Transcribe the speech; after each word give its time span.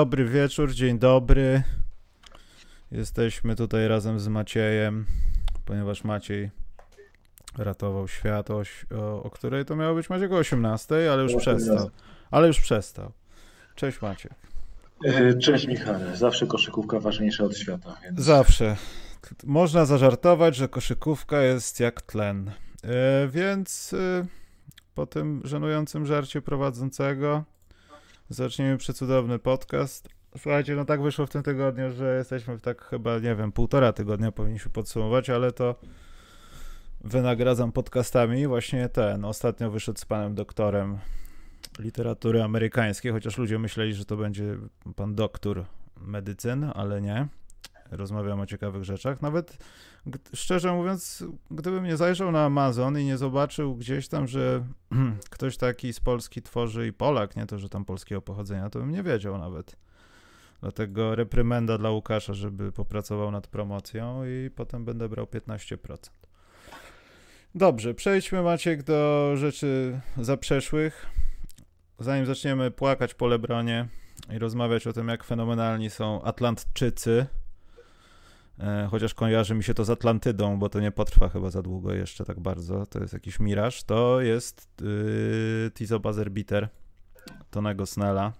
Dobry 0.00 0.24
wieczór, 0.24 0.72
dzień 0.72 0.98
dobry. 0.98 1.62
Jesteśmy 2.90 3.56
tutaj 3.56 3.88
razem 3.88 4.20
z 4.20 4.28
Maciejem, 4.28 5.06
ponieważ 5.64 6.04
Maciej 6.04 6.50
ratował 7.58 8.08
świat, 8.08 8.50
o, 8.50 8.62
o, 9.22 9.30
której 9.30 9.64
to 9.64 9.76
miało 9.76 9.94
być 9.94 10.10
Maciek 10.10 10.32
o 10.32 10.36
18, 10.36 11.12
ale 11.12 11.22
już 11.22 11.36
przestał. 11.36 11.90
Ale 12.30 12.46
już 12.46 12.60
przestał. 12.60 13.12
Cześć 13.74 14.02
Maciek. 14.02 14.32
E, 15.04 15.38
cześć 15.38 15.66
Michale, 15.66 16.16
zawsze 16.16 16.46
koszykówka 16.46 17.00
ważniejsza 17.00 17.44
od 17.44 17.56
świata. 17.56 17.96
Więc... 18.04 18.20
Zawsze. 18.20 18.76
Można 19.44 19.84
zażartować, 19.84 20.56
że 20.56 20.68
koszykówka 20.68 21.42
jest 21.42 21.80
jak 21.80 22.02
tlen. 22.02 22.50
E, 22.84 23.28
więc 23.28 23.92
e, 23.94 24.26
po 24.94 25.06
tym 25.06 25.40
żenującym 25.44 26.06
żarcie 26.06 26.42
prowadzącego 26.42 27.44
zaczniemy 28.30 28.76
przecudowny 28.76 29.38
podcast. 29.38 30.08
Słuchajcie, 30.38 30.74
no 30.74 30.84
tak 30.84 31.02
wyszło 31.02 31.26
w 31.26 31.30
tym 31.30 31.42
tygodniu, 31.42 31.92
że 31.92 32.16
jesteśmy 32.16 32.58
w 32.58 32.60
tak 32.60 32.84
chyba, 32.84 33.18
nie 33.18 33.34
wiem, 33.34 33.52
półtora 33.52 33.92
tygodnia 33.92 34.32
powinniśmy 34.32 34.70
podsumować, 34.70 35.30
ale 35.30 35.52
to 35.52 35.74
wynagradzam 37.00 37.72
podcastami. 37.72 38.46
Właśnie 38.46 38.88
ten, 38.88 39.24
ostatnio 39.24 39.70
wyszedł 39.70 39.98
z 39.98 40.04
panem 40.04 40.34
doktorem 40.34 40.98
literatury 41.78 42.42
amerykańskiej, 42.42 43.12
chociaż 43.12 43.38
ludzie 43.38 43.58
myśleli, 43.58 43.94
że 43.94 44.04
to 44.04 44.16
będzie 44.16 44.56
pan 44.96 45.14
doktor 45.14 45.64
medycyn, 46.00 46.64
ale 46.74 47.00
nie. 47.00 47.28
Rozmawiam 47.90 48.40
o 48.40 48.46
ciekawych 48.46 48.84
rzeczach. 48.84 49.22
Nawet 49.22 49.58
szczerze 50.34 50.72
mówiąc, 50.72 51.24
gdybym 51.50 51.84
nie 51.84 51.96
zajrzał 51.96 52.32
na 52.32 52.44
Amazon 52.44 52.98
i 52.98 53.04
nie 53.04 53.18
zobaczył 53.18 53.76
gdzieś 53.76 54.08
tam, 54.08 54.26
że 54.26 54.64
ktoś 55.30 55.56
taki 55.56 55.92
z 55.92 56.00
Polski 56.00 56.42
tworzy 56.42 56.86
i 56.86 56.92
Polak, 56.92 57.36
nie 57.36 57.46
to, 57.46 57.58
że 57.58 57.68
tam 57.68 57.84
polskiego 57.84 58.22
pochodzenia, 58.22 58.70
to 58.70 58.78
bym 58.78 58.90
nie 58.90 59.02
wiedział 59.02 59.38
nawet. 59.38 59.76
Dlatego 60.60 61.14
reprymenda 61.14 61.78
dla 61.78 61.90
Łukasza, 61.90 62.34
żeby 62.34 62.72
popracował 62.72 63.30
nad 63.30 63.46
promocją 63.46 64.24
i 64.24 64.50
potem 64.50 64.84
będę 64.84 65.08
brał 65.08 65.26
15%. 65.26 65.96
Dobrze, 67.54 67.94
przejdźmy 67.94 68.42
Maciek 68.42 68.82
do 68.82 69.32
rzeczy 69.36 70.00
zaprzeszłych. 70.16 71.06
Zanim 71.98 72.26
zaczniemy 72.26 72.70
płakać 72.70 73.14
po 73.14 73.26
Lebronie 73.26 73.88
i 74.32 74.38
rozmawiać 74.38 74.86
o 74.86 74.92
tym, 74.92 75.08
jak 75.08 75.24
fenomenalni 75.24 75.90
są 75.90 76.22
Atlantczycy, 76.22 77.26
chociaż 78.90 79.14
kojarzy 79.14 79.54
mi 79.54 79.64
się 79.64 79.74
to 79.74 79.84
z 79.84 79.90
Atlantydą, 79.90 80.58
bo 80.58 80.68
to 80.68 80.80
nie 80.80 80.92
potrwa 80.92 81.28
chyba 81.28 81.50
za 81.50 81.62
długo 81.62 81.94
jeszcze 81.94 82.24
tak 82.24 82.40
bardzo, 82.40 82.86
to 82.86 82.98
jest 83.00 83.12
jakiś 83.12 83.40
miraż, 83.40 83.82
to 83.82 84.20
jest 84.20 84.68
yy, 84.80 85.70
Tizo 85.74 86.00
Buzzerbeater 86.00 86.68
Tonego 87.50 87.86
Snella. 87.86 88.32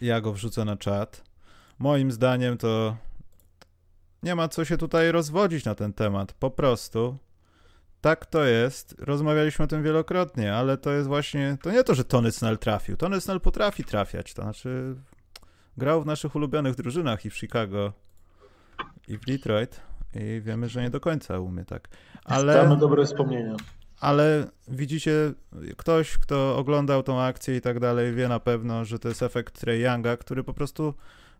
Ja 0.00 0.20
go 0.20 0.32
wrzucę 0.32 0.64
na 0.64 0.76
czat. 0.76 1.24
Moim 1.78 2.12
zdaniem 2.12 2.58
to 2.58 2.96
nie 4.22 4.34
ma 4.34 4.48
co 4.48 4.64
się 4.64 4.76
tutaj 4.76 5.12
rozwodzić 5.12 5.64
na 5.64 5.74
ten 5.74 5.92
temat. 5.92 6.32
Po 6.32 6.50
prostu 6.50 7.18
tak 8.00 8.26
to 8.26 8.44
jest. 8.44 8.94
Rozmawialiśmy 8.98 9.64
o 9.64 9.68
tym 9.68 9.82
wielokrotnie, 9.82 10.54
ale 10.54 10.76
to 10.76 10.90
jest 10.90 11.08
właśnie. 11.08 11.58
To 11.62 11.70
nie 11.70 11.84
to, 11.84 11.94
że 11.94 12.04
Tony 12.04 12.32
Snell 12.32 12.58
trafił. 12.58 12.96
Tony 12.96 13.20
Snell 13.20 13.40
potrafi 13.40 13.84
trafiać. 13.84 14.34
To 14.34 14.42
znaczy, 14.42 14.96
grał 15.76 16.02
w 16.02 16.06
naszych 16.06 16.34
ulubionych 16.34 16.74
drużynach 16.74 17.24
i 17.24 17.30
w 17.30 17.36
Chicago, 17.36 17.92
i 19.08 19.18
w 19.18 19.24
Detroit. 19.24 19.80
I 20.14 20.40
wiemy, 20.40 20.68
że 20.68 20.82
nie 20.82 20.90
do 20.90 21.00
końca 21.00 21.38
umie 21.38 21.64
tak. 21.64 21.88
Ale. 22.24 22.62
Mamy 22.62 22.76
dobre 22.76 23.04
wspomnienia. 23.04 23.56
Ale 24.00 24.46
widzicie, 24.68 25.32
ktoś, 25.76 26.18
kto 26.18 26.56
oglądał 26.56 27.02
tą 27.02 27.20
akcję 27.20 27.56
i 27.56 27.60
tak 27.60 27.80
dalej, 27.80 28.14
wie 28.14 28.28
na 28.28 28.40
pewno, 28.40 28.84
że 28.84 28.98
to 28.98 29.08
jest 29.08 29.22
efekt 29.22 29.60
Trey 29.60 29.80
Younga, 29.80 30.16
który 30.16 30.44
po 30.44 30.54
prostu 30.54 30.94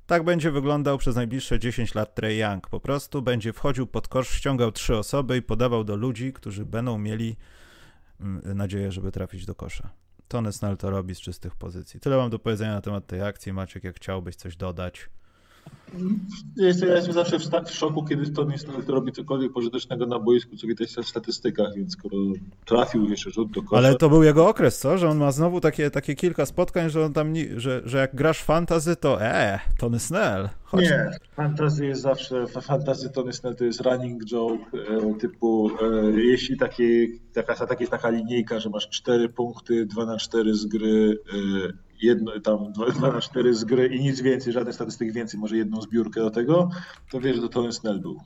tak 0.06 0.25
będzie 0.25 0.50
wyglądał 0.50 0.99
przez 0.99 1.16
najbliższe 1.16 1.59
10 1.59 1.94
lat 1.94 2.15
Trey 2.15 2.38
Young. 2.38 2.69
Po 2.69 2.81
prostu 2.81 3.22
będzie 3.22 3.53
wchodził 3.53 3.87
pod 3.87 4.09
kosz, 4.09 4.31
ściągał 4.31 4.72
trzy 4.72 4.97
osoby 4.97 5.37
i 5.37 5.43
podawał 5.43 5.84
do 5.84 5.97
ludzi, 5.97 6.32
którzy 6.32 6.65
będą 6.65 6.99
mieli 6.99 7.37
mm, 8.20 8.56
nadzieję, 8.56 8.93
żeby 8.93 9.12
trafić 9.12 9.47
do 9.47 9.55
kosza. 9.55 9.91
Tony 10.28 10.53
Snell 10.53 10.76
to 10.76 10.91
robi 10.91 11.15
z 11.15 11.20
czystych 11.20 11.56
pozycji. 11.56 12.00
Tyle 12.00 12.16
mam 12.16 12.31
do 12.31 12.38
powiedzenia 12.38 12.72
na 12.72 12.81
temat 12.81 13.06
tej 13.06 13.22
akcji. 13.22 13.53
Maciek, 13.53 13.84
jak 13.84 13.97
chciałbyś 13.97 14.37
coś 14.37 14.56
dodać. 14.56 15.10
Ja 16.57 16.67
jestem, 16.67 16.89
ja 16.89 16.95
jestem 16.95 17.15
zawsze 17.15 17.39
w, 17.39 17.43
w, 17.43 17.71
szoku, 17.71 18.05
kiedy 18.05 18.31
Tony 18.31 18.55
to 18.87 18.93
robi 18.93 19.13
cokolwiek 19.13 19.53
pożytecznego 19.53 20.07
na 20.07 20.19
boisku, 20.19 20.57
co 20.57 20.67
widać 20.67 20.89
w 20.89 21.09
statystykach, 21.09 21.75
więc 21.77 21.93
skoro 21.93 22.17
trafił 22.65 23.11
jeszcze 23.11 23.31
rzut 23.31 23.51
do 23.51 23.63
kosza... 23.63 23.77
Ale 23.77 23.95
to 23.95 24.09
był 24.09 24.23
jego 24.23 24.49
okres, 24.49 24.79
co? 24.79 24.99
Że 24.99 25.09
on 25.09 25.19
ma 25.19 25.33
znowu 25.33 25.61
takie, 25.61 25.91
takie 25.91 26.15
kilka 26.15 26.47
spotkań, 26.47 26.91
że 26.91 27.05
on 27.05 27.13
tam, 27.13 27.35
że, 27.57 27.83
że 27.85 27.99
jak 27.99 28.15
grasz 28.15 28.43
fantazy, 28.43 28.97
to 28.97 29.23
e, 29.23 29.61
Tony 29.79 29.99
Snell. 29.99 30.49
Chodź. 30.65 30.83
Nie, 30.83 31.11
fantazy 31.37 31.87
jest 31.87 32.03
zawsze, 32.03 32.47
fantazy 32.47 33.11
Tony 33.11 33.33
Snell 33.33 33.57
to 33.57 33.65
jest 33.65 33.81
running 33.81 34.25
joke 34.25 34.65
e, 34.75 35.15
typu, 35.15 35.71
e, 35.71 36.21
jeśli 36.21 36.57
taki, 36.57 37.09
taka, 37.33 37.67
tak 37.67 37.81
jest 37.81 37.93
taka 37.93 38.11
linijka, 38.11 38.61
że 38.61 38.71
masz 38.71 38.89
4 38.89 39.29
punkty, 39.29 39.87
2 39.87 40.07
na 40.07 40.17
4 40.17 40.55
z 40.55 40.67
gry, 40.67 41.19
e, 41.35 41.88
jedno, 42.03 42.41
tam 42.41 42.73
2 42.73 43.13
na 43.13 43.21
4 43.21 43.55
z 43.55 43.65
gry 43.65 43.87
i 43.87 44.01
nic 44.01 44.21
więcej, 44.21 44.53
żaden 44.53 44.73
statystyk 44.73 45.13
więcej, 45.13 45.41
może 45.41 45.57
jedną 45.57 45.83
zbiórkę 45.83 46.21
do 46.21 46.31
tego, 46.31 46.71
to 47.11 47.21
wiesz, 47.21 47.37
że 47.37 47.43
to 47.43 47.49
Tony 47.49 47.73
Snell 47.73 48.01
był. 48.01 48.21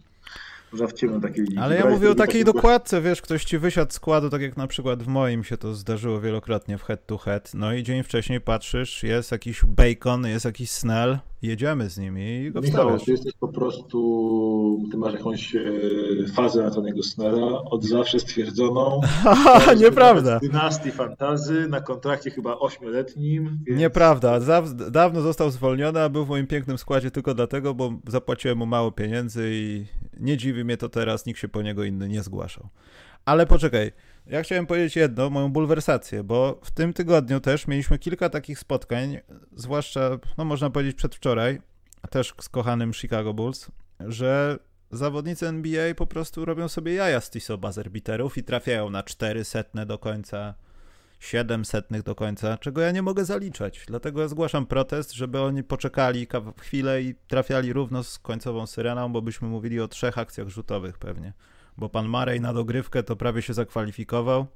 Zawciemy 0.73 1.21
takiej 1.21 1.47
Ale 1.61 1.77
ja 1.77 1.91
mówię 1.91 2.11
o 2.11 2.15
takiej 2.15 2.45
dokładce, 2.45 3.01
wiesz, 3.03 3.23
ktoś 3.23 3.45
ci 3.45 3.59
wysiadł 3.59 3.93
składu, 3.93 4.31
tak 4.31 4.43
jak 4.43 4.57
na 4.57 4.67
przykład 4.67 5.03
w 5.03 5.07
moim 5.07 5.45
się 5.45 5.57
to 5.57 5.75
zdarzyło 5.75 6.21
wielokrotnie 6.21 6.79
w 6.79 6.83
head 6.83 7.07
to 7.07 7.19
head, 7.19 7.53
no 7.55 7.73
i 7.73 7.83
dzień 7.83 8.03
wcześniej 8.03 8.41
patrzysz, 8.41 9.03
jest 9.03 9.33
jakiś 9.33 9.65
bacon, 9.65 10.27
jest 10.27 10.45
jakiś 10.45 10.71
snell, 10.71 11.19
jedziemy 11.43 11.91
z 11.91 11.99
nimi 11.99 12.23
i 12.23 12.53
go 12.53 12.61
Michał, 12.61 12.81
wstawiasz. 12.81 13.05
ty 13.05 13.11
jesteś 13.11 13.33
po 13.33 13.49
prostu, 13.49 14.89
ty 14.91 14.97
masz 14.97 15.13
jakąś 15.13 15.57
e, 15.57 15.63
fazę 16.35 16.63
na 16.63 16.71
Tonego 16.71 17.03
Snella, 17.03 17.63
od 17.65 17.85
zawsze 17.85 18.21
stwierdzoną. 18.21 19.01
Nieprawda. 19.81 20.39
Dynastii 20.41 20.91
Fantazy 20.91 21.69
na 21.69 21.81
kontrakcie 21.81 22.31
chyba 22.31 22.59
ośmioletnim. 22.59 23.59
Więc... 23.67 23.81
Nieprawda, 23.81 24.41
dawno 24.91 25.21
został 25.21 25.51
zwolniony, 25.51 26.01
a 26.01 26.09
był 26.09 26.25
w 26.25 26.29
moim 26.29 26.47
pięknym 26.47 26.79
składzie 26.79 27.11
tylko 27.11 27.35
dlatego, 27.35 27.75
bo 27.75 27.93
zapłaciłem 28.09 28.59
mu 28.59 28.67
mało 28.67 28.93
pieniędzy 28.93 29.49
i 29.53 29.87
nie 30.21 30.37
dziwi 30.37 30.65
mnie 30.65 30.77
to 30.77 30.89
teraz, 30.89 31.27
nikt 31.27 31.41
się 31.41 31.49
po 31.49 31.63
niego 31.63 31.85
inny 31.85 32.09
nie 32.09 32.23
zgłaszał. 32.23 32.69
Ale 33.25 33.47
poczekaj, 33.47 33.93
ja 34.27 34.43
chciałem 34.43 34.67
powiedzieć 34.67 34.97
jedno, 34.97 35.31
moją 35.31 35.53
bulwersację, 35.53 36.25
bo 36.25 36.61
w 36.65 36.71
tym 36.71 36.93
tygodniu 36.93 37.41
też 37.41 37.67
mieliśmy 37.67 37.99
kilka 37.99 38.29
takich 38.29 38.59
spotkań, 38.59 39.19
zwłaszcza, 39.57 40.11
no 40.39 40.45
można 40.45 40.71
powiedzieć 40.71 40.97
przedwczoraj, 40.97 41.61
też 42.11 42.35
z 42.41 42.49
kochanym 42.49 42.93
Chicago 42.93 43.35
Bulls, 43.35 43.69
że 44.01 44.59
zawodnicy 44.91 45.47
NBA 45.49 45.95
po 45.95 46.07
prostu 46.07 46.45
robią 46.45 46.69
sobie 46.69 46.95
jaja 46.95 47.21
z 47.21 47.31
Tiso 47.31 47.59
buzzerbiterów 47.59 48.39
i 48.39 48.45
trafiają 48.45 48.91
na 48.91 49.03
4 49.03 49.45
setne 49.45 49.87
do 49.87 49.99
końca, 49.99 50.55
7 51.21 51.65
setnych 51.65 52.03
do 52.03 52.15
końca, 52.15 52.59
czego 52.59 52.81
ja 52.81 52.91
nie 52.91 53.03
mogę 53.03 53.25
zaliczać. 53.25 53.85
Dlatego 53.87 54.29
zgłaszam 54.29 54.67
protest, 54.67 55.13
żeby 55.13 55.41
oni 55.41 55.63
poczekali 55.63 56.27
chwilę 56.61 57.03
i 57.03 57.15
trafiali 57.29 57.73
równo 57.73 58.03
z 58.03 58.19
końcową 58.19 58.67
syreną, 58.67 59.13
bo 59.13 59.23
byśmy 59.23 59.49
mówili 59.49 59.81
o 59.81 59.89
trzech 59.89 60.19
akcjach 60.19 60.49
rzutowych 60.49 60.99
pewnie 60.99 61.33
bo 61.83 61.89
pan 61.89 62.09
Marej 62.09 62.41
na 62.41 62.53
dogrywkę 62.53 63.03
to 63.03 63.17
prawie 63.17 63.43
się 63.43 63.55
zakwalifikował. 63.55 64.47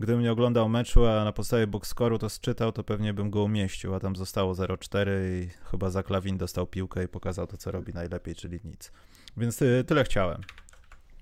Gdybym 0.00 0.22
nie 0.22 0.32
oglądał 0.32 0.68
meczu, 0.68 1.06
a 1.06 1.24
na 1.24 1.32
podstawie 1.32 1.66
boxscore'u 1.66 2.18
to 2.18 2.28
sczytał, 2.28 2.72
to 2.72 2.84
pewnie 2.84 3.14
bym 3.14 3.30
go 3.30 3.42
umieścił, 3.42 3.94
a 3.94 4.00
tam 4.00 4.16
zostało 4.16 4.52
0-4 4.52 5.08
i 5.28 5.48
chyba 5.70 5.90
za 5.90 6.02
klawin 6.02 6.38
dostał 6.38 6.66
piłkę 6.66 7.04
i 7.04 7.08
pokazał 7.08 7.46
to, 7.46 7.56
co 7.56 7.70
robi 7.70 7.92
najlepiej, 7.92 8.34
czyli 8.34 8.60
nic. 8.64 8.92
Więc 9.36 9.58
ty, 9.58 9.84
tyle 9.86 10.04
chciałem. 10.04 10.40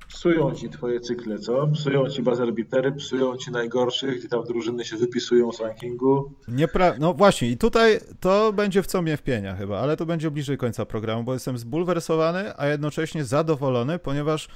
Psują 0.09 0.55
ci 0.55 0.69
twoje 0.69 1.01
cykle, 1.01 1.39
co? 1.39 1.67
Psują 1.67 2.09
ci 2.09 2.23
bazerbitery, 2.23 2.93
psują 2.93 3.37
ci 3.37 3.51
najgorszych, 3.51 4.19
gdzie 4.19 4.29
tam 4.29 4.45
drużyny 4.45 4.85
się 4.85 4.97
wypisują 4.97 5.53
z 5.53 5.61
rankingu. 5.61 6.33
Niepra- 6.49 6.99
no 6.99 7.15
właśnie, 7.15 7.51
i 7.51 7.57
tutaj 7.57 8.01
to 8.21 8.53
będzie 8.53 8.83
w 8.83 8.87
co 8.87 9.03
mnie 9.03 9.17
wpienia 9.17 9.57
chyba, 9.57 9.79
ale 9.79 9.97
to 9.97 10.07
będzie 10.07 10.31
bliżej 10.31 10.57
końca 10.57 10.87
programu, 10.87 11.25
bo 11.25 11.33
jestem 11.33 11.59
zbulwersowany, 11.59 12.53
a 12.57 12.67
jednocześnie 12.67 13.25
zadowolony, 13.25 13.99
ponieważ 13.99 14.49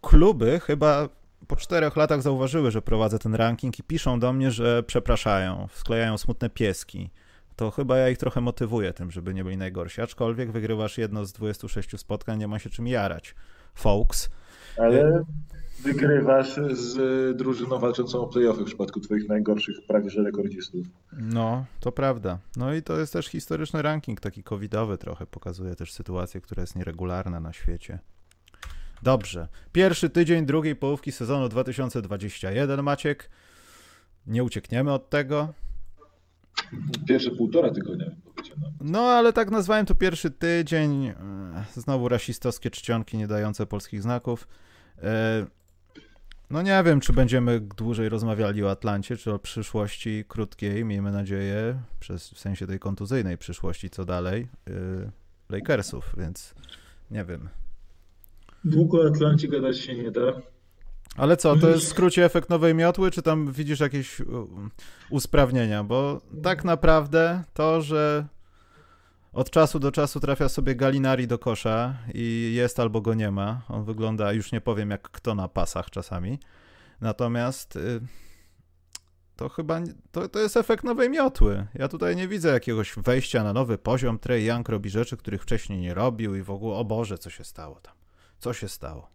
kluby 0.00 0.60
chyba 0.60 1.08
po 1.46 1.56
czterech 1.56 1.96
latach 1.96 2.22
zauważyły, 2.22 2.70
że 2.70 2.82
prowadzę 2.82 3.18
ten 3.18 3.34
ranking 3.34 3.78
i 3.78 3.82
piszą 3.82 4.20
do 4.20 4.32
mnie, 4.32 4.50
że 4.50 4.82
przepraszają, 4.82 5.68
sklejają 5.72 6.18
smutne 6.18 6.50
pieski. 6.50 7.10
To 7.56 7.70
chyba 7.70 7.98
ja 7.98 8.08
ich 8.08 8.18
trochę 8.18 8.40
motywuję 8.40 8.92
tym, 8.92 9.10
żeby 9.10 9.34
nie 9.34 9.44
byli 9.44 9.56
najgorsi. 9.56 10.00
Aczkolwiek 10.00 10.52
wygrywasz 10.52 10.98
jedno 10.98 11.24
z 11.24 11.32
26 11.32 11.98
spotkań, 11.98 12.38
nie 12.38 12.48
ma 12.48 12.58
się 12.58 12.70
czym 12.70 12.86
jarać. 12.86 13.34
Folks. 13.74 14.30
Ale 14.78 15.24
wygrywasz 15.82 16.60
z 16.70 17.36
drużyną 17.36 17.78
walczącą 17.78 18.20
o 18.20 18.26
playoffy 18.26 18.62
w 18.62 18.66
przypadku 18.66 19.00
twoich 19.00 19.28
najgorszych 19.28 19.76
prawie 19.86 20.10
że 20.10 20.22
rekordzistów. 20.22 20.86
No, 21.12 21.64
to 21.80 21.92
prawda. 21.92 22.38
No 22.56 22.74
i 22.74 22.82
to 22.82 22.98
jest 22.98 23.12
też 23.12 23.26
historyczny 23.26 23.82
ranking, 23.82 24.20
taki 24.20 24.42
covidowy 24.42 24.98
trochę, 24.98 25.26
pokazuje 25.26 25.74
też 25.74 25.92
sytuację, 25.92 26.40
która 26.40 26.60
jest 26.60 26.76
nieregularna 26.76 27.40
na 27.40 27.52
świecie. 27.52 27.98
Dobrze. 29.02 29.48
Pierwszy 29.72 30.10
tydzień 30.10 30.46
drugiej 30.46 30.76
połówki 30.76 31.12
sezonu 31.12 31.48
2021, 31.48 32.82
Maciek. 32.82 33.30
Nie 34.26 34.44
uciekniemy 34.44 34.92
od 34.92 35.10
tego. 35.10 35.54
Pierwsze 37.08 37.30
półtora 37.30 37.70
tygodnia. 37.70 38.06
No, 38.80 39.00
ale 39.00 39.32
tak 39.32 39.50
nazwałem 39.50 39.86
to 39.86 39.94
pierwszy 39.94 40.30
tydzień. 40.30 41.06
E, 41.06 41.14
znowu 41.74 42.08
rasistowskie 42.08 42.70
czcionki 42.70 43.16
nie 43.16 43.26
dające 43.26 43.66
polskich 43.66 44.02
znaków. 44.02 44.48
E, 45.02 45.46
no 46.50 46.62
nie 46.62 46.82
wiem, 46.84 47.00
czy 47.00 47.12
będziemy 47.12 47.60
dłużej 47.60 48.08
rozmawiali 48.08 48.64
o 48.64 48.70
Atlancie, 48.70 49.16
czy 49.16 49.32
o 49.32 49.38
przyszłości 49.38 50.24
krótkiej, 50.28 50.84
miejmy 50.84 51.12
nadzieję, 51.12 51.82
przez, 52.00 52.30
w 52.30 52.38
sensie 52.38 52.66
tej 52.66 52.78
kontuzyjnej 52.78 53.38
przyszłości, 53.38 53.90
co 53.90 54.04
dalej, 54.04 54.48
yy, 54.66 55.10
Lakersów, 55.48 56.14
więc 56.18 56.54
nie 57.10 57.24
wiem. 57.24 57.48
Długo 58.64 59.00
o 59.00 59.06
Atlancie 59.06 59.48
gadać 59.48 59.78
się 59.78 59.94
nie 59.94 60.10
da. 60.10 60.32
Ale 61.16 61.36
co, 61.36 61.56
to 61.56 61.68
jest 61.68 61.84
w 61.84 61.88
skrócie 61.88 62.24
efekt 62.24 62.50
nowej 62.50 62.74
miotły, 62.74 63.10
czy 63.10 63.22
tam 63.22 63.52
widzisz 63.52 63.80
jakieś 63.80 64.22
usprawnienia? 65.10 65.84
Bo 65.84 66.20
tak 66.42 66.64
naprawdę 66.64 67.44
to, 67.54 67.82
że 67.82 68.26
od 69.32 69.50
czasu 69.50 69.78
do 69.78 69.92
czasu 69.92 70.20
trafia 70.20 70.48
sobie 70.48 70.74
Galinari 70.74 71.26
do 71.26 71.38
kosza 71.38 71.94
i 72.14 72.52
jest 72.56 72.80
albo 72.80 73.00
go 73.00 73.14
nie 73.14 73.30
ma. 73.30 73.62
On 73.68 73.84
wygląda, 73.84 74.32
już 74.32 74.52
nie 74.52 74.60
powiem 74.60 74.90
jak 74.90 75.02
kto 75.10 75.34
na 75.34 75.48
pasach 75.48 75.90
czasami. 75.90 76.38
Natomiast 77.00 77.76
y, 77.76 78.00
to 79.36 79.48
chyba 79.48 79.80
to, 80.12 80.28
to 80.28 80.38
jest 80.38 80.56
efekt 80.56 80.84
nowej 80.84 81.10
miotły. 81.10 81.66
Ja 81.74 81.88
tutaj 81.88 82.16
nie 82.16 82.28
widzę 82.28 82.48
jakiegoś 82.48 82.94
wejścia 82.96 83.44
na 83.44 83.52
nowy 83.52 83.78
poziom. 83.78 84.18
Trey 84.18 84.44
Young 84.44 84.68
robi 84.68 84.90
rzeczy, 84.90 85.16
których 85.16 85.42
wcześniej 85.42 85.80
nie 85.80 85.94
robił 85.94 86.34
i 86.34 86.42
w 86.42 86.50
ogóle, 86.50 86.76
o 86.76 86.84
Boże, 86.84 87.18
co 87.18 87.30
się 87.30 87.44
stało 87.44 87.80
tam? 87.80 87.97
Co 88.38 88.52
się 88.52 88.68
stało? 88.68 89.10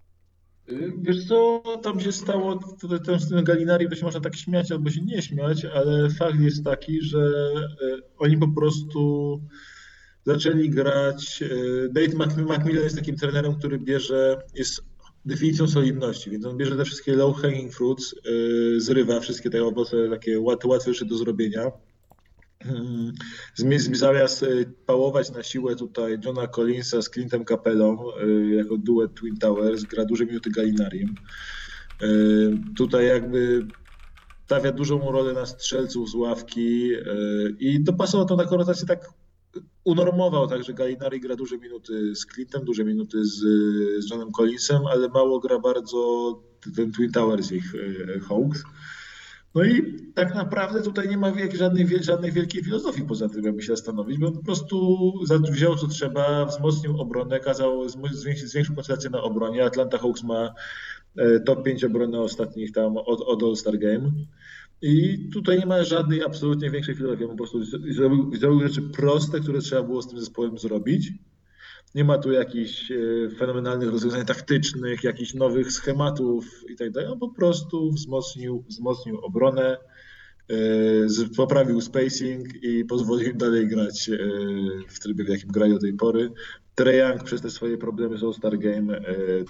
Y, 0.69 0.93
wiesz 1.01 1.27
co, 1.27 1.63
tam 1.83 1.99
się 1.99 2.11
stało, 2.11 2.59
tutaj 2.81 3.19
z 3.19 3.29
tym 3.29 3.43
Galinari 3.43 3.89
to 3.89 3.95
się 3.95 4.05
można 4.05 4.19
tak 4.19 4.35
śmiać 4.35 4.71
albo 4.71 4.89
się 4.89 5.01
nie 5.01 5.21
śmiać, 5.21 5.65
ale 5.65 6.09
fakt 6.09 6.39
jest 6.39 6.63
taki, 6.63 7.01
że 7.01 7.19
y, 7.81 8.01
oni 8.17 8.37
po 8.37 8.47
prostu 8.47 9.41
zaczęli 10.25 10.69
grać. 10.69 11.43
E, 11.43 11.89
Dave 11.89 12.15
McMillan 12.15 12.83
jest 12.83 12.95
takim 12.95 13.15
trenerem, 13.15 13.55
który 13.55 13.79
bierze, 13.79 14.41
jest 14.55 14.81
definicją 15.25 15.67
solidności, 15.67 16.31
więc 16.31 16.45
on 16.45 16.57
bierze 16.57 16.75
te 16.77 16.85
wszystkie 16.85 17.15
low 17.15 17.37
hanging 17.37 17.73
fruits, 17.73 18.15
zrywa 18.77 19.19
wszystkie 19.19 19.49
te 19.49 19.63
owoce 19.63 20.09
takie 20.09 20.39
łatwe 20.39 20.91
do 21.05 21.17
zrobienia. 21.17 21.71
Zamiast 23.93 24.43
e, 24.43 24.47
pałować 24.85 25.31
na 25.31 25.43
siłę 25.43 25.75
tutaj 25.75 26.17
Johna 26.25 26.47
Collinsa 26.47 27.01
z 27.01 27.09
Clintem 27.09 27.45
Capellą 27.45 27.97
jako 28.57 28.77
duet 28.77 29.13
Twin 29.13 29.37
Towers, 29.37 29.83
gra 29.83 30.05
duże 30.05 30.25
minuty 30.25 30.49
Galinarim. 30.49 31.15
Tutaj 32.77 33.07
jakby 33.07 33.67
stawia 34.45 34.71
dużą 34.71 35.11
rolę 35.11 35.33
na 35.33 35.45
strzelców 35.45 36.09
z 36.09 36.15
ławki 36.15 36.89
i 37.59 37.83
dopasował 37.83 38.27
to 38.27 38.35
na 38.35 38.45
konotację 38.45 38.87
tak 38.87 39.09
unormował 39.83 40.47
także 40.47 40.73
Galinari 40.73 41.19
gra 41.19 41.35
duże 41.35 41.57
minuty 41.57 42.15
z 42.15 42.25
Clintem, 42.25 42.65
duże 42.65 42.83
minuty 42.85 43.25
z, 43.25 43.39
z 44.03 44.09
Johnem 44.11 44.31
Collinsem, 44.31 44.81
ale 44.85 45.09
mało 45.09 45.39
gra 45.39 45.59
bardzo 45.59 46.41
ten 46.75 46.91
Twin 46.91 47.11
Towers 47.11 47.51
ich 47.51 47.73
Hawks. 48.27 48.63
No 49.55 49.63
i 49.63 49.97
tak 50.15 50.35
naprawdę 50.35 50.81
tutaj 50.81 51.09
nie 51.09 51.17
ma 51.17 51.33
żadnej, 51.53 52.03
żadnej 52.03 52.31
wielkiej 52.31 52.63
filozofii 52.63 53.03
poza 53.03 53.29
tym, 53.29 53.43
jakby 53.43 53.61
się 53.61 53.75
zastanowić, 53.75 54.17
bo 54.17 54.27
on 54.27 54.33
po 54.33 54.43
prostu 54.43 55.13
wziął 55.51 55.75
co 55.75 55.87
trzeba, 55.87 56.45
wzmocnił 56.45 57.01
obronę, 57.01 57.39
kazał 57.39 57.89
zwiększyć, 57.89 58.49
zwiększył 58.49 58.75
koncentrację 58.75 59.09
na 59.09 59.21
obronie. 59.21 59.65
Atlanta 59.65 59.97
Hawks 59.97 60.23
ma 60.23 60.53
e, 61.17 61.39
top 61.39 61.63
5 61.63 61.83
obrony 61.83 62.19
ostatnich 62.19 62.71
tam 62.71 62.97
od, 62.97 63.21
od 63.21 63.43
All-Star 63.43 63.77
Game. 63.77 64.11
I 64.81 65.29
tutaj 65.33 65.59
nie 65.59 65.65
ma 65.65 65.83
żadnej 65.83 66.23
absolutnie 66.23 66.69
większej 66.69 66.95
filozofii. 66.95 67.27
Po 67.27 67.35
prostu 67.35 67.63
zrobił, 67.93 68.35
zrobił 68.35 68.67
rzeczy 68.67 68.81
proste, 68.81 69.39
które 69.39 69.59
trzeba 69.59 69.83
było 69.83 70.01
z 70.01 70.07
tym 70.07 70.19
zespołem 70.19 70.57
zrobić. 70.57 71.11
Nie 71.95 72.03
ma 72.03 72.17
tu 72.17 72.31
jakichś 72.31 72.91
e, 72.91 72.95
fenomenalnych 73.39 73.89
rozwiązań 73.89 74.25
taktycznych, 74.25 75.03
jakichś 75.03 75.33
nowych 75.33 75.71
schematów 75.71 76.45
i 76.69 76.75
tak. 76.75 77.09
On 77.11 77.19
po 77.19 77.29
prostu 77.29 77.91
wzmocnił, 77.91 78.63
wzmocnił 78.67 79.19
obronę, 79.19 79.77
e, 80.49 80.55
poprawił 81.37 81.81
spacing 81.81 82.63
i 82.63 82.85
pozwolił 82.85 83.31
im 83.31 83.37
dalej 83.37 83.67
grać 83.67 84.09
e, 84.09 84.17
w 84.87 84.99
trybie, 84.99 85.23
w 85.23 85.29
jakim 85.29 85.49
grają 85.49 85.73
do 85.73 85.79
tej 85.79 85.93
pory. 85.93 86.31
Trae 86.75 86.97
Young 86.97 87.23
przez 87.23 87.41
te 87.41 87.49
swoje 87.49 87.77
problemy 87.77 88.17
z 88.17 88.23
All-Star 88.23 88.57
Game 88.59 89.01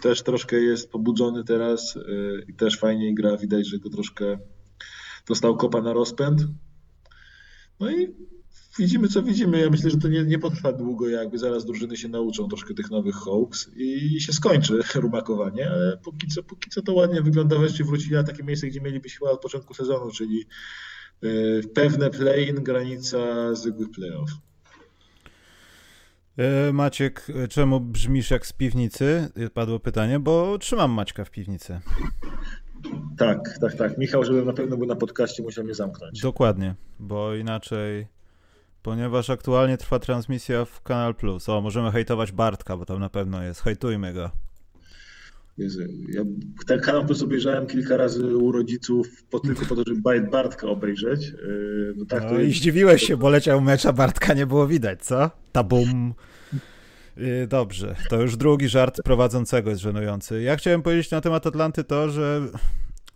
też 0.01 0.23
troszkę 0.23 0.55
jest 0.55 0.91
pobudzony 0.91 1.43
teraz 1.43 1.99
i 2.47 2.53
też 2.53 2.79
fajnie 2.79 3.15
gra. 3.15 3.37
Widać, 3.37 3.67
że 3.67 3.79
go 3.79 3.89
troszkę 3.89 4.37
dostał 5.27 5.57
kopa 5.57 5.81
na 5.81 5.93
rozpęd. 5.93 6.41
No 7.79 7.91
i 7.91 8.15
widzimy, 8.77 9.07
co 9.07 9.23
widzimy. 9.23 9.59
Ja 9.59 9.69
myślę, 9.69 9.89
że 9.89 9.97
to 9.97 10.07
nie, 10.07 10.23
nie 10.23 10.39
potrwa 10.39 10.73
długo, 10.73 11.09
jakby 11.09 11.37
zaraz 11.37 11.65
drużyny 11.65 11.97
się 11.97 12.07
nauczą 12.07 12.47
troszkę 12.47 12.73
tych 12.73 12.91
nowych 12.91 13.15
Hawks 13.15 13.69
i 13.75 14.21
się 14.21 14.33
skończy 14.33 14.79
rumakowanie, 14.95 15.69
ale 15.69 15.97
póki 16.03 16.27
co, 16.27 16.43
póki 16.43 16.69
co 16.69 16.81
to 16.81 16.93
ładnie 16.93 17.21
wygląda. 17.21 17.59
Wreszcie 17.59 17.83
wrócili 17.83 18.15
na 18.15 18.23
takie 18.23 18.43
miejsce, 18.43 18.67
gdzie 18.67 18.81
mieliby 18.81 19.09
się 19.09 19.19
od 19.25 19.41
początku 19.41 19.73
sezonu, 19.73 20.11
czyli 20.11 20.45
e, 21.23 21.27
pewne 21.73 22.09
play-in, 22.09 22.55
granica 22.55 23.53
zwykłych 23.55 23.91
playoff. 23.91 24.29
E, 26.37 26.73
Maciek, 26.73 27.27
czemu 27.49 27.79
brzmisz 27.79 28.31
jak 28.31 28.45
z 28.45 28.53
piwnicy? 28.53 29.29
Padło 29.53 29.79
pytanie, 29.79 30.19
bo 30.19 30.57
trzymam 30.57 30.91
Maćka 30.91 31.25
w 31.25 31.31
piwnicy. 31.31 31.79
Tak, 33.17 33.57
tak, 33.61 33.75
tak. 33.75 33.97
Michał, 33.97 34.23
żeby 34.23 34.45
na 34.45 34.53
pewno 34.53 34.77
był 34.77 34.87
na 34.87 34.95
podcaście, 34.95 35.43
musiał 35.43 35.63
mnie 35.63 35.73
zamknąć. 35.73 36.21
Dokładnie, 36.21 36.75
bo 36.99 37.35
inaczej, 37.35 38.07
ponieważ 38.83 39.29
aktualnie 39.29 39.77
trwa 39.77 39.99
transmisja 39.99 40.65
w 40.65 40.81
Kanal 40.81 41.15
Plus. 41.15 41.49
O, 41.49 41.61
możemy 41.61 41.91
hejtować 41.91 42.31
Bartka, 42.31 42.77
bo 42.77 42.85
tam 42.85 42.99
na 42.99 43.09
pewno 43.09 43.43
jest. 43.43 43.61
Hejtujmy 43.61 44.13
go. 44.13 44.29
Jezu, 45.57 45.79
ja 46.09 46.21
ten 46.67 46.79
kanał 46.79 47.05
Plus 47.05 47.23
obejrzałem 47.23 47.67
kilka 47.67 47.97
razy 47.97 48.37
u 48.37 48.51
rodziców 48.51 49.23
po, 49.23 49.39
tylko 49.39 49.65
po 49.65 49.75
to, 49.75 49.83
żeby 49.87 50.21
Bartka 50.31 50.67
obejrzeć. 50.67 51.29
Yy, 51.29 51.93
no 51.97 52.05
tak, 52.05 52.23
no 52.31 52.39
i 52.39 52.47
jest... 52.47 52.59
zdziwiłeś 52.59 53.03
się, 53.03 53.17
bo 53.17 53.29
leciał 53.29 53.61
mecz, 53.61 53.85
a 53.85 53.93
Bartka 53.93 54.33
nie 54.33 54.45
było 54.45 54.67
widać, 54.67 55.05
co? 55.05 55.31
Tabum. 55.51 56.13
Yy, 57.17 57.47
dobrze, 57.47 57.95
to 58.09 58.21
już 58.21 58.37
drugi 58.37 58.69
żart 58.69 59.01
prowadzącego 59.03 59.69
jest 59.69 59.81
żenujący. 59.81 60.41
Ja 60.41 60.55
chciałem 60.55 60.81
powiedzieć 60.81 61.11
na 61.11 61.21
temat 61.21 61.47
Atlanty 61.47 61.83
to, 61.83 62.09
że 62.09 62.41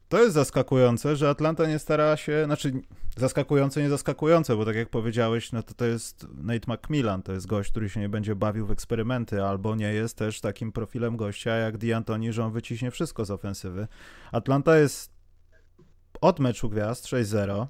to 0.10 0.22
jest 0.22 0.34
zaskakujące, 0.34 1.16
że 1.16 1.30
Atlanta 1.30 1.68
nie 1.68 1.80
stara 1.80 2.18
się, 2.18 2.46
znaczy 2.46 2.72
zaskakujące, 3.18 3.82
nie 3.82 3.90
zaskakujące, 3.90 4.56
bo 4.56 4.66
tak 4.66 4.76
jak 4.76 4.90
powiedziałeś, 4.90 5.52
no 5.52 5.64
to 5.64 5.74
to 5.74 5.86
jest 5.86 6.28
Nate 6.38 6.74
McMillan, 6.74 7.24
to 7.24 7.34
jest 7.34 7.48
gość, 7.48 7.72
który 7.72 7.90
się 7.90 8.00
nie 8.00 8.10
będzie 8.10 8.36
bawił 8.36 8.68
w 8.68 8.72
eksperymenty, 8.72 9.44
albo 9.44 9.76
nie 9.76 9.94
jest 9.94 10.18
też 10.18 10.42
takim 10.42 10.72
profilem 10.72 11.18
gościa 11.18 11.56
jak 11.56 11.78
D'Antoni, 11.78 12.32
że 12.32 12.46
on 12.46 12.52
wyciśnie 12.52 12.92
wszystko 12.92 13.26
z 13.26 13.32
ofensywy. 13.32 13.88
Atlanta 14.32 14.78
jest 14.78 15.12
od 16.22 16.40
meczu 16.40 16.70
gwiazd 16.70 17.06
6-0, 17.06 17.68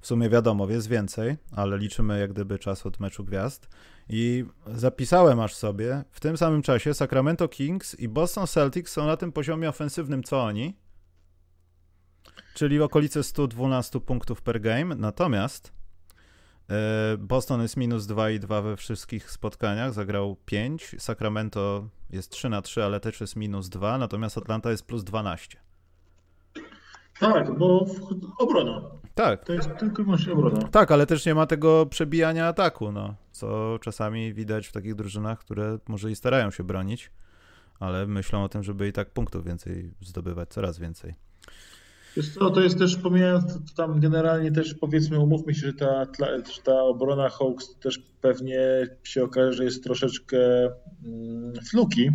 w 0.00 0.06
sumie 0.06 0.28
wiadomo, 0.28 0.70
jest 0.70 0.88
więcej, 0.88 1.36
ale 1.52 1.78
liczymy 1.78 2.20
jak 2.20 2.32
gdyby 2.32 2.58
czas 2.58 2.86
od 2.86 3.00
meczu 3.00 3.24
gwiazd. 3.24 3.68
I 4.08 4.44
zapisałem 4.66 5.40
aż 5.40 5.54
sobie, 5.54 6.04
w 6.10 6.20
tym 6.20 6.36
samym 6.36 6.62
czasie 6.62 6.94
Sacramento 6.94 7.48
Kings 7.48 7.94
i 7.94 8.08
Boston 8.08 8.46
Celtics 8.46 8.92
są 8.92 9.06
na 9.06 9.16
tym 9.16 9.32
poziomie 9.32 9.68
ofensywnym 9.68 10.22
co 10.22 10.42
oni, 10.42 10.76
czyli 12.54 12.78
w 12.78 12.82
okolicy 12.82 13.22
112 13.22 14.00
punktów 14.00 14.42
per 14.42 14.60
game. 14.60 14.94
Natomiast 14.94 15.72
e, 16.70 17.16
Boston 17.18 17.62
jest 17.62 17.76
minus 17.76 18.04
2,2 18.04 18.62
we 18.62 18.76
wszystkich 18.76 19.30
spotkaniach, 19.30 19.92
zagrał 19.92 20.36
5. 20.44 20.96
Sacramento 20.98 21.88
jest 22.10 22.30
3 22.30 22.48
na 22.48 22.62
3, 22.62 22.84
ale 22.84 23.00
też 23.00 23.20
jest 23.20 23.36
minus 23.36 23.68
2, 23.68 23.98
natomiast 23.98 24.38
Atlanta 24.38 24.70
jest 24.70 24.86
plus 24.86 25.04
12. 25.04 25.58
Tak, 27.20 27.58
bo 27.58 27.86
obrona. 28.38 28.82
Tak. 29.14 29.44
To 29.44 29.52
jest 29.52 29.68
tylko 29.78 30.02
i 30.02 30.04
wyłącznie 30.04 30.32
obrona. 30.32 30.68
Tak, 30.68 30.90
ale 30.90 31.06
też 31.06 31.26
nie 31.26 31.34
ma 31.34 31.46
tego 31.46 31.86
przebijania 31.86 32.46
ataku, 32.46 32.92
no, 32.92 33.14
co 33.32 33.78
czasami 33.80 34.34
widać 34.34 34.66
w 34.66 34.72
takich 34.72 34.94
drużynach, 34.94 35.38
które 35.38 35.78
może 35.88 36.10
i 36.10 36.16
starają 36.16 36.50
się 36.50 36.64
bronić, 36.64 37.10
ale 37.80 38.06
myślą 38.06 38.44
o 38.44 38.48
tym, 38.48 38.62
żeby 38.62 38.88
i 38.88 38.92
tak 38.92 39.10
punktów 39.10 39.44
więcej 39.44 39.94
zdobywać, 40.00 40.48
coraz 40.48 40.78
więcej. 40.78 41.25
Wiesz 42.16 42.34
co, 42.34 42.50
to 42.50 42.60
jest 42.60 42.78
też, 42.78 42.96
pomijając 42.96 43.74
tam 43.74 44.00
generalnie 44.00 44.52
też 44.52 44.74
powiedzmy, 44.74 45.20
umówmy 45.20 45.54
się, 45.54 45.66
że 45.66 45.72
ta, 45.72 46.06
ta 46.64 46.82
obrona 46.82 47.28
Hawks 47.28 47.78
też 47.80 47.98
pewnie 48.20 48.60
się 49.02 49.24
okaże, 49.24 49.52
że 49.52 49.64
jest 49.64 49.84
troszeczkę 49.84 50.38
mm, 51.04 51.52
fluki, 51.70 52.10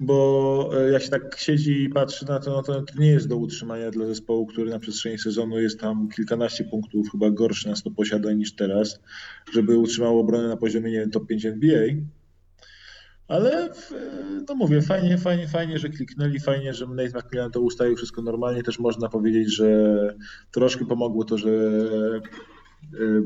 bo 0.00 0.70
e, 0.80 0.90
jak 0.90 1.02
się 1.02 1.08
tak 1.08 1.38
siedzi 1.38 1.82
i 1.82 1.88
patrzy 1.88 2.26
na 2.28 2.40
to, 2.40 2.50
no 2.50 2.62
to 2.62 2.84
nie 2.98 3.10
jest 3.10 3.28
do 3.28 3.36
utrzymania 3.36 3.90
dla 3.90 4.06
zespołu, 4.06 4.46
który 4.46 4.70
na 4.70 4.78
przestrzeni 4.78 5.18
sezonu 5.18 5.60
jest 5.60 5.80
tam 5.80 6.08
kilkanaście 6.08 6.64
punktów 6.64 7.10
chyba 7.12 7.30
gorszy 7.30 7.68
na 7.68 7.76
100 7.76 7.90
posiadań 7.90 8.36
niż 8.36 8.54
teraz, 8.54 9.00
żeby 9.52 9.78
utrzymało 9.78 10.20
obronę 10.20 10.48
na 10.48 10.56
poziomie, 10.56 10.90
nie 10.90 10.98
wiem, 10.98 11.10
top 11.10 11.26
5 11.26 11.46
NBA. 11.46 11.82
Ale 13.34 13.68
no 14.48 14.54
mówię, 14.54 14.82
fajnie, 14.82 15.18
fajnie, 15.18 15.48
fajnie, 15.48 15.78
że 15.78 15.88
kliknęli, 15.88 16.40
fajnie, 16.40 16.74
że 16.74 16.86
Nate 16.86 17.18
McMillan 17.18 17.50
to 17.50 17.60
ustawił 17.60 17.96
wszystko 17.96 18.22
normalnie. 18.22 18.62
Też 18.62 18.78
można 18.78 19.08
powiedzieć, 19.08 19.54
że 19.54 19.68
troszkę 20.50 20.84
pomogło 20.86 21.24
to, 21.24 21.38
że 21.38 21.50
e, 21.50 23.22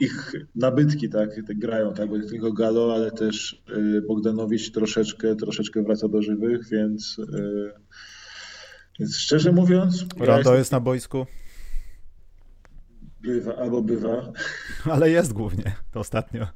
ich 0.00 0.32
nabytki, 0.54 1.08
tak, 1.08 1.30
grają, 1.48 1.94
tak, 1.94 2.08
bo 2.08 2.16
nie 2.16 2.28
tylko 2.28 2.52
Galo, 2.52 2.94
ale 2.94 3.10
też 3.10 3.62
y, 3.76 4.02
Bogdanowicz 4.08 4.70
troszeczkę, 4.70 5.36
troszeczkę 5.36 5.82
wraca 5.82 6.08
do 6.08 6.22
żywych, 6.22 6.68
więc, 6.68 7.20
więc 8.98 9.16
szczerze 9.16 9.52
mówiąc... 9.52 10.04
Rondo 10.18 10.52
ja 10.52 10.58
jest 10.58 10.72
na 10.72 10.80
boisku? 10.80 11.26
Bywa, 13.20 13.56
albo 13.56 13.82
bywa. 13.82 14.32
Ale 14.92 15.10
jest 15.10 15.32
głównie, 15.32 15.76
to 15.92 16.00
ostatnio. 16.00 16.46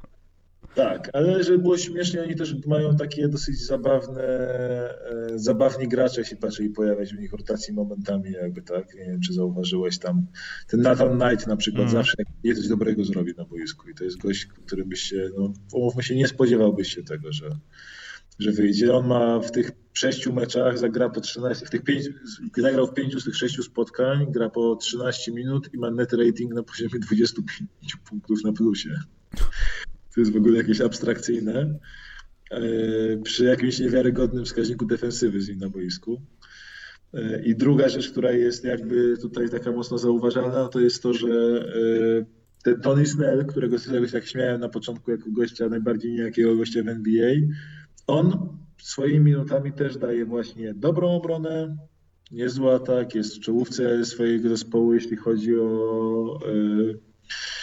Tak, 0.74 1.10
ale 1.12 1.44
żeby 1.44 1.58
było 1.58 1.78
śmiesznie, 1.78 2.22
oni 2.22 2.36
też 2.36 2.66
mają 2.66 2.96
takie 2.96 3.28
dosyć 3.28 3.66
zabawne, 3.66 4.22
e, 4.22 5.28
zabawni 5.34 5.88
gracze 5.88 6.24
się 6.24 6.36
patrzyli 6.36 6.70
pojawiać 6.70 7.14
w 7.14 7.18
nich 7.18 7.32
rotacji 7.32 7.74
momentami 7.74 8.32
jakby, 8.32 8.62
tak? 8.62 8.94
Nie 8.94 9.04
wiem, 9.04 9.20
czy 9.20 9.32
zauważyłeś 9.32 9.98
tam, 9.98 10.26
ten 10.68 10.80
Nathan 10.80 11.18
Knight 11.18 11.46
na 11.46 11.56
przykład 11.56 11.82
mm. 11.82 11.92
zawsze 11.92 12.16
nie 12.44 12.54
coś 12.54 12.68
dobrego 12.68 13.04
zrobi 13.04 13.32
na 13.38 13.44
boisku 13.44 13.88
i 13.88 13.94
to 13.94 14.04
jest 14.04 14.18
gość, 14.18 14.46
który 14.46 14.84
byś 14.84 15.00
się, 15.00 15.30
no 15.38 15.52
umówmy 15.72 16.02
się, 16.02 16.16
nie 16.16 16.28
spodziewałbyś 16.28 16.94
się 16.94 17.02
tego, 17.02 17.32
że, 17.32 17.50
że 18.38 18.52
wyjdzie. 18.52 18.94
On 18.94 19.06
ma 19.06 19.40
w 19.40 19.50
tych 19.50 19.70
sześciu 19.92 20.32
meczach, 20.32 20.78
zagra 20.78 21.08
po 21.08 21.20
13, 21.20 21.66
w 21.66 21.70
tych 21.70 21.82
pięć, 21.82 22.04
zagrał 22.56 22.86
w 22.86 22.94
pięciu 22.94 23.20
z 23.20 23.24
tych 23.24 23.36
sześciu 23.36 23.62
spotkań, 23.62 24.26
gra 24.32 24.50
po 24.50 24.76
13 24.76 25.32
minut 25.32 25.74
i 25.74 25.78
ma 25.78 25.90
net 25.90 26.12
rating 26.12 26.54
na 26.54 26.62
poziomie 26.62 26.98
25 27.00 27.96
punktów 28.08 28.44
na 28.44 28.52
plusie 28.52 28.90
to 30.14 30.20
jest 30.20 30.32
w 30.32 30.36
ogóle 30.36 30.58
jakieś 30.58 30.80
abstrakcyjne, 30.80 31.78
e, 32.50 32.60
przy 33.22 33.44
jakimś 33.44 33.78
niewiarygodnym 33.78 34.44
wskaźniku 34.44 34.86
defensywy 34.86 35.40
z 35.40 35.48
nim 35.48 35.58
na 35.58 35.68
boisku. 35.68 36.22
E, 37.14 37.42
I 37.42 37.56
druga 37.56 37.88
rzecz, 37.88 38.10
która 38.10 38.32
jest 38.32 38.64
jakby 38.64 39.16
tutaj 39.22 39.48
taka 39.48 39.72
mocno 39.72 39.98
zauważalna, 39.98 40.68
to 40.68 40.80
jest 40.80 41.02
to, 41.02 41.14
że 41.14 41.28
e, 41.28 42.40
ten 42.64 42.80
Tony 42.80 43.06
Snell, 43.06 43.46
którego 43.46 43.78
sobie 43.78 44.08
tak 44.08 44.26
śmiałem 44.26 44.60
na 44.60 44.68
początku 44.68 45.10
jako 45.10 45.30
gościa, 45.30 45.68
najbardziej 45.68 46.12
niejakiego 46.12 46.56
gościa 46.56 46.82
w 46.82 46.88
NBA, 46.88 47.34
on 48.06 48.58
swoimi 48.82 49.20
minutami 49.20 49.72
też 49.72 49.96
daje 49.96 50.24
właśnie 50.24 50.74
dobrą 50.74 51.08
obronę, 51.08 51.76
niezły 52.30 52.72
atak, 52.72 53.14
jest 53.14 53.36
w 53.36 53.40
czołówce 53.40 54.04
swojego 54.04 54.48
zespołu, 54.48 54.94
jeśli 54.94 55.16
chodzi 55.16 55.58
o 55.58 56.40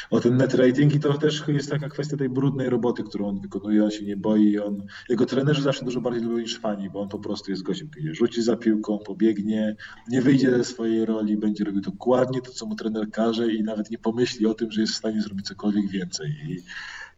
o 0.10 0.20
ten 0.20 0.38
net 0.38 0.54
rating 0.54 0.96
i 0.96 1.00
to 1.00 1.18
też 1.18 1.44
jest 1.48 1.70
taka 1.70 1.90
kwestia 1.90 2.18
tej 2.18 2.30
brudnej 2.30 2.70
roboty, 2.70 3.04
którą 3.04 3.28
on 3.28 3.40
wykonuje, 3.40 3.84
on 3.84 3.92
się 3.92 4.06
nie 4.06 4.18
boi, 4.18 4.60
on, 4.60 4.84
jego 5.10 5.26
trenerzy 5.26 5.62
zawsze 5.62 5.86
dużo 5.86 6.02
bardziej 6.02 6.24
lubią 6.24 6.38
niż 6.38 6.60
fani, 6.60 6.90
bo 6.90 7.02
on 7.02 7.10
po 7.10 7.20
prostu 7.20 7.52
jest 7.52 7.64
gościem, 7.64 7.90
który 7.90 8.16
rzuci 8.16 8.42
za 8.42 8.56
piłką, 8.56 9.00
pobiegnie, 9.00 9.76
nie 10.08 10.22
wyjdzie 10.22 10.52
ze 10.52 10.64
swojej 10.64 11.06
roli, 11.06 11.38
będzie 11.38 11.64
robił 11.64 11.82
dokładnie 11.82 12.42
to, 12.42 12.52
co 12.52 12.66
mu 12.66 12.76
trener 12.76 13.12
każe 13.12 13.54
i 13.54 13.64
nawet 13.64 13.92
nie 13.92 13.98
pomyśli 13.98 14.46
o 14.46 14.54
tym, 14.54 14.72
że 14.72 14.82
jest 14.82 14.94
w 14.94 14.98
stanie 14.98 15.22
zrobić 15.22 15.48
cokolwiek 15.48 15.88
więcej. 15.90 16.30
I 16.30 16.64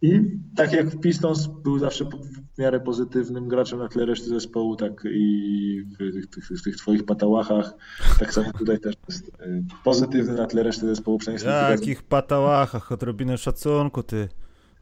i 0.02 0.22
tak 0.56 0.74
jak 0.74 1.00
Pistons 1.00 1.48
był 1.48 1.80
zawsze 1.80 2.06
w 2.06 2.58
miarę 2.58 2.80
pozytywnym 2.80 3.48
graczem 3.48 3.80
na 3.80 3.88
tle 3.88 4.06
reszty 4.06 4.30
zespołu, 4.30 4.76
tak 4.76 5.04
i 5.12 5.84
w 5.86 5.98
tych, 5.98 6.28
tych, 6.28 6.60
w 6.60 6.64
tych 6.64 6.76
twoich 6.76 7.06
patałachach, 7.06 7.74
tak 8.20 8.34
samo 8.34 8.54
tutaj 8.54 8.80
też 8.80 8.96
jest 9.10 9.28
y, 9.28 9.64
pozytywny 9.84 10.34
na 10.34 10.48
tle 10.48 10.64
reszty 10.64 10.88
zespołu. 10.88 11.18
Przynajmniej 11.18 11.78
w 11.78 11.80
jakich 11.80 12.04
patałachach? 12.04 12.92
Odrobinę 12.92 13.38
szacunku, 13.38 14.04
ty 14.04 14.30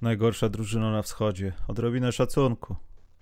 najgorsza 0.02 0.50
drużyna 0.50 0.92
na 0.92 1.02
wschodzie. 1.02 1.54
Odrobinę 1.68 2.12
szacunku. 2.12 2.76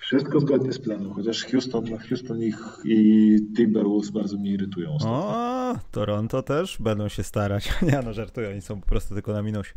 Wszystko 0.05 0.39
zgodnie 0.39 0.73
z 0.73 0.79
planem, 0.79 1.13
chociaż 1.13 1.45
Houston, 1.45 1.97
Houston 2.09 2.43
ich 2.43 2.57
i 2.83 3.37
Timberwolves 3.57 4.09
bardzo 4.09 4.37
mnie 4.37 4.51
irytują. 4.51 4.95
Ostatnio. 4.95 5.17
O, 5.17 5.75
Toronto 5.91 6.43
też 6.43 6.77
będą 6.79 7.09
się 7.09 7.23
starać. 7.23 7.73
Nie 7.91 8.01
no, 8.05 8.13
żartują, 8.13 8.49
oni 8.49 8.61
są 8.61 8.81
po 8.81 8.87
prostu 8.87 9.13
tylko 9.13 9.33
na 9.33 9.41
minusie. 9.41 9.73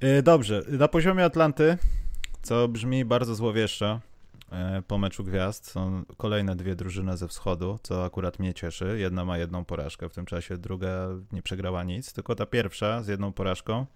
E, 0.00 0.22
dobrze, 0.22 0.62
na 0.68 0.88
poziomie 0.88 1.24
Atlanty, 1.24 1.78
co 2.42 2.68
brzmi 2.68 3.04
bardzo 3.04 3.34
złowieszczo, 3.34 4.00
e, 4.52 4.82
po 4.88 4.98
meczu 4.98 5.24
gwiazd 5.24 5.70
są 5.70 6.02
kolejne 6.16 6.56
dwie 6.56 6.74
drużyny 6.74 7.16
ze 7.16 7.28
wschodu, 7.28 7.78
co 7.82 8.04
akurat 8.04 8.38
mnie 8.38 8.54
cieszy. 8.54 8.96
Jedna 8.98 9.24
ma 9.24 9.38
jedną 9.38 9.64
porażkę 9.64 10.08
w 10.08 10.14
tym 10.14 10.26
czasie, 10.26 10.58
druga 10.58 11.08
nie 11.32 11.42
przegrała 11.42 11.84
nic, 11.84 12.12
tylko 12.12 12.34
ta 12.34 12.46
pierwsza 12.46 13.02
z 13.02 13.08
jedną 13.08 13.32
porażką 13.32 13.86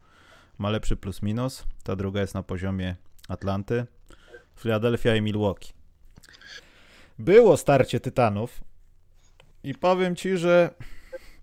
ma 0.58 0.70
lepszy 0.70 0.96
plus 0.96 1.22
minus, 1.22 1.64
ta 1.84 1.96
druga 1.96 2.20
jest 2.20 2.34
na 2.34 2.42
poziomie 2.42 2.96
Atlanty. 3.28 3.86
Philadelphia 4.58 5.16
i 5.16 5.22
Milwaukee. 5.22 5.72
Było 7.18 7.56
starcie 7.56 8.00
tytanów 8.00 8.60
i 9.62 9.74
powiem 9.74 10.16
ci, 10.16 10.36
że 10.36 10.74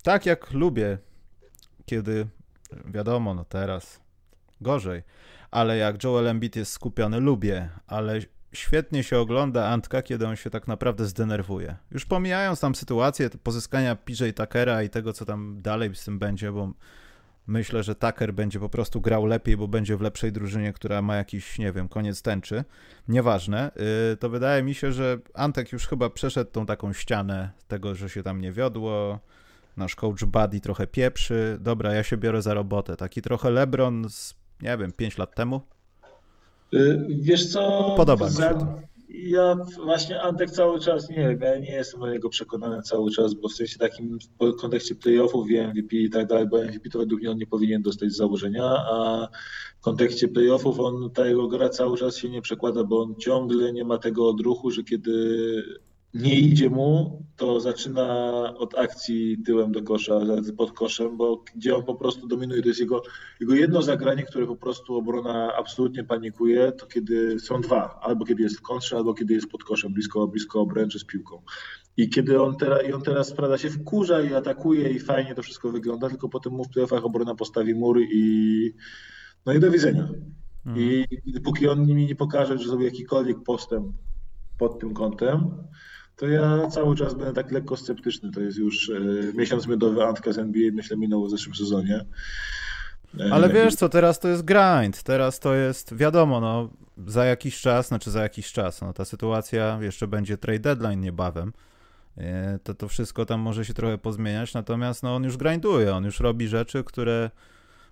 tak 0.04 0.26
jak 0.26 0.52
lubię, 0.52 0.98
kiedy 1.86 2.28
wiadomo, 2.86 3.34
no 3.34 3.46
teraz 3.46 4.00
gorzej, 4.62 5.04
ale 5.52 5.78
jak 5.78 6.04
Joel 6.04 6.28
Embiid 6.28 6.56
jest 6.56 6.72
skupiony, 6.72 7.20
lubię, 7.20 7.70
ale 7.88 8.20
świetnie 8.54 9.04
się 9.04 9.20
ogląda 9.20 9.68
Antka, 9.68 10.02
kiedy 10.02 10.28
on 10.28 10.36
się 10.36 10.50
tak 10.50 10.68
naprawdę 10.68 11.06
zdenerwuje. 11.06 11.76
Już 11.92 12.06
pomijając 12.06 12.60
tam 12.60 12.76
sytuację 12.76 13.30
pozyskania 13.30 13.96
PJ 13.96 14.24
Tuckera 14.36 14.84
i 14.84 14.90
tego, 14.90 15.14
co 15.14 15.26
tam 15.26 15.62
dalej 15.62 15.96
z 15.96 16.06
tym 16.06 16.20
będzie, 16.20 16.52
bo 16.52 16.72
Myślę, 17.48 17.84
że 17.84 17.96
Tucker 17.96 18.34
będzie 18.34 18.60
po 18.60 18.70
prostu 18.70 19.02
grał 19.02 19.26
lepiej, 19.26 19.58
bo 19.58 19.68
będzie 19.68 19.98
w 19.98 20.02
lepszej 20.02 20.32
drużynie, 20.32 20.74
która 20.74 21.02
ma 21.02 21.16
jakiś, 21.16 21.60
nie 21.60 21.72
wiem, 21.72 21.88
koniec 21.88 22.22
tęczy. 22.22 22.64
Nieważne. 23.08 23.72
Yy, 24.10 24.18
to 24.18 24.30
wydaje 24.30 24.64
mi 24.64 24.74
się, 24.74 24.92
że 24.92 25.20
Antek 25.34 25.72
już 25.72 25.88
chyba 25.88 26.10
przeszedł 26.10 26.52
tą 26.52 26.66
taką 26.66 26.94
ścianę 26.94 27.50
tego, 27.68 27.96
że 27.96 28.10
się 28.10 28.24
tam 28.24 28.42
nie 28.42 28.52
wiodło. 28.52 29.20
Nasz 29.78 29.96
coach 29.96 30.26
Buddy 30.26 30.60
trochę 30.60 30.88
pieprzy. 30.88 31.58
Dobra, 31.62 31.94
ja 31.94 32.04
się 32.04 32.18
biorę 32.18 32.42
za 32.42 32.54
robotę. 32.54 32.96
Taki 32.96 33.22
trochę 33.22 33.50
LeBron 33.50 34.10
z, 34.10 34.36
nie 34.62 34.78
wiem, 34.78 34.92
5 34.92 35.18
lat 35.18 35.36
temu. 35.36 35.62
Yy, 36.72 37.08
wiesz 37.10 37.52
co? 37.52 37.94
Podoba 37.98 38.26
mi 38.26 38.32
się 38.32 38.42
to. 38.42 38.95
Ja 39.10 39.56
właśnie 39.84 40.22
Antek 40.22 40.52
cały 40.52 40.80
czas, 40.80 41.10
nie 41.10 41.16
wiem, 41.16 41.40
ja 41.42 41.60
nie 41.60 41.72
jestem 41.72 42.00
do 42.00 42.12
niego 42.12 42.30
przekonany 42.30 42.82
cały 42.82 43.12
czas, 43.12 43.34
bo 43.34 43.50
w 43.50 43.54
sensie 43.54 43.80
takim 43.80 44.18
w 44.42 44.56
kontekście 44.56 44.96
playoffów, 44.96 45.48
MVP 45.50 45.96
i 45.96 46.10
tak 46.10 46.28
dalej, 46.28 46.48
bo 46.48 46.64
MVP 46.64 46.90
to 46.90 47.00
według 47.00 47.22
mnie 47.22 47.32
on 47.32 47.38
nie 47.38 47.48
powinien 47.48 47.82
dostać 47.82 48.12
z 48.12 48.18
założenia, 48.18 48.64
a 48.64 49.28
w 49.78 49.82
kontekście 49.82 50.28
playoffów 50.28 50.80
on, 50.80 51.12
ta 51.12 51.28
jego 51.28 51.48
gra 51.48 51.70
cały 51.70 51.98
czas 51.98 52.18
się 52.18 52.30
nie 52.30 52.42
przekłada, 52.42 52.84
bo 52.84 53.02
on 53.02 53.16
ciągle 53.16 53.74
nie 53.74 53.84
ma 53.84 53.98
tego 53.98 54.30
odruchu, 54.30 54.72
że 54.72 54.84
kiedy 54.84 55.64
nie 56.16 56.40
idzie 56.40 56.70
mu, 56.70 57.24
to 57.36 57.60
zaczyna 57.60 58.08
od 58.58 58.78
akcji 58.78 59.38
tyłem 59.46 59.72
do 59.72 59.84
kosza, 59.84 60.20
pod 60.58 60.72
koszem, 60.72 61.18
bo 61.18 61.44
gdzie 61.56 61.76
on 61.76 61.84
po 61.84 61.96
prostu 61.96 62.28
dominuje. 62.28 62.62
To 62.62 62.68
jest 62.68 62.80
jego, 62.80 63.04
jego 63.40 63.54
jedno 63.54 63.82
zagranie, 63.82 64.24
które 64.24 64.48
po 64.48 64.56
prostu 64.56 64.96
obrona 64.96 65.56
absolutnie 65.56 66.04
panikuje, 66.04 66.72
to 66.72 66.86
kiedy 66.86 67.40
są 67.40 67.62
dwa, 67.62 68.00
albo 68.02 68.26
kiedy 68.26 68.44
jest 68.44 68.58
w 68.58 68.62
kontrze, 68.62 68.96
albo 68.96 69.14
kiedy 69.14 69.34
jest 69.34 69.48
pod 69.48 69.64
koszem, 69.64 69.94
blisko, 69.94 70.28
blisko 70.28 70.62
obręczy 70.62 71.00
z 71.00 71.06
piłką. 71.06 71.42
I 71.98 72.10
kiedy 72.10 72.42
on, 72.42 72.58
teraz, 72.58 72.88
i 72.88 72.94
on 72.94 73.02
teraz 73.02 73.34
prawda, 73.34 73.58
się 73.58 73.70
wkurza 73.70 74.22
i 74.22 74.34
atakuje 74.34 74.90
i 74.90 75.00
fajnie 75.00 75.36
to 75.36 75.42
wszystko 75.44 75.72
wygląda, 75.72 76.10
tylko 76.10 76.30
potem 76.30 76.54
mu 76.54 76.64
w 76.64 76.70
playoffach 76.70 77.06
obrona 77.06 77.36
postawi 77.36 77.76
mury 77.76 78.08
i 78.12 78.74
no 79.46 79.54
i 79.54 79.60
do 79.60 79.72
widzenia. 79.72 80.10
Mhm. 80.66 80.88
I 81.26 81.40
póki 81.44 81.68
on 81.68 81.86
mi 81.86 82.06
nie 82.06 82.16
pokaże, 82.16 82.58
że 82.58 82.68
zrobił 82.68 82.86
jakikolwiek 82.86 83.44
postęp 83.44 83.96
pod 84.58 84.80
tym 84.80 84.94
kątem, 84.94 85.52
to 86.16 86.28
ja 86.28 86.68
cały 86.68 86.96
czas 86.96 87.14
będę 87.14 87.34
tak 87.34 87.52
lekko 87.52 87.78
sceptyczny. 87.78 88.32
To 88.32 88.42
jest 88.42 88.58
już 88.58 88.90
e, 88.90 89.00
miesiąc 89.34 89.68
miodowy 89.68 90.04
Antka 90.04 90.34
z 90.34 90.38
NBA, 90.38 90.72
myślę, 90.74 90.98
minął 90.98 91.26
w 91.26 91.30
zeszłym 91.30 91.56
sezonie. 91.56 92.06
E, 93.20 93.34
Ale 93.34 93.50
wiesz 93.50 93.76
co, 93.76 93.90
teraz 93.90 94.20
to 94.20 94.28
jest 94.28 94.46
grind, 94.46 95.04
teraz 95.04 95.40
to 95.40 95.54
jest, 95.56 95.96
wiadomo, 95.96 96.40
no, 96.40 96.70
za 97.08 97.26
jakiś 97.26 97.62
czas, 97.62 97.88
znaczy 97.88 98.12
za 98.12 98.24
jakiś 98.24 98.52
czas, 98.52 98.82
no, 98.82 98.94
ta 98.94 99.06
sytuacja, 99.06 99.78
jeszcze 99.82 100.08
będzie 100.08 100.38
trade 100.38 100.60
deadline 100.60 101.02
niebawem, 101.02 101.54
e, 102.18 102.60
to 102.64 102.74
to 102.74 102.88
wszystko 102.88 103.26
tam 103.26 103.40
może 103.40 103.66
się 103.66 103.74
trochę 103.74 103.98
pozmieniać, 103.98 104.54
natomiast 104.54 105.04
no, 105.04 105.16
on 105.16 105.24
już 105.24 105.38
grinduje, 105.38 105.96
on 105.96 106.06
już 106.06 106.20
robi 106.20 106.48
rzeczy, 106.48 106.84
które 106.84 107.30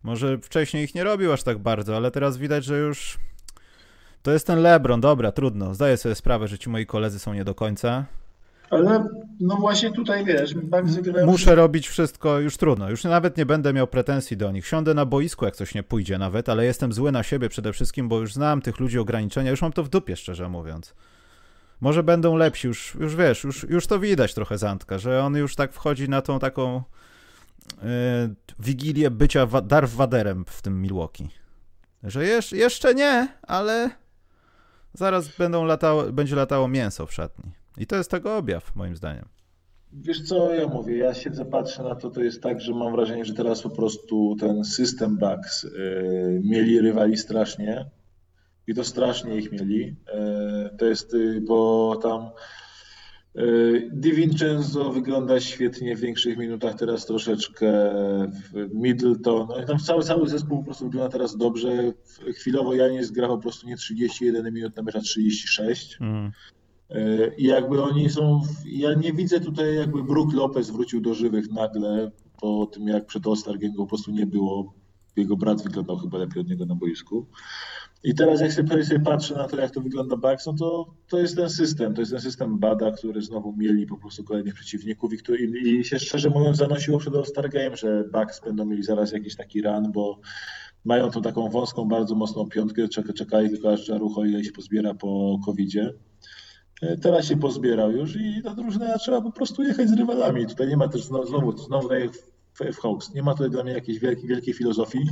może 0.04 0.38
wcześniej 0.38 0.84
ich 0.84 0.96
nie 0.96 1.04
robił 1.04 1.34
aż 1.34 1.44
tak 1.44 1.58
bardzo, 1.58 1.96
ale 1.96 2.12
teraz 2.12 2.38
widać, 2.38 2.66
że 2.66 2.80
już 2.80 3.18
to 4.24 4.32
jest 4.32 4.48
ten 4.48 4.60
LeBron, 4.62 5.02
dobra, 5.02 5.32
trudno. 5.32 5.74
Zdaję 5.74 5.98
sobie 5.98 6.16
sprawę, 6.16 6.48
że 6.48 6.58
ci 6.60 6.70
moi 6.70 6.86
koledzy 6.86 7.20
są 7.20 7.34
nie 7.34 7.44
do 7.44 7.56
końca. 7.56 8.06
Ale 8.70 9.08
no 9.40 9.56
właśnie 9.56 9.92
tutaj 9.92 10.26
wiesz, 10.26 10.54
bardzo 10.54 11.02
Muszę 11.26 11.56
robić 11.56 11.88
wszystko, 11.88 12.40
już 12.40 12.58
trudno. 12.58 12.90
Już 12.90 13.04
nawet 13.04 13.38
nie 13.38 13.46
będę 13.46 13.74
miał 13.74 13.88
pretensji 13.88 14.38
do 14.38 14.52
nich. 14.52 14.68
Siądę 14.68 14.94
na 14.94 15.06
boisku, 15.06 15.46
jak 15.46 15.56
coś 15.56 15.76
nie 15.76 15.84
pójdzie 15.84 16.18
nawet, 16.18 16.50
ale 16.50 16.66
jestem 16.66 16.94
zły 16.94 17.12
na 17.12 17.24
siebie 17.24 17.50
przede 17.50 17.74
wszystkim, 17.74 18.10
bo 18.10 18.20
już 18.20 18.34
znam 18.34 18.62
tych 18.62 18.80
ludzi 18.80 19.00
ograniczenia, 19.00 19.52
już 19.52 19.62
mam 19.62 19.74
to 19.74 19.84
w 19.84 19.90
dupie, 19.90 20.16
szczerze 20.16 20.50
mówiąc. 20.50 20.96
Może 21.82 22.04
będą 22.04 22.36
lepsi, 22.36 22.68
już, 22.68 22.96
już 23.00 23.16
wiesz, 23.16 23.44
już, 23.44 23.64
już 23.70 23.88
to 23.88 24.00
widać 24.00 24.34
trochę 24.34 24.58
Zantka, 24.58 24.98
że 24.98 25.24
on 25.24 25.36
już 25.36 25.56
tak 25.56 25.74
wchodzi 25.74 26.10
na 26.10 26.22
tą 26.22 26.40
taką 26.40 26.84
yy, 27.82 27.88
wigilię 28.60 29.12
bycia 29.12 29.46
wa 29.46 29.62
Darth 29.62 29.94
Vaderem 29.94 30.46
w 30.48 30.62
tym 30.62 30.82
Milwaukee. 30.82 31.30
Że 32.04 32.26
jesz 32.26 32.52
jeszcze 32.52 32.96
nie, 32.96 33.28
ale 33.42 34.03
Zaraz 34.94 35.38
będą 35.38 35.66
latało, 35.66 36.04
będzie 36.04 36.36
latało 36.36 36.68
mięso 36.68 37.06
w 37.06 37.14
szatni. 37.14 37.52
I 37.78 37.88
to 37.88 37.96
jest 37.96 38.12
tego 38.12 38.38
objaw, 38.38 38.76
moim 38.76 38.96
zdaniem. 38.96 39.26
Wiesz 39.94 40.22
co, 40.22 40.54
ja 40.54 40.68
mówię, 40.68 40.98
ja 40.98 41.14
siedzę, 41.14 41.46
patrzę 41.46 41.84
na 41.84 41.96
to, 41.96 42.10
to 42.10 42.22
jest 42.22 42.44
tak, 42.44 42.62
że 42.62 42.74
mam 42.74 42.92
wrażenie, 42.92 43.26
że 43.26 43.34
teraz 43.34 43.62
po 43.62 43.70
prostu 43.70 44.36
ten 44.40 44.64
system 44.64 45.18
bugs 45.18 45.64
yy, 45.64 46.42
mieli 46.44 46.82
rywali 46.82 47.18
strasznie 47.18 47.86
i 48.68 48.74
to 48.74 48.84
strasznie 48.84 49.38
ich 49.38 49.52
mieli. 49.52 49.96
Yy, 50.14 50.78
to 50.78 50.86
jest, 50.86 51.14
yy, 51.14 51.42
bo 51.42 51.96
tam 52.04 52.30
DiVincenzo 53.92 54.92
wygląda 54.92 55.40
świetnie 55.40 55.96
w 55.96 56.00
większych 56.00 56.38
minutach, 56.38 56.76
teraz 56.76 57.06
troszeczkę 57.06 57.72
Middleton. 58.74 59.48
No 59.48 59.66
tam 59.68 59.80
cały, 59.80 60.04
cały 60.04 60.30
zespół 60.30 60.58
po 60.58 60.66
prostu 60.66 60.86
wygląda 60.86 61.10
teraz 61.10 61.38
dobrze. 61.38 61.94
Chwilowo 62.36 62.74
Janis 62.74 63.12
gra 63.12 63.28
po 63.28 63.38
prostu 63.38 63.68
nie 63.68 63.78
31 63.78 64.54
minut 64.54 64.76
na 64.76 64.84
mecz, 64.84 64.96
a 64.96 65.02
36. 65.02 65.98
Mm. 66.02 66.32
I 67.38 67.44
jakby 67.44 67.84
oni 67.84 68.10
są, 68.10 68.42
ja 68.66 68.94
nie 68.94 69.14
widzę 69.14 69.40
tutaj 69.40 69.76
jakby 69.76 70.04
Brook 70.04 70.34
Lopez 70.34 70.70
wrócił 70.70 71.02
do 71.02 71.14
żywych 71.14 71.52
nagle 71.52 72.12
po 72.42 72.66
tym 72.66 72.88
jak 72.88 73.06
przed 73.06 73.28
All-Star 73.28 73.60
Game 73.60 73.74
po 73.78 73.88
prostu 73.88 74.12
nie 74.12 74.26
było. 74.26 74.74
Jego 75.16 75.38
brat 75.38 75.64
wyglądał 75.64 75.98
chyba 75.98 76.18
lepiej 76.18 76.42
od 76.42 76.50
niego 76.50 76.66
na 76.66 76.76
boisku. 76.76 77.28
I 78.04 78.16
teraz 78.16 78.42
jak 78.42 78.54
sobie, 78.54 78.86
sobie 78.86 79.00
patrzę 79.00 79.36
na 79.36 79.48
to, 79.48 79.62
jak 79.62 79.72
to 79.72 79.82
wygląda 79.82 80.18
Bucks, 80.18 80.46
no 80.46 80.54
to, 80.54 80.94
to 81.08 81.20
jest 81.20 81.36
ten 81.36 81.50
system, 81.50 81.94
to 81.94 82.02
jest 82.02 82.12
ten 82.12 82.22
system 82.22 82.60
Bada, 82.60 82.92
który 82.92 83.22
znowu 83.22 83.56
mieli 83.58 83.86
po 83.86 83.98
prostu 83.98 84.24
kolejnych 84.24 84.54
przeciwników 84.54 85.14
i, 85.14 85.18
który, 85.18 85.38
i 85.46 85.84
się 85.84 86.00
szczerze 86.00 86.30
mówiąc 86.30 86.58
zanosiło 86.58 87.00
przed 87.00 87.16
All-Star 87.16 87.50
że 87.74 88.04
Bucks 88.14 88.42
będą 88.46 88.66
mieli 88.66 88.84
zaraz 88.84 89.12
jakiś 89.12 89.36
taki 89.36 89.62
run, 89.62 89.92
bo 89.92 90.20
mają 90.86 91.12
tą 91.12 91.22
taką 91.22 91.50
wąską, 91.50 91.86
bardzo 91.86 92.16
mocną 92.16 92.50
piątkę, 92.50 92.88
czekali 93.16 93.50
tylko 93.50 93.74
aż 93.74 93.88
Jarucho 93.88 94.26
ile 94.26 94.44
się 94.44 94.52
pozbiera 94.52 94.94
po 94.94 95.40
covidzie. 95.46 95.94
E, 96.82 96.98
teraz 96.98 97.28
się 97.28 97.38
pozbierał 97.38 97.92
już 97.92 98.16
i 98.16 98.42
ta 98.44 98.56
drużyna 98.56 98.98
trzeba 98.98 99.22
po 99.22 99.32
prostu 99.32 99.64
jechać 99.64 99.90
z 99.90 99.94
rywalami. 99.94 100.48
Tutaj 100.48 100.68
nie 100.68 100.78
ma 100.78 100.88
też 100.88 101.04
znowu, 101.04 101.28
znowu, 101.28 101.58
znowu 101.58 101.90
tak 101.90 102.10
w 102.74 102.78
Hawks, 102.82 103.14
nie 103.14 103.24
ma 103.24 103.32
tutaj 103.32 103.50
dla 103.50 103.64
mnie 103.64 103.74
jakiejś 103.74 104.00
wielkiej, 104.00 104.28
wielkiej 104.28 104.54
filozofii. 104.54 105.10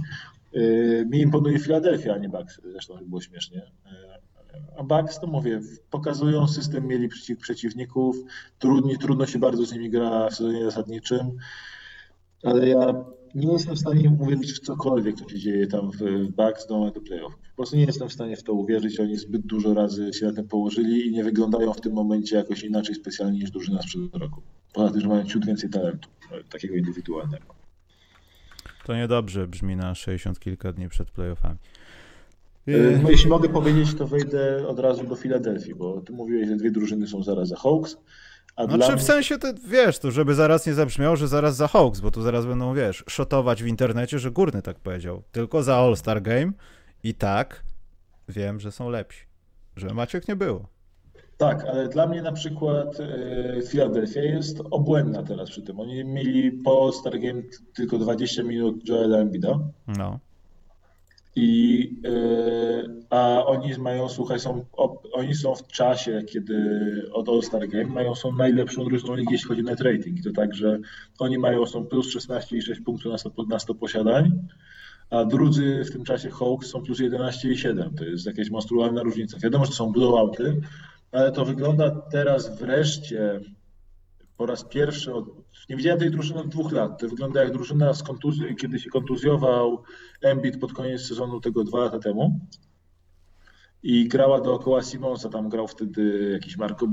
E, 0.53 1.05
mi 1.05 1.22
imponuje 1.22 1.60
Filadelfia, 1.60 2.13
a 2.13 2.17
nie 2.17 2.29
Bucks, 2.29 2.62
zresztą 2.72 2.98
było 3.05 3.22
śmiesznie. 3.22 3.62
E, 3.86 4.22
a 4.77 4.84
Bucks, 4.84 5.20
to 5.20 5.27
mówię, 5.27 5.62
pokazują 5.89 6.48
system, 6.48 6.88
mieli 6.88 7.08
przeciw, 7.08 7.39
przeciwników, 7.39 8.15
trudni, 8.60 8.98
trudno 8.98 9.25
się 9.25 9.39
bardzo 9.39 9.65
z 9.65 9.74
nimi 9.74 9.89
gra 9.89 10.29
w 10.29 10.36
sezonie 10.36 10.63
zasadniczym, 10.63 11.38
ale 12.43 12.70
ja 12.70 13.05
nie 13.36 13.53
jestem 13.53 13.75
w 13.75 13.79
stanie 13.79 14.17
uwierzyć 14.20 14.53
w 14.53 14.60
cokolwiek, 14.60 15.15
co 15.15 15.29
się 15.29 15.39
dzieje 15.39 15.67
tam 15.67 15.91
w, 15.91 15.98
Bucks 16.31 16.67
do, 16.67 16.91
playoff. 17.08 17.36
Po 17.36 17.55
prostu 17.55 17.75
nie 17.75 17.86
jestem 17.86 18.10
w 18.10 18.13
stanie 18.13 18.38
w 18.38 18.43
to 18.43 18.53
uwierzyć. 18.53 19.00
Oni 19.00 19.17
zbyt 19.17 19.41
dużo 19.41 19.74
razy 19.74 20.13
się 20.13 20.25
na 20.25 20.34
tym 20.34 20.48
położyli 20.48 21.08
i 21.08 21.12
nie 21.12 21.24
wyglądają 21.24 21.74
w 21.74 21.81
tym 21.81 21.93
momencie 21.93 22.36
jakoś 22.36 22.63
inaczej 22.63 22.96
specjalnie 22.96 23.39
niż 23.39 23.51
drużyna 23.51 23.81
sprzed 23.81 24.15
roku. 24.15 24.41
Poza 24.74 24.91
tym, 24.91 25.01
że 25.01 25.08
mają 25.08 25.24
ciut 25.24 25.46
więcej 25.46 25.70
talentu, 25.70 26.10
takiego 26.50 26.75
indywidualnego. 26.75 27.61
To 28.91 28.95
niedobrze 28.95 29.48
brzmi 29.48 29.75
na 29.75 29.95
60 29.95 30.39
kilka 30.39 30.71
dni 30.74 30.89
przed 30.89 31.12
playoffami. 31.12 31.58
E, 32.67 32.97
no, 33.04 33.12
jeśli 33.12 33.30
mogę 33.30 33.49
powiedzieć, 33.49 33.95
to 33.95 34.08
wejdę 34.08 34.67
od 34.67 34.80
razu 34.80 35.04
do 35.04 35.15
Filadelfii, 35.15 35.75
bo 35.75 36.01
ty 36.01 36.13
mówiłeś, 36.13 36.47
że 36.47 36.56
dwie 36.56 36.71
drużyny 36.71 37.08
są 37.08 37.23
zaraz 37.23 37.47
za 37.47 37.56
Hawks. 37.56 37.97
A 38.56 38.65
znaczy 38.65 38.88
dla... 38.88 38.95
w 38.95 39.04
sensie, 39.04 39.38
to, 39.38 39.47
wiesz, 39.67 39.99
to 39.99 40.12
żeby 40.12 40.34
zaraz 40.36 40.67
nie 40.67 40.73
zabrzmiało, 40.73 41.15
że 41.15 41.27
zaraz 41.27 41.56
za 41.56 41.67
Hawks, 41.67 41.99
bo 41.99 42.12
tu 42.12 42.21
zaraz 42.21 42.45
będą, 42.45 42.73
wiesz, 42.73 43.04
szotować 43.08 43.63
w 43.63 43.67
internecie, 43.67 44.19
że 44.19 44.32
Górny 44.32 44.62
tak 44.62 44.80
powiedział. 44.80 45.23
Tylko 45.32 45.63
za 45.63 45.75
All-Star 45.75 46.21
Game 46.21 46.51
i 47.04 47.13
tak 47.13 47.63
wiem, 48.30 48.60
że 48.60 48.71
są 48.71 48.89
lepsi. 48.89 49.25
Że 49.75 49.93
Maciek 49.93 50.27
nie 50.27 50.36
było. 50.36 50.67
Tak, 51.41 51.65
ale 51.65 51.88
dla 51.88 52.08
mnie 52.08 52.21
na 52.21 52.32
przykład 52.32 52.99
e, 52.99 53.62
Philadelphia 53.62 54.21
jest 54.21 54.62
obłędna 54.71 55.23
teraz 55.23 55.49
przy 55.49 55.62
tym. 55.62 55.80
Oni 55.80 56.06
mieli 56.06 56.51
po 56.51 56.86
All-Star 56.86 57.19
Game 57.19 57.41
tylko 57.75 57.97
20 57.97 58.43
minut 58.43 58.89
Joela 58.89 59.17
Embida. 59.17 59.60
No. 59.88 60.19
I, 61.36 61.89
e, 62.06 62.84
a 63.10 63.45
oni 63.45 63.77
mają, 63.77 64.10
słuchaj, 64.10 64.39
są, 64.39 64.65
oni 65.13 65.36
są 65.36 65.56
w 65.56 65.67
czasie, 65.67 66.23
kiedy 66.23 66.56
od 67.13 67.30
All-Star 67.30 67.67
Game 67.67 67.86
mają, 67.86 68.15
są 68.15 68.32
najlepszą 68.32 68.84
drużyną 68.84 69.15
ligi, 69.15 69.34
jeśli 69.34 69.47
chodzi 69.47 69.62
o 69.62 69.63
net 69.63 69.82
rating. 69.82 70.19
I 70.19 70.23
to 70.23 70.32
tak, 70.32 70.56
że 70.56 70.80
oni 71.19 71.38
mają, 71.38 71.65
są 71.65 71.86
plus 71.86 72.15
16,6 72.15 72.84
punktów 72.86 73.12
na 73.12 73.17
100, 73.17 73.32
na 73.49 73.60
100 73.60 73.75
posiadań, 73.75 74.32
a 75.10 75.25
drudzy 75.25 75.84
w 75.86 75.91
tym 75.91 76.04
czasie 76.04 76.30
Hawks 76.30 76.67
są 76.67 76.84
plus 76.84 76.99
11,7. 76.99 77.97
To 77.97 78.06
jest 78.06 78.25
jakaś 78.25 78.49
monstrualna 78.49 79.04
różnica. 79.04 79.38
Wiadomo, 79.39 79.65
że 79.65 79.71
to 79.71 79.77
są 79.77 79.91
blowouty, 79.91 80.62
ale 81.12 81.32
to 81.32 81.45
wygląda 81.45 81.91
teraz 82.12 82.60
wreszcie 82.60 83.39
po 84.38 84.45
raz 84.45 84.63
pierwszy 84.63 85.13
od 85.13 85.26
nie 85.69 85.76
widziałem 85.76 86.00
tej 86.00 86.12
drużyny 86.12 86.39
od 86.39 86.47
dwóch 86.47 86.71
lat. 86.71 87.00
To 87.00 87.10
wygląda 87.10 87.43
jak 87.43 87.54
drużyna, 87.54 87.93
z 87.93 88.04
kontuzji, 88.04 88.56
kiedy 88.56 88.80
się 88.80 88.89
kontuzjował 88.89 89.84
Embiid 90.21 90.60
pod 90.60 90.74
koniec 90.74 91.02
sezonu 91.02 91.41
tego 91.41 91.63
dwa 91.63 91.80
lata 91.80 92.00
temu 92.00 92.39
i 93.84 94.08
grała 94.08 94.41
dookoła 94.41 94.82
Simonsa, 94.84 95.30
tam 95.30 95.50
grał 95.50 95.67
wtedy 95.67 96.30
jakiś 96.34 96.58
Marco 96.58 96.88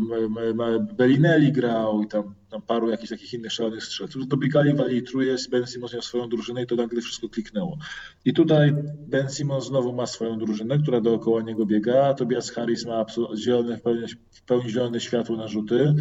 Bellinelli 0.97 1.53
grał 1.53 2.03
i 2.03 2.09
tam, 2.09 2.35
tam 2.51 2.63
paru 2.63 2.91
jakichś 2.91 3.11
takich 3.11 3.35
innych 3.35 3.53
szalonych 3.53 3.85
strzelców. 3.85 4.29
Dobiegali, 4.29 4.75
wali 4.75 5.03
truje, 5.03 5.37
Ben 5.51 5.67
Simmons 5.67 5.93
miał 5.93 6.03
swoją 6.03 6.29
drużynę 6.29 6.63
i 6.63 6.67
to 6.67 6.77
nagle 6.77 7.01
wszystko 7.01 7.29
kliknęło. 7.29 7.79
I 8.25 8.33
tutaj 8.33 8.75
Ben 9.07 9.29
Simmons 9.29 9.67
znowu 9.67 9.93
ma 9.93 10.07
swoją 10.07 10.39
drużynę, 10.39 10.79
która 10.79 11.01
dookoła 11.01 11.43
niego 11.43 11.67
biega, 11.67 12.15
Tobias 12.15 12.51
Harris 12.51 12.87
ma 12.87 13.07
zielone, 13.37 13.77
w 13.77 13.83
pełni, 13.83 14.07
w 14.31 14.43
pełni 14.43 14.71
zielone 14.71 15.01
światło 15.01 15.37
na 15.37 15.49
rzuty. 15.49 15.95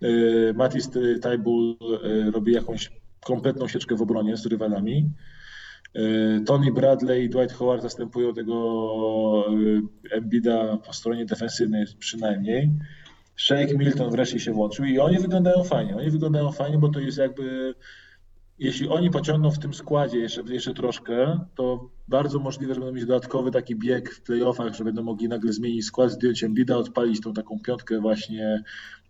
Yy, 0.00 0.54
Matis 0.56 0.90
Taibul 1.22 1.76
yy, 2.02 2.30
robi 2.30 2.52
jakąś 2.52 2.90
kompletną 3.24 3.68
sieczkę 3.68 3.96
w 3.96 4.02
obronie 4.02 4.36
z 4.36 4.46
rywalami. 4.46 5.10
E, 5.94 6.00
Tony 6.46 6.72
Bradley 6.72 7.24
i 7.24 7.28
Dwight 7.28 7.52
Howard 7.52 7.82
zastępują 7.82 8.34
tego 8.34 9.44
e, 10.12 10.16
Embida 10.16 10.76
po 10.76 10.92
stronie 10.92 11.26
defensywnej 11.26 11.86
przynajmniej. 11.98 12.70
Shake 13.36 13.78
Milton 13.78 14.10
wreszcie 14.10 14.40
się 14.40 14.52
włączył 14.52 14.84
i 14.84 14.98
oni 14.98 15.18
wyglądają 15.18 15.64
fajnie. 15.64 15.96
Oni 15.96 16.10
wyglądają 16.10 16.52
fajnie, 16.52 16.78
bo 16.78 16.88
to 16.88 17.00
jest 17.00 17.18
jakby 17.18 17.74
jeśli 18.58 18.88
oni 18.88 19.10
pociągną 19.10 19.50
w 19.50 19.58
tym 19.58 19.74
składzie 19.74 20.18
jeszcze, 20.18 20.42
jeszcze 20.42 20.74
troszkę, 20.74 21.40
to 21.54 21.90
bardzo 22.08 22.38
możliwe, 22.38 22.74
że 22.74 22.80
będą 22.80 22.94
mieć 22.94 23.06
dodatkowy 23.06 23.50
taki 23.50 23.76
bieg 23.76 24.14
w 24.14 24.22
playoffach, 24.22 24.74
że 24.74 24.84
będą 24.84 25.02
mogli 25.02 25.28
nagle 25.28 25.52
zmienić 25.52 25.84
skład, 25.84 26.10
zdjąć 26.10 26.44
Embida, 26.44 26.76
odpalić 26.76 27.20
tą 27.20 27.32
taką 27.32 27.58
piątkę 27.60 28.00
właśnie 28.00 28.62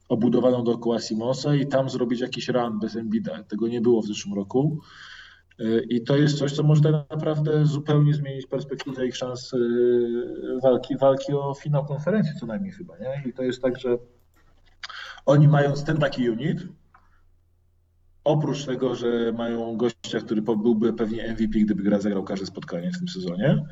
obudowaną 0.09 0.65
dookoła 0.65 1.01
Simonsa 1.01 1.55
i 1.55 1.67
tam 1.67 1.91
zrobić 1.91 2.21
jakiś 2.21 2.49
run 2.49 2.79
bez 2.79 2.97
Embida. 2.97 3.43
Tego 3.43 3.69
nie 3.69 3.81
było 3.81 4.03
w 4.03 4.07
zeszłym 4.07 4.35
roku. 4.35 4.81
I 5.89 6.03
to 6.03 6.17
jest 6.17 6.39
coś, 6.39 6.53
co 6.53 6.63
może 6.63 7.05
naprawdę 7.11 7.67
zupełnie 7.67 8.15
zmienić 8.15 8.47
perspektywę 8.47 9.07
ich 9.07 9.17
szans 9.17 9.53
y, 9.53 9.59
walki, 10.63 10.97
walki 10.97 11.33
o 11.33 11.55
finał 11.55 11.85
konferencji 11.85 12.41
co 12.41 12.47
najmniej 12.47 12.73
chyba. 12.73 12.99
Nie? 12.99 13.23
I 13.27 13.33
to 13.33 13.43
jest 13.43 13.63
tak, 13.63 13.79
że 13.79 13.99
oni 15.27 15.49
mając 15.49 15.85
ten 15.85 15.97
taki 15.97 16.31
unit, 16.31 16.59
oprócz 18.25 18.65
tego, 18.65 18.95
że 18.95 19.33
mają 19.33 19.77
gościa, 19.77 20.21
który 20.21 20.43
byłby 20.43 20.93
pewnie 20.93 21.33
MVP, 21.33 21.59
gdyby 21.59 21.83
gra 21.83 22.01
zagrał 22.01 22.25
każde 22.25 22.47
spotkanie 22.47 22.91
w 22.91 22.99
tym 22.99 23.09
sezonie, 23.09 23.65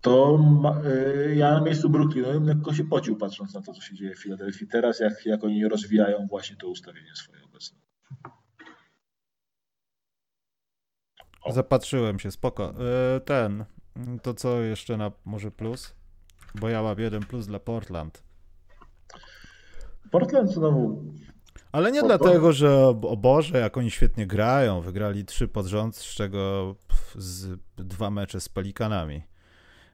to 0.00 0.38
ma, 0.38 0.80
y, 0.84 1.34
ja 1.34 1.52
na 1.52 1.60
miejscu 1.60 1.90
Brooklynu 1.90 2.40
lekko 2.40 2.74
się 2.74 2.84
pocił 2.84 3.16
patrząc 3.16 3.54
na 3.54 3.62
to, 3.62 3.72
co 3.72 3.80
się 3.80 3.94
dzieje 3.94 4.14
w 4.14 4.22
Filadelfii 4.22 4.68
teraz, 4.68 5.00
jak, 5.00 5.26
jak 5.26 5.44
oni 5.44 5.68
rozwijają 5.68 6.26
właśnie 6.26 6.56
to 6.56 6.68
ustawienie 6.68 7.14
swoje 7.14 7.44
obecne. 7.44 7.89
Zapatrzyłem 11.48 12.18
się, 12.18 12.30
spoko. 12.30 12.74
E, 13.16 13.20
ten, 13.20 13.64
to 14.22 14.34
co 14.34 14.60
jeszcze 14.60 14.96
na 14.96 15.12
może 15.24 15.50
plus? 15.50 15.94
Bo 16.54 16.68
ja 16.68 16.82
mam 16.82 16.98
jeden 16.98 17.22
plus 17.22 17.46
dla 17.46 17.58
Portland. 17.58 18.22
Portland 20.10 20.50
znowu. 20.50 21.04
Ale 21.72 21.92
nie 21.92 22.02
dlatego, 22.02 22.52
że 22.52 22.86
o 22.86 23.16
Boże, 23.16 23.58
jak 23.58 23.76
oni 23.76 23.90
świetnie 23.90 24.26
grają. 24.26 24.80
Wygrali 24.80 25.24
trzy 25.24 25.48
pod 25.48 25.66
rząd, 25.66 25.96
z 25.96 26.14
czego 26.14 26.74
z 27.14 27.60
dwa 27.76 28.10
mecze 28.10 28.40
z 28.40 28.48
Pelikanami. 28.48 29.22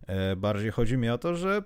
E, 0.06 0.37
bardziej 0.37 0.70
chodzi 0.70 0.96
mi 0.96 1.11
o 1.11 1.18
to, 1.18 1.35
że 1.35 1.62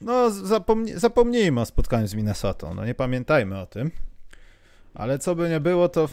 no 0.00 0.30
zapomnij, 0.30 0.98
zapomnijmy 0.98 1.60
o 1.60 1.64
spotkaniu 1.64 2.06
z 2.06 2.14
Minnesotą. 2.14 2.74
No 2.74 2.84
nie 2.84 2.94
pamiętajmy 2.94 3.60
o 3.60 3.66
tym. 3.66 3.90
Ale 4.94 5.18
co 5.18 5.34
by 5.34 5.48
nie 5.48 5.60
było, 5.60 5.88
to 5.88 6.08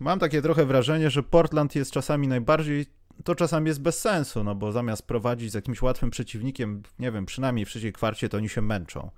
mam 0.00 0.18
takie 0.18 0.42
trochę 0.42 0.66
wrażenie, 0.66 1.10
że 1.10 1.22
Portland 1.22 1.74
jest 1.74 1.92
czasami 1.92 2.28
najbardziej, 2.28 2.86
to 3.24 3.34
czasami 3.34 3.68
jest 3.68 3.82
bez 3.82 3.98
sensu, 3.98 4.44
no 4.44 4.54
bo 4.54 4.72
zamiast 4.72 5.06
prowadzić 5.06 5.50
z 5.50 5.54
jakimś 5.54 5.82
łatwym 5.82 6.10
przeciwnikiem, 6.10 6.82
nie 6.98 7.12
wiem, 7.12 7.26
przynajmniej 7.26 7.66
w 7.66 7.68
trzeciej 7.68 7.92
kwarcie, 7.92 8.28
to 8.28 8.36
oni 8.36 8.48
się 8.48 8.62
męczą. 8.62 9.10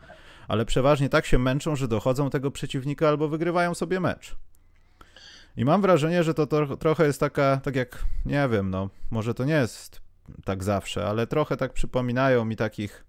Ale 0.49 0.65
przeważnie 0.65 1.09
tak 1.09 1.27
się 1.27 1.39
męczą, 1.39 1.77
że 1.77 1.89
dochodzą 1.89 2.31
tego 2.31 2.51
przeciwnika 2.51 3.09
albo 3.09 3.29
wygrywają 3.29 3.75
sobie 3.75 4.01
mecz. 4.01 4.37
I 5.57 5.65
mam 5.65 5.83
wrażenie, 5.83 6.25
że 6.25 6.35
to, 6.35 6.47
to 6.47 6.77
trochę 6.77 7.07
jest 7.07 7.21
taka, 7.21 7.57
tak 7.57 7.77
jak, 7.77 8.05
nie 8.27 8.49
wiem, 8.49 8.71
no, 8.71 8.91
może 9.11 9.35
to 9.35 9.45
nie 9.45 9.55
jest 9.55 10.01
tak 10.45 10.65
zawsze, 10.65 11.07
ale 11.07 11.27
trochę 11.27 11.57
tak 11.57 11.73
przypominają 11.73 12.45
mi 12.45 12.57
takich 12.57 13.05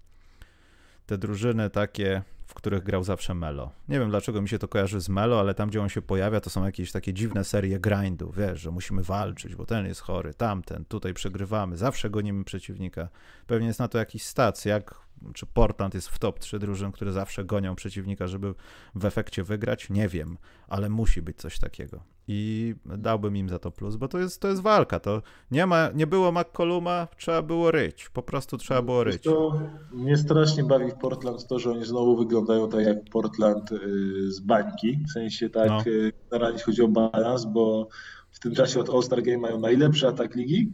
te 1.06 1.18
drużyny 1.18 1.70
takie, 1.70 2.22
w 2.46 2.54
których 2.54 2.84
grał 2.84 3.04
zawsze 3.04 3.34
Melo. 3.34 3.72
Nie 3.90 4.00
wiem 4.00 4.10
dlaczego 4.10 4.42
mi 4.42 4.50
się 4.50 4.60
to 4.60 4.68
kojarzy 4.68 5.02
z 5.02 5.10
Melo, 5.10 5.40
ale 5.40 5.54
tam, 5.54 5.70
gdzie 5.70 5.82
on 5.82 5.90
się 5.90 6.02
pojawia, 6.02 6.42
to 6.42 6.50
są 6.50 6.66
jakieś 6.66 6.92
takie 6.92 7.14
dziwne 7.14 7.44
serie 7.44 7.80
grindu, 7.80 8.32
wiesz, 8.38 8.60
że 8.60 8.72
musimy 8.72 9.04
walczyć, 9.04 9.56
bo 9.56 9.66
ten 9.66 9.86
jest 9.86 10.02
chory, 10.02 10.34
tamten, 10.34 10.86
tutaj 10.86 11.14
przegrywamy, 11.14 11.78
zawsze 11.78 12.10
gonimy 12.10 12.44
przeciwnika. 12.44 13.10
Pewnie 13.48 13.68
jest 13.68 13.80
na 13.80 13.88
to 13.88 13.98
jakiś 13.98 14.24
stac, 14.24 14.66
jak 14.66 15.03
czy 15.34 15.46
Portland 15.46 15.94
jest 15.94 16.08
w 16.08 16.20
top 16.20 16.40
3 16.40 16.60
drużyn, 16.60 16.92
które 16.92 17.12
zawsze 17.12 17.46
gonią 17.46 17.76
przeciwnika, 17.76 18.28
żeby 18.28 18.54
w 18.96 19.06
efekcie 19.06 19.44
wygrać? 19.44 19.90
Nie 19.90 20.08
wiem, 20.08 20.38
ale 20.68 20.90
musi 20.90 21.22
być 21.22 21.38
coś 21.38 21.60
takiego. 21.60 22.04
I 22.28 22.74
dałbym 22.86 23.38
im 23.38 23.50
za 23.50 23.60
to 23.60 23.72
plus, 23.72 23.96
bo 23.96 24.08
to 24.08 24.20
jest, 24.20 24.42
to 24.42 24.48
jest 24.48 24.62
walka. 24.62 25.00
To 25.00 25.22
nie, 25.52 25.66
ma, 25.66 25.90
nie 25.96 26.08
było 26.08 26.32
McColluma, 26.32 27.08
trzeba 27.18 27.42
było 27.42 27.72
ryć. 27.72 28.10
Po 28.10 28.24
prostu 28.24 28.58
trzeba 28.58 28.82
było 28.82 29.04
ryć. 29.04 29.24
To 29.24 29.62
mnie 29.92 30.18
strasznie 30.18 30.64
bawi 30.64 30.92
w 30.92 30.96
Portland 30.96 31.48
to, 31.48 31.60
że 31.60 31.72
oni 31.72 31.86
znowu 31.86 32.18
wyglądają 32.18 32.70
tak 32.70 32.86
jak 32.86 32.98
Portland 33.12 33.72
y, 33.72 34.32
z 34.32 34.40
bańki. 34.40 35.00
W 35.08 35.12
sensie 35.12 35.50
tak, 35.50 35.70
no. 35.70 35.84
Y, 35.88 36.12
na 36.32 36.38
razie 36.38 36.64
chodzi 36.64 36.82
o 36.82 36.88
balans, 36.88 37.46
bo 37.46 37.88
w 38.32 38.40
tym 38.40 38.56
czasie 38.56 38.80
od 38.80 38.90
All-Star 38.90 39.24
Game 39.24 39.38
mają 39.38 39.60
najlepszy 39.60 40.08
atak 40.08 40.36
ligi 40.36 40.74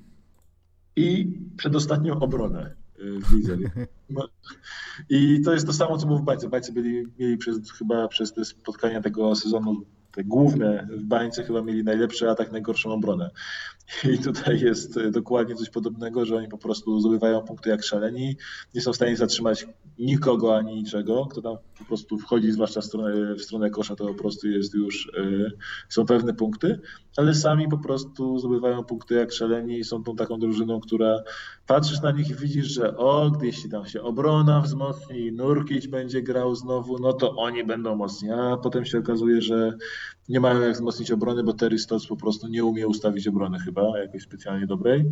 i 0.95 1.34
przedostatnią 1.58 2.19
obronę 2.19 2.75
No. 4.10 4.28
I 5.10 5.42
to 5.42 5.54
jest 5.54 5.68
to 5.68 5.74
samo, 5.74 5.98
co 5.98 6.06
było 6.06 6.20
w 6.20 6.24
Bańce. 6.24 6.50
Bańce 6.50 6.72
byli, 6.72 7.06
mieli 7.20 7.38
przez, 7.38 7.72
chyba 7.72 8.08
przez 8.08 8.34
te 8.34 8.46
spotkania 8.46 9.02
tego 9.02 9.36
sezonu 9.36 9.86
te 10.12 10.24
główne 10.24 10.88
w 10.92 11.04
bańce 11.04 11.44
chyba 11.44 11.62
mieli 11.62 11.84
najlepszy 11.84 12.30
atak, 12.30 12.52
najgorszą 12.52 12.92
obronę. 12.92 13.32
I 14.13 14.17
tutaj 14.17 14.60
jest 14.60 14.97
e, 14.97 15.12
dokładnie 15.12 15.56
coś 15.56 15.69
podobnego, 15.69 16.25
że 16.25 16.36
oni 16.36 16.47
po 16.47 16.58
prostu 16.58 16.99
zdobywają 16.99 17.41
punkty 17.41 17.69
jak 17.69 17.84
szaleni, 17.84 18.36
nie 18.75 18.82
są 18.82 18.93
w 18.93 18.95
stanie 18.95 19.17
zatrzymać 19.17 19.67
nikogo 19.99 20.58
ani 20.58 20.75
niczego, 20.75 21.25
kto 21.25 21.41
tam 21.41 21.58
po 21.80 21.86
prostu 21.86 22.17
wchodzi, 22.17 22.52
zwłaszcza 22.52 22.82
w 22.82 22.86
stronę, 22.86 23.36
w 23.36 23.41
stronę 23.41 23.69
kosza, 23.69 23.95
to 23.95 24.08
po 24.08 24.13
prostu 24.13 24.47
jest 24.47 24.73
już, 24.73 25.12
yy, 25.17 25.52
są 25.89 26.06
pewne 26.06 26.34
punkty, 26.34 26.80
ale 27.17 27.36
sami 27.36 27.69
po 27.69 27.78
prostu 27.78 28.39
zdobywają 28.39 28.84
punkty 28.84 29.15
jak 29.15 29.32
szaleni 29.32 29.80
i 29.80 29.84
są 29.84 30.04
tą 30.04 30.15
taką 30.15 30.39
drużyną, 30.39 30.80
która 30.80 31.23
patrzysz 31.67 32.02
na 32.02 32.12
nich 32.12 32.30
i 32.30 32.36
widzisz, 32.36 32.67
że 32.67 32.97
o, 32.97 33.32
gdzieś 33.32 33.69
tam 33.69 33.86
się 33.86 34.02
obrona 34.02 34.62
wzmocni, 34.62 35.32
Nurkic 35.32 35.88
będzie 35.88 36.21
grał 36.21 36.56
znowu, 36.56 36.99
no 36.99 37.13
to 37.13 37.36
oni 37.36 37.63
będą 37.63 37.95
mocni, 37.95 38.32
a 38.32 38.58
potem 38.58 38.86
się 38.86 38.99
okazuje, 38.99 39.41
że 39.41 39.78
nie 40.30 40.39
mają 40.39 40.62
jak 40.62 40.73
wzmocnić 40.73 41.12
obrony, 41.12 41.43
bo 41.43 41.54
Terry 41.54 41.80
Stotts 41.80 42.08
po 42.08 42.15
prostu 42.15 42.47
nie 42.47 42.63
umie 42.65 42.88
ustawić 42.88 43.28
obrony 43.28 43.60
chyba 43.60 43.79
jakoś 43.98 44.22
specjalnie 44.22 44.68
dobrej. 44.68 45.06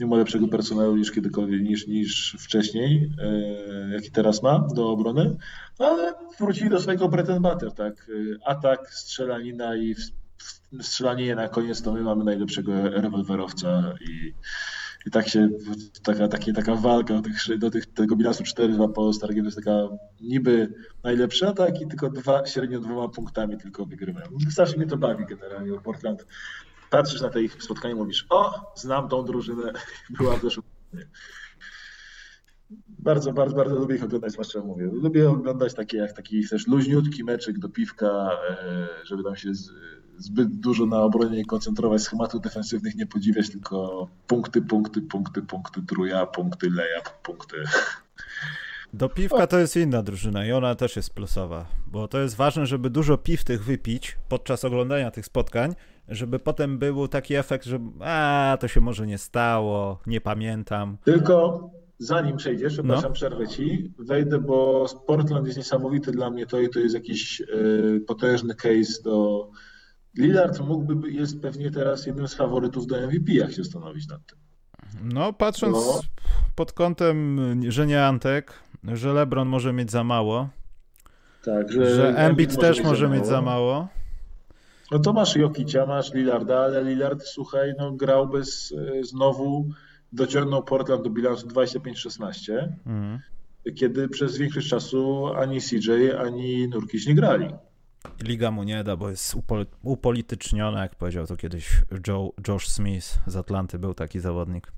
Nie 0.00 0.06
ma 0.06 0.16
lepszego 0.16 0.48
personelu 0.48 0.96
niż 0.96 1.10
kiedykolwiek, 1.10 1.62
niż, 1.62 1.86
niż 1.86 2.36
wcześniej, 2.38 3.12
e, 3.22 3.92
jaki 3.92 4.10
teraz 4.10 4.42
ma 4.42 4.68
do 4.74 4.90
obrony, 4.90 5.36
ale 5.78 6.14
wrócili 6.38 6.70
do 6.70 6.80
swojego 6.80 7.08
butter, 7.08 7.72
tak? 7.72 8.10
Atak, 8.44 8.90
strzelanina 8.90 9.76
i 9.76 9.94
strzelanie 10.80 11.34
na 11.34 11.48
koniec 11.48 11.82
to 11.82 11.92
my 11.92 12.02
mamy 12.02 12.24
najlepszego 12.24 12.72
rewolwerowca 12.90 13.94
i 14.00 14.32
i 15.06 15.10
tak 15.10 15.28
się, 15.28 15.48
taka, 16.02 16.28
takie, 16.28 16.52
taka 16.52 16.74
walka 16.74 17.14
do, 17.14 17.22
tych, 17.22 17.58
do 17.58 17.70
tych, 17.70 17.86
tego 17.86 18.16
bilansu 18.16 18.44
4-2 18.44 18.92
po 18.92 19.12
Stargiem 19.12 19.44
jest 19.44 19.56
taka 19.56 19.88
niby 20.20 20.74
najlepsza, 21.04 21.52
tak 21.52 21.80
i 21.80 21.86
tylko 21.86 22.10
dwa, 22.10 22.46
średnio 22.46 22.80
dwoma 22.80 23.08
punktami 23.08 23.58
tylko 23.58 23.86
wygrywają. 23.86 24.26
Zawsze 24.48 24.76
mnie 24.76 24.86
to 24.86 24.96
bawi 24.96 25.26
generalnie, 25.26 25.70
bo 25.70 25.80
Portland 25.80 26.26
patrzysz 26.90 27.20
na 27.20 27.30
te 27.30 27.42
ich 27.42 27.62
spotkanie 27.62 27.94
i 27.94 27.96
mówisz, 27.96 28.26
o, 28.30 28.72
znam 28.76 29.08
tą 29.08 29.24
drużynę, 29.24 29.72
była 30.18 30.38
też 30.38 30.60
bardzo, 32.98 33.32
bardzo, 33.32 33.56
bardzo 33.56 33.74
lubię 33.74 33.96
ich 33.96 34.04
oglądać, 34.04 34.32
zwłaszcza 34.32 34.60
mówię. 34.60 34.90
Lubię 34.92 35.30
oglądać 35.30 35.74
takie 35.74 35.96
jak 35.96 36.12
taki 36.12 36.48
też 36.48 36.66
luźniutki 36.66 37.24
meczyk 37.24 37.58
do 37.58 37.68
piwka, 37.68 38.30
e, 38.50 38.88
żeby 39.04 39.24
tam 39.24 39.36
się 39.36 39.52
zbyt 40.18 40.48
dużo 40.60 40.86
na 40.86 41.02
obronie 41.02 41.36
nie 41.36 41.44
koncentrować, 41.44 42.02
schematów 42.02 42.40
defensywnych 42.40 42.94
nie 42.94 43.06
podziwiać, 43.06 43.50
tylko 43.50 44.08
punkty, 44.26 44.62
punkty, 44.62 45.02
punkty, 45.02 45.42
punkty, 45.42 45.82
truja, 45.82 46.26
punkty, 46.26 46.70
leja, 46.70 47.00
punkty. 47.22 47.56
Do 48.92 49.08
piwka 49.08 49.46
to 49.46 49.58
jest 49.58 49.76
inna 49.76 50.02
drużyna 50.02 50.46
i 50.46 50.52
ona 50.52 50.74
też 50.74 50.96
jest 50.96 51.14
plusowa, 51.14 51.66
bo 51.86 52.08
to 52.08 52.20
jest 52.20 52.36
ważne, 52.36 52.66
żeby 52.66 52.90
dużo 52.90 53.18
piw 53.18 53.44
tych 53.44 53.64
wypić 53.64 54.16
podczas 54.28 54.64
oglądania 54.64 55.10
tych 55.10 55.26
spotkań, 55.26 55.74
żeby 56.08 56.38
potem 56.38 56.78
był 56.78 57.08
taki 57.08 57.34
efekt, 57.34 57.64
że 57.64 57.78
a, 58.00 58.56
to 58.60 58.68
się 58.68 58.80
może 58.80 59.06
nie 59.06 59.18
stało, 59.18 60.00
nie 60.06 60.20
pamiętam. 60.20 60.98
Tylko 61.04 61.70
zanim 61.98 62.36
przejdziesz, 62.36 62.72
przepraszam, 62.72 63.10
no. 63.10 63.14
przerwę 63.14 63.48
ci, 63.48 63.92
wejdę, 63.98 64.38
bo 64.38 64.86
Portland 65.06 65.46
jest 65.46 65.58
niesamowity 65.58 66.12
dla 66.12 66.30
mnie 66.30 66.46
to 66.46 66.60
i 66.60 66.68
to 66.68 66.78
jest 66.78 66.94
jakiś 66.94 67.40
y, 67.40 68.04
potężny 68.06 68.54
case 68.54 69.02
do 69.04 69.48
Lillard 70.18 70.60
mógłby, 70.60 71.10
jest 71.10 71.42
pewnie 71.42 71.70
teraz 71.70 72.06
jednym 72.06 72.28
z 72.28 72.34
faworytów 72.34 72.86
do 72.86 72.96
MVP, 73.06 73.32
jak 73.32 73.52
się 73.52 73.64
zastanowić 73.64 74.08
nad 74.08 74.26
tym. 74.26 74.38
No, 75.02 75.32
patrząc 75.32 75.76
no. 75.76 76.00
pod 76.54 76.72
kątem, 76.72 77.38
że 77.68 77.86
nie 77.86 78.04
Antek, 78.04 78.54
że 78.84 79.12
LeBron 79.12 79.48
może 79.48 79.72
mieć 79.72 79.90
za 79.90 80.04
mało, 80.04 80.48
tak, 81.44 81.72
że, 81.72 81.94
że 81.94 82.16
Embiid 82.16 82.60
też 82.60 82.78
może, 82.78 82.88
może 82.88 83.08
mieć 83.08 83.26
za 83.26 83.42
mało. 83.42 83.88
No 84.90 84.98
to 84.98 85.12
masz 85.12 85.36
Jokicia, 85.36 85.86
masz 85.86 86.14
Lillarda, 86.14 86.58
ale 86.58 86.84
Lillard, 86.84 87.22
słuchaj, 87.22 87.74
no 87.78 87.92
grał 87.92 88.28
bez, 88.28 88.72
e, 88.72 89.04
znowu 89.04 89.68
dociągnął 90.12 90.64
Portland 90.64 91.02
do 91.04 91.10
bilansu 91.10 91.46
25-16, 91.46 92.68
mhm. 92.86 93.18
kiedy 93.76 94.08
przez 94.08 94.36
większość 94.36 94.68
czasu 94.68 95.26
ani 95.26 95.60
CJ, 95.60 95.90
ani 96.18 96.68
Nurkic 96.68 97.06
nie 97.06 97.14
grali. 97.14 97.48
Liga 98.22 98.50
mu 98.50 98.62
nie 98.62 98.84
da, 98.84 98.96
bo 98.96 99.10
jest 99.10 99.36
upolityczniona, 99.82 100.82
jak 100.82 100.94
powiedział 100.94 101.26
to 101.26 101.36
kiedyś 101.36 101.82
Joe, 102.06 102.32
Josh 102.48 102.68
Smith 102.68 103.18
z 103.26 103.36
Atlanty, 103.36 103.78
był 103.78 103.94
taki 103.94 104.20
zawodnik. 104.20 104.72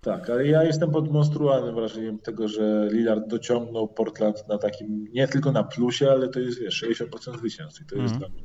Tak, 0.00 0.30
ale 0.30 0.46
ja 0.46 0.64
jestem 0.64 0.90
pod 0.90 1.12
monstrualnym 1.12 1.74
wrażeniem 1.74 2.18
tego, 2.18 2.48
że 2.48 2.88
Lillard 2.92 3.28
dociągnął 3.28 3.88
Portland 3.88 4.48
na 4.48 4.58
takim, 4.58 5.08
nie 5.12 5.28
tylko 5.28 5.52
na 5.52 5.64
plusie, 5.64 6.10
ale 6.10 6.28
to 6.28 6.40
jest, 6.40 6.60
wiesz, 6.60 6.82
60% 6.82 7.38
zwycięstw 7.38 7.82
i 7.82 7.84
to 7.84 7.96
jest 7.96 8.14
mm. 8.14 8.18
dla 8.18 8.28
mnie, 8.28 8.42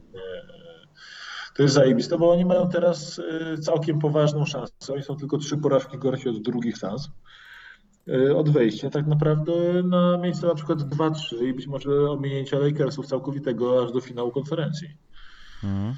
to 1.55 1.63
jest 1.63 1.75
zajebiste, 1.75 2.17
bo 2.17 2.31
oni 2.31 2.45
mają 2.45 2.69
teraz 2.69 3.19
e, 3.19 3.57
całkiem 3.57 3.99
poważną 3.99 4.45
szansę. 4.45 4.93
Oni 4.93 5.03
są 5.03 5.15
tylko 5.15 5.37
trzy 5.37 5.57
porażki 5.57 5.97
gorsi 5.97 6.29
od 6.29 6.41
drugich 6.41 6.77
szans. 6.77 7.09
Y, 8.07 8.35
od 8.35 8.49
wejścia 8.49 8.89
tak 8.89 9.07
naprawdę 9.07 9.83
na 9.83 10.17
miejsce 10.17 10.47
na 10.47 10.55
przykład 10.55 10.79
2-3 10.79 11.43
i 11.43 11.53
być 11.53 11.67
może 11.67 12.11
ominięcia 12.11 12.59
Lakersów 12.59 13.07
całkowitego 13.07 13.83
aż 13.83 13.91
do 13.91 14.01
finału 14.01 14.31
konferencji. 14.31 14.87
Mhm. 15.63 15.95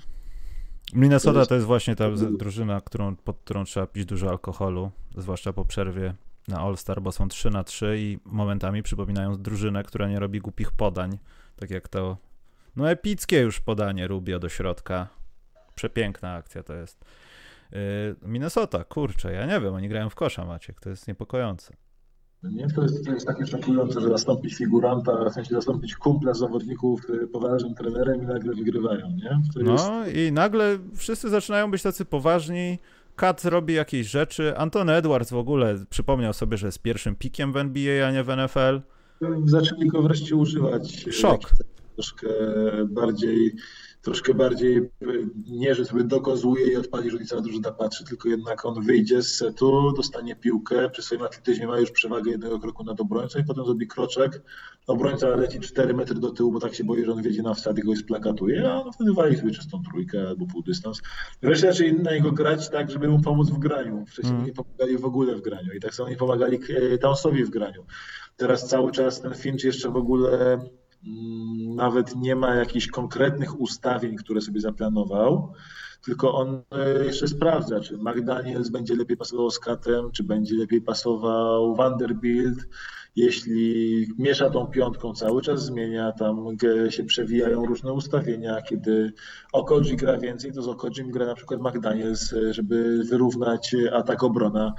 Minnesota 0.93 1.33
to 1.33 1.39
jest... 1.39 1.49
to 1.49 1.55
jest 1.55 1.67
właśnie 1.67 1.95
ta 1.95 2.05
drużyna, 2.11 2.81
którą, 2.81 3.15
pod 3.15 3.37
którą 3.37 3.63
trzeba 3.63 3.87
pić 3.87 4.05
dużo 4.05 4.29
alkoholu, 4.29 4.91
zwłaszcza 5.17 5.53
po 5.53 5.65
przerwie 5.65 6.13
na 6.47 6.59
All-Star, 6.59 7.01
bo 7.01 7.11
są 7.11 7.27
3 7.27 7.49
na 7.49 7.63
3 7.63 7.95
i 7.99 8.19
momentami 8.25 8.83
przypominają 8.83 9.35
drużynę, 9.35 9.83
która 9.83 10.07
nie 10.07 10.19
robi 10.19 10.39
głupich 10.39 10.71
podań, 10.71 11.17
tak 11.55 11.69
jak 11.69 11.87
to 11.87 12.17
no 12.75 12.89
epickie 12.89 13.39
już 13.39 13.59
podanie 13.59 14.07
Rubio 14.07 14.39
do 14.39 14.49
środka. 14.49 15.07
Przepiękna 15.77 16.33
akcja 16.33 16.63
to 16.63 16.73
jest. 16.73 17.05
Yy, 17.71 17.79
Minnesota, 18.21 18.83
kurczę, 18.83 19.33
ja 19.33 19.45
nie 19.45 19.61
wiem, 19.61 19.73
oni 19.73 19.89
grają 19.89 20.09
w 20.09 20.15
kosza, 20.15 20.45
Maciek, 20.45 20.79
to 20.79 20.89
jest 20.89 21.07
niepokojące. 21.07 21.73
Nie? 22.43 22.67
To, 22.67 22.81
jest, 22.81 23.05
to 23.05 23.11
jest 23.11 23.27
takie 23.27 23.45
szokujące, 23.45 24.01
że 24.01 24.09
zastąpić 24.09 24.55
figuranta, 24.55 25.29
w 25.29 25.33
sensie 25.33 25.55
zastąpić 25.55 25.95
kumpla 25.95 26.33
zawodników 26.33 27.09
y, 27.09 27.27
poważnym 27.27 27.75
trenerem 27.75 28.23
i 28.23 28.25
nagle 28.25 28.55
wygrywają, 28.55 29.09
nie? 29.09 29.41
To 29.53 29.59
no 29.63 30.05
jest... 30.05 30.17
i 30.17 30.31
nagle 30.31 30.77
wszyscy 30.95 31.29
zaczynają 31.29 31.71
być 31.71 31.81
tacy 31.83 32.05
poważni, 32.05 32.79
Kat 33.15 33.45
robi 33.45 33.73
jakieś 33.73 34.07
rzeczy, 34.07 34.57
Anton 34.57 34.89
Edwards 34.89 35.31
w 35.31 35.37
ogóle 35.37 35.75
przypomniał 35.89 36.33
sobie, 36.33 36.57
że 36.57 36.67
jest 36.67 36.81
pierwszym 36.81 37.15
pikiem 37.15 37.53
w 37.53 37.57
NBA, 37.57 38.07
a 38.07 38.11
nie 38.11 38.23
w 38.23 38.27
NFL. 38.27 38.81
Zaczęli 39.45 39.87
go 39.87 40.01
wreszcie 40.01 40.35
używać. 40.35 41.05
Szok. 41.11 41.51
Troszkę 41.95 42.27
bardziej 42.85 43.55
troszkę 44.07 44.33
bardziej 44.33 44.89
nie, 45.47 45.75
że 45.75 45.85
sobie 45.85 46.03
dokozuje 46.03 46.67
i 46.67 46.75
odpali, 46.75 47.11
że 47.11 47.17
cała 47.19 47.41
drużyna 47.41 47.71
patrzy, 47.71 48.05
tylko 48.05 48.29
jednak 48.29 48.65
on 48.65 48.83
wyjdzie 48.83 49.21
z 49.21 49.35
setu, 49.35 49.91
dostanie 49.91 50.35
piłkę, 50.35 50.89
przy 50.89 51.01
swoim 51.01 51.21
atletyzmie 51.23 51.67
ma 51.67 51.79
już 51.79 51.91
przewagę 51.91 52.31
jednego 52.31 52.59
kroku 52.59 52.83
nad 52.83 53.01
obrońcą 53.01 53.39
i 53.39 53.43
potem 53.43 53.65
zrobi 53.65 53.87
kroczek, 53.87 54.41
obrońca 54.87 55.27
leci 55.27 55.59
4 55.59 55.93
metry 55.93 56.19
do 56.19 56.31
tyłu, 56.31 56.51
bo 56.51 56.59
tak 56.59 56.75
się 56.75 56.83
boi, 56.83 57.05
że 57.05 57.11
on 57.11 57.21
wiedzie 57.21 57.41
na 57.41 57.53
wsad 57.53 57.77
i 57.77 57.81
go 57.81 57.95
splakatuje, 57.95 58.71
a 58.71 58.83
on 58.83 58.93
wtedy 58.93 59.13
wali 59.13 59.37
sobie 59.37 59.51
czystą 59.51 59.81
trójkę 59.91 60.27
albo 60.27 60.45
pół 60.45 60.61
dystans. 60.61 61.01
Wreszcie 61.41 61.71
zaczęli 61.71 61.93
na 61.93 62.11
niego 62.11 62.31
grać 62.31 62.69
tak, 62.69 62.91
żeby 62.91 63.07
mu 63.07 63.21
pomóc 63.21 63.49
w 63.49 63.59
graniu. 63.59 64.05
Wcześniej 64.05 64.33
mm. 64.33 64.45
nie 64.45 64.53
pomagali 64.53 64.97
w 64.97 65.05
ogóle 65.05 65.35
w 65.35 65.41
graniu 65.41 65.73
i 65.73 65.79
tak 65.79 65.95
samo 65.95 66.09
nie 66.09 66.17
pomagali 66.17 66.59
Townsowi 67.01 67.43
w 67.43 67.49
graniu. 67.49 67.85
Teraz 68.37 68.67
cały 68.67 68.91
czas 68.91 69.21
ten 69.21 69.33
Finch 69.33 69.63
jeszcze 69.63 69.89
w 69.89 69.95
ogóle 69.95 70.59
nawet 71.75 72.15
nie 72.15 72.35
ma 72.35 72.55
jakichś 72.55 72.87
konkretnych 72.87 73.59
ustawień, 73.61 74.15
które 74.15 74.41
sobie 74.41 74.61
zaplanował, 74.61 75.53
tylko 76.05 76.33
on 76.33 76.61
e, 76.71 77.05
jeszcze 77.05 77.27
sprawdza, 77.27 77.79
czy 77.79 77.97
McDaniels 77.97 78.69
będzie 78.69 78.95
lepiej 78.95 79.17
pasował 79.17 79.51
z 79.51 79.59
Katem, 79.59 80.11
czy 80.11 80.23
będzie 80.23 80.55
lepiej 80.55 80.81
pasował 80.81 81.75
Vanderbilt. 81.75 82.67
Jeśli 83.15 84.07
miesza 84.17 84.49
tą 84.49 84.67
piątką, 84.67 85.13
cały 85.13 85.41
czas 85.41 85.65
zmienia, 85.65 86.11
tam 86.11 86.57
się 86.89 87.03
przewijają 87.03 87.65
różne 87.65 87.93
ustawienia. 87.93 88.61
Kiedy 88.61 89.13
Okoji 89.53 89.95
gra 89.95 90.17
więcej, 90.17 90.53
to 90.53 90.61
z 90.61 90.67
Okojim 90.67 91.11
gra 91.11 91.25
na 91.25 91.35
przykład 91.35 91.59
McDaniels, 91.61 92.33
e, 92.33 92.53
żeby 92.53 93.03
wyrównać 93.09 93.75
atak 93.93 94.23
obrona 94.23 94.73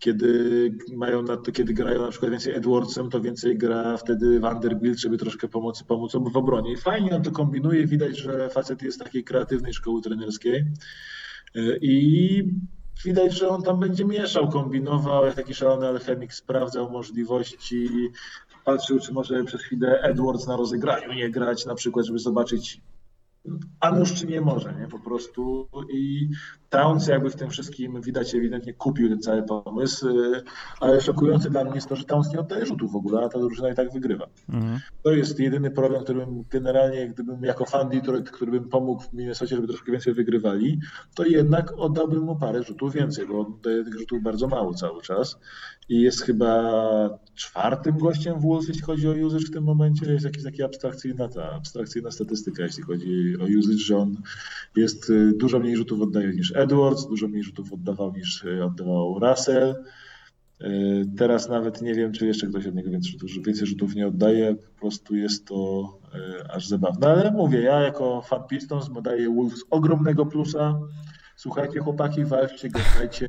kiedy 0.00 0.72
mają 0.96 1.22
na 1.22 1.36
to, 1.36 1.52
kiedy 1.52 1.74
grają 1.74 2.02
na 2.02 2.08
przykład 2.08 2.30
więcej 2.30 2.54
Edwardsem, 2.54 3.10
to 3.10 3.20
więcej 3.20 3.58
gra 3.58 3.96
wtedy 3.96 4.40
Vanderbilt, 4.40 4.98
żeby 4.98 5.18
troszkę 5.18 5.48
pomóc, 5.48 5.82
pomóc 5.82 6.12
w 6.32 6.36
obronie. 6.36 6.72
I 6.72 6.76
fajnie 6.76 7.16
on 7.16 7.22
to 7.22 7.30
kombinuje, 7.30 7.86
widać, 7.86 8.18
że 8.18 8.48
facet 8.48 8.82
jest 8.82 8.98
takiej 8.98 9.24
kreatywnej 9.24 9.74
szkoły 9.74 10.02
trenerskiej. 10.02 10.64
I 11.80 12.44
widać, 13.04 13.38
że 13.38 13.48
on 13.48 13.62
tam 13.62 13.80
będzie 13.80 14.04
mieszał, 14.04 14.48
kombinował, 14.48 15.26
jak 15.26 15.34
taki 15.34 15.54
szalony 15.54 15.88
alchemik 15.88 16.34
sprawdzał 16.34 16.90
możliwości, 16.90 17.88
patrzył, 18.64 18.98
czy 19.00 19.12
może 19.12 19.44
przez 19.44 19.62
chwilę 19.62 20.00
Edwards 20.02 20.46
na 20.46 20.56
rozegraniu 20.56 21.12
nie 21.12 21.30
grać, 21.30 21.66
na 21.66 21.74
przykład, 21.74 22.06
żeby 22.06 22.18
zobaczyć, 22.18 22.80
a 23.80 23.90
nóż 23.90 24.14
czy 24.14 24.26
nie 24.26 24.40
może, 24.40 24.74
nie? 24.74 24.88
Po 24.88 24.98
prostu. 24.98 25.68
I 25.92 26.28
Towns 26.68 27.06
jakby 27.06 27.30
w 27.30 27.36
tym 27.36 27.50
wszystkim 27.50 28.00
widać 28.02 28.34
ewidentnie 28.34 28.74
kupił 28.74 29.08
ten 29.08 29.20
cały 29.20 29.42
pomysł, 29.42 30.08
y, 30.08 30.42
ale 30.80 31.00
szokujące 31.00 31.50
dla 31.50 31.64
mnie 31.64 31.74
jest 31.74 31.88
to, 31.88 31.96
że 31.96 32.04
Towns 32.04 32.32
nie 32.32 32.40
oddaje 32.40 32.66
rzutów 32.66 32.92
w 32.92 32.96
ogóle, 32.96 33.24
a 33.24 33.28
ta 33.28 33.38
drużyna 33.38 33.70
i 33.70 33.74
tak 33.74 33.92
wygrywa. 33.92 34.26
Mhm. 34.48 34.80
To 35.02 35.12
jest 35.12 35.40
jedyny 35.40 35.70
problem, 35.70 36.02
który 36.02 36.26
bym 36.26 36.44
generalnie, 36.50 37.08
gdybym 37.08 37.44
jako 37.44 37.64
fan 37.64 37.88
Detroit, 37.88 38.30
który 38.30 38.52
bym 38.52 38.68
pomógł 38.68 39.02
w 39.02 39.12
Minnesocie, 39.12 39.56
żeby 39.56 39.68
troszkę 39.68 39.92
więcej 39.92 40.14
wygrywali, 40.14 40.80
to 41.14 41.24
jednak 41.24 41.72
oddałbym 41.76 42.22
mu 42.22 42.36
parę 42.36 42.62
rzutów 42.62 42.94
więcej, 42.94 43.26
bo 43.26 43.40
on 43.40 43.58
daje 43.62 43.84
tych 43.84 43.98
rzutów 43.98 44.22
bardzo 44.22 44.48
mało 44.48 44.74
cały 44.74 45.02
czas 45.02 45.38
i 45.90 46.00
jest 46.00 46.22
chyba 46.22 47.18
czwartym 47.34 47.98
gościem 47.98 48.40
w 48.40 48.42
Wolves, 48.42 48.68
jeśli 48.68 48.82
chodzi 48.82 49.08
o 49.08 49.12
usage 49.12 49.46
w 49.46 49.50
tym 49.50 49.64
momencie. 49.64 50.12
Jest 50.12 50.24
jakaś 50.24 50.42
taka 50.42 50.64
abstrakcyjna, 50.64 51.28
ta 51.28 51.52
abstrakcyjna 51.52 52.10
statystyka, 52.10 52.62
jeśli 52.62 52.82
chodzi 52.82 53.36
o 53.40 53.58
usage, 53.58 53.78
że 53.78 53.96
on 53.96 54.16
jest 54.76 55.10
y, 55.10 55.32
dużo 55.36 55.58
mniej 55.58 55.76
rzutów 55.76 56.00
oddaje 56.00 56.32
niż 56.32 56.52
Edwards, 56.56 57.06
dużo 57.06 57.28
mniej 57.28 57.42
rzutów 57.42 57.72
oddawał 57.72 58.12
niż 58.12 58.44
y, 58.44 58.64
oddawał 58.64 59.18
Russell. 59.18 59.74
Y, 60.60 61.06
teraz 61.16 61.48
nawet 61.48 61.82
nie 61.82 61.94
wiem, 61.94 62.12
czy 62.12 62.26
jeszcze 62.26 62.46
ktoś 62.46 62.66
od 62.66 62.74
niego 62.74 62.90
więcej 62.90 63.12
rzutów, 63.12 63.46
więcej 63.46 63.66
rzutów 63.66 63.94
nie 63.94 64.06
oddaje. 64.06 64.54
Po 64.54 64.80
prostu 64.80 65.16
jest 65.16 65.46
to 65.46 65.88
aż 66.50 66.68
zabawne. 66.68 67.06
Ale 67.06 67.30
mówię, 67.30 67.60
ja 67.60 67.80
jako 67.80 68.22
fan 68.22 68.42
Pistons 68.48 68.90
daję 69.02 69.34
Wolves 69.34 69.64
ogromnego 69.70 70.26
plusa. 70.26 70.80
Słuchajcie 71.36 71.80
chłopaki, 71.80 72.24
walczcie, 72.24 72.68
grajcie. 72.68 73.28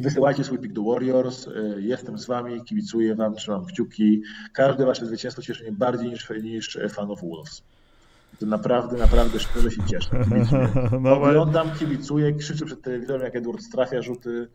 Wysyłajcie 0.00 0.44
swój 0.44 0.58
pick 0.58 0.74
do 0.74 0.82
Warriors. 0.82 1.48
E, 1.48 1.50
jestem 1.80 2.18
z 2.18 2.26
wami, 2.26 2.64
kibicuję 2.64 3.14
wam, 3.14 3.34
trzymam 3.34 3.64
kciuki. 3.64 4.22
Każde 4.52 4.86
wasze 4.86 5.06
zwycięstwo 5.06 5.42
cieszy 5.42 5.62
mnie 5.62 5.72
bardziej 5.72 6.10
niż, 6.10 6.30
niż 6.42 6.78
fanów 6.90 7.20
Wolves. 7.20 7.62
To 8.40 8.46
naprawdę, 8.46 8.96
naprawdę 8.96 9.40
szczerze 9.40 9.70
się 9.70 9.82
cieszę. 9.90 10.10
No, 11.00 11.22
Oglądam, 11.22 11.70
kibicuję, 11.78 12.32
krzyczę 12.32 12.66
przed 12.66 12.82
telewizorem, 12.82 13.22
jak 13.22 13.36
Edward 13.36 13.70
trafia 13.72 14.02
rzuty. 14.02 14.48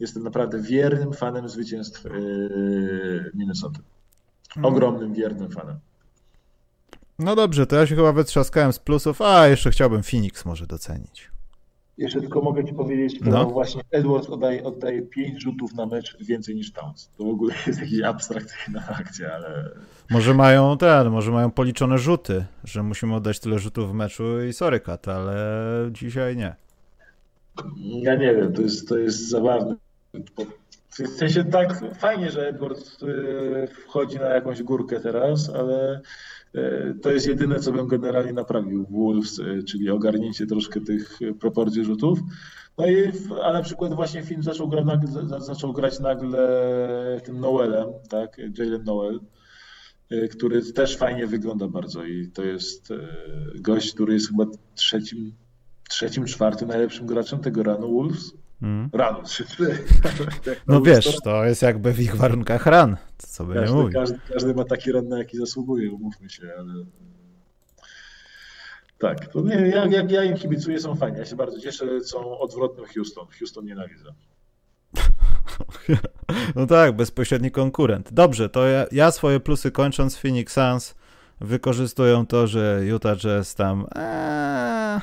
Jestem 0.00 0.22
naprawdę 0.22 0.62
wiernym 0.62 1.12
fanem 1.12 1.48
zwycięstw 1.48 2.04
yy, 2.04 3.30
Minnesota. 3.34 3.78
No. 4.56 4.68
Ogromnym, 4.68 5.14
wiernym 5.14 5.50
fanem. 5.50 5.76
No 7.18 7.36
dobrze, 7.36 7.66
to 7.66 7.76
ja 7.76 7.86
się 7.86 7.96
chyba 7.96 8.12
wytrzaskałem 8.12 8.72
z 8.72 8.78
plusów, 8.78 9.22
a 9.22 9.48
jeszcze 9.48 9.70
chciałbym 9.70 10.02
Phoenix 10.02 10.44
może 10.44 10.66
docenić. 10.66 11.30
Jeszcze 11.98 12.20
tylko 12.20 12.40
mogę 12.40 12.64
Ci 12.64 12.74
powiedzieć, 12.74 13.20
no. 13.20 13.46
właśnie 13.46 13.82
Edwards 13.90 14.28
oddaje, 14.28 14.64
oddaje 14.64 15.02
5 15.02 15.42
rzutów 15.42 15.74
na 15.74 15.86
mecz 15.86 16.16
więcej 16.20 16.54
niż 16.54 16.72
Towns. 16.72 17.10
To 17.18 17.24
w 17.24 17.28
ogóle 17.28 17.54
jest 17.66 17.80
jakaś 17.80 18.00
abstrakcyjna 18.14 18.82
akcja, 19.00 19.32
ale... 19.32 19.70
Może 20.10 20.34
mają 20.34 20.78
ten, 20.78 21.10
może 21.10 21.30
mają 21.30 21.50
policzone 21.50 21.98
rzuty, 21.98 22.44
że 22.64 22.82
musimy 22.82 23.14
oddać 23.14 23.40
tyle 23.40 23.58
rzutów 23.58 23.90
w 23.90 23.94
meczu 23.94 24.42
i 24.42 24.52
sorry 24.52 24.80
kat, 24.80 25.08
ale 25.08 25.36
dzisiaj 25.92 26.36
nie. 26.36 26.56
Ja 27.82 28.14
nie 28.14 28.34
wiem, 28.34 28.52
to 28.52 28.62
jest, 28.62 28.88
to 28.88 28.98
jest 28.98 29.28
zabawne. 29.28 29.76
W 30.90 31.08
sensie 31.18 31.44
tak 31.44 31.84
fajnie, 31.98 32.30
że 32.30 32.48
Edwards 32.48 33.02
y, 33.02 33.68
wchodzi 33.86 34.18
na 34.18 34.28
jakąś 34.28 34.62
górkę 34.62 35.00
teraz, 35.00 35.50
ale 35.50 36.00
to 37.02 37.10
jest 37.10 37.26
jedyne, 37.26 37.60
co 37.60 37.72
bym 37.72 37.88
generalnie 37.88 38.32
naprawił 38.32 38.84
w 38.84 38.92
Wolves, 38.92 39.40
e, 39.40 39.62
czyli 39.62 39.90
ogarnięcie 39.90 40.46
troszkę 40.46 40.80
tych 40.80 41.18
proporcji 41.40 41.84
rzutów. 41.84 42.18
No 42.78 42.86
i, 42.86 43.12
a 43.42 43.52
na 43.52 43.62
przykład 43.62 43.94
właśnie 43.94 44.22
film 44.22 44.42
zaczął, 44.42 44.70
nagle, 44.84 45.40
zaczął 45.40 45.72
grać 45.72 46.00
nagle 46.00 47.20
tym 47.24 47.40
Noelem, 47.40 47.88
tak, 48.08 48.40
Jalen 48.58 48.84
Noel, 48.84 49.20
e, 50.10 50.28
który 50.28 50.72
też 50.72 50.96
fajnie 50.96 51.26
wygląda 51.26 51.68
bardzo 51.68 52.04
i 52.04 52.28
to 52.28 52.44
jest 52.44 52.92
gość, 53.54 53.94
który 53.94 54.14
jest 54.14 54.28
chyba 54.28 54.44
trzecim, 54.74 55.32
trzecim 55.88 56.24
czwartym 56.24 56.68
najlepszym 56.68 57.06
graczem 57.06 57.38
tego 57.38 57.62
ranu 57.62 57.94
Wolves. 57.94 58.32
Mm. 58.62 58.90
Rano, 58.92 59.22
No 60.66 60.80
wiesz, 60.80 61.16
to 61.24 61.44
jest 61.44 61.62
jakby 61.62 61.92
w 61.92 62.00
ich 62.00 62.16
warunkach 62.16 62.66
ran, 62.66 62.96
co 63.18 63.44
by 63.44 63.54
każdy, 63.54 63.70
nie 63.70 63.82
mówić. 63.82 63.94
Każdy, 63.94 64.18
każdy 64.32 64.54
ma 64.54 64.64
taki 64.64 64.92
ran, 64.92 65.08
na 65.08 65.18
jaki 65.18 65.36
zasługuje, 65.36 65.90
umówmy 65.90 66.30
się, 66.30 66.42
ale... 66.58 66.72
Tak, 68.98 69.26
to 69.28 69.40
nie, 69.40 69.54
ja, 69.54 69.86
ja, 69.86 70.02
ja 70.08 70.24
im 70.24 70.36
kibicuję, 70.36 70.80
są 70.80 70.94
fajni. 70.94 71.18
Ja 71.18 71.24
się 71.24 71.36
bardzo 71.36 71.60
cieszę, 71.60 72.00
są 72.00 72.38
odwrotnym 72.38 72.86
Houston. 72.86 73.26
Houston 73.38 73.64
nienawidzę. 73.64 74.14
No 76.54 76.66
tak, 76.66 76.96
bezpośredni 76.96 77.50
konkurent. 77.50 78.12
Dobrze, 78.12 78.48
to 78.48 78.66
ja, 78.66 78.86
ja 78.92 79.10
swoje 79.10 79.40
plusy 79.40 79.70
kończąc, 79.70 80.16
Phoenix 80.16 80.52
Suns 80.52 80.94
wykorzystują 81.40 82.26
to, 82.26 82.46
że 82.46 82.80
Utah 82.84 83.18
Jazz 83.18 83.54
tam 83.54 83.86
ee, 83.96 85.00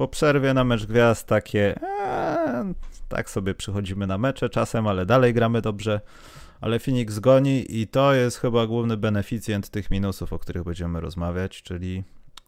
po 0.00 0.08
przerwie 0.08 0.54
na 0.54 0.64
mecz 0.64 0.86
gwiazd 0.86 1.26
takie 1.26 1.80
ee, 1.82 2.74
tak 3.08 3.30
sobie 3.30 3.54
przychodzimy 3.54 4.06
na 4.06 4.18
mecze 4.18 4.50
czasem, 4.50 4.86
ale 4.86 5.06
dalej 5.06 5.34
gramy 5.34 5.62
dobrze. 5.62 6.00
Ale 6.60 6.78
Phoenix 6.78 7.18
goni 7.18 7.80
i 7.80 7.88
to 7.88 8.14
jest 8.14 8.38
chyba 8.38 8.66
główny 8.66 8.96
beneficjent 8.96 9.70
tych 9.70 9.90
minusów, 9.90 10.32
o 10.32 10.38
których 10.38 10.62
będziemy 10.62 11.00
rozmawiać, 11.00 11.62
czyli 11.62 12.04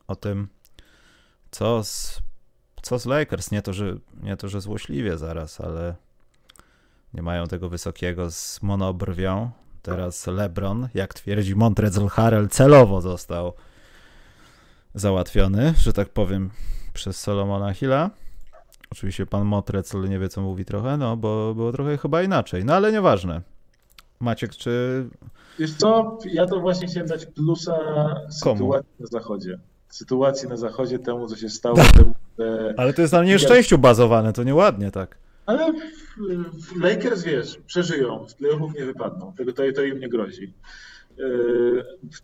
o 0.08 0.16
tym, 0.16 0.48
co 1.50 1.84
z, 1.84 2.22
co 2.82 2.98
z 2.98 3.06
Lakers. 3.06 3.50
Nie 3.50 3.62
to, 3.62 3.72
że, 3.72 3.96
nie 4.22 4.36
to, 4.36 4.48
że 4.48 4.60
złośliwie 4.60 5.18
zaraz, 5.18 5.60
ale 5.60 5.94
nie 7.14 7.22
mają 7.22 7.46
tego 7.46 7.68
wysokiego 7.68 8.30
z 8.30 8.62
monobrwią. 8.62 9.50
Teraz 9.82 10.26
LeBron, 10.26 10.88
jak 10.94 11.14
twierdzi 11.14 11.56
Montrezl 11.56 12.06
Harrell, 12.06 12.48
celowo 12.48 13.00
został 13.00 13.52
załatwiony, 14.94 15.74
że 15.78 15.92
tak 15.92 16.08
powiem, 16.08 16.50
przez 16.92 17.20
Solomona 17.20 17.74
Hilla. 17.74 18.10
Oczywiście 18.92 19.26
pan 19.26 19.44
Motrecl 19.44 20.08
nie 20.08 20.18
wie, 20.18 20.28
co 20.28 20.42
mówi 20.42 20.64
trochę, 20.64 20.96
no 20.96 21.16
bo 21.16 21.54
było 21.54 21.72
trochę 21.72 21.98
chyba 21.98 22.22
inaczej. 22.22 22.64
No 22.64 22.74
ale 22.74 22.92
nieważne. 22.92 23.40
Maciek, 24.20 24.56
czy... 24.56 25.04
Wiesz 25.58 25.74
co, 25.74 26.18
ja 26.24 26.46
to 26.46 26.60
właśnie 26.60 26.86
chciałem 26.86 27.08
dać 27.08 27.26
plusa 27.26 27.76
sytuacji 28.30 28.90
na 29.00 29.06
zachodzie. 29.06 29.58
Sytuacji 29.88 30.48
na 30.48 30.56
zachodzie, 30.56 30.98
temu, 30.98 31.28
co 31.28 31.36
się 31.36 31.48
stało. 31.48 31.76
temu, 31.76 32.14
że... 32.38 32.74
Ale 32.76 32.92
to 32.92 33.02
jest 33.02 33.12
na 33.12 33.24
nieszczęściu 33.24 33.78
bazowane, 33.78 34.32
to 34.32 34.42
nieładnie 34.42 34.90
tak. 34.90 35.18
Ale 35.46 35.72
Lakers, 36.80 37.22
wiesz, 37.22 37.58
przeżyją, 37.66 38.28
z 38.28 38.34
playoffów 38.34 38.74
nie 38.74 38.84
wypadną. 38.84 39.32
Tego 39.36 39.52
to, 39.52 39.62
to 39.74 39.82
im 39.82 40.00
nie 40.00 40.08
grozi. 40.08 40.54
E, 41.18 41.24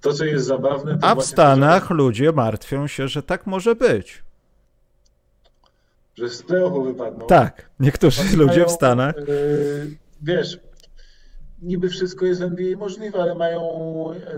to, 0.00 0.12
co 0.12 0.24
jest 0.24 0.46
zabawne... 0.46 0.98
A 1.02 1.14
w 1.14 1.24
Stanach 1.24 1.82
to, 1.82 1.88
że... 1.88 1.94
ludzie 1.94 2.32
martwią 2.32 2.86
się, 2.86 3.08
że 3.08 3.22
tak 3.22 3.46
może 3.46 3.74
być 3.74 4.22
że 6.18 6.28
z 6.28 6.42
playoffu 6.42 6.82
wypadną. 6.82 7.26
Tak, 7.26 7.70
niektórzy 7.80 8.36
ludzie 8.36 8.64
w 8.64 8.70
Stanach. 8.70 9.14
Yy, 9.16 9.96
wiesz, 10.22 10.58
niby 11.62 11.88
wszystko 11.88 12.26
jest 12.26 12.40
w 12.40 12.44
NBA 12.44 12.76
możliwe, 12.76 13.22
ale 13.22 13.34
mają 13.34 13.60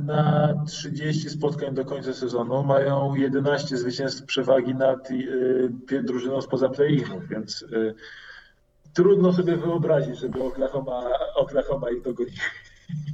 na 0.03 0.55
30 0.66 1.31
spotkań 1.31 1.75
do 1.75 1.85
końca 1.85 2.12
sezonu, 2.12 2.62
mają 2.62 3.14
11 3.14 3.77
zwycięstw 3.77 4.25
przewagi 4.25 4.75
nad 4.75 5.11
yy, 5.11 6.03
drużyną 6.03 6.40
spoza 6.40 6.69
play-inów, 6.69 7.29
więc 7.29 7.64
yy, 7.71 7.95
trudno 8.95 9.33
sobie 9.33 9.57
wyobrazić, 9.57 10.19
żeby 10.19 10.43
Oklahoma, 10.43 11.03
Oklahoma 11.35 11.90
ich 11.90 12.03
dogoniła. 12.03 12.37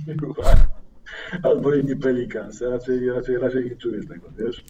Albo 1.43 1.75
inni 1.75 1.97
Pelicans. 1.97 2.61
Raczej, 2.61 3.11
raczej, 3.11 3.39
raczej 3.39 3.65
nie 3.65 3.77
czuję 3.77 4.01
tego, 4.07 4.31
wiesz. 4.39 4.65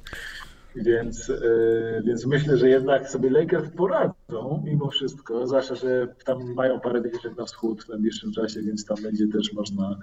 Więc, 0.77 1.31
e, 1.31 2.03
więc 2.05 2.27
myślę, 2.27 2.57
że 2.57 2.69
jednak 2.69 3.09
sobie 3.09 3.31
Lakers 3.31 3.71
poradzą 3.77 4.63
mimo 4.65 4.91
wszystko, 4.91 5.47
zwłaszcza, 5.47 5.75
że 5.75 6.09
tam 6.25 6.55
mają 6.55 6.81
parę 6.81 7.01
wycieczek 7.01 7.37
na 7.37 7.45
wschód 7.45 7.85
w 7.85 7.89
najbliższym 7.89 8.33
czasie, 8.33 8.63
więc 8.63 8.85
tam 8.85 8.97
będzie 9.03 9.29
też 9.29 9.53
można 9.53 9.99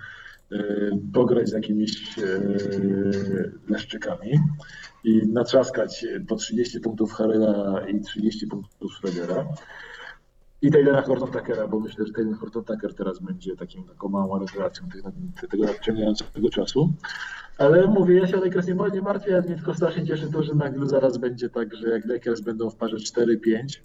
e, 0.51 0.57
pograć 1.13 1.49
z 1.49 1.53
jakimiś 1.53 2.19
e, 2.19 2.23
leszczykami. 3.69 4.39
i 5.03 5.27
natrzaskać 5.27 6.05
po 6.27 6.35
30 6.35 6.79
punktów 6.79 7.13
Harrella 7.13 7.81
i 7.87 8.01
30 8.01 8.47
punktów 8.47 8.93
Schroedera. 8.93 9.47
I 10.61 10.71
Taylora 10.71 11.01
Horton 11.01 11.31
Tuckera, 11.31 11.67
bo 11.67 11.79
myślę, 11.79 12.05
że 12.05 12.13
Taylor 12.13 12.35
Horton 12.35 12.63
Tucker 12.63 12.93
teraz 12.93 13.19
będzie 13.19 13.55
takim, 13.55 13.83
taką 13.83 14.09
małą 14.09 14.39
rewelacją 14.39 14.89
tego 15.49 15.65
nadciągającego 15.65 16.49
czasu. 16.49 16.93
Ale 17.57 17.87
mówię, 17.87 18.15
ja 18.15 18.27
się 18.27 18.37
o 18.37 18.45
Lakers 18.45 18.67
nie, 18.67 18.75
nie 18.93 19.01
martwię, 19.01 19.41
mnie 19.41 19.55
tylko 19.55 19.73
strasznie 19.73 20.05
cieszy 20.05 20.31
to, 20.31 20.43
że 20.43 20.55
nagle 20.55 20.87
zaraz 20.87 21.17
będzie 21.17 21.49
tak, 21.49 21.75
że 21.75 21.89
jak 21.89 22.05
Lakers 22.05 22.41
będą 22.41 22.69
w 22.69 22.75
parze 22.75 22.97
4-5, 22.97 23.79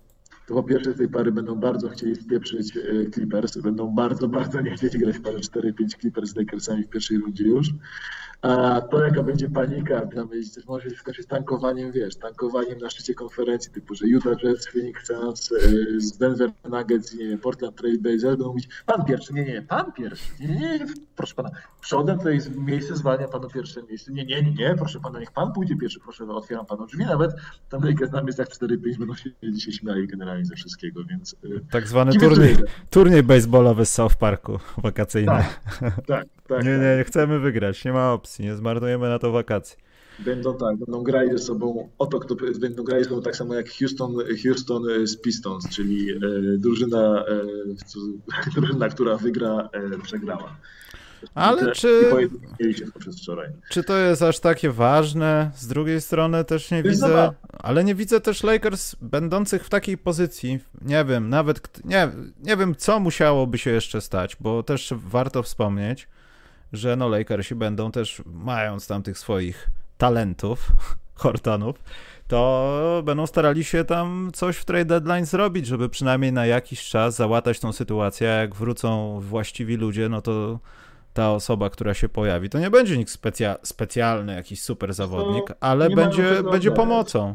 to 0.47 0.55
po 0.55 0.63
pierwsze 0.63 0.93
z 0.93 0.97
tej 0.97 1.09
pary 1.09 1.33
będą 1.33 1.55
bardzo 1.55 1.89
chcieli 1.89 2.15
wpieprzyć 2.15 2.77
e, 2.77 3.11
Clippers, 3.11 3.59
będą 3.59 3.95
bardzo, 3.95 4.29
bardzo 4.29 4.61
nie 4.61 4.71
chcieli 4.71 4.99
grać 4.99 5.17
w 5.17 5.23
parze 5.23 5.39
4-5 5.39 5.73
Clippers 6.01 6.31
z 6.31 6.37
Lakersami 6.37 6.85
w 6.85 6.89
pierwszej 6.89 7.19
rundzie 7.19 7.45
już. 7.45 7.69
A 8.43 8.81
to 8.81 9.05
jaka 9.05 9.23
będzie 9.23 9.49
panika, 9.51 10.07
tam 10.07 10.29
jest, 10.33 10.67
może 10.69 10.91
się 10.91 10.97
skończyć 10.97 11.27
tankowaniem, 11.27 11.93
wiesz, 11.93 12.17
tankowaniem 12.17 12.79
na 12.79 12.91
szczycie 12.91 13.15
konferencji, 13.15 13.73
typu, 13.73 13.95
że 13.95 14.07
Utah 14.07 14.37
Jazz, 14.37 14.67
Phoenix 14.67 15.07
Suns, 15.07 15.53
e, 15.53 15.57
z 16.01 16.19
Denver 16.19 16.51
Nuggets, 16.71 17.15
nie 17.15 17.39
Portland 17.39 17.77
Trail 17.77 18.01
Blazers 18.01 18.23
będą 18.23 18.47
mówić, 18.47 18.69
pan 18.87 19.05
pierwszy, 19.05 19.33
nie, 19.33 19.45
nie, 19.45 19.63
pan 19.63 19.93
pierwszy, 19.93 20.31
nie, 20.41 20.47
nie, 20.47 20.79
nie, 20.79 20.87
proszę 21.17 21.35
pana, 21.35 21.51
przodem 21.81 22.19
to 22.19 22.29
jest 22.29 22.57
miejsce, 22.57 22.97
zwalnia 22.97 23.29
panu 23.29 23.49
pierwsze 23.49 23.83
miejsce, 23.83 24.13
nie, 24.13 24.25
nie, 24.25 24.43
nie, 24.43 24.75
proszę 24.79 25.01
pana, 25.01 25.21
niech 25.21 25.33
pan 25.33 25.53
pójdzie 25.53 25.77
pierwszy, 25.77 26.01
proszę, 26.01 26.25
otwieram 26.29 26.67
panu 26.67 26.87
drzwi, 26.87 27.05
nawet 27.05 27.31
tam 27.69 27.83
Lakers 27.85 28.13
na 28.13 28.23
miejscach 28.23 28.49
4-5 28.49 28.99
będą 28.99 29.15
się 29.15 29.31
dzisiaj 29.43 29.73
śmiali 29.73 30.07
generalnie 30.07 30.45
ze 30.45 30.55
wszystkiego, 30.55 31.05
więc... 31.05 31.37
E, 31.45 31.71
tak 31.71 31.89
zwany 31.89 32.13
turniej, 32.13 32.57
turniej 32.91 33.23
baseballowy 33.23 33.87
z 33.87 33.93
South 33.93 34.17
Parku 34.17 34.59
wakacyjny. 34.77 35.27
Tak, 35.27 35.61
tak, 36.07 36.27
tak. 36.49 36.65
nie, 36.67 36.79
nie, 36.79 36.97
nie 36.97 37.05
chcemy 37.05 37.39
wygrać, 37.39 37.85
nie 37.85 37.93
ma 37.93 38.13
opcji 38.13 38.28
opcji, 38.29 38.45
nie 38.45 38.57
zmarnujemy 38.57 39.09
na 39.09 39.19
to 39.19 39.33
wakacji. 39.33 39.77
Będą 40.19 40.57
tak, 40.57 40.77
będą 40.77 41.03
grali 41.03 41.31
ze 41.31 41.39
sobą 41.39 41.89
o 41.99 42.07
to, 42.07 42.21
kto 42.21 42.35
będą 42.61 42.83
grali 42.83 43.05
ze 43.05 43.11
sobą 43.11 43.23
tak 43.23 43.37
samo 43.37 43.55
jak 43.55 43.71
Houston, 43.71 44.15
Houston 44.43 44.83
z 45.05 45.17
Pistons, 45.17 45.69
czyli 45.69 46.11
e, 46.11 46.19
drużyna, 46.59 47.25
e, 47.27 48.51
drużyna, 48.55 48.89
która 48.89 49.17
wygra, 49.17 49.69
e, 49.73 49.99
przegrała. 50.03 50.57
Ale 51.35 51.73
czy, 51.73 52.11
czy 53.71 53.83
to 53.83 53.97
jest 53.97 54.23
aż 54.23 54.41
takie 54.41 54.71
ważne? 54.71 55.51
Z 55.57 55.67
drugiej 55.67 56.01
strony 56.01 56.45
też 56.45 56.71
nie 56.71 56.83
widzę, 56.83 57.33
ale 57.59 57.85
nie 57.85 57.95
widzę 57.95 58.21
też 58.21 58.43
Lakers 58.43 58.95
będących 59.01 59.65
w 59.65 59.69
takiej 59.71 59.99
pozycji. 59.99 60.59
Nie 60.83 61.05
wiem, 61.05 61.29
nawet 61.29 61.85
nie, 61.85 62.09
nie 62.43 62.57
wiem, 62.57 62.75
co 62.75 63.01
musiałoby 63.01 63.59
się 63.59 63.71
jeszcze 63.71 64.01
stać, 64.01 64.37
bo 64.41 64.63
też 64.63 64.95
warto 64.97 65.43
wspomnieć, 65.43 66.09
że 66.73 66.97
no 66.97 67.09
Lakersi 67.09 67.55
będą 67.55 67.91
też, 67.91 68.23
mając 68.27 68.87
tam 68.87 69.03
tych 69.03 69.19
swoich 69.19 69.71
talentów, 69.99 70.73
Hortonów, 71.15 71.83
to 72.29 73.03
będą 73.05 73.27
starali 73.27 73.65
się 73.65 73.85
tam 73.85 74.31
coś 74.35 74.57
w 74.57 74.65
trade 74.65 74.85
deadline 74.85 75.27
zrobić, 75.27 75.67
żeby 75.67 75.89
przynajmniej 75.89 76.33
na 76.33 76.47
jakiś 76.47 76.89
czas 76.89 77.17
załatać 77.17 77.61
tą 77.61 77.73
sytuację, 77.73 78.29
jak 78.29 78.55
wrócą 78.55 79.21
właściwi 79.21 79.77
ludzie, 79.77 80.09
no 80.09 80.23
to 80.23 80.59
ta 81.15 81.33
osoba, 81.33 81.71
która 81.71 81.95
się 81.95 82.09
pojawi, 82.09 82.51
to 82.51 82.59
nie 82.59 82.71
będzie 82.71 82.99
nikt 82.99 83.11
specja 83.11 83.57
specjalny, 83.63 84.35
jakiś 84.35 84.63
super 84.63 84.95
zawodnik, 84.95 85.45
ale 85.61 85.91
będzie, 85.91 86.43
będzie 86.43 86.71
pomocą. 86.71 87.35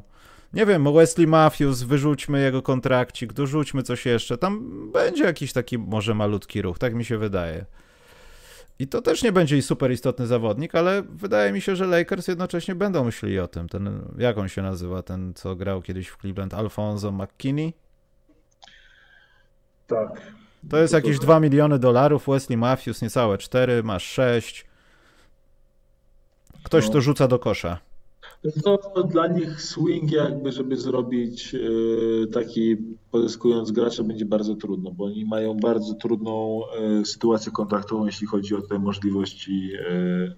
Nie 0.53 0.65
wiem, 0.65 0.93
Wesley 0.93 1.27
Matthews, 1.27 1.83
wyrzućmy 1.83 2.41
jego 2.41 2.61
kontrakcik, 2.61 3.33
dorzućmy 3.33 3.83
coś 3.83 4.05
jeszcze. 4.05 4.37
Tam 4.37 4.81
będzie 4.91 5.23
jakiś 5.23 5.53
taki 5.53 5.77
może 5.77 6.13
malutki 6.13 6.61
ruch, 6.61 6.79
tak 6.79 6.93
mi 6.93 7.05
się 7.05 7.17
wydaje. 7.17 7.65
I 8.79 8.87
to 8.87 9.01
też 9.01 9.23
nie 9.23 9.31
będzie 9.31 9.61
super 9.61 9.91
istotny 9.91 10.27
zawodnik, 10.27 10.75
ale 10.75 11.01
wydaje 11.01 11.51
mi 11.51 11.61
się, 11.61 11.75
że 11.75 11.87
Lakers 11.87 12.27
jednocześnie 12.27 12.75
będą 12.75 13.03
myśleli 13.03 13.39
o 13.39 13.47
tym. 13.47 13.69
Ten, 13.69 14.01
jak 14.17 14.37
on 14.37 14.49
się 14.49 14.61
nazywa, 14.61 15.03
ten 15.03 15.33
co 15.33 15.55
grał 15.55 15.81
kiedyś 15.81 16.07
w 16.07 16.17
Cleveland, 16.17 16.53
Alfonso 16.53 17.11
McKinney? 17.11 17.73
Tak. 19.87 20.21
To 20.69 20.77
jest 20.77 20.93
jakieś 20.93 21.19
2 21.19 21.39
miliony 21.39 21.79
dolarów, 21.79 22.27
Wesley 22.27 22.57
Matthews 22.57 23.01
niecałe 23.01 23.37
4, 23.37 23.83
masz 23.83 24.03
6. 24.03 24.65
Ktoś 26.63 26.85
no. 26.85 26.93
to 26.93 27.01
rzuca 27.01 27.27
do 27.27 27.39
kosza. 27.39 27.79
To 28.63 29.03
dla 29.03 29.27
nich 29.27 29.61
swing 29.61 30.11
jakby, 30.11 30.51
żeby 30.51 30.77
zrobić 30.77 31.55
e, 31.55 31.59
taki, 32.27 32.77
pozyskując 33.11 33.71
gracza, 33.71 34.03
będzie 34.03 34.25
bardzo 34.25 34.55
trudno, 34.55 34.91
bo 34.91 35.05
oni 35.05 35.25
mają 35.25 35.53
bardzo 35.53 35.93
trudną 35.93 36.61
e, 37.01 37.05
sytuację 37.05 37.51
kontraktową, 37.51 38.05
jeśli 38.05 38.27
chodzi 38.27 38.55
o 38.55 38.61
te 38.61 38.79
możliwości 38.79 39.71
e, 39.89 40.35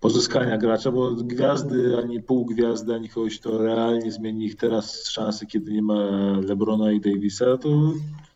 pozyskania 0.00 0.58
gracza, 0.58 0.92
bo 0.92 1.10
gwiazdy, 1.10 1.98
ani 1.98 2.22
pół 2.22 2.44
gwiazdy, 2.44 2.94
ani 2.94 3.08
kogoś 3.08 3.40
to 3.40 3.58
realnie 3.58 4.12
zmieni 4.12 4.44
ich 4.44 4.56
teraz 4.56 5.08
szanse, 5.08 5.46
kiedy 5.46 5.72
nie 5.72 5.82
ma 5.82 6.10
Lebrona 6.40 6.92
i 6.92 7.00
Davisa, 7.00 7.58
to 7.58 7.68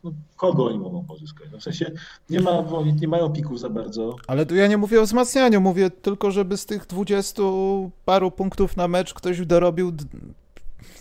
no, 0.05 0.13
kogo 0.37 0.67
oni 0.67 0.79
mogą 0.79 1.05
pozyskać? 1.05 1.49
No, 1.53 1.59
w 1.59 1.63
sensie 1.63 1.91
nie, 2.31 2.41
ma, 2.41 2.65
nie 3.01 3.09
mają 3.09 3.33
pików 3.33 3.61
za 3.61 3.71
bardzo. 3.71 4.17
Ale 4.27 4.47
tu 4.47 4.55
ja 4.55 4.67
nie 4.67 4.79
mówię 4.79 5.01
o 5.01 5.05
wzmacnianiu, 5.05 5.61
mówię 5.61 5.91
tylko, 5.91 6.31
żeby 6.31 6.57
z 6.57 6.67
tych 6.67 6.87
dwudziestu 6.87 7.91
paru 8.05 8.31
punktów 8.31 8.77
na 8.77 8.89
mecz 8.89 9.15
ktoś 9.15 9.47
dorobił 9.47 9.93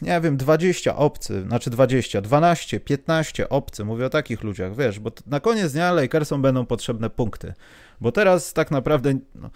nie 0.02 0.22
wiem, 0.22 0.38
20 0.38 0.96
obcy, 0.96 1.44
znaczy 1.44 1.70
20, 1.70 2.22
12, 2.22 2.80
15 2.80 3.50
obcy, 3.50 3.86
mówię 3.86 4.06
o 4.06 4.10
takich 4.10 4.44
ludziach, 4.44 4.76
wiesz, 4.76 5.00
bo 5.00 5.12
na 5.28 5.40
koniec 5.40 5.74
dnia 5.74 5.94
Lakersom 5.94 6.42
będą 6.42 6.66
potrzebne 6.66 7.10
punkty, 7.10 7.54
bo 8.02 8.12
teraz 8.12 8.54
tak 8.54 8.72
naprawdę 8.72 9.14
no, 9.36 9.50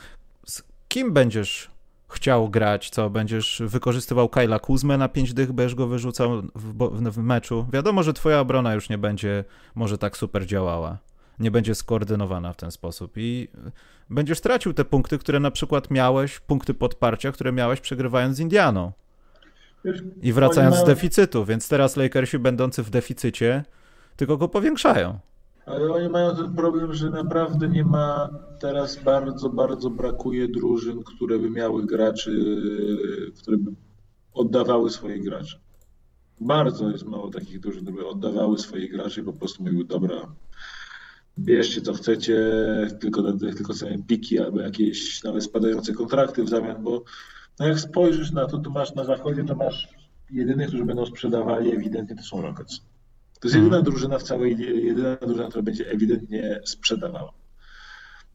kim 0.93 1.13
będziesz 1.13 1.71
chciał 2.09 2.49
grać, 2.49 2.89
co 2.89 3.09
będziesz 3.09 3.61
wykorzystywał 3.65 4.29
Kyla 4.29 4.59
Kuzmę 4.59 4.97
na 4.97 5.09
5 5.09 5.33
dych, 5.33 5.51
będziesz 5.51 5.75
go 5.75 5.87
wyrzucał 5.87 6.41
w, 6.55 7.11
w, 7.11 7.17
meczu. 7.17 7.67
Wiadomo, 7.73 8.03
że 8.03 8.13
twoja 8.13 8.39
obrona 8.39 8.73
już 8.73 8.89
nie 8.89 8.97
będzie 8.97 9.43
może 9.75 9.97
tak 9.97 10.17
super 10.17 10.45
działała. 10.45 10.97
Nie 11.39 11.51
będzie 11.51 11.75
skoordynowana 11.75 12.53
w 12.53 12.57
ten 12.57 12.71
sposób 12.71 13.13
i 13.17 13.47
będziesz 14.09 14.41
tracił 14.41 14.73
te 14.73 14.85
punkty, 14.85 15.17
które 15.17 15.39
na 15.39 15.51
przykład 15.51 15.91
miałeś, 15.91 16.39
punkty 16.39 16.73
podparcia, 16.73 17.31
które 17.31 17.51
miałeś 17.51 17.79
przegrywając 17.79 18.37
z 18.37 18.39
Indianą. 18.39 18.91
I 20.21 20.33
wracając 20.33 20.75
z 20.75 20.83
deficytu, 20.83 21.45
więc 21.45 21.69
teraz 21.69 21.97
Lakersi 21.97 22.39
będący 22.39 22.83
w 22.83 22.89
deficycie 22.89 23.63
tylko 24.15 24.37
go 24.37 24.47
powiększają. 24.47 25.19
Ale 25.65 25.91
oni 25.93 26.09
mają 26.09 26.35
ten 26.35 26.53
problem, 26.55 26.93
że 26.93 27.09
naprawdę 27.09 27.67
nie 27.67 27.85
ma 27.85 28.29
teraz 28.59 29.03
bardzo, 29.03 29.49
bardzo 29.49 29.89
brakuje 29.89 30.47
drużyn, 30.47 31.03
które 31.03 31.39
by 31.39 31.49
miały 31.49 31.85
graczy, 31.85 32.61
które 33.41 33.57
by 33.57 33.71
oddawały 34.33 34.89
swoich 34.89 35.23
graczy. 35.23 35.59
Bardzo 36.41 36.89
jest 36.89 37.05
mało 37.05 37.29
takich 37.29 37.59
drużyn, 37.59 37.81
które 37.81 37.97
by 37.97 38.07
oddawały 38.07 38.57
swoich 38.57 38.91
graczy 38.91 39.21
i 39.21 39.23
po 39.23 39.33
prostu 39.33 39.63
mówiły, 39.63 39.85
dobra, 39.85 40.35
bierzcie 41.39 41.81
co 41.81 41.93
chcecie, 41.93 42.37
tylko, 42.99 43.33
tylko 43.33 43.73
sobie 43.73 43.97
piki 44.07 44.39
albo 44.39 44.61
jakieś 44.61 45.23
nawet 45.23 45.43
spadające 45.43 45.93
kontrakty 45.93 46.43
w 46.43 46.49
zamian, 46.49 46.83
bo 46.83 47.03
no 47.59 47.67
jak 47.67 47.79
spojrzysz 47.79 48.31
na 48.31 48.45
to, 48.45 48.57
to 48.57 48.69
masz 48.69 48.95
na 48.95 49.03
zachodzie, 49.03 49.43
to 49.43 49.55
masz 49.55 49.87
jedynych, 50.31 50.67
którzy 50.67 50.85
będą 50.85 51.05
sprzedawali 51.05 51.71
ewidentnie 51.71 52.15
to 52.15 52.23
są 52.23 52.41
Rockets. 52.41 52.81
To 53.43 53.47
jest 53.47 53.55
jedyna 53.55 53.77
mhm. 53.77 53.83
drużyna 53.83 54.19
w 54.19 54.23
całej, 54.23 54.57
jedyna 54.85 55.15
drużyna, 55.15 55.47
która 55.47 55.61
będzie 55.61 55.91
ewidentnie 55.91 56.59
sprzedawała. 56.65 57.33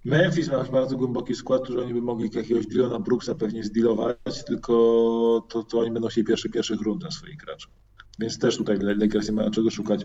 Memphis 0.05 0.51
ma 0.51 0.65
bardzo 0.65 0.97
głęboki 0.97 1.35
skład, 1.35 1.63
który 1.63 1.83
oni 1.83 1.95
by 1.95 2.03
mogli 2.03 2.31
jakiegoś 2.35 2.67
Dylana 2.67 3.01
Brooksa 3.01 3.35
pewnie 3.35 3.65
zdealować, 3.65 4.45
tylko 4.47 4.73
to, 5.49 5.63
to 5.63 5.79
oni 5.79 5.91
będą 5.91 6.09
chcieli 6.09 6.27
pierwszy, 6.27 6.51
pierwszych 6.51 6.81
rund 6.81 7.03
na 7.03 7.11
swoich 7.11 7.37
graczy. 7.37 7.69
Więc 8.19 8.39
też 8.39 8.57
tutaj 8.57 8.79
Lakers 8.81 9.29
nie 9.29 9.35
mają 9.35 9.51
czego 9.51 9.71
szukać. 9.71 10.05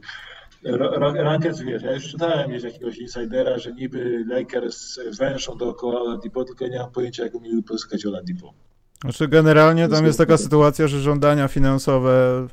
Rankers, 1.16 1.60
wiesz, 1.60 1.84
ja 1.84 1.94
już 1.94 2.08
czytałem 2.08 2.50
gdzieś 2.50 2.64
jakiegoś 2.64 2.98
insidera, 2.98 3.58
że 3.60 3.72
niby 3.72 4.26
Lakers 4.28 5.00
węszą 5.20 5.58
dookoła 5.58 6.02
Oladipo, 6.02 6.44
tylko 6.44 6.68
nie 6.68 6.80
mam 6.80 6.92
pojęcia, 6.92 7.24
jak 7.24 7.42
mieli 7.42 7.64
pozyskać 7.64 8.06
Oladipo. 8.06 8.54
Znaczy 9.02 9.28
generalnie 9.28 9.88
tam 9.88 10.06
jest 10.06 10.18
taka 10.18 10.38
sytuacja, 10.38 10.88
że 10.88 11.00
żądania 11.00 11.48
finansowe 11.48 12.48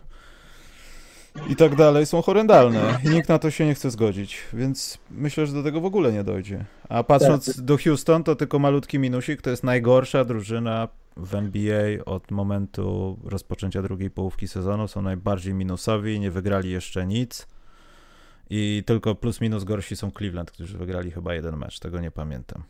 i 1.48 1.56
tak 1.56 1.76
dalej 1.76 2.06
są 2.06 2.22
horrendalne 2.22 2.98
i 3.04 3.08
nikt 3.08 3.28
na 3.28 3.38
to 3.38 3.50
się 3.50 3.66
nie 3.66 3.74
chce 3.74 3.90
zgodzić, 3.90 4.38
więc 4.52 4.98
myślę, 5.10 5.46
że 5.46 5.52
do 5.52 5.62
tego 5.62 5.80
w 5.80 5.84
ogóle 5.84 6.12
nie 6.12 6.24
dojdzie. 6.24 6.64
A 6.88 7.04
patrząc 7.04 7.56
tak. 7.56 7.64
do 7.64 7.78
Houston, 7.78 8.24
to 8.24 8.36
tylko 8.36 8.58
malutki 8.58 8.98
minusik, 8.98 9.42
to 9.42 9.50
jest 9.50 9.64
najgorsza 9.64 10.24
drużyna 10.24 10.88
w 11.16 11.34
NBA 11.34 12.04
od 12.06 12.30
momentu 12.30 13.18
rozpoczęcia 13.24 13.82
drugiej 13.82 14.10
połówki 14.10 14.48
sezonu, 14.48 14.88
są 14.88 15.02
najbardziej 15.02 15.54
minusowi, 15.54 16.20
nie 16.20 16.30
wygrali 16.30 16.70
jeszcze 16.70 17.06
nic 17.06 17.46
i 18.50 18.82
tylko 18.86 19.14
plus 19.14 19.40
minus 19.40 19.64
gorsi 19.64 19.96
są 19.96 20.10
Cleveland, 20.10 20.50
którzy 20.50 20.78
wygrali 20.78 21.10
chyba 21.10 21.34
jeden 21.34 21.56
mecz, 21.56 21.78
tego 21.78 22.00
nie 22.00 22.10
pamiętam. 22.10 22.62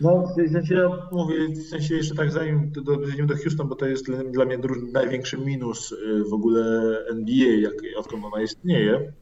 No, 0.00 0.24
w 0.26 0.52
sensie 0.52 0.74
ja 0.74 0.88
mówię, 1.12 1.48
w 1.48 1.68
sensie 1.68 1.94
jeszcze 1.94 2.14
tak 2.14 2.30
zanim 2.30 2.72
do, 2.72 2.82
do, 2.82 2.96
do 3.26 3.36
Houston, 3.36 3.68
bo 3.68 3.74
to 3.74 3.86
jest 3.86 4.06
dla 4.30 4.44
mnie 4.44 4.58
największy 4.92 5.38
minus 5.38 5.92
y, 5.92 6.24
w 6.30 6.32
ogóle 6.32 6.62
NBA, 7.10 7.56
jak, 7.60 7.74
odkąd 7.96 8.24
ona 8.24 8.42
istnieje, 8.42 9.12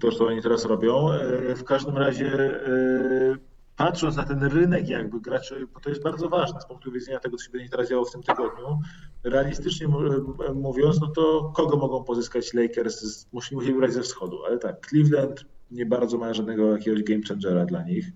to 0.00 0.12
co 0.12 0.26
oni 0.26 0.42
teraz 0.42 0.64
robią. 0.64 1.12
Y, 1.12 1.54
w 1.54 1.64
każdym 1.64 1.96
razie 1.96 2.26
y, 2.68 3.38
patrząc 3.76 4.16
na 4.16 4.24
ten 4.24 4.42
rynek 4.42 4.88
jakby 4.88 5.20
graczy, 5.20 5.66
bo 5.74 5.80
to 5.80 5.90
jest 5.90 6.02
bardzo 6.02 6.28
ważne 6.28 6.60
z 6.60 6.66
punktu 6.66 6.92
widzenia 6.92 7.20
tego, 7.20 7.36
co 7.36 7.44
się 7.44 7.50
będzie 7.50 7.68
teraz 7.68 7.88
działo 7.88 8.04
w 8.04 8.12
tym 8.12 8.22
tygodniu, 8.22 8.78
realistycznie 9.24 9.88
mówiąc, 10.54 11.00
no 11.00 11.06
to 11.06 11.52
kogo 11.56 11.76
mogą 11.76 12.04
pozyskać 12.04 12.54
Lakers? 12.54 13.26
Musi, 13.32 13.56
wybrać 13.56 13.92
ze 13.92 14.02
wschodu, 14.02 14.44
ale 14.44 14.58
tak, 14.58 14.86
Cleveland 14.86 15.44
nie 15.70 15.86
bardzo 15.86 16.18
ma 16.18 16.34
żadnego 16.34 16.72
jakiegoś 16.72 17.02
game 17.02 17.22
changera 17.28 17.64
dla 17.64 17.82
nich. 17.82 18.06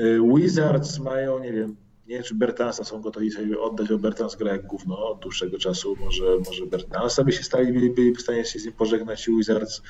Y, 0.00 0.20
Wizards 0.34 0.98
mają, 0.98 1.38
nie 1.38 1.52
wiem, 1.52 1.76
nie 2.06 2.14
wiem, 2.14 2.22
czy 2.22 2.34
Bertansa 2.34 2.84
są 2.84 3.00
gotowi 3.00 3.30
sobie 3.30 3.60
oddać, 3.60 3.88
bo 3.88 3.98
Bertans 3.98 4.36
gra 4.36 4.52
jak 4.52 4.66
gówno 4.66 5.08
od 5.08 5.20
dłuższego 5.20 5.58
czasu, 5.58 5.96
może, 6.00 6.24
może 6.46 6.66
Bertansa 6.66 7.24
by 7.24 7.32
się 7.32 7.42
stali, 7.42 7.72
byli, 7.72 7.90
byli 7.90 8.14
w 8.14 8.20
stanie 8.20 8.44
się 8.44 8.58
z 8.58 8.64
nim 8.64 8.74
pożegnać 8.74 9.28
i 9.28 9.36
Wizards, 9.36 9.82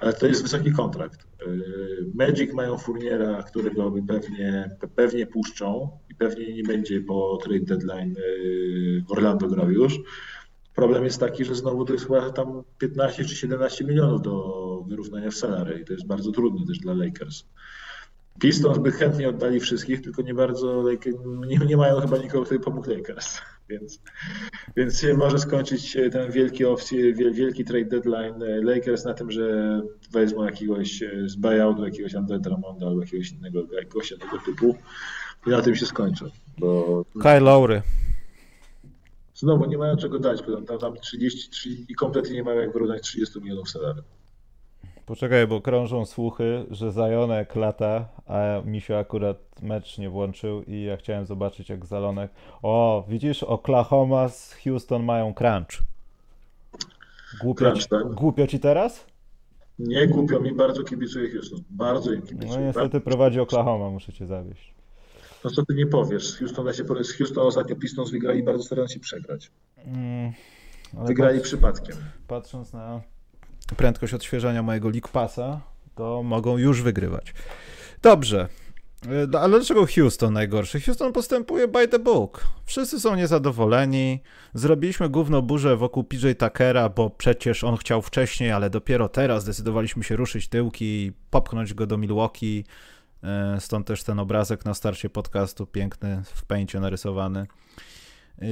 ale 0.00 0.12
to 0.12 0.26
jest 0.26 0.42
wysoki 0.42 0.72
kontrakt. 0.72 1.26
Y, 1.46 2.10
Magic 2.14 2.52
mają 2.52 2.78
Furniera, 2.78 3.42
którego 3.42 3.90
by 3.90 4.02
pewnie, 4.02 4.76
pewnie 4.96 5.26
puszczą 5.26 5.98
i 6.10 6.14
pewnie 6.14 6.54
nie 6.54 6.62
będzie 6.62 7.00
po 7.00 7.38
trade 7.42 7.64
deadline 7.64 8.16
y, 8.16 9.04
Orlando 9.08 9.48
grał 9.48 9.70
już. 9.70 10.00
Problem 10.74 11.04
jest 11.04 11.20
taki, 11.20 11.44
że 11.44 11.54
znowu 11.54 11.84
to 11.84 11.92
jest 11.92 12.06
chyba 12.06 12.30
tam 12.30 12.62
15 12.78 13.24
czy 13.24 13.36
17 13.36 13.84
milionów 13.84 14.22
do 14.22 14.84
wyrównania 14.88 15.30
w 15.30 15.34
salary 15.34 15.80
i 15.80 15.84
to 15.84 15.92
jest 15.92 16.06
bardzo 16.06 16.32
trudne 16.32 16.66
też 16.66 16.78
dla 16.78 16.94
Lakers. 16.94 17.44
Pistons 18.40 18.78
by 18.78 18.92
chętnie 18.92 19.28
oddali 19.28 19.60
wszystkich, 19.60 20.02
tylko 20.02 20.22
nie 20.22 20.34
bardzo, 20.34 20.84
nie, 21.46 21.58
nie 21.66 21.76
mają 21.76 22.00
chyba 22.00 22.18
nikogo, 22.18 22.44
kto 22.44 22.58
pomógł 22.58 22.90
Lakers. 22.90 23.38
Więc, 23.70 24.02
więc 24.76 25.06
może 25.16 25.38
skończyć 25.38 25.96
ten 26.12 26.30
wielki 26.30 26.64
wielki 27.32 27.64
trade 27.64 27.84
deadline 27.84 28.34
Lakers 28.62 29.04
na 29.04 29.14
tym, 29.14 29.30
że 29.30 29.80
wezmą 30.12 30.44
jakiegoś 30.44 31.02
z 31.26 31.36
buyoutu, 31.36 31.84
jakiegoś 31.84 32.14
Andre 32.14 32.38
Drummonda 32.38 32.86
albo 32.86 33.00
jakiegoś 33.00 33.32
innego 33.32 33.62
gościa 33.94 34.16
tego 34.16 34.38
typu 34.46 34.76
i 35.46 35.50
na 35.50 35.62
tym 35.62 35.74
się 35.74 35.86
skończy. 35.86 36.24
Bo... 36.58 37.04
Kyle 37.22 37.40
Lowry. 37.40 37.82
Znowu 39.34 39.66
nie 39.66 39.78
mają 39.78 39.96
czego 39.96 40.18
dać, 40.18 40.42
bo 40.42 40.62
tam, 40.62 40.78
tam 40.78 40.96
33 40.96 41.68
i 41.88 41.94
kompletnie 41.94 42.34
nie 42.34 42.42
mają 42.42 42.60
jak 42.60 42.72
wyrównać 42.72 43.02
30 43.02 43.40
milionów 43.40 43.70
salary. 43.70 44.02
Poczekaj, 45.10 45.46
bo 45.46 45.60
krążą 45.60 46.06
słuchy, 46.06 46.66
że 46.70 46.92
Zajonek 46.92 47.56
lata, 47.56 48.08
a 48.26 48.62
mi 48.64 48.80
się 48.80 48.96
akurat 48.96 49.62
mecz 49.62 49.98
nie 49.98 50.10
włączył 50.10 50.62
i 50.62 50.82
ja 50.82 50.96
chciałem 50.96 51.26
zobaczyć 51.26 51.68
jak 51.68 51.86
Zalonek... 51.86 52.30
O, 52.62 53.04
widzisz, 53.08 53.42
Oklahoma 53.42 54.28
z 54.28 54.54
Houston 54.64 55.04
mają 55.04 55.34
crunch. 55.34 55.82
Głupio, 57.40 57.64
crunch, 57.64 57.82
ci, 57.82 57.88
tak? 57.88 58.06
głupio 58.06 58.46
ci 58.46 58.60
teraz? 58.60 59.06
Nie 59.78 60.06
głupio, 60.06 60.40
mi 60.40 60.52
bardzo 60.54 60.84
kibicuję 60.84 61.30
Houston. 61.30 61.60
Bardzo 61.70 62.12
im 62.12 62.22
kibicuję. 62.22 62.60
No 62.60 62.66
niestety 62.66 62.90
tak? 62.90 63.02
prowadzi 63.02 63.40
Oklahoma, 63.40 63.90
muszę 63.90 64.12
cię 64.12 64.26
zawieść. 64.26 64.74
No 65.44 65.50
co 65.50 65.64
ty 65.66 65.74
nie 65.74 65.86
powiesz? 65.86 66.38
Houston, 66.38 66.66
ja 66.66 66.72
się 66.72 66.84
z 67.04 67.12
Houston 67.12 67.46
ostatnio 67.46 67.76
Pistons 67.76 68.10
wygrali 68.10 68.42
bardzo 68.42 68.64
starając 68.64 68.92
się 68.92 69.00
przegrać. 69.00 69.50
Mm, 69.86 70.32
wygrali 71.06 71.38
patrz, 71.38 71.48
przypadkiem. 71.48 71.96
Patrząc 72.26 72.72
na 72.72 73.02
prędkość 73.76 74.14
odświeżania 74.14 74.62
mojego 74.62 74.88
League 74.88 75.08
Passa, 75.12 75.60
to 75.94 76.22
mogą 76.22 76.58
już 76.58 76.82
wygrywać. 76.82 77.34
Dobrze. 78.02 78.48
E, 79.08 79.38
ale 79.40 79.56
dlaczego 79.56 79.86
Houston 79.86 80.32
najgorszy? 80.32 80.80
Houston 80.80 81.12
postępuje 81.12 81.68
by 81.68 81.88
the 81.88 81.98
book. 81.98 82.44
Wszyscy 82.64 83.00
są 83.00 83.16
niezadowoleni. 83.16 84.20
Zrobiliśmy 84.54 85.08
gówno 85.08 85.42
burzę 85.42 85.76
wokół 85.76 86.04
PJ 86.04 86.30
Tuckera, 86.38 86.88
bo 86.88 87.10
przecież 87.10 87.64
on 87.64 87.76
chciał 87.76 88.02
wcześniej, 88.02 88.52
ale 88.52 88.70
dopiero 88.70 89.08
teraz 89.08 89.42
zdecydowaliśmy 89.42 90.04
się 90.04 90.16
ruszyć 90.16 90.48
tyłki 90.48 90.84
i 90.84 91.12
popchnąć 91.30 91.74
go 91.74 91.86
do 91.86 91.98
Milwaukee. 91.98 92.64
E, 93.22 93.56
stąd 93.60 93.86
też 93.86 94.02
ten 94.02 94.18
obrazek 94.18 94.64
na 94.64 94.74
starcie 94.74 95.10
podcastu, 95.10 95.66
piękny, 95.66 96.22
w 96.24 96.44
pęcie 96.44 96.80
narysowany. 96.80 97.46
E, 98.38 98.44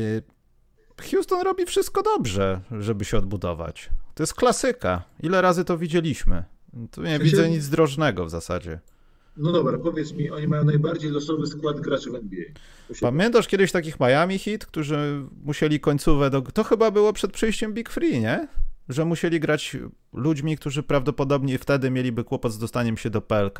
Houston 1.11 1.43
robi 1.43 1.67
wszystko 1.67 2.03
dobrze, 2.03 2.61
żeby 2.71 3.05
się 3.05 3.19
odbudować. 3.19 3.91
To 4.19 4.23
jest 4.23 4.35
klasyka. 4.35 5.03
Ile 5.23 5.43
razy 5.43 5.65
to 5.65 5.79
widzieliśmy? 5.79 6.45
Tu 6.91 7.03
nie 7.03 7.19
widzę 7.19 7.51
nic 7.51 7.69
drożnego 7.69 8.25
w 8.25 8.31
zasadzie. 8.31 8.81
No 9.37 9.53
dobra, 9.53 9.79
powiedz 9.79 10.13
mi, 10.13 10.31
oni 10.31 10.49
mają 10.49 10.65
najbardziej 10.65 11.11
losowy 11.11 11.47
skład 11.47 11.81
graczy 11.81 12.11
w 12.11 12.15
NBA. 12.15 12.45
Pamiętasz 13.01 13.49
kiedyś 13.49 13.73
takich 13.73 14.01
Miami 14.01 14.39
Heat, 14.39 14.67
którzy 14.67 15.27
musieli 15.45 15.81
końcówę 15.81 16.31
do... 16.31 16.43
To 16.43 16.65
chyba 16.65 16.91
było 16.91 17.13
przed 17.13 17.33
przyjściem 17.33 17.75
Big 17.75 17.91
Free, 17.91 18.21
nie? 18.21 18.49
Że 18.89 19.05
musieli 19.05 19.41
grać 19.41 19.77
ludźmi, 20.13 20.57
którzy 20.57 20.83
prawdopodobnie 20.83 21.59
wtedy 21.59 21.91
mieliby 21.91 22.25
kłopot 22.25 22.53
z 22.53 22.59
dostaniem 22.59 22.97
się 22.97 23.11
do 23.11 23.21
PLK. 23.21 23.59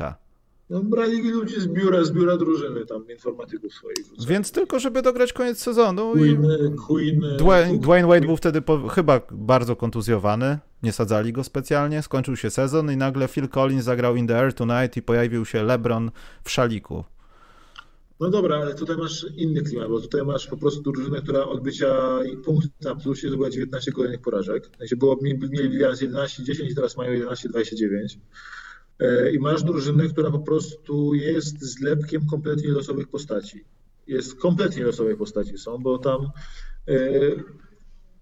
No, 0.69 0.83
brali 0.83 1.31
ludzi 1.31 1.61
z 1.61 1.67
biura, 1.67 2.03
z 2.03 2.11
biura 2.11 2.37
drużyny, 2.37 2.85
tam 2.85 3.09
informatyków 3.09 3.73
swoich. 3.73 3.97
Więc 4.27 4.51
tylko, 4.51 4.79
żeby 4.79 5.01
dograć 5.01 5.33
koniec 5.33 5.59
sezonu. 5.59 6.11
Queen, 6.11 6.47
Queen, 6.87 7.21
Dwayne, 7.37 7.79
Dwayne 7.79 8.07
Wade 8.07 8.25
był 8.25 8.37
wtedy 8.37 8.61
po, 8.61 8.87
chyba 8.87 9.21
bardzo 9.31 9.75
kontuzjowany, 9.75 10.59
nie 10.83 10.91
sadzali 10.91 11.33
go 11.33 11.43
specjalnie, 11.43 12.01
skończył 12.01 12.35
się 12.35 12.49
sezon 12.49 12.91
i 12.91 12.97
nagle 12.97 13.27
Phil 13.27 13.49
Collins 13.49 13.83
zagrał 13.83 14.15
In 14.15 14.27
the 14.27 14.39
Air 14.39 14.53
Tonight 14.53 14.97
i 14.97 15.01
pojawił 15.01 15.45
się 15.45 15.63
LeBron 15.63 16.11
w 16.43 16.49
szaliku. 16.49 17.03
No 18.19 18.29
dobra, 18.29 18.57
ale 18.57 18.75
tutaj 18.75 18.97
masz 18.97 19.25
inny 19.35 19.61
klimat, 19.61 19.89
bo 19.89 20.01
tutaj 20.01 20.25
masz 20.25 20.47
po 20.47 20.57
prostu 20.57 20.81
drużynę, 20.81 21.21
która 21.21 21.45
odbycia 21.45 22.23
i 22.23 22.37
punkt 22.37 22.67
na 22.81 22.95
plusie 22.95 23.27
zdobyła 23.27 23.49
19 23.49 23.91
kolejnych 23.91 24.21
porażek. 24.21 24.69
Znaczy 24.77 24.97
było, 24.97 25.19
mieli 25.21 25.69
bilans 25.69 26.01
11-10, 26.01 26.75
teraz 26.75 26.97
mają 26.97 27.11
11-29. 27.11 28.17
E, 28.99 29.31
i 29.31 29.39
masz 29.39 29.63
drużynę, 29.63 30.07
która 30.07 30.31
po 30.31 30.39
prostu 30.39 31.13
jest 31.13 31.61
zlepkiem 31.61 32.25
kompletnie 32.25 32.69
losowych 32.69 33.07
postaci. 33.07 33.65
Jest 34.07 34.35
kompletnie 34.35 34.83
losowej 34.83 35.17
postaci 35.17 35.57
są, 35.57 35.77
bo 35.77 35.97
tam 35.97 36.29
e, 36.87 37.09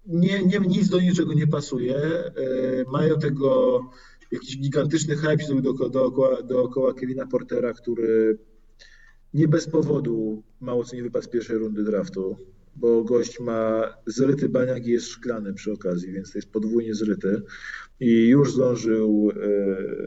nie, 0.06 0.42
nie, 0.42 0.58
nic 0.58 0.88
do 0.88 1.00
niczego 1.00 1.34
nie 1.34 1.46
pasuje. 1.46 1.96
E, 1.96 2.32
mają 2.92 3.18
tego 3.18 3.80
jakiś 4.30 4.58
gigantyczny 4.58 5.16
hype 5.16 5.62
dookoła, 5.62 5.90
dookoła, 5.90 6.42
dookoła 6.42 6.94
Kevina 6.94 7.26
Portera, 7.26 7.72
który 7.72 8.38
nie 9.34 9.48
bez 9.48 9.70
powodu 9.70 10.42
mało 10.60 10.84
co 10.84 10.96
nie 10.96 11.02
wypadł 11.02 11.24
z 11.24 11.28
pierwszej 11.28 11.58
rundy 11.58 11.84
draftu 11.84 12.36
bo 12.80 13.04
gość 13.04 13.40
ma 13.40 13.94
zryty 14.06 14.48
baniak 14.48 14.86
i 14.86 14.90
jest 14.90 15.06
szklany 15.06 15.54
przy 15.54 15.72
okazji, 15.72 16.12
więc 16.12 16.32
to 16.32 16.38
jest 16.38 16.50
podwójnie 16.50 16.94
zryty 16.94 17.42
i 18.00 18.28
już 18.28 18.54
zdążył, 18.54 19.32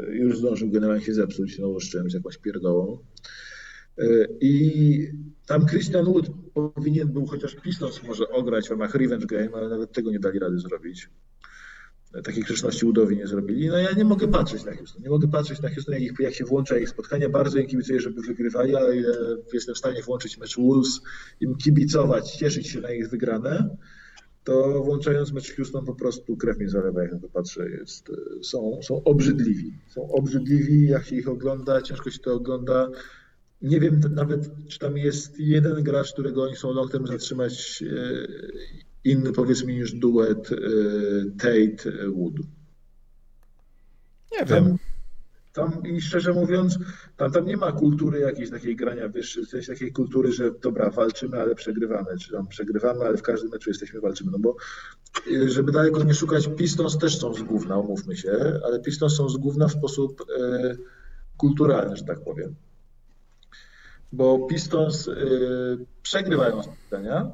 e, 0.10 0.16
już 0.16 0.38
zdążył 0.38 0.70
generalnie 0.70 1.06
się 1.06 1.14
zepsuć 1.14 1.56
znowu 1.56 1.80
z 1.80 2.14
jakąś 2.14 2.38
pierdołą. 2.38 3.00
E, 3.98 4.04
I 4.42 5.08
tam 5.48 5.66
Christian 5.66 6.06
Wood 6.06 6.28
powinien 6.54 7.08
był 7.08 7.26
chociaż 7.26 7.56
Pistons 7.56 8.04
może 8.04 8.30
ograć 8.30 8.68
w 8.68 8.72
ramach 8.72 8.96
revenge 8.96 9.26
game, 9.26 9.50
ale 9.54 9.70
nawet 9.70 9.92
tego 9.92 10.12
nie 10.12 10.20
dali 10.20 10.40
rady 10.40 10.60
zrobić 10.60 11.10
takiej 12.24 12.44
grzeczności 12.44 12.86
udowi 12.86 13.18
nie 13.18 13.28
zrobili. 13.28 13.68
No 13.68 13.78
ja 13.78 13.92
nie 13.92 14.06
mogę 14.06 14.28
patrzeć 14.28 14.64
na 14.64 14.76
Houston. 14.76 15.04
Nie 15.04 15.10
mogę 15.10 15.28
patrzeć 15.28 15.62
na 15.62 15.70
Houston, 15.70 15.94
jak, 15.94 16.04
ich, 16.04 16.12
jak 16.20 16.34
się 16.34 16.46
włącza 16.46 16.78
ich 16.78 16.90
spotkania. 16.90 17.30
Bardzo 17.30 17.60
im 17.60 17.68
kibicuję, 17.68 18.00
żeby 18.00 18.22
wygrywali, 18.22 18.76
ale 18.76 18.96
jestem 19.54 19.76
w 19.76 19.78
stanie 19.78 20.04
włączyć 20.04 20.38
mecz 20.38 20.58
Wolves, 20.58 21.02
im 21.40 21.56
kibicować, 21.56 22.32
cieszyć 22.32 22.68
się 22.68 22.82
na 22.82 22.92
ich 22.92 23.10
wygrane, 23.10 23.78
to 24.44 24.84
włączając 24.84 25.32
mecz 25.32 25.56
Houston 25.56 25.86
po 25.86 25.96
prostu 25.96 26.38
krew 26.38 26.58
mi 26.58 26.70
zalewa, 26.70 27.02
jak 27.02 27.12
na 27.12 27.20
to 27.20 27.30
patrzę. 27.30 27.70
Jest, 27.70 28.12
są, 28.42 28.80
są 28.82 29.04
obrzydliwi. 29.04 29.74
Są 29.88 30.12
obrzydliwi, 30.12 30.88
jak 30.88 31.06
się 31.06 31.16
ich 31.16 31.30
ogląda, 31.30 31.82
ciężko 31.82 32.12
się 32.12 32.20
to 32.20 32.34
ogląda. 32.34 32.90
Nie 33.62 33.80
wiem 33.80 34.02
nawet, 34.12 34.52
czy 34.68 34.80
tam 34.80 34.98
jest 34.98 35.40
jeden 35.40 35.84
gracz, 35.84 36.14
którego 36.14 36.44
oni 36.44 36.56
są 36.56 36.74
long 36.74 36.92
term 36.92 37.08
zatrzymać 37.08 37.84
e, 37.84 38.28
inny 39.04 39.32
powiedzmy 39.32 39.74
niż 39.74 39.94
duet 39.94 40.52
y, 40.52 40.58
Tate-Wood. 41.38 42.40
Nie 44.40 44.46
wiem. 44.46 44.78
Tam, 45.54 45.84
I 45.86 46.02
szczerze 46.02 46.34
mówiąc, 46.34 46.80
tam, 47.18 47.32
tam 47.32 47.46
nie 47.46 47.58
ma 47.58 47.72
kultury 47.72 48.20
jakiejś 48.20 48.50
takiej 48.50 48.76
grania 48.76 49.08
wyższej, 49.08 49.46
w 49.46 49.50
sensie 49.50 49.74
takiej 49.74 49.92
kultury, 49.92 50.32
że 50.32 50.52
dobra, 50.52 50.90
walczymy, 50.90 51.42
ale 51.42 51.56
przegrywamy, 51.56 52.18
czy 52.18 52.32
tam 52.32 52.48
przegrywamy, 52.48 53.06
ale 53.06 53.18
w 53.18 53.22
każdym 53.22 53.52
meczu 53.52 53.70
jesteśmy, 53.70 54.02
walczymy. 54.02 54.32
No 54.32 54.40
bo 54.40 54.56
y, 55.28 55.50
żeby 55.50 55.72
daleko 55.72 56.04
nie 56.04 56.14
szukać, 56.14 56.50
Pistons 56.58 56.98
też 56.98 57.20
są 57.20 57.34
z 57.34 57.44
gówna, 57.44 57.78
umówmy 57.78 58.18
się, 58.18 58.60
ale 58.66 58.80
Pistons 58.80 59.16
są 59.16 59.30
z 59.30 59.38
gówna 59.38 59.68
w 59.68 59.72
sposób 59.72 60.26
e, 60.40 60.76
kulturalny, 61.38 61.96
że 61.96 62.04
tak 62.04 62.24
powiem. 62.24 62.56
Bo 64.14 64.48
Pistons 64.48 65.08
e, 65.08 65.14
przegrywają 66.02 66.64
spotkania, 66.64 67.32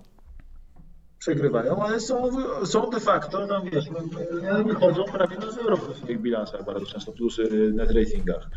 przegrywają, 1.27 1.83
ale 1.83 1.99
są, 1.99 2.29
są 2.65 2.89
de 2.89 2.99
facto, 2.99 3.47
no 3.47 3.61
wiesz, 3.61 3.85
no, 3.89 4.63
wychodzą 4.63 5.03
prawie 5.03 5.37
na 5.37 5.51
zero 5.51 5.77
w 5.77 5.97
swoich 5.97 6.21
bilansach 6.21 6.65
bardzo 6.65 6.85
często, 6.85 7.11
plusy 7.11 7.71
net 7.75 7.91
ratingach. 7.91 8.49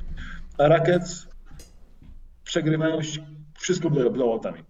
A 0.58 0.68
Rackets 0.68 1.26
przegrywają 2.44 2.98
wszystko 3.58 3.90
blowoutami. 3.90 4.64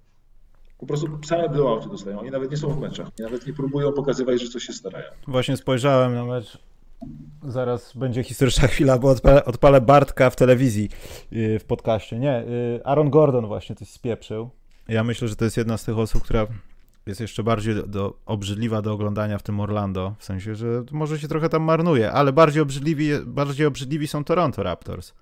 Po 0.79 0.87
prostu 0.87 1.07
same 1.25 1.49
blowouty 1.49 1.89
dostają. 1.89 2.21
Oni 2.21 2.31
nawet 2.31 2.51
nie 2.51 2.57
są 2.57 2.69
w 2.69 2.81
meczach. 2.81 3.09
Nawet 3.19 3.47
nie 3.47 3.53
próbują 3.53 3.93
pokazywać, 3.93 4.43
że 4.43 4.49
coś 4.49 4.63
się 4.63 4.73
starają. 4.73 5.11
Właśnie 5.27 5.57
spojrzałem 5.57 6.15
na 6.15 6.25
mecz 6.25 6.59
Zaraz 7.49 7.97
będzie 7.97 8.23
historyczna 8.23 8.69
chwila, 8.69 8.99
bo 8.99 9.11
odpalę, 9.11 9.45
odpalę 9.45 9.81
Bartka 9.81 10.31
w 10.31 10.37
telewizji 10.37 10.89
yy, 11.31 11.59
w 11.59 11.65
podcaście. 11.65 12.19
Nie, 12.19 12.45
yy, 12.49 12.81
Aaron 12.85 13.11
Gordon 13.11 13.47
właśnie 13.47 13.77
coś 13.77 13.89
spieprzył. 13.89 14.51
Ja 14.89 15.05
myślę, 15.05 15.29
że 15.29 15.37
to 15.37 15.45
jest 15.45 15.57
jedna 15.57 15.79
z 15.79 15.85
tych 15.85 15.99
osób, 15.99 16.23
która 16.23 16.47
jest 17.07 17.21
jeszcze 17.21 17.43
bardziej 17.43 17.75
do, 17.75 17.87
do, 17.87 18.19
obrzydliwa 18.27 18.83
do 18.83 18.93
oglądania 18.93 19.39
w 19.39 19.43
tym 19.43 19.61
Orlando, 19.61 20.15
w 20.19 20.25
sensie, 20.25 20.55
że 20.55 20.67
może 20.91 21.19
się 21.19 21.29
trochę 21.29 21.49
tam 21.49 21.63
marnuje, 21.63 22.13
ale 22.13 22.33
bardziej 22.33 22.63
obrzydliwi, 22.63 23.11
bardziej 23.27 23.67
obrzydliwi 23.67 24.09
są 24.09 24.25
Toronto 24.25 24.63
Raptors. 24.63 25.13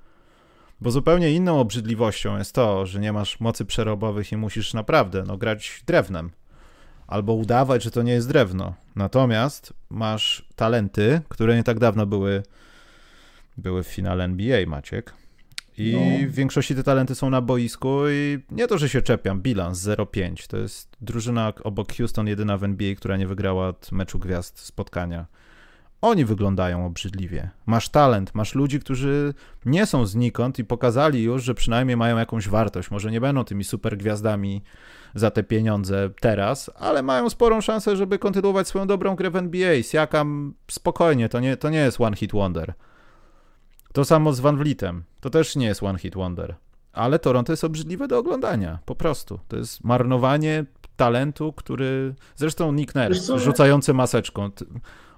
Bo 0.80 0.90
zupełnie 0.90 1.32
inną 1.32 1.60
obrzydliwością 1.60 2.38
jest 2.38 2.54
to, 2.54 2.86
że 2.86 3.00
nie 3.00 3.12
masz 3.12 3.40
mocy 3.40 3.64
przerobowych 3.64 4.32
i 4.32 4.36
musisz 4.36 4.74
naprawdę 4.74 5.24
no, 5.26 5.36
grać 5.36 5.82
drewnem. 5.86 6.30
Albo 7.06 7.32
udawać, 7.32 7.82
że 7.82 7.90
to 7.90 8.02
nie 8.02 8.12
jest 8.12 8.28
drewno. 8.28 8.74
Natomiast 8.96 9.72
masz 9.90 10.48
talenty, 10.56 11.20
które 11.28 11.56
nie 11.56 11.64
tak 11.64 11.78
dawno 11.78 12.06
były, 12.06 12.42
były 13.56 13.82
w 13.82 13.88
finale 13.88 14.24
NBA, 14.24 14.66
Maciek. 14.66 15.14
I 15.78 15.92
no. 15.92 16.28
w 16.28 16.34
większości 16.34 16.74
te 16.74 16.82
talenty 16.82 17.14
są 17.14 17.30
na 17.30 17.40
boisku 17.40 18.08
i 18.08 18.38
nie 18.50 18.66
to, 18.66 18.78
że 18.78 18.88
się 18.88 19.02
czepiam, 19.02 19.40
bilans 19.40 19.78
0-5. 19.78 20.46
To 20.46 20.56
jest 20.56 20.96
drużyna 21.00 21.52
obok 21.64 21.96
Houston 21.96 22.26
jedyna 22.26 22.58
w 22.58 22.64
NBA, 22.64 22.94
która 22.94 23.16
nie 23.16 23.26
wygrała 23.26 23.68
od 23.68 23.92
meczu 23.92 24.18
gwiazd 24.18 24.58
spotkania. 24.58 25.26
Oni 26.00 26.24
wyglądają 26.24 26.86
obrzydliwie. 26.86 27.50
Masz 27.66 27.88
talent, 27.88 28.34
masz 28.34 28.54
ludzi, 28.54 28.80
którzy 28.80 29.34
nie 29.64 29.86
są 29.86 30.06
znikąd 30.06 30.58
i 30.58 30.64
pokazali 30.64 31.22
już, 31.22 31.42
że 31.42 31.54
przynajmniej 31.54 31.96
mają 31.96 32.18
jakąś 32.18 32.48
wartość. 32.48 32.90
Może 32.90 33.10
nie 33.10 33.20
będą 33.20 33.44
tymi 33.44 33.64
super 33.64 33.96
gwiazdami 33.96 34.62
za 35.14 35.30
te 35.30 35.42
pieniądze 35.42 36.10
teraz, 36.20 36.70
ale 36.74 37.02
mają 37.02 37.30
sporą 37.30 37.60
szansę, 37.60 37.96
żeby 37.96 38.18
kontynuować 38.18 38.68
swoją 38.68 38.86
dobrą 38.86 39.16
grę 39.16 39.30
w 39.30 39.36
NBA. 39.36 39.82
Siakam 39.82 40.54
spokojnie, 40.70 41.28
to 41.28 41.40
nie, 41.40 41.56
to 41.56 41.70
nie 41.70 41.78
jest 41.78 42.00
one 42.00 42.16
hit 42.16 42.32
wonder. 42.32 42.74
To 43.98 44.04
samo 44.04 44.32
z 44.32 44.40
Van 44.40 44.56
Vlietem. 44.56 45.02
To 45.20 45.30
też 45.30 45.56
nie 45.56 45.66
jest 45.66 45.82
one 45.82 45.98
hit 45.98 46.14
wonder. 46.14 46.54
Ale 46.92 47.18
Toronto 47.18 47.52
jest 47.52 47.64
obrzydliwe 47.64 48.08
do 48.08 48.18
oglądania, 48.18 48.78
po 48.84 48.94
prostu. 48.94 49.38
To 49.48 49.56
jest 49.56 49.84
marnowanie 49.84 50.64
talentu, 50.96 51.52
który... 51.52 52.14
Zresztą 52.36 52.72
Nick 52.72 52.94
Nurse, 52.94 53.38
rzucający 53.38 53.94
maseczką. 53.94 54.50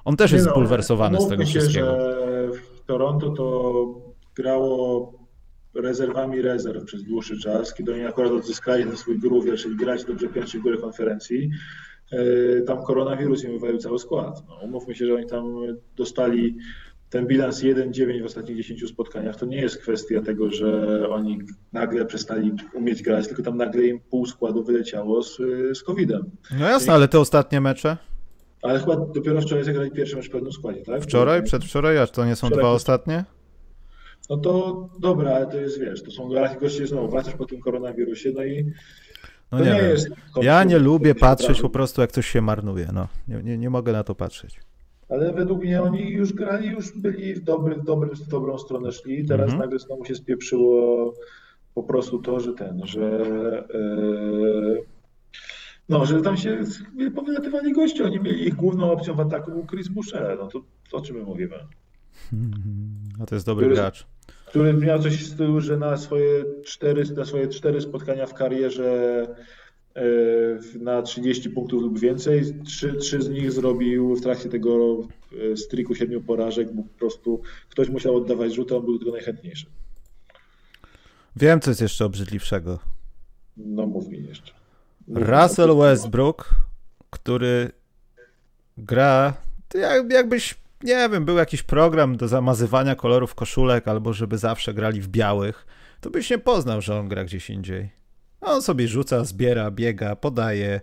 On 0.05 0.17
też 0.17 0.33
nie 0.33 0.37
jest 0.37 0.47
no, 0.47 0.53
spulwersowany 0.53 1.21
z 1.21 1.29
tego 1.29 1.45
się, 1.45 1.61
wszystkiego. 1.61 1.87
że 1.87 2.49
w 2.53 2.85
Toronto 2.87 3.31
to 3.31 3.85
grało 4.35 5.13
rezerwami 5.75 6.43
rezerw 6.43 6.85
przez 6.85 7.05
dłuższy 7.05 7.41
czas, 7.41 7.75
kiedy 7.75 7.95
oni 7.95 8.05
akurat 8.07 8.33
odzyskali 8.33 8.85
ten 8.85 8.97
swój 8.97 9.19
groove, 9.19 9.55
czyli 9.57 9.77
grać 9.77 10.05
dobrze 10.05 10.29
pierwszy 10.29 10.61
górę 10.61 10.79
konferencji. 10.79 11.51
E, 12.13 12.63
tam 12.63 12.85
koronawirus 12.85 13.45
im 13.45 13.53
wywalił 13.53 13.79
cały 13.79 13.99
skład. 13.99 14.43
No, 14.49 14.59
umówmy 14.63 14.95
się, 14.95 15.07
że 15.07 15.15
oni 15.15 15.27
tam 15.27 15.45
dostali 15.97 16.57
ten 17.11 17.27
bilans 17.27 17.63
1-9 17.63 18.23
w 18.23 18.27
ostatnich 18.27 18.57
10 18.57 18.89
spotkaniach. 18.89 19.37
To 19.37 19.47
nie 19.47 19.61
jest 19.61 19.79
kwestia 19.79 20.23
tego, 20.23 20.51
że 20.51 21.09
oni 21.09 21.39
nagle 21.73 22.07
przestali 22.07 22.53
umieć 22.75 23.03
grać, 23.03 23.27
tylko 23.27 23.43
tam 23.43 23.57
nagle 23.57 23.83
im 23.83 24.01
pół 24.01 24.27
składu 24.27 24.65
wyleciało 24.65 25.23
z, 25.23 25.37
z 25.79 25.83
COVID-em. 25.83 26.31
No 26.59 26.69
jasne, 26.69 26.93
ale 26.93 27.09
te 27.09 27.21
ostatnie 27.21 27.61
mecze? 27.61 27.97
Ale 28.63 28.81
chyba 28.81 28.97
dopiero 28.97 29.41
wczoraj 29.41 29.65
zagrali 29.65 29.91
pierwszy 29.91 30.17
mecz 30.17 30.29
w 30.29 30.31
pełnym 30.31 30.53
składzie, 30.53 30.83
tak? 30.83 31.03
Wczoraj, 31.03 31.43
przedwczoraj, 31.43 31.99
a 31.99 32.07
to 32.07 32.25
nie 32.25 32.37
są 32.37 32.47
wczoraj 32.47 32.65
dwa 32.65 32.73
ostatnie? 32.73 33.25
No 34.31 34.37
to 34.37 34.89
dobra, 34.99 35.31
ale 35.31 35.47
to 35.47 35.57
jest, 35.57 35.81
wiesz, 35.81 36.03
to 36.03 36.11
są 36.11 36.31
goście 36.61 36.87
znowu, 36.87 37.09
wracasz 37.09 37.35
po 37.35 37.47
tym 37.47 37.61
koronawirusie, 37.61 38.33
no 38.35 38.45
i 38.45 38.73
no 39.53 39.59
nie, 39.59 39.65
nie 39.65 39.79
jest... 39.79 40.09
Ja 40.43 40.65
nie 40.65 40.79
lubię 40.79 41.15
patrzeć 41.15 41.61
po 41.61 41.71
prostu, 41.71 42.01
jak 42.01 42.13
coś 42.13 42.27
się 42.27 42.41
marnuje, 42.41 42.89
no. 42.93 43.09
Nie, 43.29 43.43
nie, 43.43 43.59
nie 43.59 43.71
mogę 43.71 43.93
na 43.93 44.05
to 44.05 44.15
patrzeć. 44.15 44.61
Ale 45.11 45.33
według 45.33 45.63
mnie 45.63 45.83
oni 45.83 46.11
już 46.11 46.33
grali, 46.33 46.69
już 46.69 46.93
byli 46.93 47.35
w, 47.35 47.45
dobry, 47.45 47.75
w, 47.75 47.85
dobrym, 47.85 48.11
w 48.15 48.29
dobrą 48.29 48.59
stronę 48.59 48.93
szli, 48.93 49.27
teraz 49.27 49.45
mhm. 49.45 49.59
nagle 49.61 49.79
znowu 49.79 50.05
się 50.05 50.15
spieprzyło 50.15 51.15
po 51.75 51.83
prostu 51.83 52.19
to, 52.19 52.41
że 52.41 52.53
ten, 52.53 52.81
że... 52.87 53.25
Yy 53.75 54.85
no, 55.91 56.07
że 56.07 56.23
tam 56.23 56.37
się 56.37 56.59
powylatywali 57.15 57.73
goście. 57.73 58.05
Oni 58.05 58.21
mieli 58.21 58.47
ich 58.47 58.55
główną 58.55 58.93
opcją 58.93 59.15
w 59.15 59.21
ataku 59.21 59.51
był 59.51 59.67
Chris 59.67 59.89
Boucher. 59.89 60.37
No 60.39 60.47
to, 60.47 60.61
to 60.91 60.97
o 60.97 61.01
czym 61.01 61.17
my 61.17 61.23
mówimy? 61.23 61.57
A 63.23 63.27
to 63.27 63.35
jest 63.35 63.47
dobry 63.47 63.67
który, 63.67 63.77
gracz. 63.77 64.07
Który 64.47 64.75
miał 64.75 64.99
coś 64.99 65.17
w 65.17 65.33
stylu, 65.33 65.61
że 65.61 65.77
na 65.77 65.97
swoje 65.97 66.45
cztery, 66.65 67.05
na 67.17 67.25
swoje 67.25 67.49
cztery 67.49 67.81
spotkania 67.81 68.27
w 68.27 68.35
karierze 68.35 69.27
na 70.81 71.03
30 71.03 71.51
punktów 71.51 71.83
lub 71.83 71.99
więcej. 71.99 72.43
Trzy, 72.65 72.93
trzy 72.93 73.23
z 73.23 73.29
nich 73.29 73.53
zrobił 73.53 74.17
w 74.17 74.21
trakcie 74.21 74.49
tego 74.49 74.99
e, 75.53 75.57
striku 75.57 75.95
siedmiu 75.95 76.21
porażek, 76.21 76.73
bo 76.73 76.83
po 76.83 76.99
prostu 76.99 77.43
ktoś 77.69 77.89
musiał 77.89 78.17
oddawać 78.17 78.55
rzuty, 78.55 78.77
on 78.77 78.85
był 78.85 78.99
tylko 78.99 79.13
najchętniejszy. 79.13 79.67
Wiem, 81.37 81.61
co 81.61 81.71
jest 81.71 81.81
jeszcze 81.81 82.05
obrzydliwszego. 82.05 82.79
No 83.57 83.87
mów 83.87 84.09
mi 84.09 84.25
jeszcze. 84.25 84.53
Russell 85.09 85.77
Westbrook, 85.77 86.51
który 87.11 87.71
gra, 88.79 89.35
jak, 89.75 90.13
jakbyś, 90.13 90.55
nie 90.83 91.09
wiem, 91.13 91.25
był 91.25 91.37
jakiś 91.37 91.63
program 91.63 92.17
do 92.17 92.29
zamazywania 92.29 92.95
kolorów 92.95 93.35
koszulek, 93.35 93.89
albo 93.89 94.13
żeby 94.13 94.39
zawsze 94.39 94.75
grali 94.75 95.01
w 95.01 95.09
białych, 95.09 95.67
to 96.01 96.11
byś 96.11 96.31
nie 96.31 96.39
poznał, 96.39 96.81
że 96.81 96.99
on 97.01 97.09
gra 97.09 97.25
gdzieś 97.25 97.51
indziej. 97.51 98.00
On 98.41 98.63
sobie 98.63 98.89
rzuca, 98.89 99.25
zbiera, 99.25 99.71
biega, 99.71 100.17
podaje, 100.17 100.81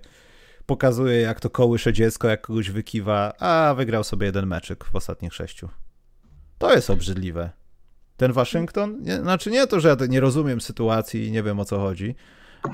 pokazuje, 0.65 1.21
jak 1.21 1.39
to 1.39 1.49
kołysze 1.49 1.93
dziecko, 1.93 2.27
jak 2.27 2.41
kogoś 2.41 2.69
wykiwa, 2.69 3.33
a 3.39 3.73
wygrał 3.73 4.03
sobie 4.03 4.25
jeden 4.25 4.47
meczyk 4.47 4.85
w 4.85 4.95
ostatnich 4.95 5.33
sześciu. 5.33 5.69
To 6.57 6.73
jest 6.73 6.89
obrzydliwe. 6.89 7.49
Ten 8.17 8.33
Waszyngton, 8.33 9.01
nie, 9.01 9.15
znaczy 9.15 9.51
nie 9.51 9.67
to, 9.67 9.79
że 9.79 9.89
ja 9.89 9.95
nie 10.09 10.19
rozumiem 10.19 10.61
sytuacji 10.61 11.27
i 11.27 11.31
nie 11.31 11.43
wiem 11.43 11.59
o 11.59 11.65
co 11.65 11.79
chodzi, 11.79 12.15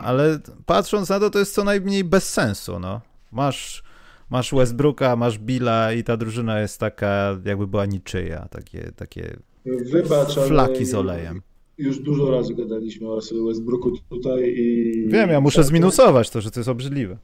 ale 0.04 0.40
patrząc 0.66 1.10
na 1.10 1.20
to, 1.20 1.30
to 1.30 1.40
jest 1.40 1.56
co 1.56 1.64
najmniej 1.64 2.04
bez 2.04 2.30
sensu, 2.30 2.80
no. 2.80 3.02
Masz, 3.32 3.84
masz 4.30 4.54
Westbrooka, 4.54 5.16
masz 5.16 5.40
Billa 5.40 5.94
i 5.94 6.04
ta 6.04 6.18
drużyna 6.18 6.60
jest 6.60 6.80
taka, 6.80 7.38
jakby 7.46 7.68
była 7.68 7.86
niczyja, 7.86 8.48
takie, 8.52 8.92
takie 8.96 9.38
Wybacz, 9.66 10.36
flaki 10.48 10.86
z 10.86 10.94
olejem. 10.94 11.42
Już 11.78 12.00
dużo 12.00 12.32
razy 12.32 12.56
gadaliśmy 12.56 13.10
o 13.10 13.20
Westbrooku 13.48 13.92
tutaj 14.10 14.54
i... 14.58 14.94
Wiem, 15.08 15.30
ja 15.30 15.42
muszę 15.42 15.64
zminusować 15.64 16.30
to, 16.30 16.42
że 16.42 16.52
to 16.52 16.60
jest 16.60 16.70
obrzydliwe. 16.70 17.18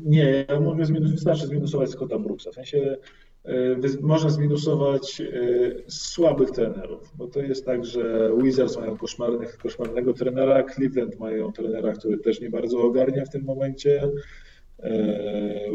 Nie, 0.00 0.44
ja 0.48 0.60
mogę 0.60 0.84
zminusować, 0.84 1.14
wystarczy 1.14 1.46
zminusować 1.46 1.90
Scotta 1.90 2.18
Brooksa. 2.18 2.50
W 2.50 2.54
sensie 2.54 2.96
E, 3.46 3.76
można 4.00 4.30
zminusować 4.30 5.20
e, 5.20 5.26
słabych 5.88 6.50
trenerów, 6.50 7.12
bo 7.14 7.26
to 7.26 7.40
jest 7.40 7.64
tak, 7.64 7.84
że 7.84 8.30
Wizards 8.42 8.76
mają 8.76 8.96
koszmarnych, 8.96 9.58
koszmarnego 9.58 10.12
trenera, 10.12 10.64
Cleveland 10.64 11.18
mają 11.18 11.52
trenera, 11.52 11.92
który 11.92 12.18
też 12.18 12.40
nie 12.40 12.50
bardzo 12.50 12.78
ogarnia 12.78 13.24
w 13.24 13.30
tym 13.30 13.44
momencie. 13.44 14.10
E, 14.80 15.70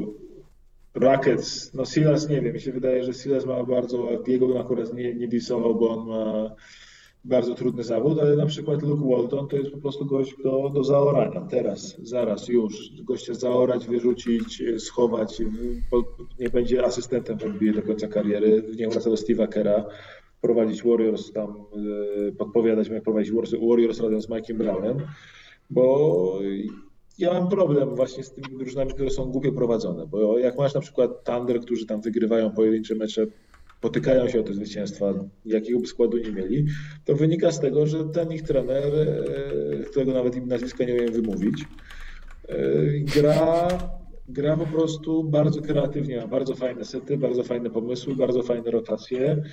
Rockets, 0.93 1.74
no 1.74 1.86
Silas 1.86 2.30
nie 2.30 2.41
wiem, 2.41 2.54
mi 2.54 2.62
się 2.62 2.72
wydaje, 2.72 3.04
że 3.04 3.14
Silas 3.14 3.45
ma 3.45 3.64
bardzo, 3.64 4.10
jego 4.28 4.60
akurat 4.60 4.93
nie, 4.93 5.16
nie 5.16 5.28
disował, 5.28 5.76
bo 5.76 5.89
on 5.89 6.08
ma 6.08 6.56
bardzo 7.24 7.55
trudny 7.55 7.84
zawód, 7.84 8.19
ale 8.19 8.36
na 8.36 8.45
przykład 8.45 8.82
Luke 8.82 9.15
Walton 9.15 9.47
to 9.47 9.57
jest 9.57 9.72
po 9.72 9.78
prostu 9.78 10.05
gość 10.05 10.36
do, 10.43 10.69
do 10.74 10.84
zaorania. 10.84 11.41
Teraz, 11.41 11.95
zaraz, 12.03 12.47
już. 12.47 12.91
Gościa 13.03 13.34
zaorać, 13.34 13.88
wyrzucić, 13.88 14.63
schować. 14.78 15.41
Nie 16.39 16.49
będzie 16.49 16.86
asystentem 16.86 17.38
NBA 17.43 17.74
do 17.74 17.82
końca 17.82 18.07
kariery. 18.07 18.63
Nie 18.78 18.89
wraca 18.89 19.09
do 19.09 19.15
Steve'a 19.15 19.47
Kera. 19.47 19.86
Prowadzić 20.41 20.84
Warriors 20.84 21.32
tam, 21.32 21.65
e, 22.30 22.32
podpowiadać, 22.32 22.88
jak 22.88 23.03
prowadzić 23.03 23.32
Warriors 23.69 23.99
razem 23.99 24.22
z 24.22 24.30
Mike'em 24.30 24.53
Brownem, 24.53 24.97
bo 25.69 26.39
ja 27.17 27.34
mam 27.34 27.49
problem 27.49 27.95
właśnie 27.95 28.24
z 28.24 28.32
tymi 28.32 28.57
drużynami, 28.57 28.93
które 28.93 29.09
są 29.09 29.26
głupie 29.26 29.51
prowadzone, 29.51 30.07
bo 30.07 30.38
jak 30.38 30.57
masz 30.57 30.74
na 30.74 30.82
przykład 30.82 31.24
Thunder, 31.24 31.59
którzy 31.59 31.86
tam 31.86 32.01
wygrywają 32.01 32.51
pojedyncze 32.51 32.95
mecze 32.95 33.28
potykają 33.82 34.27
się 34.27 34.39
o 34.39 34.43
te 34.43 34.53
zwycięstwa, 34.53 35.13
jakiego 35.45 35.79
by 35.79 35.88
składu 35.88 36.17
nie 36.17 36.32
mieli, 36.32 36.65
to 37.05 37.15
wynika 37.15 37.51
z 37.51 37.59
tego, 37.59 37.88
że 37.88 38.09
ten 38.09 38.32
ich 38.32 38.41
trener, 38.41 38.84
e, 38.86 39.84
którego 39.84 40.13
nawet 40.13 40.36
im 40.36 40.47
nazwiska 40.47 40.84
nie 40.84 40.93
umiem 40.93 41.13
wymówić, 41.13 41.65
e, 42.49 42.57
gra, 43.15 43.67
gra 44.29 44.57
po 44.57 44.65
prostu 44.65 45.23
bardzo 45.23 45.61
kreatywnie, 45.61 46.17
ma 46.17 46.27
bardzo 46.27 46.55
fajne 46.55 46.86
sety, 46.86 47.17
bardzo 47.17 47.43
fajne 47.43 47.69
pomysły, 47.69 48.15
bardzo 48.15 48.43
fajne 48.43 48.71
rotacje. 48.71 49.43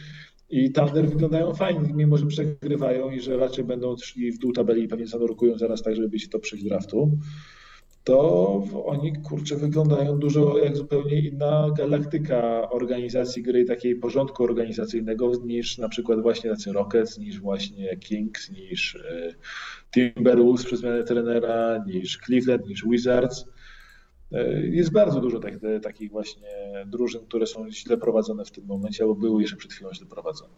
I 0.51 0.73
Thunder 0.73 1.09
wyglądają 1.09 1.55
fajnie, 1.55 1.93
mimo 1.95 2.17
że 2.17 2.27
przegrywają 2.27 3.11
i 3.11 3.21
że 3.21 3.37
raczej 3.37 3.65
będą 3.65 3.97
szli 3.97 4.33
w 4.33 4.39
dół 4.39 4.53
tabeli 4.53 4.83
i 4.83 4.89
pewnie 4.89 5.07
zanurkują 5.07 5.59
zaraz 5.59 5.83
tak, 5.83 5.97
żeby 5.97 6.09
być 6.09 6.29
to 6.29 6.39
przyjść 6.39 6.65
draftu 6.65 7.19
to 8.09 8.63
oni 8.85 9.13
kurczę 9.13 9.57
wyglądają 9.57 10.19
dużo 10.19 10.59
jak 10.59 10.77
zupełnie 10.77 11.21
inna 11.21 11.71
galaktyka 11.77 12.71
organizacji 12.71 13.43
gry, 13.43 13.65
takiej 13.65 13.97
porządku 13.97 14.45
organizacyjnego 14.45 15.33
niż 15.45 15.79
na 15.79 15.89
przykład 15.89 16.23
właśnie 16.23 16.51
tacy 16.51 16.73
Rockets, 16.73 17.19
niż 17.19 17.41
właśnie 17.41 17.97
Kings, 17.97 18.51
niż 18.51 18.97
e, 18.97 19.35
Timberwolves 19.95 20.65
przez 20.65 20.81
zmianę 20.81 21.05
trenera, 21.05 21.85
niż 21.87 22.19
Cleveland, 22.19 22.69
niż 22.69 22.85
Wizards. 22.85 23.45
Jest 24.63 24.93
bardzo 24.93 25.21
dużo 25.21 25.41
tak, 25.41 25.55
takich 25.83 26.11
właśnie 26.11 26.49
drużyn, 26.87 27.21
które 27.29 27.47
są 27.47 27.71
źle 27.71 27.97
prowadzone 27.97 28.45
w 28.45 28.51
tym 28.51 28.67
momencie, 28.67 29.05
albo 29.05 29.15
były 29.15 29.43
jeszcze 29.43 29.57
przed 29.57 29.73
chwilą 29.73 29.95
źle 29.95 30.07
prowadzone. 30.07 30.55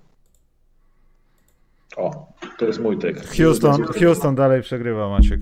O, 1.97 2.33
to 2.59 2.67
jest 2.67 2.81
mój 2.81 2.99
tekst. 2.99 3.37
Houston, 3.37 3.85
Houston 3.85 4.35
dalej 4.35 4.63
przegrywa, 4.63 5.09
Maciek. 5.09 5.41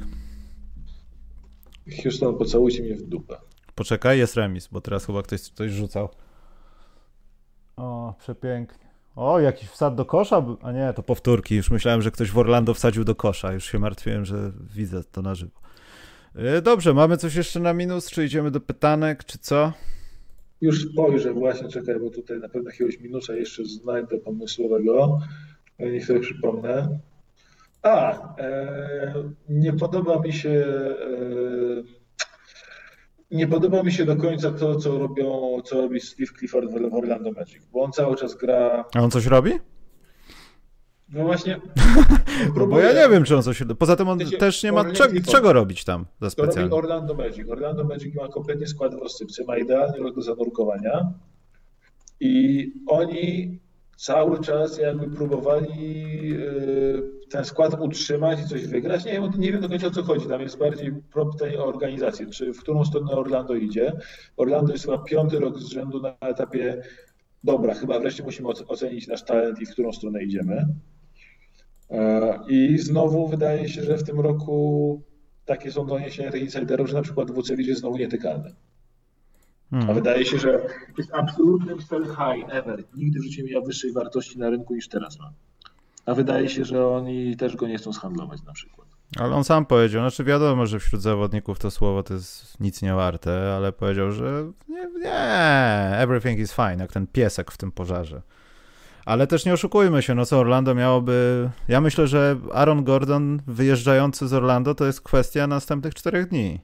Houston, 2.02 2.38
pocałujcie 2.38 2.82
mnie 2.82 2.96
w 2.96 3.02
dupę. 3.02 3.36
Poczekaj, 3.74 4.18
jest 4.18 4.36
remis, 4.36 4.68
bo 4.72 4.80
teraz 4.80 5.06
chyba 5.06 5.22
ktoś 5.22 5.40
coś 5.40 5.70
rzucał. 5.70 6.08
O, 7.76 8.14
przepięknie. 8.18 8.88
O, 9.16 9.40
jakiś 9.40 9.68
wsad 9.68 9.94
do 9.94 10.04
kosza? 10.04 10.44
A 10.62 10.72
nie, 10.72 10.92
to 10.96 11.02
powtórki. 11.02 11.56
Już 11.56 11.70
myślałem, 11.70 12.02
że 12.02 12.10
ktoś 12.10 12.30
w 12.30 12.38
Orlando 12.38 12.74
wsadził 12.74 13.04
do 13.04 13.14
kosza. 13.14 13.52
Już 13.52 13.64
się 13.64 13.78
martwiłem, 13.78 14.24
że 14.24 14.52
widzę 14.74 15.04
to 15.04 15.22
na 15.22 15.34
żywo. 15.34 15.60
E, 16.34 16.62
dobrze, 16.62 16.94
mamy 16.94 17.16
coś 17.16 17.34
jeszcze 17.34 17.60
na 17.60 17.72
minus? 17.72 18.10
Czy 18.10 18.24
idziemy 18.24 18.50
do 18.50 18.60
pytanek, 18.60 19.24
czy 19.24 19.38
co? 19.38 19.72
Już 20.60 20.90
spojrzę 20.92 21.32
właśnie, 21.32 21.68
czekaj, 21.68 22.00
bo 22.00 22.10
tutaj 22.10 22.38
na 22.38 22.48
pewno 22.48 22.70
jakiegoś 22.70 23.00
minusa 23.00 23.34
jeszcze 23.34 23.64
znajdę 23.64 24.18
pomysłowego. 24.18 25.20
Niech 25.78 26.06
sobie 26.06 26.20
przypomnę. 26.20 26.98
A, 27.82 28.12
e, 28.38 29.14
nie 29.48 29.72
podoba 29.72 30.20
mi 30.20 30.32
się 30.32 30.50
e, 30.50 31.98
nie 33.30 33.48
podoba 33.48 33.82
mi 33.82 33.92
się 33.92 34.04
do 34.04 34.16
końca 34.16 34.52
to, 34.52 34.76
co 34.76 34.98
robią, 34.98 35.58
co 35.64 35.80
robi 35.80 36.00
Steve 36.00 36.32
Clifford 36.38 36.70
w 36.70 36.94
Orlando 36.94 37.32
Magic, 37.32 37.66
bo 37.72 37.82
on 37.82 37.92
cały 37.92 38.16
czas 38.16 38.34
gra. 38.34 38.84
A 38.94 39.00
on 39.00 39.10
coś 39.10 39.26
robi? 39.26 39.52
No 41.08 41.24
właśnie. 41.24 41.60
no 42.56 42.66
bo 42.66 42.80
ja 42.80 42.92
nie 42.92 43.08
wiem, 43.08 43.24
czy 43.24 43.36
on 43.36 43.42
coś. 43.42 43.62
Poza 43.78 43.96
tym 43.96 44.08
on 44.08 44.18
też 44.18 44.62
nie 44.62 44.72
ma 44.72 44.92
cze, 44.92 45.20
czego 45.20 45.52
robić 45.52 45.84
tam 45.84 46.06
za 46.20 46.30
specjalnie. 46.30 46.70
To 46.70 46.76
robi 46.76 46.86
Orlando 46.86 47.14
Magic. 47.14 47.50
Orlando 47.50 47.84
Magic 47.84 48.14
ma 48.14 48.28
kompletnie 48.28 48.66
skład 48.66 48.94
w 48.94 48.98
rozsypce, 48.98 49.44
ma 49.44 49.58
idealny 49.58 49.98
rok 49.98 50.14
do 50.14 50.22
zanurkowania 50.22 51.12
i 52.20 52.72
oni 52.86 53.58
cały 53.98 54.40
czas 54.40 54.78
jakby 54.78 55.10
próbowali 55.10 56.32
e, 56.32 57.28
ten 57.30 57.44
skład 57.44 57.80
utrzymać 57.80 58.40
i 58.40 58.48
coś 58.48 58.66
wygrać. 58.66 59.04
Nie 59.04 59.12
wiem, 59.12 59.30
nie 59.38 59.52
wiem 59.52 59.60
do 59.60 59.68
końca 59.68 59.86
o 59.86 59.90
co 59.90 60.02
chodzi. 60.02 60.26
Tam 60.26 60.40
jest 60.40 60.58
bardziej 60.58 60.92
pytanie 61.32 61.60
o 61.60 61.66
organizację, 61.66 62.26
czy 62.26 62.52
w 62.52 62.60
którą 62.60 62.84
stronę 62.84 63.12
Orlando 63.12 63.54
idzie. 63.54 63.92
Orlando 64.36 64.72
jest 64.72 64.84
chyba 64.84 64.98
piąty 64.98 65.38
rok 65.38 65.58
z 65.58 65.66
rzędu 65.66 66.00
na 66.00 66.16
etapie 66.20 66.82
dobra, 67.44 67.74
chyba 67.74 68.00
wreszcie 68.00 68.22
musimy 68.22 68.48
ocenić 68.48 69.08
nasz 69.08 69.24
talent 69.24 69.60
i 69.60 69.66
w 69.66 69.70
którą 69.70 69.92
stronę 69.92 70.22
idziemy. 70.22 70.66
E, 71.90 72.38
I 72.48 72.78
znowu 72.78 73.28
wydaje 73.28 73.68
się, 73.68 73.82
że 73.82 73.98
w 73.98 74.04
tym 74.04 74.20
roku 74.20 75.02
takie 75.44 75.72
są 75.72 75.86
doniesienia 75.86 76.30
tych 76.30 76.42
insiderów, 76.42 76.88
że 76.88 76.94
na 76.94 77.02
przykład 77.02 77.30
Wucewicz 77.30 77.66
jest 77.66 77.80
znowu 77.80 77.96
nietykalny. 77.96 78.54
Hmm. 79.70 79.90
A 79.90 79.94
wydaje 79.94 80.24
się, 80.24 80.38
że 80.38 80.66
jest 80.98 81.14
absolutnym 81.14 81.82
sell 81.82 82.04
high 82.04 82.46
ever. 82.48 82.84
Nigdy 82.94 83.20
w 83.20 83.22
życiu 83.22 83.42
nie 83.42 83.52
miał 83.52 83.64
wyższej 83.64 83.92
wartości 83.92 84.38
na 84.38 84.50
rynku 84.50 84.74
niż 84.74 84.88
teraz 84.88 85.18
ma. 85.18 85.32
A 86.06 86.14
wydaje 86.14 86.48
się, 86.48 86.64
że 86.64 86.86
oni 86.86 87.36
też 87.36 87.56
go 87.56 87.68
nie 87.68 87.78
chcą 87.78 87.92
zhandlować 87.92 88.42
na 88.42 88.52
przykład. 88.52 88.88
Ale 89.16 89.34
on 89.34 89.44
sam 89.44 89.66
powiedział, 89.66 90.02
znaczy 90.02 90.24
wiadomo, 90.24 90.66
że 90.66 90.80
wśród 90.80 91.02
zawodników 91.02 91.58
to 91.58 91.70
słowo 91.70 92.02
to 92.02 92.14
jest 92.14 92.60
nic 92.60 92.82
nie 92.82 92.94
warte, 92.94 93.54
ale 93.56 93.72
powiedział, 93.72 94.12
że 94.12 94.52
nie, 94.68 94.86
nie, 95.00 95.90
everything 95.92 96.38
is 96.38 96.52
fine, 96.52 96.76
jak 96.76 96.92
ten 96.92 97.06
piesek 97.06 97.50
w 97.50 97.56
tym 97.56 97.72
pożarze. 97.72 98.22
Ale 99.06 99.26
też 99.26 99.44
nie 99.46 99.52
oszukujmy 99.52 100.02
się, 100.02 100.14
no 100.14 100.26
co 100.26 100.38
Orlando 100.38 100.74
miałoby. 100.74 101.50
Ja 101.68 101.80
myślę, 101.80 102.06
że 102.06 102.36
Aaron 102.52 102.84
Gordon 102.84 103.42
wyjeżdżający 103.46 104.28
z 104.28 104.32
Orlando 104.32 104.74
to 104.74 104.86
jest 104.86 105.00
kwestia 105.00 105.46
następnych 105.46 105.94
czterech 105.94 106.28
dni. 106.28 106.60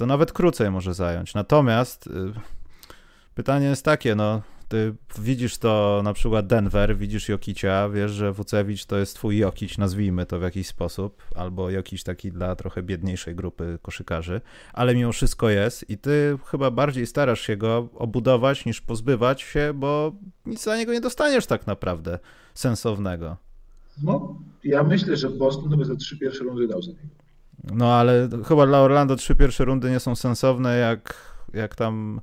To 0.00 0.06
nawet 0.06 0.32
krócej 0.32 0.70
może 0.70 0.94
zająć. 0.94 1.34
Natomiast 1.34 2.06
y, 2.06 2.10
pytanie 3.34 3.66
jest 3.66 3.84
takie, 3.84 4.14
no 4.14 4.42
ty 4.68 4.94
widzisz 5.18 5.58
to 5.58 6.00
na 6.04 6.12
przykład 6.12 6.46
Denver, 6.46 6.96
widzisz 6.96 7.28
Jokicia, 7.28 7.88
wiesz, 7.88 8.10
że 8.10 8.32
Wucewicz 8.32 8.84
to 8.84 8.98
jest 8.98 9.14
twój 9.14 9.38
Jokic, 9.38 9.78
nazwijmy 9.78 10.26
to 10.26 10.38
w 10.38 10.42
jakiś 10.42 10.66
sposób, 10.66 11.22
albo 11.34 11.70
Jokic 11.70 12.04
taki 12.04 12.32
dla 12.32 12.56
trochę 12.56 12.82
biedniejszej 12.82 13.34
grupy 13.34 13.78
koszykarzy, 13.82 14.40
ale 14.72 14.94
mimo 14.94 15.12
wszystko 15.12 15.48
jest 15.48 15.90
i 15.90 15.98
ty 15.98 16.38
chyba 16.46 16.70
bardziej 16.70 17.06
starasz 17.06 17.40
się 17.40 17.56
go 17.56 17.88
obudować 17.94 18.64
niż 18.64 18.80
pozbywać 18.80 19.42
się, 19.42 19.72
bo 19.74 20.12
nic 20.46 20.62
za 20.62 20.76
niego 20.76 20.92
nie 20.92 21.00
dostaniesz 21.00 21.46
tak 21.46 21.66
naprawdę 21.66 22.18
sensownego. 22.54 23.36
No, 24.02 24.38
ja 24.64 24.82
myślę, 24.82 25.16
że 25.16 25.30
Boston 25.30 25.78
by 25.78 25.84
za 25.84 25.96
trzy 25.96 26.18
pierwsze 26.18 26.44
rundy 26.44 26.68
dał 26.68 26.82
za 26.82 26.90
niego. 26.90 27.19
No 27.64 27.94
ale 27.94 28.28
chyba 28.48 28.66
dla 28.66 28.80
Orlando 28.80 29.16
trzy 29.16 29.36
pierwsze 29.36 29.64
rundy 29.64 29.90
nie 29.90 30.00
są 30.00 30.14
sensowne, 30.14 30.78
jak, 30.78 31.14
jak 31.54 31.74
tam 31.74 32.20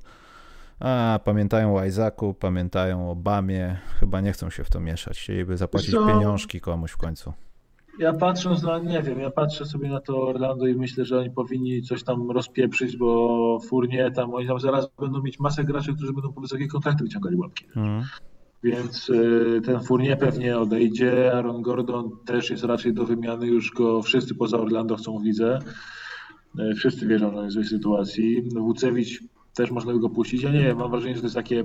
a, 0.80 1.20
pamiętają 1.24 1.76
o 1.76 1.84
Isaacu, 1.84 2.34
pamiętają 2.34 3.10
o 3.10 3.16
Bamie, 3.16 3.78
chyba 4.00 4.20
nie 4.20 4.32
chcą 4.32 4.50
się 4.50 4.64
w 4.64 4.70
to 4.70 4.80
mieszać, 4.80 5.18
chcieliby 5.18 5.56
zapłacić 5.56 5.90
pieniążki 5.90 6.60
komuś 6.60 6.90
w 6.90 6.96
końcu. 6.96 7.32
Ja 7.98 8.12
patrząc 8.12 8.62
na, 8.62 8.78
nie 8.78 9.02
wiem, 9.02 9.20
ja 9.20 9.30
patrzę 9.30 9.66
sobie 9.66 9.88
na 9.88 10.00
to 10.00 10.22
Orlando 10.22 10.66
i 10.66 10.74
myślę, 10.74 11.04
że 11.04 11.18
oni 11.18 11.30
powinni 11.30 11.82
coś 11.82 12.04
tam 12.04 12.30
rozpieprzyć, 12.30 12.96
bo 12.96 13.58
Furnie 13.68 14.10
tam, 14.10 14.34
oni 14.34 14.48
tam 14.48 14.60
zaraz 14.60 14.88
będą 15.00 15.22
mieć 15.22 15.40
masę 15.40 15.64
graczy, 15.64 15.94
którzy 15.94 16.12
będą 16.12 16.32
po 16.32 16.40
wysokie 16.40 16.68
kontrakty 16.68 17.04
wyciągali 17.04 17.36
łapki. 17.36 17.64
Mhm. 17.66 18.04
Więc 18.62 19.10
y, 19.10 19.60
ten 19.64 19.80
Fournier 19.80 20.18
pewnie 20.18 20.58
odejdzie, 20.58 21.32
Aaron 21.32 21.62
Gordon 21.62 22.10
też 22.26 22.50
jest 22.50 22.64
raczej 22.64 22.94
do 22.94 23.04
wymiany, 23.04 23.46
już 23.46 23.70
go 23.70 24.02
wszyscy 24.02 24.34
poza 24.34 24.58
Orlando 24.58 24.96
chcą 24.96 25.18
w 25.18 25.24
lidze. 25.24 25.58
Y, 26.58 26.74
wszyscy 26.74 27.06
wierzą, 27.06 27.50
że 27.50 27.58
jest 27.58 27.70
w 27.70 27.76
sytuacji. 27.76 28.48
Wucewicz 28.56 29.22
też 29.54 29.70
można 29.70 29.92
by 29.92 30.00
go 30.00 30.10
puścić. 30.10 30.42
Ja 30.42 30.52
nie 30.52 30.62
wiem, 30.62 30.78
mam 30.78 30.90
wrażenie, 30.90 31.14
że 31.14 31.20
to 31.20 31.26
jest 31.26 31.36
takie 31.36 31.64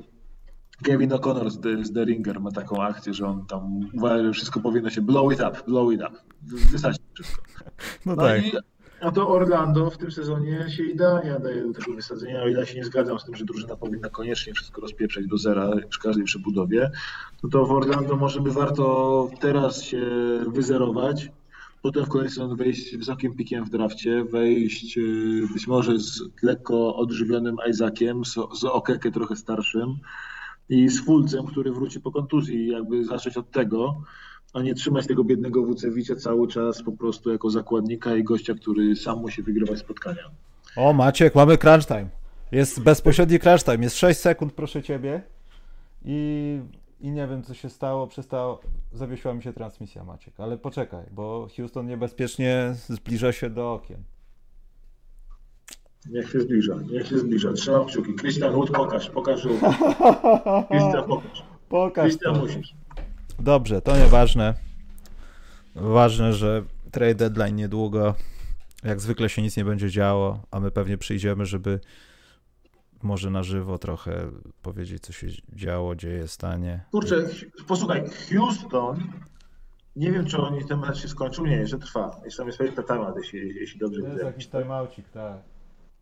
Kevin 0.84 1.10
O'Connor 1.10 1.50
z 1.50 1.60
The, 1.60 1.86
z 1.86 1.94
The 1.94 2.06
Ringer 2.06 2.39
ma 2.41 2.52
taką 2.52 2.84
akcję, 2.84 3.14
że 3.14 3.28
on 3.28 3.46
tam 3.46 3.89
uważa, 3.94 4.24
że 4.24 4.32
wszystko 4.32 4.60
powinno 4.60 4.89
się 4.89 5.02
blow 5.02 5.34
it 5.34 5.39
up, 5.39 5.62
blow 5.68 5.94
it 5.94 6.02
up. 6.02 6.18
Wysadzić 6.72 7.02
wszystko. 7.14 7.44
No, 8.06 8.16
no 8.16 8.24
tak. 8.24 8.46
i 8.46 8.52
no 9.04 9.12
to 9.12 9.30
Orlando 9.30 9.89
w 9.89 9.97
tym 9.97 10.12
sezonie 10.12 10.66
się 10.70 10.84
idealnie 10.84 11.32
nadaje 11.32 11.68
do 11.68 11.74
tego 11.74 11.93
wysadzenia, 11.93 12.43
o 12.43 12.47
ile 12.47 12.66
się 12.66 12.76
nie 12.76 12.86
zgadzam 12.86 13.20
z 13.20 13.26
tym, 13.26 13.36
że 13.36 13.45
drużyna 13.45 13.76
powinna 13.76 14.10
koniecznie 14.10 14.54
wszystko 14.54 14.82
rozpieprzać 14.82 15.28
do 15.28 15.38
zera 15.38 15.70
przy 15.89 15.99
każdej 15.99 16.24
przebudowie, 16.24 16.91
no 17.43 17.49
to 17.49 17.66
w 17.66 17.72
Orlando 17.72 18.16
może 18.16 18.41
by 18.41 18.51
warto 18.51 19.30
teraz 19.39 19.84
się 19.84 20.01
wyzerować, 20.47 21.32
potem 21.82 22.06
w 22.06 22.10
kolejny 22.10 22.30
sezon 22.30 22.56
wejść 22.56 22.97
wysokim 22.97 23.36
pikiem 23.36 23.66
w 23.66 23.70
drafcie, 23.70 24.24
wejść 24.24 24.97
y, 24.97 25.47
być 25.54 25.68
może 25.68 25.99
z 25.99 26.22
lekko 26.43 26.95
odżywionym 26.95 27.58
Isaaciem, 27.70 28.26
z, 28.26 28.34
z 28.34 28.64
Okeke 28.64 29.12
trochę 29.12 29.36
starszym 29.36 29.97
i 30.70 30.89
z 30.89 31.06
Fulcem, 31.06 31.45
który 31.45 31.72
wróci 31.72 32.01
po 32.01 32.12
kontuzji, 32.12 32.68
jakby 32.68 33.06
zacząć 33.06 33.38
od 33.38 33.51
tego, 33.51 34.01
a 34.54 34.62
nie 34.62 34.74
trzymać 34.74 35.08
tego 35.08 35.24
biednego 35.24 35.64
Wucewicza 35.64 36.16
cały 36.16 36.47
czas 36.47 36.84
po 36.84 36.91
prostu 36.91 37.32
jako 37.32 37.49
zakładnika 37.49 38.16
i 38.16 38.24
gościa, 38.24 38.54
który 38.54 38.95
sam 38.95 39.20
musi 39.20 39.43
wygrywać 39.43 39.80
spotkania. 39.80 40.32
O 40.76 40.93
Maciek, 40.93 41.36
mamy 41.36 41.58
crunch 41.58 41.86
time. 41.88 42.10
Jest 42.51 42.84
bezpośredni 42.84 43.39
crunch 43.39 43.64
time. 43.64 43.84
Jest 43.84 43.97
6 43.97 44.20
sekund, 44.20 44.54
proszę 44.54 44.84
ciebie. 44.84 45.22
I, 46.06 46.60
I 47.01 47.12
nie 47.12 47.28
wiem, 47.28 47.43
co 47.43 47.54
się 47.54 47.70
stało. 47.70 48.08
Przestało. 48.08 48.62
Zawiesiła 48.91 49.34
mi 49.34 49.43
się 49.43 49.54
transmisja, 49.54 50.04
Maciek. 50.04 50.34
Ale 50.39 50.58
poczekaj, 50.58 51.06
bo 51.12 51.47
Houston 51.58 51.88
niebezpiecznie 51.88 52.74
zbliża 52.89 53.32
się 53.32 53.49
do 53.49 53.74
okien. 53.74 54.04
Niech 56.10 56.30
się 56.30 56.41
zbliża, 56.41 56.76
niech 56.91 57.08
się 57.08 57.18
zbliża. 57.18 57.54
Trzymam 57.54 57.86
kciuki. 57.86 58.14
Christian 58.16 58.54
Wood, 58.54 58.72
pokaż, 58.72 59.10
pokaż 59.10 59.41
Christian, 59.41 61.04
pokaż. 61.08 61.43
Pokaż. 61.70 62.04
Christian, 62.04 62.39
musisz. 62.39 62.76
Dobrze, 63.40 63.82
to 63.82 63.98
nieważne. 63.98 64.54
Ważne, 65.76 66.34
że 66.34 66.64
trade 66.92 67.16
deadline 67.16 67.56
niedługo. 67.56 68.16
Jak 68.84 69.02
zwykle 69.02 69.30
się 69.30 69.42
nic 69.42 69.58
nie 69.58 69.66
będzie 69.66 69.90
działo, 69.90 70.40
a 70.52 70.60
my 70.60 70.72
pewnie 70.72 70.98
przyjdziemy, 70.98 71.46
żeby 71.46 71.80
może 73.04 73.30
na 73.30 73.44
żywo 73.44 73.78
trochę 73.78 74.32
powiedzieć, 74.62 75.04
co 75.04 75.14
się 75.14 75.28
działo, 75.54 75.96
dzieje, 75.96 76.28
stanie. 76.28 76.86
Kurczę, 76.92 77.16
posłuchaj, 77.68 78.04
Houston, 78.30 79.00
nie 79.96 80.12
wiem, 80.12 80.26
czy 80.26 80.38
oni 80.38 80.66
ten 80.66 80.80
mecz 80.80 80.98
się 80.98 81.08
skończył, 81.08 81.46
nie, 81.46 81.68
że 81.68 81.78
trwa. 81.78 82.22
Jest 82.26 82.38
tam 82.38 82.48
jest 82.48 82.60
temat, 82.88 83.16
jeśli, 83.18 83.56
jeśli 83.56 83.80
dobrze 83.80 84.02
To 84.02 84.08
jest 84.08 84.24
jakiś 84.24 84.48
timeoutik, 84.48 85.10
tak. 85.10 85.38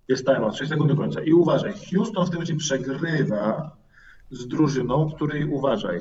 Jest 0.08 0.26
timeout, 0.26 0.56
6 0.56 0.72
sekund 0.72 0.92
do 0.92 0.98
końca. 0.98 1.22
I 1.22 1.34
uważaj, 1.34 1.74
Houston 1.94 2.26
w 2.26 2.30
tym 2.30 2.36
momencie 2.36 2.56
przegrywa 2.56 3.78
z 4.32 4.48
drużyną, 4.48 5.12
której 5.12 5.46
uważaj, 5.46 6.00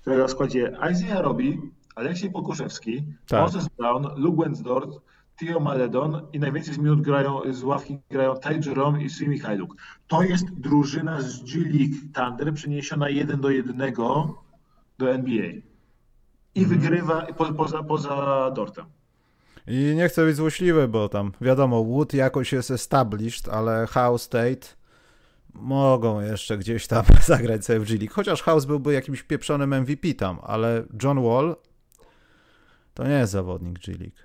które 0.00 0.26
w 0.26 0.30
składzie 0.30 0.72
Isaiah 0.92 1.20
Robi, 1.20 1.60
Aleksiej 1.94 2.30
Pokuszewski, 2.30 3.04
tak. 3.26 3.40
Moses 3.40 3.68
Brown, 3.78 4.06
Luke 4.16 4.42
Wensdorf, 4.42 4.90
Tio 5.38 5.60
Maledon 5.60 6.26
i 6.32 6.38
najwięcej 6.38 6.74
z 6.74 6.78
minut 6.78 7.00
grają, 7.00 7.40
z 7.50 7.62
ławki 7.62 7.98
grają 8.10 8.34
Ty 8.36 8.60
Jerome 8.66 9.02
i 9.02 9.10
Simi 9.10 9.38
Hajduk. 9.38 9.76
To 10.08 10.22
jest 10.22 10.54
drużyna 10.54 11.20
z 11.20 11.42
G 11.42 11.60
League 11.60 11.94
Thunder 12.14 12.54
przeniesiona 12.54 13.08
jeden 13.08 13.40
do 13.40 13.50
jednego 13.50 14.34
do 14.98 15.10
NBA. 15.10 15.46
I 16.54 16.64
mm. 16.64 16.70
wygrywa 16.70 17.26
po, 17.26 17.52
poza, 17.52 17.82
poza 17.82 18.50
Dortem. 18.50 18.84
I 19.66 19.94
nie 19.96 20.08
chcę 20.08 20.24
być 20.24 20.36
złośliwy, 20.36 20.88
bo 20.88 21.08
tam 21.08 21.32
wiadomo, 21.40 21.84
Wood 21.84 22.14
jakoś 22.14 22.52
jest 22.52 22.70
established, 22.70 23.48
ale 23.48 23.86
House 23.86 24.22
State 24.22 24.79
mogą 25.54 26.20
jeszcze 26.20 26.58
gdzieś 26.58 26.86
tam 26.86 27.04
zagrać 27.26 27.64
sobie 27.64 27.80
w 27.80 27.84
G 27.84 27.98
League. 27.98 28.14
Chociaż 28.14 28.42
House 28.42 28.64
byłby 28.64 28.92
jakimś 28.92 29.22
pieprzonym 29.22 29.74
MVP 29.74 30.14
tam, 30.14 30.38
ale 30.42 30.84
John 31.02 31.22
Wall 31.22 31.56
to 32.94 33.04
nie 33.04 33.14
jest 33.14 33.32
zawodnik 33.32 33.78
G 33.78 33.94
League. 33.94 34.16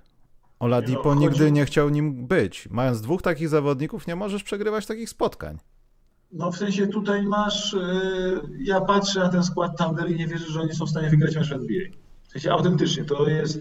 Oladipo 0.58 1.14
no, 1.14 1.20
nigdy 1.20 1.52
nie 1.52 1.64
chciał 1.64 1.88
nim 1.88 2.26
być. 2.26 2.68
Mając 2.70 3.00
dwóch 3.00 3.22
takich 3.22 3.48
zawodników, 3.48 4.06
nie 4.06 4.16
możesz 4.16 4.42
przegrywać 4.42 4.86
takich 4.86 5.10
spotkań. 5.10 5.58
No 6.32 6.52
w 6.52 6.56
sensie 6.56 6.86
tutaj 6.86 7.22
masz, 7.22 7.72
y, 7.72 8.40
ja 8.58 8.80
patrzę 8.80 9.20
na 9.20 9.28
ten 9.28 9.44
skład 9.44 9.78
Thunder 9.78 10.10
i 10.10 10.16
nie 10.16 10.26
wierzę, 10.26 10.46
że 10.46 10.60
oni 10.60 10.74
są 10.74 10.86
w 10.86 10.90
stanie 10.90 11.10
wygrać 11.10 11.36
mecz 11.36 11.48
w 11.48 11.52
NBA. 11.52 11.86
W 12.28 12.32
sensie 12.32 12.50
autentycznie, 12.52 13.04
to 13.04 13.28
jest, 13.28 13.58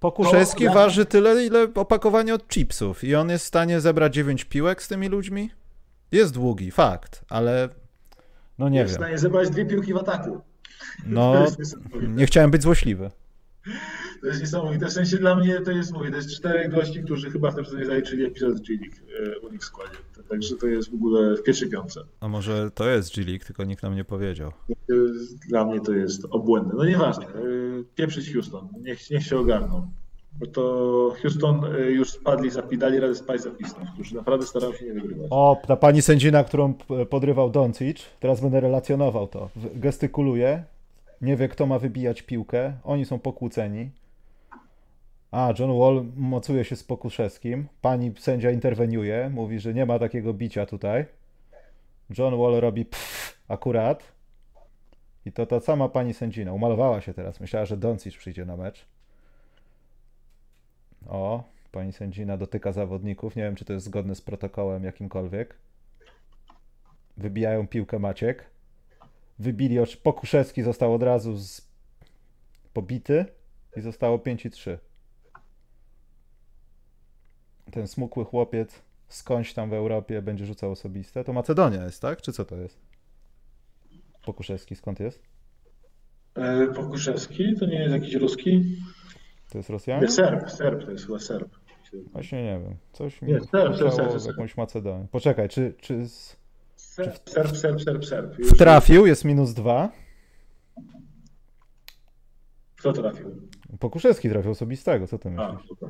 Pokuszewski 0.00 0.64
ja- 0.64 0.74
waży 0.74 1.06
tyle, 1.06 1.44
ile 1.46 1.68
opakowanie 1.74 2.34
od 2.34 2.48
chipsów 2.48 3.04
i 3.04 3.14
on 3.14 3.30
jest 3.30 3.44
w 3.44 3.48
stanie 3.48 3.80
zebrać 3.80 4.14
9 4.14 4.44
piłek 4.44 4.82
z 4.82 4.88
tymi 4.88 5.08
ludźmi? 5.08 5.50
Jest 6.12 6.34
długi, 6.34 6.70
fakt, 6.70 7.24
ale 7.28 7.68
no 8.58 8.68
nie 8.68 8.78
jest 8.78 8.90
w 8.90 8.96
wiem. 8.96 9.02
stanie 9.04 9.18
zebrać 9.18 9.50
dwie 9.50 9.66
piłki 9.66 9.92
w 9.94 9.96
ataku. 9.96 10.40
No, 11.06 11.46
nie 12.16 12.26
chciałem 12.26 12.50
być 12.50 12.62
złośliwy. 12.62 13.10
To 14.20 14.26
jest 14.26 14.40
niesamowite. 14.40 14.86
W 14.86 14.92
sensie 14.92 15.16
dla 15.16 15.34
mnie 15.34 15.60
to 15.60 15.70
jest, 15.70 15.92
mówię, 15.92 16.10
to 16.10 16.16
jest 16.16 16.30
czterech 16.36 16.70
gości, 16.70 17.02
którzy 17.02 17.30
chyba 17.30 17.50
w 17.50 17.54
tym 17.54 17.64
sezonie 17.64 17.86
zaliczyli 17.86 18.24
epizod 18.24 18.56
z 18.56 18.60
G 18.60 18.76
League 18.80 18.96
y, 19.36 19.40
u 19.40 19.52
nich 19.52 19.60
w 19.60 19.64
składzie. 19.64 19.96
Także 20.28 20.56
to 20.56 20.66
jest 20.66 20.90
w 20.90 20.94
ogóle 20.94 21.36
w 21.36 21.42
pierwszej 21.42 21.68
piątce. 21.70 22.00
A 22.20 22.28
może 22.28 22.70
to 22.70 22.88
jest 22.88 23.14
G 23.16 23.24
League, 23.24 23.44
tylko 23.44 23.64
nikt 23.64 23.82
nam 23.82 23.94
nie 23.94 24.04
powiedział. 24.04 24.52
Dla 25.48 25.64
mnie 25.64 25.80
to 25.80 25.92
jest 25.92 26.24
obłędne. 26.30 26.74
No 26.76 26.84
nieważne. 26.84 27.26
y, 27.26 27.84
Pieprzyć 27.94 28.32
Houston. 28.32 28.68
Niech, 28.82 29.10
niech 29.10 29.22
się 29.26 29.38
ogarną. 29.38 29.90
Bo 30.40 30.46
to 30.46 31.14
Houston 31.22 31.64
y, 31.74 31.90
już 31.90 32.10
spadli, 32.10 32.50
zapidali 32.50 33.00
radę 33.00 33.14
spać 33.14 33.40
za 33.42 33.50
Pistons, 33.50 33.90
którzy 33.94 34.14
naprawdę 34.14 34.46
starają 34.46 34.72
się 34.72 34.84
nie 34.86 34.92
wygrywać. 34.92 35.26
O, 35.30 35.56
ta 35.66 35.76
pani 35.76 36.02
sędzina, 36.02 36.44
którą 36.44 36.74
p- 36.74 37.06
podrywał 37.06 37.50
Doncic, 37.50 37.98
teraz 38.20 38.40
będę 38.40 38.60
relacjonował 38.60 39.26
to. 39.26 39.48
Gestykuluje, 39.74 40.62
nie 41.20 41.36
wie 41.36 41.48
kto 41.48 41.66
ma 41.66 41.78
wybijać 41.78 42.22
piłkę, 42.22 42.72
oni 42.84 43.04
są 43.04 43.18
pokłóceni. 43.18 43.90
A, 45.30 45.52
John 45.58 45.78
Wall 45.78 46.04
mocuje 46.16 46.64
się 46.64 46.76
z 46.76 46.84
Pokuszewskim, 46.84 47.68
pani 47.82 48.12
sędzia 48.18 48.50
interweniuje, 48.50 49.30
mówi, 49.34 49.60
że 49.60 49.74
nie 49.74 49.86
ma 49.86 49.98
takiego 49.98 50.34
bicia 50.34 50.66
tutaj. 50.66 51.04
John 52.18 52.38
Wall 52.38 52.60
robi 52.60 52.84
pff, 52.84 53.38
akurat. 53.48 54.02
I 55.26 55.32
to 55.32 55.46
ta 55.46 55.60
sama 55.60 55.88
pani 55.88 56.14
sędzina, 56.14 56.52
umalowała 56.52 57.00
się 57.00 57.14
teraz, 57.14 57.40
myślała, 57.40 57.66
że 57.66 57.76
Doncic 57.76 58.16
przyjdzie 58.16 58.44
na 58.44 58.56
mecz. 58.56 58.84
O, 61.08 61.44
pani 61.72 61.92
sędzina 61.92 62.36
dotyka 62.36 62.72
zawodników. 62.72 63.36
Nie 63.36 63.42
wiem, 63.42 63.56
czy 63.56 63.64
to 63.64 63.72
jest 63.72 63.86
zgodne 63.86 64.14
z 64.14 64.20
protokołem 64.20 64.84
jakimkolwiek. 64.84 65.54
Wybijają 67.16 67.68
piłkę 67.68 67.98
Maciek. 67.98 68.44
Wybili, 69.38 69.78
oczy- 69.80 69.96
Pokuszewski 70.02 70.62
został 70.62 70.94
od 70.94 71.02
razu 71.02 71.36
z... 71.36 71.68
pobity 72.72 73.24
i 73.76 73.80
zostało 73.80 74.18
5 74.18 74.46
i 74.46 74.50
3. 74.50 74.78
Ten 77.72 77.88
smukły 77.88 78.24
chłopiec 78.24 78.82
skądś 79.08 79.54
tam 79.54 79.70
w 79.70 79.72
Europie 79.72 80.22
będzie 80.22 80.46
rzucał 80.46 80.70
osobiste. 80.72 81.24
To 81.24 81.32
Macedonia 81.32 81.84
jest, 81.84 82.02
tak? 82.02 82.22
Czy 82.22 82.32
co 82.32 82.44
to 82.44 82.56
jest? 82.56 82.78
Pokuszewski 84.24 84.76
skąd 84.76 85.00
jest? 85.00 85.22
E, 86.34 86.66
Pokuszewski 86.66 87.54
to 87.60 87.66
nie 87.66 87.78
jest 87.80 87.92
jakiś 87.94 88.14
ruski? 88.14 88.76
To 89.52 89.58
jest 89.58 89.70
Rosjanin? 89.70 90.10
Serb, 90.10 90.50
Serb, 90.50 90.84
to 90.84 90.90
jest 90.90 91.06
chyba 91.06 91.18
Serb. 91.18 91.48
Właśnie 92.12 92.44
nie 92.44 92.60
wiem. 92.64 92.76
Coś 92.92 93.22
mi 93.22 93.32
Nie, 93.32 93.40
Serb, 93.40 93.50
Serb, 93.76 93.94
Serb, 93.94 94.08
w 94.08 94.12
Serb. 94.22 94.26
jakąś 94.26 94.56
Macedonię. 94.56 95.06
Poczekaj, 95.10 95.48
czy, 95.48 95.74
czy 95.80 96.08
z... 96.08 96.36
Serb, 96.76 97.30
Serb, 97.30 97.56
Serb, 97.56 97.80
Serb, 97.82 98.04
Serb. 98.04 98.38
Już- 98.38 98.58
trafił? 98.58 99.06
Jest 99.06 99.24
minus 99.24 99.54
dwa. 99.54 99.90
Kto 102.76 102.92
trafił? 102.92 103.48
Pokuszewski 103.80 104.28
trafił 104.30 104.50
osobistego, 104.50 105.06
co 105.06 105.18
ty 105.18 105.28
A, 105.28 105.52
myślisz? 105.52 105.68
super. 105.68 105.88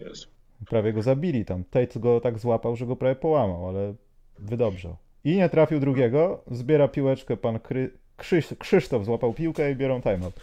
Jest. 0.00 0.26
Prawie 0.68 0.92
go 0.92 1.02
zabili 1.02 1.44
tam. 1.44 1.64
Tate 1.64 2.00
go 2.00 2.20
tak 2.20 2.38
złapał, 2.38 2.76
że 2.76 2.86
go 2.86 2.96
prawie 2.96 3.16
połamał, 3.16 3.68
ale 3.68 3.94
wydobrzał. 4.38 4.96
I 5.24 5.36
nie 5.36 5.48
trafił 5.48 5.80
drugiego, 5.80 6.44
zbiera 6.50 6.88
piłeczkę 6.88 7.36
pan 7.36 7.58
Kry... 7.60 7.90
Krzyś... 8.16 8.48
Krzysztof 8.58 9.04
złapał 9.04 9.34
piłkę 9.34 9.70
i 9.72 9.76
biorą 9.76 10.02
timeout. 10.02 10.34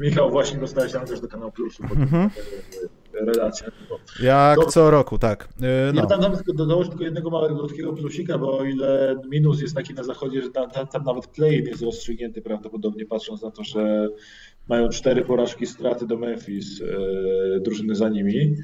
Michał, 0.00 0.30
właśnie 0.30 0.58
dostałeś 0.60 0.92
tam 0.92 1.06
też 1.06 1.20
do 1.20 1.28
kanału 1.28 1.52
Plusu, 1.52 1.82
bo 1.88 1.94
Mhm. 1.94 2.30
e, 3.22 3.24
relacja. 3.24 3.68
Jak 4.22 4.58
co 4.66 4.90
roku, 4.90 5.18
tak. 5.18 5.48
Yy, 5.60 5.68
Ja 5.94 6.02
no. 6.02 6.06
tam 6.06 6.36
tylko 6.36 6.52
dodało 6.52 6.84
tylko 6.84 7.04
jednego 7.04 7.30
małego 7.30 7.56
krótkiego 7.58 7.92
plusika, 7.92 8.38
bo 8.38 8.58
o 8.58 8.64
ile 8.64 9.16
minus 9.30 9.62
jest 9.62 9.74
taki 9.74 9.94
na 9.94 10.02
zachodzie, 10.04 10.42
że 10.42 10.50
tam, 10.50 10.70
tam, 10.70 10.86
tam 10.86 11.04
nawet 11.04 11.26
play 11.26 11.64
jest 11.64 11.82
rozstrzygnięty 11.82 12.42
prawdopodobnie, 12.42 13.06
patrząc 13.06 13.42
na 13.42 13.50
to, 13.50 13.64
że 13.64 14.08
mają 14.68 14.88
cztery 14.88 15.24
porażki 15.24 15.66
straty 15.66 16.06
do 16.06 16.16
Memphis, 16.16 16.82
e, 16.82 17.60
drużyny 17.60 17.94
za 17.94 18.08
nimi, 18.08 18.54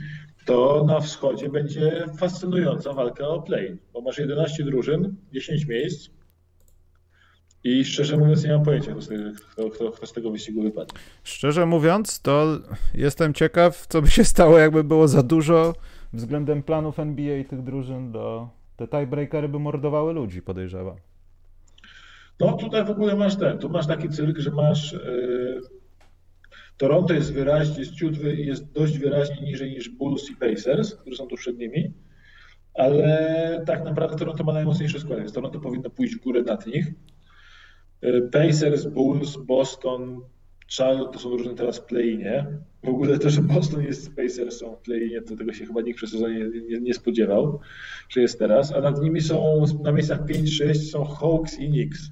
to 0.46 0.84
na 0.88 1.00
wschodzie 1.00 1.48
będzie 1.48 2.06
fascynująca 2.18 2.92
walka 2.92 3.28
o 3.28 3.42
play, 3.42 3.78
bo 3.92 4.00
masz 4.00 4.18
11 4.18 4.64
drużyn, 4.64 5.16
10 5.32 5.66
miejsc 5.66 6.10
i 7.66 7.84
szczerze 7.84 8.16
mówiąc 8.16 8.44
nie 8.44 8.52
mam 8.52 8.64
pojęcia, 8.64 8.92
kto 8.92 9.02
z 9.02 9.08
tego, 9.08 9.70
kto, 9.70 9.90
kto, 9.90 10.06
z 10.06 10.12
tego 10.12 10.30
wyścigu 10.30 10.62
wypadnie. 10.62 10.98
Szczerze 11.24 11.66
mówiąc, 11.66 12.20
to 12.20 12.58
jestem 12.94 13.34
ciekaw, 13.34 13.86
co 13.86 14.02
by 14.02 14.10
się 14.10 14.24
stało, 14.24 14.58
jakby 14.58 14.84
było 14.84 15.08
za 15.08 15.22
dużo 15.22 15.74
względem 16.12 16.62
planów 16.62 16.98
NBA 16.98 17.36
i 17.36 17.44
tych 17.44 17.62
drużyn 17.62 18.12
do... 18.12 18.48
Te 18.76 18.88
tiebreakery 18.88 19.48
by 19.48 19.58
mordowały 19.58 20.12
ludzi, 20.12 20.42
podejrzewam. 20.42 20.96
No 22.40 22.52
tutaj 22.52 22.84
w 22.84 22.90
ogóle 22.90 23.16
masz 23.16 23.36
ten, 23.36 23.58
tu 23.58 23.68
masz 23.68 23.86
taki 23.86 24.08
cyrk, 24.08 24.38
że 24.38 24.50
masz 24.50 24.94
e, 24.94 24.98
Toronto 26.76 27.14
jest 27.14 27.32
wyraźnie, 27.32 27.78
jest 27.78 27.94
ciut, 27.94 28.14
jest 28.22 28.72
dość 28.72 28.98
wyraźnie 28.98 29.46
niżej 29.46 29.70
niż 29.70 29.88
Bulls 29.88 30.30
i 30.30 30.36
Pacers, 30.36 30.94
którzy 30.94 31.16
są 31.16 31.26
tu 31.26 31.36
przed 31.36 31.58
nimi, 31.58 31.92
ale 32.74 33.62
tak 33.66 33.84
naprawdę 33.84 34.16
Toronto 34.16 34.44
ma 34.44 34.52
najmocniejszy 34.52 35.00
skład, 35.00 35.18
więc 35.18 35.32
Toronto 35.32 35.60
powinno 35.60 35.90
pójść 35.90 36.14
w 36.14 36.22
górę 36.22 36.42
nad 36.42 36.66
nich. 36.66 36.86
E, 38.02 38.22
Pacers, 38.22 38.86
Bulls, 38.86 39.36
Boston, 39.36 40.20
Charlotte 40.78 41.12
to 41.12 41.18
są 41.18 41.30
drużyny 41.30 41.54
teraz 41.54 41.80
play-inie. 41.80 42.46
W 42.84 42.88
ogóle 42.88 43.18
to, 43.18 43.30
że 43.30 43.42
Boston 43.42 43.82
jest 43.82 44.16
Pacers 44.16 44.58
są 44.58 44.76
w 44.76 44.80
play-inie, 44.80 45.22
to 45.22 45.36
tego 45.36 45.52
się 45.52 45.66
chyba 45.66 45.80
nikt 45.80 45.96
przez 45.96 46.10
sezonie 46.10 46.38
nie, 46.38 46.60
nie, 46.60 46.80
nie 46.80 46.94
spodziewał, 46.94 47.60
że 48.08 48.20
jest 48.20 48.38
teraz, 48.38 48.72
a 48.72 48.80
nad 48.80 49.02
nimi 49.02 49.20
są 49.20 49.64
na 49.82 49.92
miejscach 49.92 50.26
5-6 50.26 50.74
są 50.74 51.04
Hawks 51.04 51.58
i 51.58 51.68
Knicks. 51.68 52.10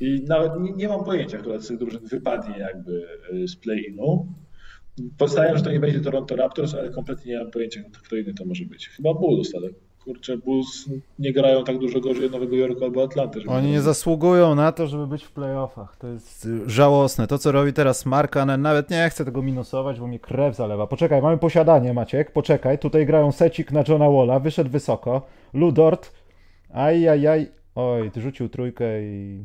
I 0.00 0.24
nawet 0.28 0.52
nie, 0.60 0.72
nie 0.72 0.88
mam 0.88 1.04
pojęcia, 1.04 1.38
która 1.38 1.58
z 1.58 1.68
tych 1.68 1.78
drużyn 1.78 2.06
wypadnie 2.06 2.58
jakby 2.58 3.06
y, 3.32 3.48
z 3.48 3.56
play-inu. 3.56 4.26
Że 5.54 5.62
to 5.62 5.72
nie 5.72 5.80
będzie 5.80 6.00
Toronto 6.00 6.36
Raptors, 6.36 6.74
ale 6.74 6.90
kompletnie 6.90 7.32
nie 7.32 7.38
mam 7.38 7.50
pojęcia, 7.50 7.80
kto 8.04 8.16
inny 8.16 8.34
to 8.34 8.44
może 8.44 8.64
być. 8.64 8.88
Chyba 8.88 9.14
Bulls, 9.14 9.54
ale 9.54 9.68
kurczę, 10.04 10.36
Bulls 10.36 10.88
nie 11.18 11.32
grają 11.32 11.64
tak 11.64 11.78
dużo 11.78 12.00
gorzej 12.00 12.26
od 12.26 12.32
Nowego 12.32 12.56
Jorku 12.56 12.84
albo 12.84 13.02
Atlanty. 13.04 13.40
Oni 13.48 13.70
nie 13.70 13.76
to- 13.76 13.82
zasługują 13.82 14.54
na 14.54 14.72
to, 14.72 14.86
żeby 14.86 15.06
być 15.06 15.24
w 15.24 15.32
playoffach. 15.32 15.96
To 15.96 16.08
jest 16.08 16.48
żałosne. 16.66 17.26
To, 17.26 17.38
co 17.38 17.52
robi 17.52 17.72
teraz 17.72 18.06
Markanen, 18.06 18.62
nawet 18.62 18.90
nie 18.90 19.08
chcę 19.10 19.24
tego 19.24 19.42
minusować, 19.42 20.00
bo 20.00 20.06
mi 20.08 20.18
krew 20.20 20.56
zalewa. 20.56 20.86
Poczekaj, 20.86 21.22
mamy 21.22 21.38
posiadanie, 21.38 21.94
Maciek. 21.94 22.30
Poczekaj, 22.32 22.78
tutaj 22.78 23.06
grają 23.06 23.32
secik 23.32 23.72
na 23.72 23.84
Johna 23.88 24.10
Walla, 24.10 24.40
wyszedł 24.40 24.70
wysoko. 24.70 25.22
Ludort, 25.54 26.12
ajajaj. 26.72 27.48
Oj, 27.74 28.10
rzucił 28.16 28.48
trójkę 28.48 29.02
i... 29.02 29.44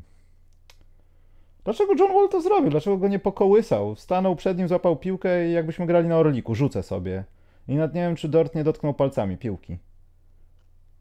Dlaczego 1.63 1.93
John 1.99 2.13
Wall 2.13 2.29
to 2.29 2.41
zrobił? 2.41 2.69
Dlaczego 2.69 2.97
go 2.97 3.07
nie 3.07 3.19
pokołysał? 3.19 3.95
Stanął 3.95 4.35
przed 4.35 4.57
nim, 4.57 4.67
złapał 4.67 4.95
piłkę 4.95 5.47
i 5.49 5.51
jakbyśmy 5.53 5.85
grali 5.85 6.07
na 6.07 6.17
Orliku. 6.17 6.55
Rzucę 6.55 6.83
sobie. 6.83 7.23
I 7.67 7.75
nawet 7.75 7.93
nie 7.95 8.01
wiem, 8.01 8.15
czy 8.15 8.27
Dort 8.27 8.55
nie 8.55 8.63
dotknął 8.63 8.93
palcami 8.93 9.37
piłki. 9.37 9.77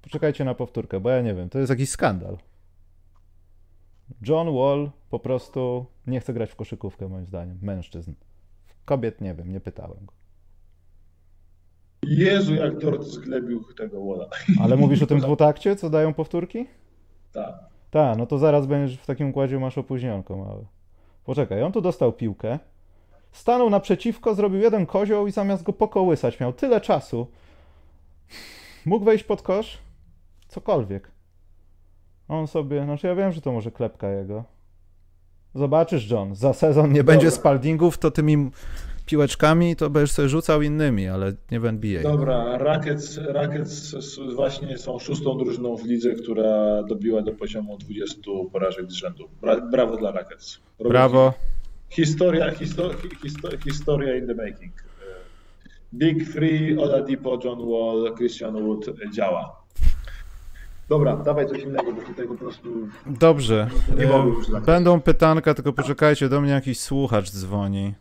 Poczekajcie 0.03 0.45
na 0.45 0.55
powtórkę, 0.55 1.01
bo 1.01 1.11
ja 1.11 1.23
nie 1.23 1.35
wiem. 1.35 1.49
To 1.49 1.59
jest 1.59 1.71
jakiś 1.71 1.91
skandal. 1.91 2.39
John 4.23 4.55
Wall 4.55 4.91
po 5.11 5.19
prostu 5.19 5.87
nie 6.07 6.21
chce 6.21 6.33
grać 6.33 6.51
w 6.51 6.57
koszykówkę, 6.57 7.09
moim 7.09 7.27
zdaniem. 7.27 7.59
Mężczyzn. 7.63 8.13
Kobiet 8.85 9.21
nie 9.21 9.35
wiem, 9.35 9.53
nie 9.53 9.61
pytałem 9.61 10.07
go. 10.07 10.13
Jezu, 12.03 12.55
jak 12.55 12.79
Dort 12.79 13.03
zglebił 13.03 13.65
tego 13.77 14.05
Walla. 14.05 14.29
Ale 14.61 14.77
mówisz 14.77 15.03
o 15.03 15.07
tym 15.07 15.21
dwutakcie, 15.29 15.77
co 15.77 15.91
dają 15.91 16.15
powtórki? 16.15 16.67
Tak. 17.33 17.55
Tak, 17.91 18.19
no 18.19 18.27
to 18.27 18.39
zaraz 18.39 18.67
będziesz 18.67 18.99
w 18.99 19.07
takim 19.07 19.31
układzie 19.31 19.59
masz 19.59 19.79
opóźnionko 19.79 20.37
małe. 20.37 20.65
Poczekaj, 21.25 21.63
on 21.63 21.73
tu 21.73 21.81
dostał 21.81 22.13
piłkę, 22.13 22.59
stanął 23.33 23.71
naprzeciwko, 23.71 24.35
zrobił 24.35 24.61
jeden 24.61 24.87
kozioł 24.87 25.27
i 25.27 25.33
zamiast 25.33 25.63
go 25.63 25.73
pokołysać 25.73 26.41
miał 26.41 26.53
tyle 26.53 26.81
czasu. 26.81 27.27
Mógł 28.87 29.05
wejść 29.05 29.25
pod 29.25 29.43
kosz? 29.43 29.79
Cokolwiek. 30.49 31.11
On 32.29 32.47
sobie, 32.47 32.85
znaczy 32.85 33.07
ja 33.07 33.15
wiem, 33.15 33.33
że 33.33 33.41
to 33.41 33.53
może 33.53 33.71
klepka 33.71 34.11
jego. 34.11 34.45
Zobaczysz, 35.55 36.11
John, 36.11 36.35
za 36.35 36.53
sezon 36.53 36.93
nie 36.93 37.05
będzie 37.05 37.27
Dobra. 37.27 37.41
spaldingów, 37.41 37.99
to 37.99 38.11
ty 38.11 38.23
mi 38.23 38.51
piłeczkami, 39.07 39.77
to 39.77 39.91
będziesz 39.91 40.11
sobie 40.13 40.29
rzucał 40.29 40.63
innymi, 40.63 41.09
ale 41.09 41.33
nie 41.51 41.61
w 41.61 41.65
NBA. 41.65 42.03
Dobra, 42.03 42.59
Rockets, 42.59 43.19
Rockets 43.19 43.95
właśnie 44.35 44.79
są 44.79 44.99
szóstą 44.99 45.39
drużyną 45.39 45.77
w 45.77 45.85
lidze, 45.85 46.11
która 46.11 46.83
dobiła 46.83 47.23
do 47.23 47.33
poziomu 47.33 47.79
20 47.79 48.17
porażek 48.53 48.91
z 48.91 48.95
rzędu. 48.95 49.29
Brawo 49.71 49.97
dla 49.97 50.11
Rockets. 50.11 50.61
Robię 50.79 50.91
Brawo. 50.91 51.35
Historia, 51.89 52.51
histor, 52.51 52.97
histor, 53.23 53.59
historia 53.65 54.17
in 54.17 54.27
the 54.27 54.35
making. 54.35 54.73
Big 55.95 56.33
Three, 56.33 56.79
Oladipo, 56.79 57.39
John 57.45 57.59
Wall, 57.59 58.15
Christian 58.17 58.67
Wood 58.67 58.87
działa. 59.15 59.58
Dobra, 60.89 61.17
dawaj 61.17 61.49
coś 61.49 61.63
innego, 61.63 61.93
bo 61.93 62.03
tutaj 62.03 62.29
po 62.29 62.35
prostu. 62.35 62.89
Dobrze. 63.07 63.71
Nie 63.99 64.07
mogę 64.07 64.29
już 64.29 64.51
Będą 64.67 65.01
pytanka, 65.01 65.55
tylko 65.55 65.73
poczekajcie, 65.73 66.29
do 66.29 66.41
mnie 66.41 66.51
jakiś 66.51 66.81
słuchacz 66.81 67.31
dzwoni. 67.31 67.95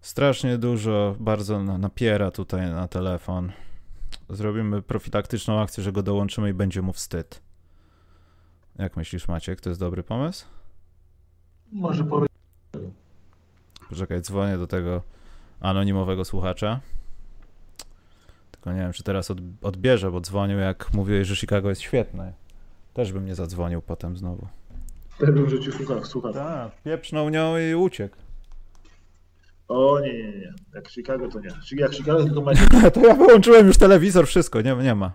Strasznie 0.00 0.58
dużo, 0.58 1.16
bardzo 1.20 1.62
napiera 1.62 2.30
tutaj 2.30 2.70
na 2.70 2.88
telefon. 2.88 3.52
Zrobimy 4.30 4.82
profilaktyczną 4.82 5.60
akcję, 5.60 5.84
że 5.84 5.92
go 5.92 6.02
dołączymy 6.02 6.50
i 6.50 6.54
będzie 6.54 6.82
mu 6.82 6.92
wstyd. 6.92 7.42
Jak 8.78 8.96
myślisz, 8.96 9.28
Maciek, 9.28 9.60
to 9.60 9.68
jest 9.68 9.80
dobry 9.80 10.02
pomysł? 10.02 10.46
Może 11.72 12.04
powiedz. 12.04 12.32
Poczekaj, 13.88 14.20
dzwonię 14.20 14.58
do 14.58 14.66
tego 14.66 15.02
anonimowego 15.60 16.24
słuchacza. 16.24 16.80
Tylko 18.62 18.76
nie 18.76 18.82
wiem, 18.82 18.92
czy 18.92 19.02
teraz 19.02 19.32
odbierze, 19.62 20.10
bo 20.10 20.20
dzwonił 20.20 20.58
jak 20.58 20.94
mówiłeś, 20.94 21.28
że 21.28 21.36
Chicago 21.36 21.68
jest 21.68 21.80
świetne. 21.80 22.32
Też 22.94 23.12
bym 23.12 23.26
nie 23.26 23.34
zadzwonił 23.34 23.82
potem 23.82 24.16
znowu. 24.16 24.46
Też 25.18 25.30
bym 25.30 25.50
rzucił 25.50 25.72
słuchacz. 26.04 26.34
Tak, 26.34 26.82
pieprznął 26.84 27.30
nią 27.30 27.58
i 27.58 27.74
uciekł. 27.74 28.16
O 29.68 30.00
nie, 30.00 30.12
nie, 30.12 30.38
nie. 30.38 30.52
Jak 30.74 30.88
Chicago 30.88 31.28
to 31.28 31.40
nie. 31.40 31.48
Jak 31.72 31.94
Chicago 31.94 32.24
tylko 32.24 32.40
ma... 32.40 32.52
to 32.94 33.06
ja 33.06 33.14
wyłączyłem 33.14 33.66
już 33.66 33.76
telewizor, 33.78 34.26
wszystko, 34.26 34.60
nie, 34.60 34.74
nie 34.74 34.94
ma. 34.94 35.12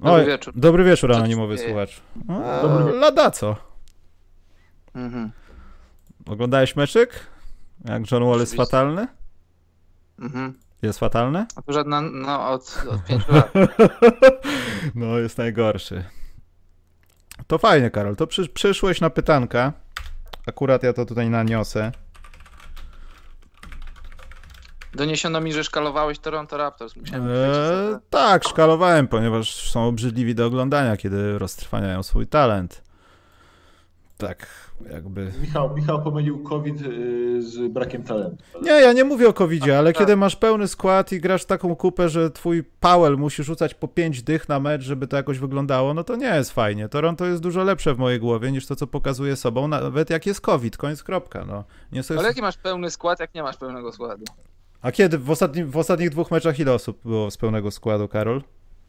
Dobry 0.00 0.24
wieczór. 0.24 0.54
Dobry 0.56 0.84
wieczór, 0.84 1.12
anonimowy 1.12 1.58
słuchacz. 1.58 2.00
A, 2.28 2.62
lada 2.94 3.30
co? 3.30 3.56
Mhm. 4.94 5.30
Oglądałeś 6.26 6.76
meczyk? 6.76 7.26
Jak 7.84 8.10
John 8.10 8.24
Wall 8.24 8.40
jest 8.40 8.54
fatalny? 8.54 9.06
Mhm. 10.18 10.61
Jest 10.82 10.98
fatalny? 10.98 11.46
Akurat 11.56 11.86
na, 11.86 12.00
no, 12.00 12.50
od, 12.50 12.84
od 12.90 13.04
5 13.04 13.28
lat. 13.28 13.52
no, 14.94 15.18
jest 15.18 15.38
najgorszy. 15.38 16.04
To 17.46 17.58
fajnie, 17.58 17.90
Karol. 17.90 18.16
To 18.16 18.26
przy, 18.26 18.48
przyszłeś 18.48 19.00
na 19.00 19.10
pytanka. 19.10 19.72
Akurat 20.46 20.82
ja 20.82 20.92
to 20.92 21.06
tutaj 21.06 21.30
naniosę. 21.30 21.92
Doniesiono 24.94 25.40
mi, 25.40 25.52
że 25.52 25.64
szkalowałeś 25.64 26.18
Toronto 26.18 26.56
Raptors. 26.56 26.96
Musiałem 26.96 27.28
eee, 27.28 27.96
tak, 28.10 28.44
szkalowałem, 28.44 29.08
ponieważ 29.08 29.70
są 29.70 29.86
obrzydliwi 29.86 30.34
do 30.34 30.46
oglądania, 30.46 30.96
kiedy 30.96 31.38
roztrwaniają 31.38 32.02
swój 32.02 32.26
talent. 32.26 32.82
Tak, 34.18 34.46
jakby... 34.90 35.32
Michał, 35.40 35.76
Michał 35.76 36.02
pomylił 36.02 36.42
COVID 36.42 36.80
y, 36.82 37.42
z 37.42 37.72
brakiem 37.72 38.02
talentu. 38.02 38.44
Nie, 38.62 38.70
ja 38.70 38.92
nie 38.92 39.04
mówię 39.04 39.28
o 39.28 39.32
COVIDzie, 39.32 39.78
ale 39.78 39.92
tak. 39.92 39.98
kiedy 39.98 40.16
masz 40.16 40.36
pełny 40.36 40.68
skład 40.68 41.12
i 41.12 41.20
grasz 41.20 41.44
taką 41.44 41.76
kupę, 41.76 42.08
że 42.08 42.30
twój 42.30 42.64
Powell 42.80 43.16
musi 43.16 43.42
rzucać 43.42 43.74
po 43.74 43.88
pięć 43.88 44.22
dych 44.22 44.48
na 44.48 44.60
mecz, 44.60 44.82
żeby 44.82 45.06
to 45.06 45.16
jakoś 45.16 45.38
wyglądało, 45.38 45.94
no 45.94 46.04
to 46.04 46.16
nie 46.16 46.26
jest 46.26 46.52
fajnie. 46.52 46.88
Toronto 46.88 47.26
jest 47.26 47.42
dużo 47.42 47.64
lepsze 47.64 47.94
w 47.94 47.98
mojej 47.98 48.20
głowie 48.20 48.52
niż 48.52 48.66
to, 48.66 48.76
co 48.76 48.86
pokazuje 48.86 49.36
sobą, 49.36 49.68
nawet 49.68 50.10
jak 50.10 50.26
jest 50.26 50.40
COVID, 50.40 50.76
koniec 50.76 51.02
kropka. 51.02 51.44
No. 51.44 51.64
Nie 51.92 52.02
sobie... 52.02 52.20
Ale 52.20 52.28
jaki 52.28 52.42
masz 52.42 52.56
pełny 52.56 52.90
skład, 52.90 53.20
jak 53.20 53.34
nie 53.34 53.42
masz 53.42 53.56
pełnego 53.56 53.92
składu? 53.92 54.24
A 54.82 54.92
kiedy? 54.92 55.18
W, 55.18 55.30
ostatnim, 55.30 55.70
w 55.70 55.76
ostatnich 55.76 56.10
dwóch 56.10 56.30
meczach 56.30 56.58
ile 56.58 56.72
osób 56.72 57.02
było 57.04 57.30
z 57.30 57.36
pełnego 57.36 57.70
składu, 57.70 58.08
Karol? 58.08 58.42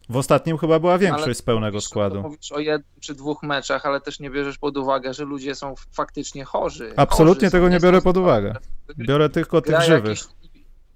W 0.09 0.17
ostatnim 0.17 0.57
chyba 0.57 0.79
była 0.79 0.97
większość 0.97 1.25
ale 1.25 1.35
z 1.35 1.41
pełnego 1.41 1.75
mówisz, 1.75 1.89
składu. 1.89 2.21
Mówisz 2.21 2.51
o 2.51 2.59
jednym 2.59 2.99
czy 2.99 3.15
dwóch 3.15 3.43
meczach, 3.43 3.85
ale 3.85 4.01
też 4.01 4.19
nie 4.19 4.29
bierzesz 4.29 4.57
pod 4.57 4.77
uwagę, 4.77 5.13
że 5.13 5.25
ludzie 5.25 5.55
są 5.55 5.75
faktycznie 5.91 6.45
chorzy. 6.45 6.93
Absolutnie 6.97 7.41
chorzy 7.47 7.51
tego 7.51 7.69
nie 7.69 7.79
biorę 7.79 8.01
pod 8.01 8.17
uwagę. 8.17 8.55
Biorę 8.97 9.29
tylko 9.29 9.61
tych 9.61 9.81
żywych. 9.81 10.05
Jakiś, 10.05 10.23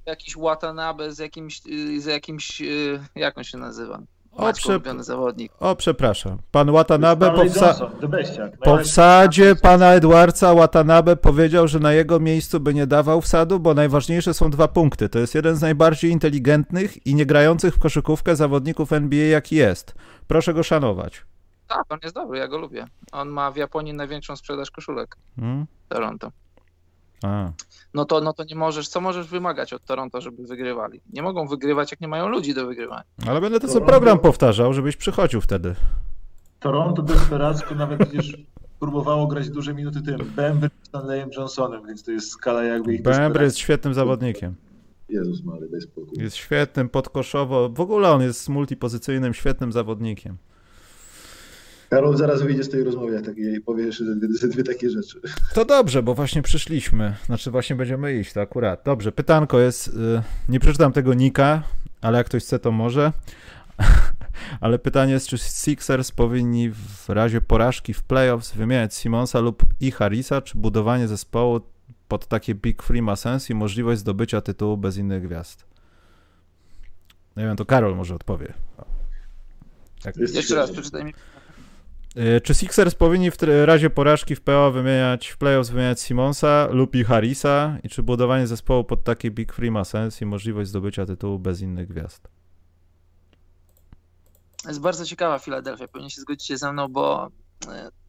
jakiś 0.05 0.35
Watanabe 0.37 1.11
z 1.13 1.19
jakimś, 1.19 1.61
z 1.97 2.05
jakimś, 2.05 2.61
y, 2.61 2.99
jak 3.15 3.37
on 3.37 3.43
się 3.43 3.57
nazywa? 3.57 4.01
O, 4.37 4.53
prze... 4.53 4.79
zawodnik. 4.99 5.51
o, 5.59 5.75
przepraszam. 5.75 6.37
Pan 6.51 6.71
Watanabe 6.71 7.31
po, 7.31 7.45
wsa... 7.45 7.89
po 8.63 8.77
wsadzie 8.77 9.55
pana 9.55 9.93
Edwardsa 9.93 10.53
Watanabe 10.53 11.15
powiedział, 11.15 11.67
że 11.67 11.79
na 11.79 11.93
jego 11.93 12.19
miejscu 12.19 12.59
by 12.59 12.73
nie 12.73 12.87
dawał 12.87 13.21
wsadu, 13.21 13.59
bo 13.59 13.73
najważniejsze 13.73 14.33
są 14.33 14.49
dwa 14.49 14.67
punkty. 14.67 15.09
To 15.09 15.19
jest 15.19 15.35
jeden 15.35 15.55
z 15.55 15.61
najbardziej 15.61 16.11
inteligentnych 16.11 17.07
i 17.07 17.15
nie 17.15 17.25
grających 17.25 17.75
w 17.75 17.79
koszykówkę 17.79 18.35
zawodników 18.35 18.93
NBA, 18.93 19.25
jaki 19.25 19.55
jest. 19.55 19.95
Proszę 20.27 20.53
go 20.53 20.63
szanować. 20.63 21.25
Tak, 21.67 21.83
on 21.89 21.99
jest 22.03 22.15
dobry, 22.15 22.39
ja 22.39 22.47
go 22.47 22.57
lubię. 22.57 22.85
On 23.11 23.29
ma 23.29 23.51
w 23.51 23.55
Japonii 23.55 23.93
największą 23.93 24.35
sprzedaż 24.35 24.71
koszulek. 24.71 25.17
Hmm? 25.39 25.65
Toronto. 25.89 26.31
A. 27.23 27.51
No 27.93 28.05
to, 28.05 28.21
no 28.21 28.33
to 28.33 28.43
nie 28.43 28.55
możesz, 28.55 28.87
co 28.87 29.01
możesz 29.01 29.27
wymagać 29.27 29.73
od 29.73 29.85
Toronto, 29.85 30.21
żeby 30.21 30.43
wygrywali? 30.43 31.01
Nie 31.13 31.21
mogą 31.21 31.47
wygrywać, 31.47 31.91
jak 31.91 32.01
nie 32.01 32.07
mają 32.07 32.27
ludzi 32.27 32.53
do 32.53 32.67
wygrywania. 32.67 33.03
Ale 33.27 33.41
będę 33.41 33.59
to 33.59 33.67
co 33.67 33.81
program 33.81 34.19
powtarzał, 34.19 34.73
żebyś 34.73 34.95
przychodził 34.95 35.41
wtedy. 35.41 35.75
Toronto 36.59 37.01
desperacko 37.01 37.75
nawet 37.75 37.99
przecież 38.09 38.37
próbowało 38.79 39.27
grać 39.27 39.49
duże 39.49 39.73
minuty 39.73 40.01
tym 40.01 40.17
Bembry 40.35 40.69
z 40.83 40.87
Stanleyem 40.87 41.29
Johnsonem, 41.37 41.87
więc 41.87 42.03
to 42.03 42.11
jest 42.11 42.29
skala 42.29 42.63
jakby 42.63 42.93
ich 42.93 43.01
Bembry 43.01 43.43
jest 43.43 43.57
świetnym 43.57 43.93
zawodnikiem. 43.93 44.55
Jezus 45.09 45.43
Mary, 45.43 45.69
daj 45.69 45.81
spokój. 45.81 46.23
Jest 46.23 46.35
świetnym, 46.35 46.89
podkoszowo, 46.89 47.69
w 47.69 47.81
ogóle 47.81 48.11
on 48.11 48.21
jest 48.21 48.49
multipozycyjnym, 48.49 49.33
świetnym 49.33 49.71
zawodnikiem. 49.71 50.37
Karol 51.89 52.17
zaraz 52.17 52.41
wyjdzie 52.41 52.63
z 52.63 52.69
tej 52.69 52.83
rozmowy 52.83 53.21
i 53.37 53.61
powie 53.61 53.83
jeszcze 53.83 54.03
dwie, 54.03 54.47
dwie 54.47 54.63
takie 54.63 54.89
rzeczy. 54.89 55.21
To 55.53 55.65
dobrze, 55.65 56.03
bo 56.03 56.13
właśnie 56.13 56.41
przyszliśmy. 56.41 57.15
Znaczy 57.25 57.51
właśnie 57.51 57.75
będziemy 57.75 58.15
iść, 58.15 58.33
to 58.33 58.41
akurat. 58.41 58.81
Dobrze, 58.85 59.11
pytanko 59.11 59.59
jest, 59.59 59.87
y, 59.87 59.91
nie 60.49 60.59
przeczytam 60.59 60.91
tego 60.91 61.13
Nika, 61.13 61.63
ale 62.01 62.17
jak 62.17 62.27
ktoś 62.27 62.43
chce, 62.43 62.59
to 62.59 62.71
może. 62.71 63.11
Ale 64.61 64.79
pytanie 64.79 65.13
jest, 65.13 65.27
czy 65.27 65.37
Sixers 65.37 66.11
powinni 66.11 66.69
w 66.69 67.09
razie 67.09 67.41
porażki 67.41 67.93
w 67.93 68.03
playoffs 68.03 68.53
wymieniać 68.53 68.95
Simonsa 68.95 69.39
lub 69.39 69.63
i 69.79 69.91
Harrisa, 69.91 70.41
czy 70.41 70.57
budowanie 70.57 71.07
zespołu 71.07 71.61
pod 72.07 72.27
takie 72.27 72.55
Big 72.55 72.83
Free 72.83 73.01
ma 73.01 73.15
sens 73.15 73.49
i 73.49 73.55
możliwość 73.55 73.99
zdobycia 73.99 74.41
tytułu 74.41 74.77
bez 74.77 74.97
innych 74.97 75.23
gwiazd? 75.23 75.65
Nie 77.37 77.43
wiem, 77.43 77.55
to 77.55 77.65
Karol 77.65 77.95
może 77.95 78.15
odpowie. 78.15 78.53
Jeszcze 80.33 80.55
raz 80.55 80.71
przeczytaj 80.71 81.05
mi. 81.05 81.13
E, 82.17 82.41
czy 82.41 82.53
Sixers 82.53 82.95
powinni 82.95 83.31
w 83.31 83.37
razie 83.65 83.89
porażki 83.89 84.35
w 84.35 84.41
PO 84.41 84.71
wymieniać, 84.71 85.27
w 85.27 85.37
playoffs 85.37 85.69
wymieniać 85.69 86.01
Simonsa 86.01 86.67
lub 86.71 86.95
i 86.95 87.03
Harrisa? 87.03 87.77
I 87.83 87.89
czy 87.89 88.03
budowanie 88.03 88.47
zespołu 88.47 88.83
pod 88.83 89.03
taki 89.03 89.31
Big 89.31 89.53
Free 89.53 89.71
ma 89.71 89.83
sens 89.85 90.21
i 90.21 90.25
możliwość 90.25 90.69
zdobycia 90.69 91.05
tytułu 91.05 91.39
bez 91.39 91.61
innych 91.61 91.87
gwiazd? 91.87 92.27
Jest 94.67 94.81
bardzo 94.81 95.05
ciekawa 95.05 95.39
Filadelfia, 95.39 95.87
pewnie 95.87 96.09
się 96.09 96.21
zgodzicie 96.21 96.57
ze 96.57 96.73
mną, 96.73 96.87
bo 96.87 97.29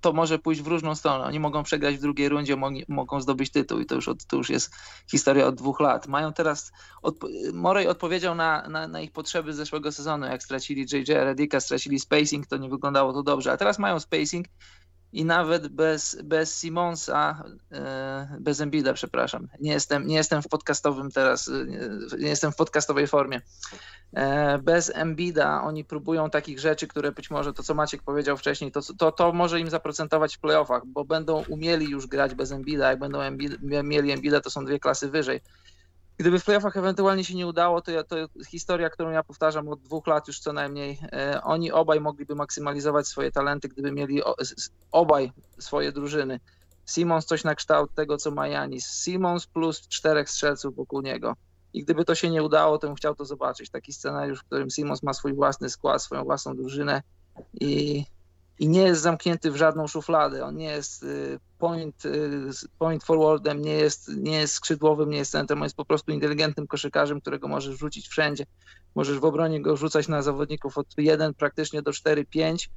to 0.01 0.12
może 0.12 0.38
pójść 0.38 0.62
w 0.62 0.66
różną 0.66 0.94
stronę. 0.94 1.24
Oni 1.24 1.40
mogą 1.40 1.62
przegrać 1.62 1.96
w 1.96 2.01
drugiej 2.01 2.28
rundzie, 2.28 2.57
mogą 2.88 3.20
zdobyć 3.20 3.51
tytuł 3.51 3.80
i 3.80 3.86
to 3.86 3.94
już, 3.94 4.09
od, 4.09 4.24
to 4.24 4.36
już 4.36 4.51
jest 4.51 4.74
historia 5.11 5.46
od 5.46 5.55
dwóch 5.55 5.80
lat. 5.80 6.09
Mają 6.09 6.32
teraz, 6.32 6.72
od, 7.03 7.16
Morey 7.53 7.86
odpowiedział 7.86 8.34
na, 8.34 8.68
na, 8.68 8.88
na, 8.88 9.01
ich 9.01 9.12
potrzeby 9.12 9.53
z 9.53 9.57
zeszłego 9.57 9.92
sezonu, 9.92 10.26
jak 10.26 10.42
stracili 10.42 10.86
JJ 10.92 11.12
Redicka, 11.12 11.61
stracili 11.61 12.01
spacing, 12.01 12.46
to 12.46 12.57
nie 12.57 12.68
wyglądało 12.68 13.12
to 13.12 13.22
dobrze, 13.22 13.53
a 13.53 13.57
teraz 13.57 13.78
mają 13.78 14.01
spacing 14.01 14.46
i 15.12 15.24
nawet 15.24 15.68
bez, 15.68 16.22
bez 16.24 16.61
Simonsa, 16.61 17.44
e, 17.72 18.36
bez 18.40 18.61
Embida, 18.61 18.92
przepraszam, 18.92 19.48
nie 19.61 19.72
jestem, 19.72 20.06
nie 20.06 20.16
jestem 20.16 20.42
w 20.42 20.48
podcastowym 20.48 21.11
teraz, 21.11 21.48
e, 21.48 22.18
nie 22.18 22.28
jestem 22.28 22.52
w 22.52 22.56
podcastowej 22.56 23.06
formie. 23.06 23.40
E, 24.12 24.59
bez 24.59 24.92
Embida 24.94 25.62
oni 25.62 25.84
próbują 25.84 26.30
takich 26.30 26.61
rzeczy, 26.61 26.86
które 26.86 27.12
być 27.12 27.30
może 27.30 27.52
to, 27.52 27.62
co 27.62 27.74
Maciek 27.74 28.02
powiedział 28.02 28.36
wcześniej, 28.36 28.72
to, 28.72 28.80
to, 28.98 29.12
to 29.12 29.32
może 29.32 29.61
im 29.61 29.70
zaprocentować 29.70 30.36
w 30.36 30.40
playoffach, 30.40 30.86
bo 30.86 31.04
będą 31.04 31.44
umieli 31.48 31.90
już 31.90 32.06
grać 32.06 32.34
bez 32.34 32.52
Embida, 32.52 32.90
jak 32.90 32.98
będą 32.98 33.20
Embiid, 33.20 33.52
mieli 33.62 34.11
Embida, 34.11 34.40
to 34.40 34.50
są 34.50 34.64
dwie 34.64 34.78
klasy 34.78 35.09
wyżej. 35.09 35.40
Gdyby 36.18 36.38
w 36.38 36.44
playoffach 36.44 36.76
ewentualnie 36.76 37.24
się 37.24 37.34
nie 37.34 37.46
udało, 37.46 37.82
to, 37.82 37.90
ja, 37.90 38.04
to 38.04 38.16
historia, 38.48 38.90
którą 38.90 39.10
ja 39.10 39.22
powtarzam 39.22 39.68
od 39.68 39.80
dwóch 39.80 40.06
lat 40.06 40.28
już 40.28 40.40
co 40.40 40.52
najmniej, 40.52 40.98
e, 41.12 41.42
oni 41.42 41.72
obaj 41.72 42.00
mogliby 42.00 42.34
maksymalizować 42.34 43.06
swoje 43.06 43.32
talenty, 43.32 43.68
gdyby 43.68 43.92
mieli 43.92 44.22
obaj 44.92 45.32
swoje 45.58 45.92
drużyny. 45.92 46.40
Simons 46.86 47.26
coś 47.26 47.44
na 47.44 47.54
kształt 47.54 47.94
tego, 47.94 48.16
co 48.16 48.30
ma 48.30 48.48
Janis. 48.48 49.04
Simons 49.04 49.46
plus 49.46 49.88
czterech 49.88 50.30
strzelców 50.30 50.76
wokół 50.76 51.00
niego. 51.00 51.36
I 51.72 51.84
gdyby 51.84 52.04
to 52.04 52.14
się 52.14 52.30
nie 52.30 52.42
udało, 52.42 52.78
to 52.78 52.86
bym 52.86 52.96
chciał 52.96 53.14
to 53.14 53.24
zobaczyć. 53.24 53.70
Taki 53.70 53.92
scenariusz, 53.92 54.40
w 54.40 54.44
którym 54.44 54.70
Simons 54.70 55.02
ma 55.02 55.12
swój 55.12 55.34
własny 55.34 55.70
skład, 55.70 56.02
swoją 56.02 56.24
własną 56.24 56.56
drużynę 56.56 57.02
i 57.60 58.04
i 58.59 58.68
nie 58.68 58.82
jest 58.82 59.02
zamknięty 59.02 59.50
w 59.50 59.56
żadną 59.56 59.86
szufladę. 59.86 60.44
On 60.44 60.56
nie 60.56 60.70
jest 60.70 61.02
y, 61.02 61.40
point, 61.59 62.04
y, 62.04 62.50
point 62.78 63.04
forwardem, 63.04 63.62
nie 63.62 63.72
jest, 63.72 64.09
nie 64.16 64.38
jest 64.38 64.54
skrzydłowym, 64.54 65.11
nie 65.11 65.18
jest 65.18 65.32
centrum, 65.32 65.59
on 65.59 65.64
jest 65.64 65.76
po 65.76 65.84
prostu 65.84 66.12
inteligentnym 66.12 66.66
koszykarzem, 66.66 67.20
którego 67.20 67.48
możesz 67.48 67.78
rzucić 67.78 68.09
wszędzie. 68.09 68.44
Możesz 68.94 69.18
w 69.18 69.24
obronie 69.24 69.62
go 69.62 69.76
rzucać 69.76 70.09
na 70.09 70.22
zawodników 70.22 70.78
od 70.78 70.86
1 70.98 71.34
praktycznie 71.34 71.82
do 71.82 71.90
4-5 71.90 72.68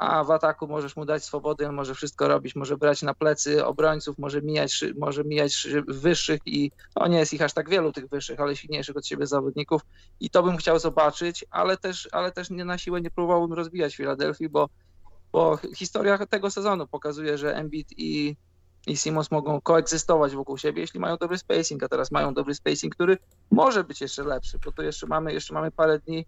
a 0.00 0.24
w 0.24 0.30
ataku 0.30 0.68
możesz 0.68 0.96
mu 0.96 1.04
dać 1.04 1.24
swobody, 1.24 1.68
on 1.68 1.74
może 1.74 1.94
wszystko 1.94 2.28
robić, 2.28 2.56
może 2.56 2.76
brać 2.76 3.02
na 3.02 3.14
plecy 3.14 3.66
obrońców, 3.66 4.18
może 4.18 4.42
mijać, 4.42 4.84
może 4.98 5.24
mijać 5.24 5.68
wyższych 5.88 6.40
i 6.46 6.70
no 6.96 7.06
nie 7.06 7.18
jest 7.18 7.32
ich 7.32 7.42
aż 7.42 7.52
tak 7.52 7.70
wielu 7.70 7.92
tych 7.92 8.08
wyższych, 8.08 8.40
ale 8.40 8.56
silniejszych 8.56 8.96
od 8.96 9.06
siebie 9.06 9.26
zawodników 9.26 9.82
i 10.20 10.30
to 10.30 10.42
bym 10.42 10.56
chciał 10.56 10.78
zobaczyć, 10.78 11.44
ale 11.50 11.76
też, 11.76 12.08
ale 12.12 12.32
też 12.32 12.50
nie 12.50 12.64
na 12.64 12.78
siłę 12.78 13.00
nie 13.00 13.10
próbowałbym 13.10 13.56
rozbijać 13.56 13.96
Filadelfii, 13.96 14.48
bo, 14.48 14.68
bo 15.32 15.58
historia 15.76 16.26
tego 16.26 16.50
sezonu 16.50 16.86
pokazuje, 16.86 17.38
że 17.38 17.56
Embiid 17.56 17.88
i, 17.96 18.36
i 18.86 18.96
Simons 18.96 19.30
mogą 19.30 19.60
koegzystować 19.60 20.34
wokół 20.34 20.58
siebie, 20.58 20.80
jeśli 20.80 21.00
mają 21.00 21.16
dobry 21.16 21.38
spacing, 21.38 21.82
a 21.82 21.88
teraz 21.88 22.10
mają 22.10 22.34
dobry 22.34 22.54
spacing, 22.54 22.94
który 22.94 23.18
może 23.50 23.84
być 23.84 24.00
jeszcze 24.00 24.24
lepszy, 24.24 24.58
bo 24.64 24.72
to 24.72 24.82
jeszcze 24.82 25.06
mamy, 25.06 25.32
jeszcze 25.32 25.54
mamy 25.54 25.70
parę 25.70 25.98
dni 25.98 26.26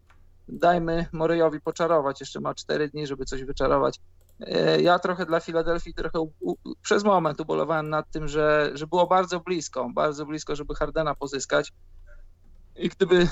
dajmy 0.49 1.07
Morejowi 1.13 1.61
poczarować, 1.61 2.21
jeszcze 2.21 2.41
ma 2.41 2.55
cztery 2.55 2.89
dni, 2.89 3.07
żeby 3.07 3.25
coś 3.25 3.45
wyczarować. 3.45 4.01
E, 4.41 4.83
ja 4.83 4.99
trochę 4.99 5.27
dla 5.27 5.41
Filadelfii 5.41 5.95
trochę 5.95 6.21
u, 6.21 6.33
u, 6.41 6.55
przez 6.83 7.05
moment 7.05 7.41
ubolowałem 7.41 7.89
nad 7.89 8.11
tym, 8.11 8.29
że, 8.29 8.71
że 8.75 8.87
było 8.87 9.07
bardzo 9.07 9.41
blisko, 9.41 9.91
bardzo 9.95 10.27
blisko, 10.27 10.57
żeby 10.57 10.75
Hardena 10.75 11.15
pozyskać. 11.15 11.73
I 12.77 12.89
gdyby, 12.89 13.29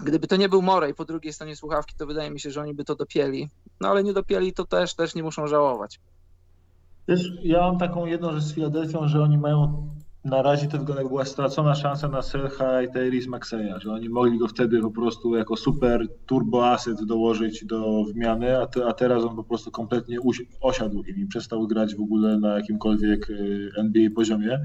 gdyby 0.00 0.26
to 0.26 0.36
nie 0.36 0.48
był 0.48 0.62
Morej 0.62 0.94
po 0.94 1.04
drugiej 1.04 1.32
stronie 1.32 1.56
słuchawki, 1.56 1.94
to 1.98 2.06
wydaje 2.06 2.30
mi 2.30 2.40
się, 2.40 2.50
że 2.50 2.60
oni 2.60 2.74
by 2.74 2.84
to 2.84 2.94
dopieli. 2.94 3.48
No 3.80 3.88
ale 3.88 4.04
nie 4.04 4.12
dopieli, 4.12 4.52
to 4.52 4.64
też, 4.64 4.94
też 4.94 5.14
nie 5.14 5.22
muszą 5.22 5.46
żałować. 5.46 6.00
Wiesz, 7.08 7.32
ja 7.42 7.60
mam 7.60 7.78
taką 7.78 8.06
jedną 8.06 8.32
rzecz 8.32 8.42
z 8.42 8.54
Filadelfią, 8.54 9.08
że 9.08 9.22
oni 9.22 9.38
mają 9.38 9.88
na 10.24 10.42
razie 10.42 10.68
to 10.68 10.78
wygląda 10.78 11.04
była 11.04 11.24
stracona 11.24 11.74
szansa 11.74 12.08
na 12.08 12.22
Selha 12.22 12.82
i 12.82 12.92
Tyrese 12.92 13.28
Maxeya, 13.28 13.74
że 13.78 13.92
oni 13.92 14.08
mogli 14.08 14.38
go 14.38 14.48
wtedy 14.48 14.80
po 14.80 14.90
prostu 14.90 15.36
jako 15.36 15.56
super 15.56 16.08
turbo 16.26 16.70
asset 16.70 17.04
dołożyć 17.04 17.64
do 17.64 18.04
wymiany, 18.04 18.58
a, 18.58 18.66
te, 18.66 18.86
a 18.86 18.92
teraz 18.92 19.24
on 19.24 19.36
po 19.36 19.44
prostu 19.44 19.70
kompletnie 19.70 20.18
osiadł 20.60 21.02
i 21.02 21.26
przestał 21.26 21.66
grać 21.66 21.94
w 21.94 22.00
ogóle 22.00 22.38
na 22.38 22.56
jakimkolwiek 22.56 23.30
y, 23.30 23.70
NBA 23.76 24.10
poziomie. 24.14 24.60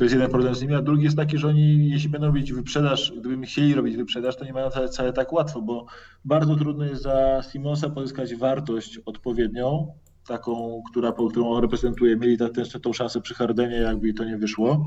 To 0.00 0.04
jest 0.04 0.14
jeden 0.14 0.30
problem 0.30 0.54
z 0.54 0.62
nimi, 0.62 0.74
a 0.74 0.82
drugi 0.82 1.04
jest 1.04 1.16
taki, 1.16 1.38
że 1.38 1.48
oni 1.48 1.90
jeśli 1.90 2.08
będą 2.08 2.26
robić 2.26 2.52
wyprzedaż, 2.52 3.12
gdyby 3.20 3.46
chcieli 3.46 3.74
robić 3.74 3.96
wyprzedaż, 3.96 4.36
to 4.36 4.44
nie 4.44 4.52
mają 4.52 4.70
wcale, 4.70 4.88
wcale 4.88 5.12
tak 5.12 5.32
łatwo, 5.32 5.62
bo 5.62 5.86
bardzo 6.24 6.56
trudno 6.56 6.84
jest 6.84 7.02
za 7.02 7.42
Simonsa 7.52 7.90
pozyskać 7.90 8.34
wartość 8.34 8.98
odpowiednią, 8.98 9.94
taką, 10.26 10.82
która, 10.90 11.12
którą 11.12 11.50
on 11.50 11.62
reprezentuje, 11.62 12.16
mieli 12.16 12.38
też 12.38 12.72
tą 12.82 12.92
szansę 12.92 13.20
przy 13.20 13.34
Hardenie, 13.34 13.76
jakby 13.76 14.14
to 14.14 14.24
nie 14.24 14.38
wyszło. 14.38 14.86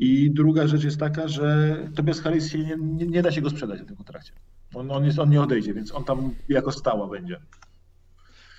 I 0.00 0.30
druga 0.30 0.66
rzecz 0.66 0.84
jest 0.84 1.00
taka, 1.00 1.28
że 1.28 1.76
Tobias 1.94 2.20
Harris 2.20 2.50
się 2.50 2.58
nie, 2.58 2.76
nie, 2.80 3.06
nie 3.06 3.22
da 3.22 3.32
się 3.32 3.40
go 3.40 3.50
sprzedać 3.50 3.80
w 3.80 3.86
tym 3.86 3.96
kontrakcie. 3.96 4.32
On, 4.74 4.90
on, 4.90 5.04
jest, 5.04 5.18
on 5.18 5.30
nie 5.30 5.42
odejdzie, 5.42 5.74
więc 5.74 5.94
on 5.94 6.04
tam 6.04 6.34
jako 6.48 6.72
stała 6.72 7.08
będzie. 7.08 7.40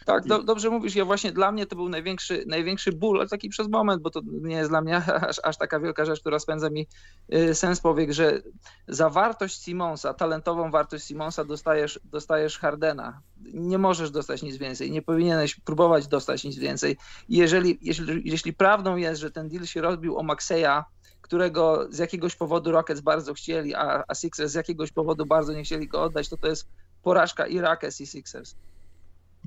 Tak, 0.06 0.26
do, 0.26 0.44
dobrze 0.44 0.70
mówisz. 0.70 0.96
Ja 0.96 1.06
właśnie 1.06 1.32
dla 1.32 1.52
mnie 1.52 1.66
to 1.66 1.76
był 1.76 1.90
największy, 1.90 2.44
największy 2.48 2.92
ból, 2.92 3.20
ale 3.20 3.30
taki 3.30 3.50
przez 3.50 3.68
moment, 3.68 4.02
bo 4.02 4.10
to 4.10 4.22
nie 4.26 4.56
jest 4.56 4.70
dla 4.70 4.82
mnie 4.82 4.98
aż, 5.30 5.40
aż 5.44 5.58
taka 5.58 5.80
wielka 5.80 6.06
rzecz, 6.06 6.20
która 6.20 6.40
spędza 6.40 6.70
mi 6.70 6.88
y, 7.34 7.56
sens 7.56 7.80
powiek, 7.80 8.12
że 8.12 8.42
za 8.88 9.10
wartość 9.10 9.64
Simonsa, 9.64 10.14
talentową 10.14 10.72
wartość 10.72 11.06
Simonsa 11.06 11.46
dostajesz, 11.46 12.00
dostajesz 12.04 12.60
Hardena. 12.60 13.22
Nie 13.54 13.78
możesz 13.78 14.12
dostać 14.12 14.44
nic 14.44 14.58
więcej, 14.58 14.92
nie 14.92 15.02
powinieneś 15.02 15.56
próbować 15.56 16.08
dostać 16.08 16.44
nic 16.44 16.58
więcej. 16.58 16.98
jeżeli, 17.30 17.78
jeśli, 17.82 18.22
jeśli 18.26 18.54
prawdą 18.54 18.96
jest, 18.96 19.22
że 19.22 19.32
ten 19.32 19.50
deal 19.50 19.66
się 19.66 19.82
rozbił 19.82 20.18
o 20.18 20.24
Maxeya, 20.24 20.84
którego 21.22 21.88
z 21.90 21.98
jakiegoś 21.98 22.36
powodu 22.36 22.72
Rockets 22.72 23.02
bardzo 23.02 23.34
chcieli, 23.34 23.76
a, 23.76 24.04
a 24.08 24.16
Sixers 24.16 24.52
z 24.52 24.56
jakiegoś 24.56 24.92
powodu 24.92 25.26
bardzo 25.26 25.54
nie 25.54 25.64
chcieli 25.64 25.88
go 25.88 26.04
oddać, 26.04 26.30
to 26.30 26.38
to 26.38 26.48
jest 26.48 26.68
porażka 27.04 27.48
i 27.48 27.60
Rockets 27.60 28.02
i 28.02 28.08
Sixers. 28.08 28.56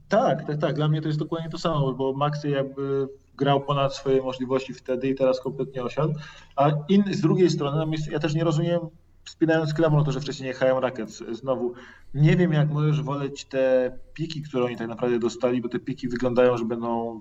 Tak, 0.08 0.46
tak, 0.46 0.58
tak. 0.58 0.74
Dla 0.74 0.88
mnie 0.88 1.02
to 1.02 1.08
jest 1.08 1.18
dokładnie 1.18 1.50
to 1.50 1.58
samo, 1.58 1.92
bo 1.92 2.12
Maxy 2.12 2.48
jakby 2.48 3.08
grał 3.36 3.60
ponad 3.60 3.94
swoje 3.94 4.22
możliwości 4.22 4.74
wtedy 4.74 5.08
i 5.08 5.14
teraz 5.14 5.40
kompletnie 5.40 5.82
osiadł. 5.84 6.14
A 6.56 6.70
in, 6.88 7.04
z 7.14 7.20
drugiej 7.20 7.50
strony, 7.50 7.96
ja 8.10 8.18
też 8.18 8.34
nie 8.34 8.44
rozumiem, 8.44 8.80
spinając 9.24 9.74
klamrą 9.74 10.04
to, 10.04 10.12
że 10.12 10.20
wcześniej 10.20 10.48
jechają 10.48 10.80
Rockets. 10.80 11.22
Znowu, 11.32 11.74
nie 12.14 12.36
wiem 12.36 12.52
jak 12.52 12.70
możesz 12.70 13.02
woleć 13.02 13.44
te 13.44 13.98
piki, 14.14 14.42
które 14.42 14.64
oni 14.64 14.76
tak 14.76 14.88
naprawdę 14.88 15.18
dostali, 15.18 15.60
bo 15.60 15.68
te 15.68 15.78
piki 15.78 16.08
wyglądają, 16.08 16.56
że 16.56 16.64
będą 16.64 17.20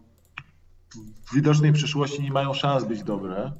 w 1.31 1.35
widocznej 1.35 1.73
przyszłości 1.73 2.23
nie 2.23 2.31
mają 2.31 2.53
szans 2.53 2.83
być 2.83 3.03
dobre. 3.03 3.51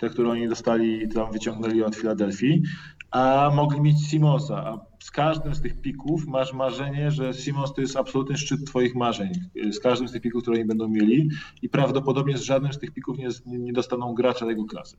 Te, 0.00 0.10
które 0.10 0.30
oni 0.30 0.48
dostali, 0.48 1.08
tam 1.08 1.32
wyciągnęli 1.32 1.82
od 1.82 1.96
Filadelfii, 1.96 2.62
a 3.10 3.50
mogli 3.54 3.80
mieć 3.80 4.08
Simonsa. 4.08 4.56
A 4.56 4.86
z 5.04 5.10
każdym 5.10 5.54
z 5.54 5.60
tych 5.60 5.80
pików 5.80 6.26
masz 6.26 6.52
marzenie, 6.52 7.10
że 7.10 7.34
Simons 7.34 7.72
to 7.72 7.80
jest 7.80 7.96
absolutny 7.96 8.36
szczyt 8.36 8.66
twoich 8.66 8.94
marzeń. 8.94 9.32
Z 9.70 9.80
każdym 9.80 10.08
z 10.08 10.12
tych 10.12 10.22
pików, 10.22 10.42
które 10.42 10.56
oni 10.56 10.66
będą 10.66 10.88
mieli 10.88 11.28
i 11.62 11.68
prawdopodobnie 11.68 12.38
z 12.38 12.42
żadnym 12.42 12.72
z 12.72 12.78
tych 12.78 12.90
pików 12.90 13.18
nie, 13.18 13.28
nie 13.46 13.72
dostaną 13.72 14.14
gracza 14.14 14.46
tego 14.46 14.64
klasy 14.64 14.96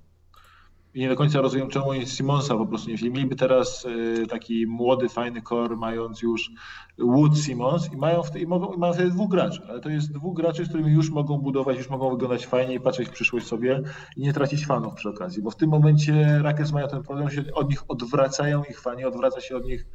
i 0.94 1.00
nie 1.00 1.10
do 1.10 1.16
końca 1.16 1.42
rozumiem, 1.42 1.70
czemu 1.70 1.94
Simonsa 2.06 2.58
po 2.58 2.66
prostu 2.66 2.90
nie 2.90 2.96
wzięli. 2.96 3.12
Mieliby 3.12 3.36
teraz 3.36 3.86
y, 3.86 4.28
taki 4.30 4.68
młody, 4.68 5.10
fajny 5.10 5.42
core, 5.42 5.76
mając 5.76 6.22
już 6.22 6.52
Wood 7.00 7.38
Simons 7.38 7.94
i 7.94 7.98
mają, 7.98 8.24
wtedy, 8.24 8.40
i 8.40 8.48
mogą, 8.48 8.74
i 8.74 8.78
mają 8.78 8.94
wtedy 8.94 9.10
dwóch 9.10 9.32
graczy, 9.32 9.62
ale 9.70 9.80
to 9.80 9.90
jest 9.90 10.12
dwóch 10.12 10.36
graczy, 10.36 10.66
z 10.66 10.68
którymi 10.68 10.92
już 10.92 11.10
mogą 11.10 11.38
budować, 11.38 11.78
już 11.78 11.90
mogą 11.90 12.10
wyglądać 12.10 12.46
fajnie 12.46 12.76
i 12.76 12.80
patrzeć 12.80 13.08
w 13.08 13.12
przyszłość 13.12 13.48
sobie 13.48 13.82
i 14.18 14.22
nie 14.22 14.34
tracić 14.34 14.66
fanów 14.66 14.94
przy 14.94 15.10
okazji, 15.10 15.42
bo 15.42 15.52
w 15.52 15.56
tym 15.56 15.70
momencie 15.70 16.40
Rockets 16.44 16.72
mają 16.72 16.88
ten 16.88 17.04
problem, 17.04 17.30
że 17.30 17.44
od 17.54 17.70
nich 17.70 17.84
odwracają 17.88 18.64
ich 18.64 18.82
fani, 18.82 19.06
odwraca 19.06 19.42
się 19.42 19.56
od 19.56 19.66
nich 19.66 19.88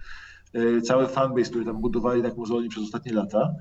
y, 0.55 0.83
cały 0.83 1.09
fanbase, 1.09 1.51
który 1.51 1.65
tam 1.65 1.81
budowali 1.81 2.23
tak 2.23 2.37
mozolnie 2.37 2.69
przez 2.69 2.85
ostatnie 2.85 3.13
lata. 3.13 3.55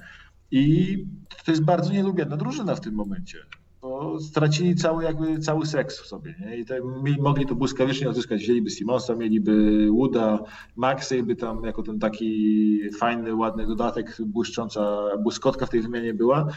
I 0.52 0.98
to 1.46 1.52
jest 1.52 1.64
bardzo 1.64 1.94
nielubiana 1.94 2.38
drużyna 2.38 2.76
w 2.76 2.82
tym 2.82 2.94
momencie 2.94 3.38
bo 3.86 4.20
stracili 4.20 4.76
cały, 4.76 5.04
jakby, 5.04 5.40
cały 5.40 5.66
seks 5.66 6.00
w 6.00 6.06
sobie. 6.06 6.36
Nie? 6.40 6.58
I 6.58 6.66
tak 6.66 6.82
mogli 7.20 7.46
to 7.46 7.56
błyskawicznie 7.56 8.10
odzyskać. 8.10 8.42
Wzięliby 8.42 8.70
Simonsa, 8.70 9.16
mieliby 9.16 9.88
Wooda, 9.92 10.40
Maxey 10.76 11.24
by 11.24 11.36
tam 11.36 11.64
jako 11.64 11.84
ten 11.84 12.00
taki 12.00 12.80
fajny, 13.00 13.36
ładny 13.36 13.68
dodatek, 13.68 14.18
błyszcząca 14.20 14.98
błyskotka 15.24 15.66
w 15.66 15.70
tej 15.70 15.82
wymianie 15.82 16.14
była 16.14 16.48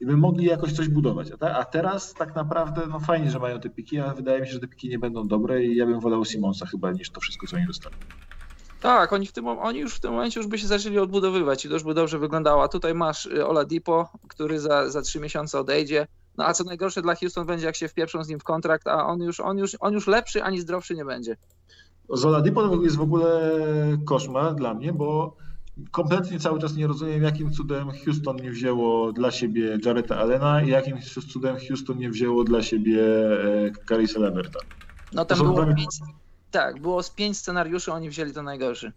i 0.00 0.06
by 0.06 0.16
mogli 0.16 0.46
jakoś 0.46 0.72
coś 0.72 0.88
budować. 0.88 1.30
A, 1.32 1.36
ta, 1.36 1.56
a 1.56 1.64
teraz 1.64 2.14
tak 2.14 2.34
naprawdę 2.34 2.82
no 2.90 3.00
fajnie, 3.00 3.30
że 3.30 3.38
mają 3.38 3.60
te 3.60 3.70
piki, 3.70 3.98
ale 3.98 4.14
wydaje 4.14 4.40
mi 4.40 4.46
się, 4.46 4.52
że 4.52 4.60
te 4.60 4.68
piki 4.68 4.88
nie 4.88 4.98
będą 4.98 5.28
dobre 5.28 5.64
i 5.64 5.76
ja 5.76 5.86
bym 5.86 6.00
wolał 6.00 6.24
Simonsa 6.24 6.66
chyba 6.66 6.92
niż 6.92 7.10
to 7.10 7.20
wszystko, 7.20 7.46
co 7.46 7.56
oni 7.56 7.66
dostali. 7.66 7.96
Tak, 8.80 9.12
oni, 9.12 9.26
w 9.26 9.32
tym, 9.32 9.48
oni 9.48 9.78
już 9.78 9.94
w 9.94 10.00
tym 10.00 10.10
momencie 10.10 10.40
już 10.40 10.46
by 10.46 10.58
się 10.58 10.66
zaczęli 10.66 10.98
odbudowywać 10.98 11.64
i 11.64 11.68
to 11.68 11.74
już 11.74 11.82
by 11.82 11.94
dobrze 11.94 12.18
wyglądało. 12.18 12.62
A 12.62 12.68
tutaj 12.68 12.94
masz 12.94 13.26
y, 13.26 13.46
Ola 13.46 13.64
Dipo, 13.64 14.08
który 14.28 14.60
za, 14.60 14.90
za 14.90 15.02
trzy 15.02 15.20
miesiące 15.20 15.60
odejdzie. 15.60 16.06
No 16.38 16.44
a 16.44 16.52
co 16.52 16.64
najgorsze 16.64 17.02
dla 17.02 17.14
Houston 17.14 17.46
będzie, 17.46 17.66
jak 17.66 17.76
się 17.76 17.88
wpieprzą 17.88 18.24
z 18.24 18.28
nim 18.28 18.40
w 18.40 18.44
kontrakt, 18.44 18.88
a 18.88 19.06
on 19.06 19.20
już, 19.20 19.40
on 19.40 19.58
już, 19.58 19.76
on 19.80 19.94
już 19.94 20.06
lepszy 20.06 20.42
ani 20.42 20.60
zdrowszy 20.60 20.94
nie 20.94 21.04
będzie. 21.04 21.36
Zola 22.08 22.40
Dipo 22.40 22.82
jest 22.82 22.96
w 22.96 23.00
ogóle 23.00 23.52
koszmar 24.04 24.54
dla 24.54 24.74
mnie, 24.74 24.92
bo 24.92 25.36
kompletnie 25.90 26.40
cały 26.40 26.60
czas 26.60 26.76
nie 26.76 26.86
rozumiem, 26.86 27.22
jakim 27.22 27.52
cudem 27.52 27.88
Houston 28.04 28.36
nie 28.36 28.50
wzięło 28.50 29.12
dla 29.12 29.30
siebie 29.30 29.78
Jareta 29.84 30.16
Allena 30.16 30.62
i 30.62 30.68
jakim 30.68 30.98
cudem 31.32 31.56
Houston 31.68 31.98
nie 31.98 32.10
wzięło 32.10 32.44
dla 32.44 32.62
siebie 32.62 33.02
Carissa 33.88 34.20
Leverta. 34.20 34.60
No 35.12 35.24
tam 35.24 35.38
było 35.38 35.66
pięć, 35.66 35.98
tak, 36.50 36.80
było 36.80 37.02
z 37.02 37.10
pięć 37.10 37.38
scenariuszy, 37.38 37.92
oni 37.92 38.10
wzięli 38.10 38.32
to 38.32 38.42
najgorszy. 38.42 38.92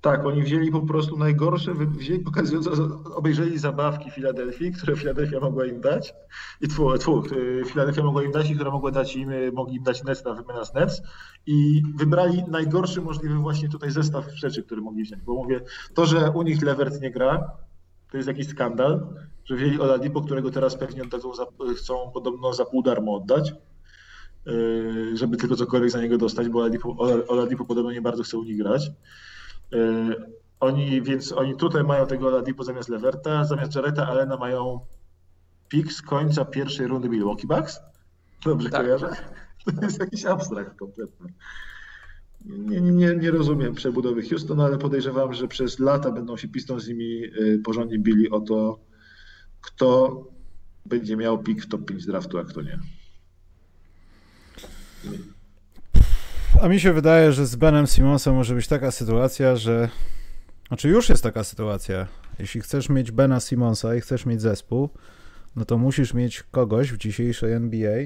Tak, 0.00 0.26
oni 0.26 0.42
wzięli 0.42 0.70
po 0.70 0.80
prostu 0.80 1.16
najgorsze, 1.18 1.74
wzięli, 1.74 2.20
pokazując, 2.20 2.68
obejrzeli 3.14 3.58
zabawki 3.58 4.10
Filadelfii, 4.10 4.72
które 4.72 4.96
Filadelfia 4.96 5.40
mogła 5.40 5.66
im 5.66 5.80
dać 5.80 6.14
i 6.60 6.68
tfu, 6.68 6.98
tfu, 6.98 7.22
Filadelfia 7.66 8.02
mogła 8.02 8.22
im 8.22 8.32
dać 8.32 8.50
i 8.50 8.54
które 8.54 8.70
mogła 8.70 8.90
dać 8.90 9.16
im, 9.16 9.30
mogli 9.52 9.76
im 9.76 9.82
dać 9.82 10.04
Nets 10.04 10.24
na 10.24 10.34
wymianę 10.34 10.64
z 10.64 10.74
Nets 10.74 11.02
i 11.46 11.82
wybrali 11.96 12.44
najgorszy 12.48 13.00
możliwy 13.00 13.34
właśnie 13.34 13.68
tutaj 13.68 13.90
zestaw 13.90 14.24
rzeczy, 14.34 14.62
które 14.62 14.80
mogli 14.80 15.02
wziąć, 15.02 15.22
bo 15.22 15.34
mówię, 15.34 15.60
to, 15.94 16.06
że 16.06 16.30
u 16.30 16.42
nich 16.42 16.62
Levert 16.62 17.00
nie 17.00 17.10
gra, 17.10 17.50
to 18.10 18.16
jest 18.16 18.28
jakiś 18.28 18.48
skandal, 18.48 19.06
że 19.44 19.56
wzięli 19.56 19.80
Oladipo, 19.80 20.20
którego 20.20 20.50
teraz 20.50 20.76
pewnie 20.76 21.02
oddadzą 21.02 21.34
za, 21.34 21.46
chcą 21.76 22.10
podobno 22.14 22.52
za 22.52 22.64
pół 22.64 22.82
darmo 22.82 23.14
oddać, 23.14 23.54
yy, 24.46 25.16
żeby 25.16 25.36
tylko 25.36 25.56
cokolwiek 25.56 25.90
za 25.90 26.02
niego 26.02 26.18
dostać, 26.18 26.48
bo 26.48 26.58
Oladipo, 26.58 26.96
Oladipo 27.28 27.64
podobno 27.64 27.92
nie 27.92 28.02
bardzo 28.02 28.22
chce 28.22 28.38
u 28.38 28.44
nich 28.44 28.58
grać. 28.58 28.90
E, 29.72 30.14
oni, 30.60 31.02
więc 31.02 31.32
oni 31.32 31.56
tutaj 31.56 31.84
mają 31.84 32.06
tego 32.06 32.30
Ladipo 32.30 32.64
zamiast 32.64 32.88
Leverta, 32.88 33.44
zamiast 33.44 33.74
Jareta 33.74 34.06
Alena 34.06 34.36
mają 34.36 34.80
pik 35.68 35.92
z 35.92 36.02
końca 36.02 36.44
pierwszej 36.44 36.86
rundy 36.86 37.08
Milwaukee 37.08 37.46
Bucks. 37.46 37.80
Dobrze 38.44 38.70
tak. 38.70 38.82
kojarzę? 38.82 39.16
To 39.64 39.82
jest 39.82 40.00
jakiś 40.00 40.24
abstrakt 40.24 40.78
kompletny. 40.78 41.32
Nie, 42.44 42.80
nie, 42.80 43.16
nie 43.16 43.30
rozumiem 43.30 43.74
przebudowy 43.74 44.28
Houston, 44.28 44.60
ale 44.60 44.78
podejrzewam, 44.78 45.34
że 45.34 45.48
przez 45.48 45.78
lata 45.78 46.10
będą 46.10 46.36
się 46.36 46.48
Pistons 46.48 46.82
z 46.82 46.88
nimi 46.88 47.24
e, 47.24 47.30
porządnie 47.64 47.98
bili 47.98 48.30
o 48.30 48.40
to, 48.40 48.78
kto 49.60 50.24
będzie 50.86 51.16
miał 51.16 51.42
pik 51.42 51.62
w 51.62 51.68
top 51.68 51.84
5 51.84 52.06
draftu, 52.06 52.38
a 52.38 52.44
kto 52.44 52.62
nie. 52.62 52.78
A 56.62 56.68
mi 56.68 56.80
się 56.80 56.92
wydaje, 56.92 57.32
że 57.32 57.46
z 57.46 57.56
Benem 57.56 57.86
Simonsem 57.86 58.34
może 58.34 58.54
być 58.54 58.68
taka 58.68 58.90
sytuacja, 58.90 59.56
że. 59.56 59.88
Znaczy, 60.68 60.88
już 60.88 61.08
jest 61.08 61.22
taka 61.22 61.44
sytuacja. 61.44 62.06
Jeśli 62.38 62.60
chcesz 62.60 62.88
mieć 62.88 63.10
Bena 63.10 63.40
Simonsa 63.40 63.94
i 63.94 64.00
chcesz 64.00 64.26
mieć 64.26 64.40
zespół, 64.40 64.88
no 65.56 65.64
to 65.64 65.78
musisz 65.78 66.14
mieć 66.14 66.42
kogoś 66.42 66.92
w 66.92 66.96
dzisiejszej 66.96 67.52
NBA. 67.52 67.98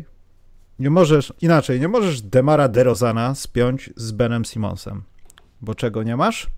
Nie 0.79 0.91
możesz, 0.91 1.33
inaczej, 1.41 1.81
nie 1.81 1.89
możesz 1.89 2.23
Demara 2.23 2.69
DeRozana 2.69 3.35
spiąć 3.35 3.91
z 3.97 4.13
Benem 4.13 4.45
Simonsem. 4.45 5.03
Bo 5.61 5.75
czego 5.75 6.03
nie 6.03 6.17
masz? 6.17 6.51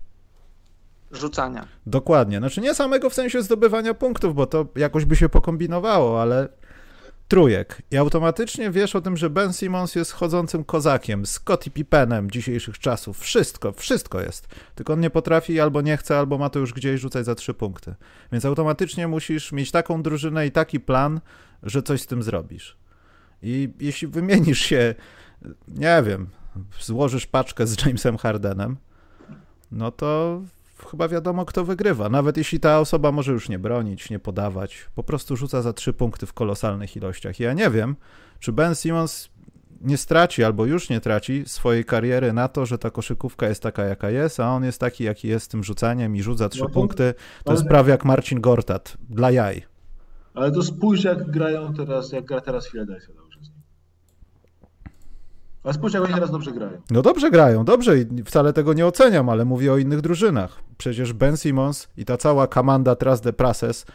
Rzucania. 1.11 1.67
Dokładnie. 1.85 2.37
Znaczy 2.37 2.61
nie 2.61 2.75
samego 2.75 3.09
w 3.09 3.13
sensie 3.13 3.41
zdobywania 3.41 3.93
punktów, 3.93 4.35
bo 4.35 4.45
to 4.45 4.67
jakoś 4.75 5.05
by 5.05 5.15
się 5.15 5.29
pokombinowało, 5.29 6.21
ale 6.21 6.49
trójek. 7.33 7.81
I 7.91 7.97
automatycznie 7.97 8.71
wiesz 8.71 8.95
o 8.95 9.01
tym, 9.01 9.17
że 9.17 9.29
Ben 9.29 9.53
Simmons 9.53 9.95
jest 9.95 10.11
chodzącym 10.11 10.63
kozakiem, 10.63 11.25
Scottie 11.25 11.71
Pippenem 11.71 12.31
dzisiejszych 12.31 12.79
czasów. 12.79 13.19
Wszystko, 13.19 13.71
wszystko 13.71 14.21
jest. 14.21 14.47
Tylko 14.75 14.93
on 14.93 14.99
nie 14.99 15.09
potrafi, 15.09 15.59
albo 15.59 15.81
nie 15.81 15.97
chce, 15.97 16.17
albo 16.17 16.37
ma 16.37 16.49
to 16.49 16.59
już 16.59 16.73
gdzieś 16.73 17.01
rzucać 17.01 17.25
za 17.25 17.35
trzy 17.35 17.53
punkty. 17.53 17.95
Więc 18.31 18.45
automatycznie 18.45 19.07
musisz 19.07 19.51
mieć 19.51 19.71
taką 19.71 20.03
drużynę 20.03 20.47
i 20.47 20.51
taki 20.51 20.79
plan, 20.79 21.21
że 21.63 21.83
coś 21.83 22.01
z 22.01 22.07
tym 22.07 22.23
zrobisz. 22.23 22.77
I 23.43 23.69
jeśli 23.79 24.07
wymienisz 24.07 24.59
się, 24.59 24.95
nie 25.67 26.03
wiem, 26.05 26.27
złożysz 26.81 27.25
paczkę 27.25 27.67
z 27.67 27.85
Jamesem 27.85 28.17
Hardenem, 28.17 28.77
no 29.71 29.91
to 29.91 30.41
chyba 30.85 31.07
wiadomo, 31.07 31.45
kto 31.45 31.65
wygrywa. 31.65 32.09
Nawet 32.09 32.37
jeśli 32.37 32.59
ta 32.59 32.79
osoba 32.79 33.11
może 33.11 33.31
już 33.31 33.49
nie 33.49 33.59
bronić, 33.59 34.09
nie 34.09 34.19
podawać, 34.19 34.89
po 34.95 35.03
prostu 35.03 35.35
rzuca 35.35 35.61
za 35.61 35.73
trzy 35.73 35.93
punkty 35.93 36.25
w 36.25 36.33
kolosalnych 36.33 36.95
ilościach. 36.95 37.39
I 37.39 37.43
ja 37.43 37.53
nie 37.53 37.69
wiem, 37.69 37.95
czy 38.39 38.51
Ben 38.51 38.75
Simmons 38.75 39.29
nie 39.81 39.97
straci 39.97 40.43
albo 40.43 40.65
już 40.65 40.89
nie 40.89 41.01
traci 41.01 41.43
swojej 41.47 41.85
kariery 41.85 42.33
na 42.33 42.47
to, 42.47 42.65
że 42.65 42.77
ta 42.77 42.91
koszykówka 42.91 43.47
jest 43.49 43.63
taka, 43.63 43.83
jaka 43.83 44.09
jest, 44.09 44.39
a 44.39 44.49
on 44.49 44.63
jest 44.63 44.79
taki, 44.79 45.03
jaki 45.03 45.27
jest 45.27 45.45
z 45.45 45.47
tym 45.47 45.63
rzucaniem 45.63 46.15
i 46.15 46.23
rzuca 46.23 46.49
trzy 46.49 46.61
no 46.61 46.67
to, 46.67 46.73
punkty. 46.73 47.13
To 47.43 47.51
ale... 47.51 47.59
jest 47.59 47.67
prawie 47.67 47.91
jak 47.91 48.05
Marcin 48.05 48.41
Gortat 48.41 48.97
dla 49.09 49.31
jaj. 49.31 49.63
Ale 50.33 50.51
to 50.51 50.63
spójrz, 50.63 51.03
jak 51.03 51.31
grają 51.31 51.73
teraz, 51.73 52.11
jak 52.11 52.25
gra 52.25 52.41
teraz 52.41 52.69
Philadelphia. 52.69 53.13
A 55.63 55.73
spójrz, 55.73 55.93
jak 55.93 56.03
oni 56.03 56.13
teraz 56.13 56.31
dobrze 56.31 56.51
grają. 56.51 56.81
No 56.91 57.01
dobrze 57.01 57.31
grają, 57.31 57.65
dobrze 57.65 57.97
i 57.97 58.23
wcale 58.25 58.53
tego 58.53 58.73
nie 58.73 58.85
oceniam, 58.85 59.29
ale 59.29 59.45
mówię 59.45 59.73
o 59.73 59.77
innych 59.77 60.01
drużynach. 60.01 60.59
Przecież 60.77 61.13
Ben 61.13 61.37
Simmons 61.37 61.87
i 61.97 62.05
ta 62.05 62.17
cała 62.17 62.47
komanda 62.47 62.95
Trust 62.95 63.23
the 63.23 63.33
Process, 63.33 63.85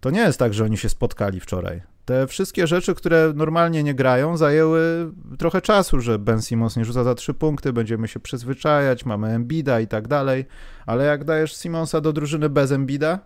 to 0.00 0.10
nie 0.10 0.20
jest 0.20 0.38
tak, 0.38 0.54
że 0.54 0.64
oni 0.64 0.76
się 0.76 0.88
spotkali 0.88 1.40
wczoraj. 1.40 1.82
Te 2.04 2.26
wszystkie 2.26 2.66
rzeczy, 2.66 2.94
które 2.94 3.32
normalnie 3.36 3.82
nie 3.82 3.94
grają, 3.94 4.36
zajęły 4.36 5.12
trochę 5.38 5.60
czasu, 5.60 6.00
że 6.00 6.18
Ben 6.18 6.42
Simmons 6.42 6.76
nie 6.76 6.84
rzuca 6.84 7.04
za 7.04 7.14
trzy 7.14 7.34
punkty, 7.34 7.72
będziemy 7.72 8.08
się 8.08 8.20
przyzwyczajać, 8.20 9.04
mamy 9.04 9.28
Embida 9.28 9.80
i 9.80 9.86
tak 9.86 10.08
dalej, 10.08 10.44
ale 10.86 11.04
jak 11.04 11.24
dajesz 11.24 11.56
Simonsa 11.56 12.00
do 12.00 12.12
drużyny 12.12 12.48
bez 12.48 12.72
Embida, 12.72 13.18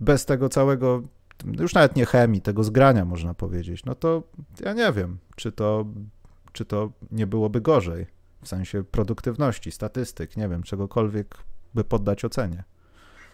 bez 0.00 0.24
tego 0.24 0.48
całego, 0.48 1.02
już 1.60 1.74
nawet 1.74 1.96
nie 1.96 2.06
chemii, 2.06 2.40
tego 2.40 2.64
zgrania 2.64 3.04
można 3.04 3.34
powiedzieć, 3.34 3.84
no 3.84 3.94
to 3.94 4.22
ja 4.64 4.72
nie 4.72 4.92
wiem, 4.92 5.18
czy 5.36 5.52
to 5.52 5.86
czy 6.52 6.64
to 6.64 6.92
nie 7.10 7.26
byłoby 7.26 7.60
gorzej 7.60 8.06
w 8.42 8.48
sensie 8.48 8.84
produktywności, 8.84 9.72
statystyk, 9.72 10.36
nie 10.36 10.48
wiem, 10.48 10.62
czegokolwiek 10.62 11.38
by 11.74 11.84
poddać 11.84 12.24
ocenie. 12.24 12.64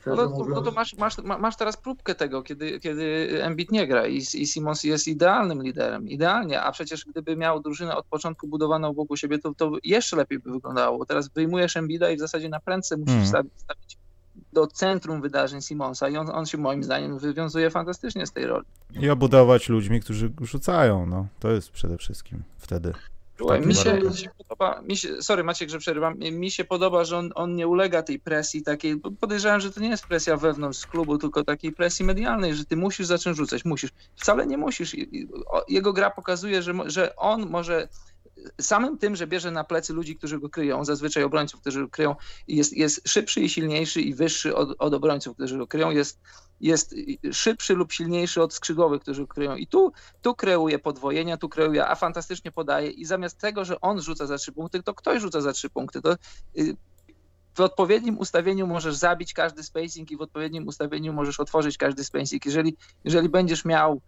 No, 0.07 0.15
no, 0.15 0.47
no 0.49 0.63
to 0.63 0.73
masz, 0.73 0.97
masz, 0.97 1.19
masz 1.19 1.57
teraz 1.57 1.77
próbkę 1.77 2.15
tego, 2.15 2.43
kiedy, 2.43 2.81
kiedy 2.81 3.29
Embiid 3.43 3.73
nie 3.73 3.87
gra 3.87 4.07
i, 4.07 4.17
i 4.17 4.47
Simons 4.47 4.85
jest 4.85 5.09
idealnym 5.09 5.63
liderem, 5.63 6.09
idealnie, 6.09 6.63
a 6.63 6.73
przecież 6.73 7.05
gdyby 7.05 7.37
miał 7.37 7.61
drużynę 7.61 7.97
od 7.97 8.07
początku 8.07 8.49
budowaną 8.49 8.95
wokół 8.95 9.17
siebie, 9.17 9.39
to, 9.39 9.55
to 9.55 9.73
jeszcze 9.85 10.17
lepiej 10.17 10.39
by 10.39 10.51
wyglądało. 10.51 11.07
Teraz 11.07 11.29
wyjmujesz 11.29 11.77
Embida 11.77 12.11
i 12.11 12.17
w 12.17 12.21
zasadzie 12.21 12.49
na 12.49 12.61
prędce 12.61 12.97
musisz 12.97 13.13
hmm. 13.13 13.29
stawić, 13.29 13.53
stawić 13.57 13.98
do 14.53 14.67
centrum 14.67 15.21
wydarzeń 15.21 15.63
Simonsa 15.63 16.09
i 16.09 16.17
on, 16.17 16.31
on 16.31 16.47
się 16.47 16.59
moim 16.59 16.85
zdaniem 16.85 17.19
wywiązuje 17.19 17.71
fantastycznie 17.71 18.27
z 18.27 18.33
tej 18.33 18.47
roli. 18.47 18.65
I 19.01 19.11
obudować 19.11 19.69
ludźmi, 19.69 20.01
którzy 20.01 20.33
rzucają, 20.41 21.07
no 21.07 21.27
to 21.41 21.51
jest 21.51 21.71
przede 21.71 21.99
wszystkim 21.99 22.43
wtedy. 22.59 22.93
Słuchaj, 23.39 23.61
mi 23.61 23.75
się, 23.75 23.95
mi 23.95 24.17
się, 24.17 24.31
podoba, 24.39 24.83
mi 24.83 24.97
się, 24.97 25.23
sorry 25.23 25.45
Maciek, 25.45 25.71
że 25.71 25.79
przerywam, 25.79 26.19
mi 26.19 26.51
się 26.51 26.65
podoba, 26.65 27.05
że 27.05 27.19
on, 27.19 27.31
on 27.35 27.55
nie 27.55 27.69
ulega 27.69 28.03
tej 28.03 28.19
presji 28.19 28.63
takiej, 28.63 29.01
podejrzewam, 29.21 29.61
że 29.61 29.73
to 29.73 29.81
nie 29.81 29.89
jest 29.89 30.07
presja 30.07 30.37
wewnątrz 30.37 30.87
klubu, 30.87 31.19
tylko 31.19 31.45
takiej 31.45 31.73
presji 31.73 32.05
medialnej, 32.05 32.55
że 32.55 32.65
ty 32.65 32.77
musisz 32.77 33.07
zacząć 33.07 33.37
rzucać, 33.37 33.65
musisz. 33.65 33.91
Wcale 34.17 34.47
nie 34.47 34.59
musisz. 34.59 34.97
Jego 35.69 35.93
gra 35.93 36.11
pokazuje, 36.11 36.63
że, 36.63 36.75
że 36.87 37.17
on 37.17 37.51
może 37.51 37.89
samym 38.61 38.99
tym, 38.99 39.17
że 39.17 39.27
bierze 39.27 39.51
na 39.51 39.65
plecy 39.65 39.93
ludzi, 39.93 40.17
którzy 40.17 40.39
go 40.39 40.49
kryją, 40.49 40.85
zazwyczaj 40.85 41.25
obrońców, 41.25 41.61
którzy 41.61 41.81
go 41.81 41.89
kryją, 41.89 42.17
jest, 42.49 42.73
jest 42.73 43.09
szybszy 43.09 43.41
i 43.41 43.49
silniejszy 43.49 44.01
i 44.01 44.15
wyższy 44.15 44.57
od, 44.57 44.77
od 44.79 44.95
obrońców, 44.95 45.37
którzy 45.37 45.59
go 45.59 45.67
kryją, 45.67 45.91
jest, 45.91 46.21
jest 46.61 46.95
szybszy 47.33 47.75
lub 47.75 47.93
silniejszy 47.93 48.43
od 48.43 48.55
skrzydłowych, 48.55 49.03
którzy 49.03 49.23
go 49.23 49.27
kryją. 49.27 49.57
I 49.57 49.67
tu, 49.67 49.93
tu 50.23 50.35
kreuje 50.35 50.79
podwojenia, 50.79 51.37
tu 51.37 51.49
kreuje, 51.49 51.87
a 51.87 51.95
fantastycznie 51.95 52.53
podaje. 52.53 52.91
I 52.91 53.05
zamiast 53.05 53.39
tego, 53.39 53.65
że 53.65 53.81
on 53.81 54.01
rzuca 54.01 54.27
za 54.27 54.39
trzy 54.39 54.53
punkty, 54.53 54.83
to 54.83 54.95
ktoś 54.95 55.23
rzuca 55.23 55.41
za 55.41 55.53
trzy 55.53 55.71
punkty. 55.71 56.03
To 56.03 56.13
y, 56.59 56.77
w 57.55 57.61
odpowiednim 57.61 58.19
ustawieniu 58.19 58.67
możesz 58.67 58.97
zabić 58.97 59.35
każdy 59.35 59.63
spacing 59.63 60.11
i 60.11 60.17
w 60.17 60.21
odpowiednim 60.21 60.67
ustawieniu 60.67 61.13
możesz 61.13 61.41
otworzyć 61.41 61.77
każdy 61.79 62.05
spacing. 62.05 62.47
Jeżeli, 62.47 62.77
jeżeli 63.05 63.29
będziesz 63.29 63.65
miał 63.65 64.01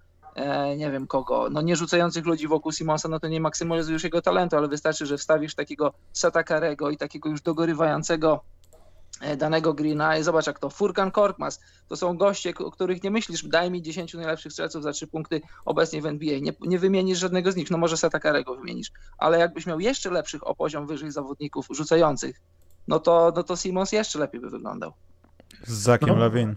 nie 0.76 0.90
wiem 0.90 1.06
kogo, 1.06 1.48
no 1.50 1.62
nie 1.62 1.76
rzucających 1.76 2.26
ludzi 2.26 2.48
wokół 2.48 2.72
Simonsa, 2.72 3.08
no 3.08 3.20
to 3.20 3.28
nie 3.28 3.40
maksymalizujesz 3.40 4.04
jego 4.04 4.22
talentu, 4.22 4.56
ale 4.56 4.68
wystarczy, 4.68 5.06
że 5.06 5.18
wstawisz 5.18 5.54
takiego 5.54 5.92
Satakarego 6.12 6.90
i 6.90 6.96
takiego 6.96 7.28
już 7.28 7.42
dogorywającego 7.42 8.44
e, 9.20 9.36
danego 9.36 9.74
Greena. 9.74 10.16
I 10.16 10.22
zobacz 10.22 10.46
jak 10.46 10.58
to, 10.58 10.70
Furkan 10.70 11.10
Korkmaz, 11.10 11.60
to 11.88 11.96
są 11.96 12.16
goście, 12.16 12.52
o 12.58 12.70
których 12.70 13.02
nie 13.02 13.10
myślisz, 13.10 13.44
daj 13.44 13.70
mi 13.70 13.82
10 13.82 14.14
najlepszych 14.14 14.52
strzelców 14.52 14.82
za 14.82 14.92
3 14.92 15.06
punkty 15.06 15.40
obecnie 15.64 16.02
w 16.02 16.06
NBA, 16.06 16.38
nie, 16.38 16.52
nie 16.60 16.78
wymienisz 16.78 17.18
żadnego 17.18 17.52
z 17.52 17.56
nich, 17.56 17.70
no 17.70 17.78
może 17.78 17.96
Satakarego 17.96 18.56
wymienisz, 18.56 18.92
ale 19.18 19.38
jakbyś 19.38 19.66
miał 19.66 19.80
jeszcze 19.80 20.10
lepszych 20.10 20.46
o 20.46 20.54
poziom 20.54 20.86
wyżej 20.86 21.10
zawodników 21.10 21.66
rzucających, 21.70 22.40
no 22.88 23.00
to, 23.00 23.32
no 23.36 23.42
to 23.42 23.56
Simons 23.56 23.92
jeszcze 23.92 24.18
lepiej 24.18 24.40
by 24.40 24.50
wyglądał. 24.50 24.92
Z 25.66 25.72
Zakiem 25.72 26.08
no. 26.08 26.16
Lawin. 26.16 26.56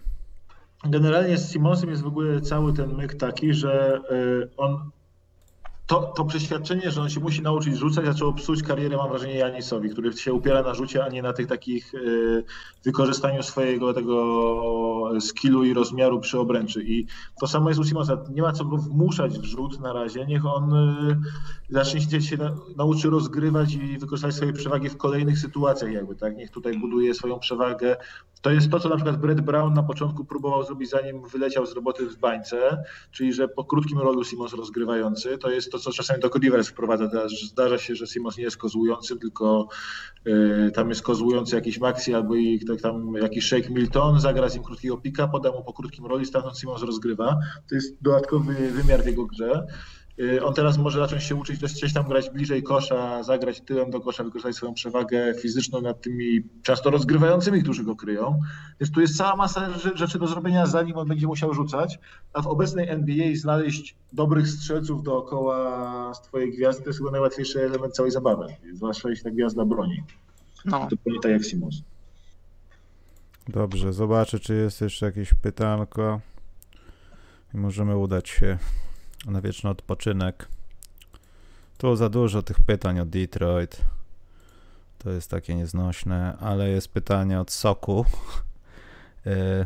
Generalnie 0.85 1.37
z 1.37 1.51
Simonsem 1.51 1.89
jest 1.89 2.01
w 2.01 2.07
ogóle 2.07 2.41
cały 2.41 2.73
ten 2.73 2.95
myk 2.95 3.15
taki, 3.15 3.53
że 3.53 4.01
y, 4.11 4.49
on 4.57 4.91
to, 5.87 6.01
to 6.01 6.25
przeświadczenie, 6.25 6.91
że 6.91 7.01
on 7.01 7.09
się 7.09 7.19
musi 7.19 7.41
nauczyć 7.41 7.77
rzucać, 7.77 8.05
zaczęło 8.05 8.33
psuć 8.33 8.63
karierę, 8.63 8.97
mam 8.97 9.09
wrażenie, 9.09 9.35
Janisowi, 9.35 9.89
który 9.89 10.13
się 10.13 10.33
upiera 10.33 10.63
na 10.63 10.73
rzucie, 10.73 11.05
a 11.05 11.09
nie 11.09 11.21
na 11.21 11.33
tych 11.33 11.47
takich 11.47 11.93
y, 11.93 12.43
wykorzystaniu 12.85 13.43
swojego 13.43 13.93
tego 13.93 15.19
skillu 15.19 15.63
i 15.63 15.73
rozmiaru 15.73 16.19
przy 16.19 16.39
obręczy. 16.39 16.83
I 16.83 17.05
to 17.39 17.47
samo 17.47 17.69
jest 17.69 17.79
u 17.81 17.83
Simonsa. 17.83 18.17
Nie 18.33 18.41
ma 18.41 18.53
co 18.53 18.63
wmuszać 18.63 19.39
w 19.39 19.43
rzut 19.43 19.79
na 19.79 19.93
razie. 19.93 20.25
Niech 20.25 20.45
on 20.45 20.73
y, 20.73 21.17
zacznie 21.69 22.01
się, 22.01 22.21
się 22.21 22.37
nauczy 22.77 23.09
rozgrywać 23.09 23.73
i 23.73 23.97
wykorzystać 23.97 24.35
swoje 24.35 24.53
przewagi 24.53 24.89
w 24.89 24.97
kolejnych 24.97 25.39
sytuacjach, 25.39 25.91
jakby 25.91 26.15
tak. 26.15 26.37
Niech 26.37 26.51
tutaj 26.51 26.79
buduje 26.79 27.13
swoją 27.13 27.39
przewagę 27.39 27.95
to 28.43 28.51
jest 28.51 28.71
to, 28.71 28.79
co 28.79 28.89
na 28.89 28.95
przykład 28.95 29.17
Brett 29.17 29.41
Brown 29.41 29.73
na 29.73 29.83
początku 29.83 30.25
próbował 30.25 30.63
zrobić, 30.63 30.89
zanim 30.89 31.27
wyleciał 31.27 31.65
z 31.65 31.73
roboty 31.73 32.05
w 32.05 32.17
bańce, 32.17 32.83
czyli 33.11 33.33
że 33.33 33.47
po 33.47 33.65
krótkim 33.65 33.99
rolu 33.99 34.23
Simons 34.23 34.53
rozgrywający, 34.53 35.37
to 35.37 35.49
jest 35.49 35.71
to, 35.71 35.79
co 35.79 35.91
czasami 35.91 36.19
do 36.19 36.29
Rivers 36.29 36.67
wprowadza. 36.67 37.27
Zdarza 37.45 37.77
się, 37.77 37.95
że 37.95 38.07
Simons 38.07 38.37
nie 38.37 38.43
jest 38.43 38.57
kozłujący, 38.57 39.15
tylko 39.17 39.67
y, 40.27 40.71
tam 40.73 40.89
jest 40.89 41.01
kozłujący 41.01 41.55
jakiś 41.55 41.79
Maxi 41.79 42.13
albo 42.13 42.35
i, 42.35 42.65
tam 42.81 43.13
jakiś 43.13 43.45
Shake 43.45 43.69
Milton, 43.69 44.19
zagra 44.19 44.49
z 44.49 44.55
nim 44.55 44.63
krótkiego 44.63 44.97
pika, 44.97 45.27
poda 45.27 45.51
mu 45.51 45.63
po 45.63 45.73
krótkim 45.73 46.05
roli, 46.05 46.25
stamtąd 46.25 46.59
Simons 46.59 46.81
rozgrywa. 46.81 47.39
To 47.69 47.75
jest 47.75 48.01
dodatkowy 48.01 48.53
wymiar 48.71 49.03
w 49.03 49.07
jego 49.07 49.25
grze. 49.25 49.65
Y, 50.19 50.43
on 50.43 50.53
teraz 50.53 50.77
może 50.77 50.99
zacząć 50.99 51.23
się 51.23 51.35
uczyć 51.35 51.59
gdzieś 51.59 51.93
tam 51.93 52.07
grać 52.07 52.29
bliżej 52.29 52.63
kosza, 52.63 53.23
zagrać 53.23 53.61
tyłem 53.61 53.91
do 53.91 54.01
kosza, 54.01 54.23
wykorzystać 54.23 54.55
swoją 54.55 54.73
przewagę 54.73 55.33
fizyczną 55.33 55.81
nad 55.81 56.01
tymi 56.01 56.43
często 56.63 56.89
rozgrywającymi, 56.89 57.63
którzy 57.63 57.83
go 57.83 57.95
kryją. 57.95 58.39
Więc 58.79 58.91
tu 58.91 59.01
jest 59.01 59.17
cała 59.17 59.35
masa 59.35 59.69
rzeczy 59.95 60.19
do 60.19 60.27
zrobienia, 60.27 60.65
zanim 60.65 60.97
on 60.97 61.07
będzie 61.07 61.27
musiał 61.27 61.53
rzucać. 61.53 61.99
A 62.33 62.41
w 62.41 62.47
obecnej 62.47 62.89
NBA 62.89 63.35
znaleźć 63.35 63.95
dobrych 64.13 64.47
strzelców 64.47 65.03
dookoła 65.03 66.13
z 66.13 66.21
twojej 66.21 66.51
gwiazdy 66.51 66.83
to 66.83 66.89
jest 66.89 66.99
chyba 66.99 67.11
najłatwiejszy 67.11 67.61
element 67.61 67.93
całej 67.93 68.11
zabawy. 68.11 68.45
Zwłaszcza 68.73 69.09
jeśli 69.09 69.23
ta 69.23 69.31
gwiazda 69.31 69.65
broni. 69.65 70.03
No. 70.65 70.87
To 70.89 70.95
nie 71.11 71.19
tak 71.19 71.31
jak 71.31 71.43
Simons. 71.43 71.75
Dobrze, 73.47 73.93
zobaczę, 73.93 74.39
czy 74.39 74.55
jest 74.55 74.81
jeszcze 74.81 75.05
jakieś 75.05 75.33
pytanko. 75.33 76.19
I 77.53 77.57
możemy 77.57 77.97
udać 77.97 78.29
się 78.29 78.57
na 79.25 79.41
wieczny 79.41 79.69
odpoczynek. 79.69 80.47
Tu 81.77 81.95
za 81.95 82.09
dużo 82.09 82.41
tych 82.41 82.59
pytań 82.59 82.99
o 82.99 83.05
Detroit. 83.05 83.81
To 84.97 85.09
jest 85.09 85.31
takie 85.31 85.55
nieznośne, 85.55 86.37
ale 86.39 86.69
jest 86.69 86.87
pytanie 86.87 87.39
od 87.39 87.51
Soku. 87.51 88.05
Y, 89.27 89.65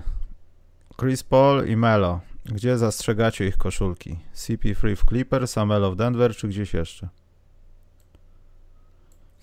Chris 1.00 1.24
Paul 1.24 1.68
i 1.68 1.78
Melo. 1.78 2.20
Gdzie 2.46 2.78
zastrzegacie 2.78 3.48
ich 3.48 3.58
koszulki? 3.58 4.20
CP3 4.36 4.96
w 4.96 5.06
Clippers, 5.06 5.58
Amelo 5.58 5.92
w 5.92 5.96
Denver, 5.96 6.36
czy 6.36 6.48
gdzieś 6.48 6.74
jeszcze? 6.74 7.10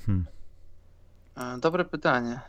Hmm. 0.06 0.26
Dobre 1.60 1.84
pytanie. 1.84 2.40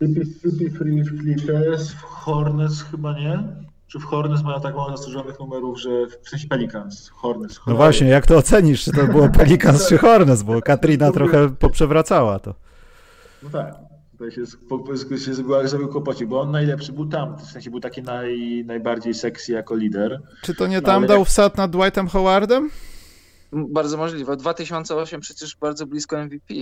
CP3 0.00 1.04
w 1.04 1.20
Clippers, 1.20 1.92
w 1.92 2.00
Hornets 2.00 2.82
chyba 2.82 3.18
nie? 3.18 3.42
Czy 3.90 3.98
w 3.98 4.04
Hornets 4.04 4.42
mają 4.42 4.60
tak 4.60 4.74
mało 4.76 4.90
zastrzeżonych 4.90 5.38
numerów, 5.38 5.80
że 5.80 5.90
w 6.22 6.28
sensie 6.28 6.48
Pelicans, 6.48 7.08
Hornets. 7.08 7.60
No 7.66 7.74
właśnie, 7.74 8.08
jak 8.08 8.26
to 8.26 8.36
ocenisz? 8.36 8.84
Czy 8.84 8.92
to 8.92 9.06
było 9.06 9.28
Pelicans 9.38 9.88
czy 9.88 9.98
Hornets? 9.98 10.42
Bo 10.42 10.62
Katrina 10.62 11.12
trochę 11.12 11.48
poprzewracała 11.48 12.38
to. 12.38 12.54
No 13.42 13.50
tak. 13.50 13.74
To 14.18 14.30
się, 14.30 14.46
się 15.18 15.34
zrobił 15.68 15.88
kłopocik, 15.88 16.28
bo 16.28 16.40
on 16.40 16.50
najlepszy 16.50 16.92
był 16.92 17.06
tam, 17.06 17.38
w 17.38 17.42
sensie 17.42 17.70
był 17.70 17.80
taki 17.80 18.02
naj, 18.02 18.62
najbardziej 18.66 19.14
sexy 19.14 19.52
jako 19.52 19.74
lider. 19.74 20.20
Czy 20.42 20.54
to 20.54 20.66
nie 20.66 20.82
tam 20.82 21.02
no, 21.02 21.08
dał 21.08 21.18
jak... 21.18 21.28
wsad 21.28 21.56
nad 21.56 21.70
Dwightem 21.70 22.08
Howardem? 22.08 22.70
Bardzo 23.52 23.96
możliwe. 23.96 24.36
2008 24.36 25.20
przecież 25.20 25.56
bardzo 25.56 25.86
blisko 25.86 26.24
MVP. 26.24 26.54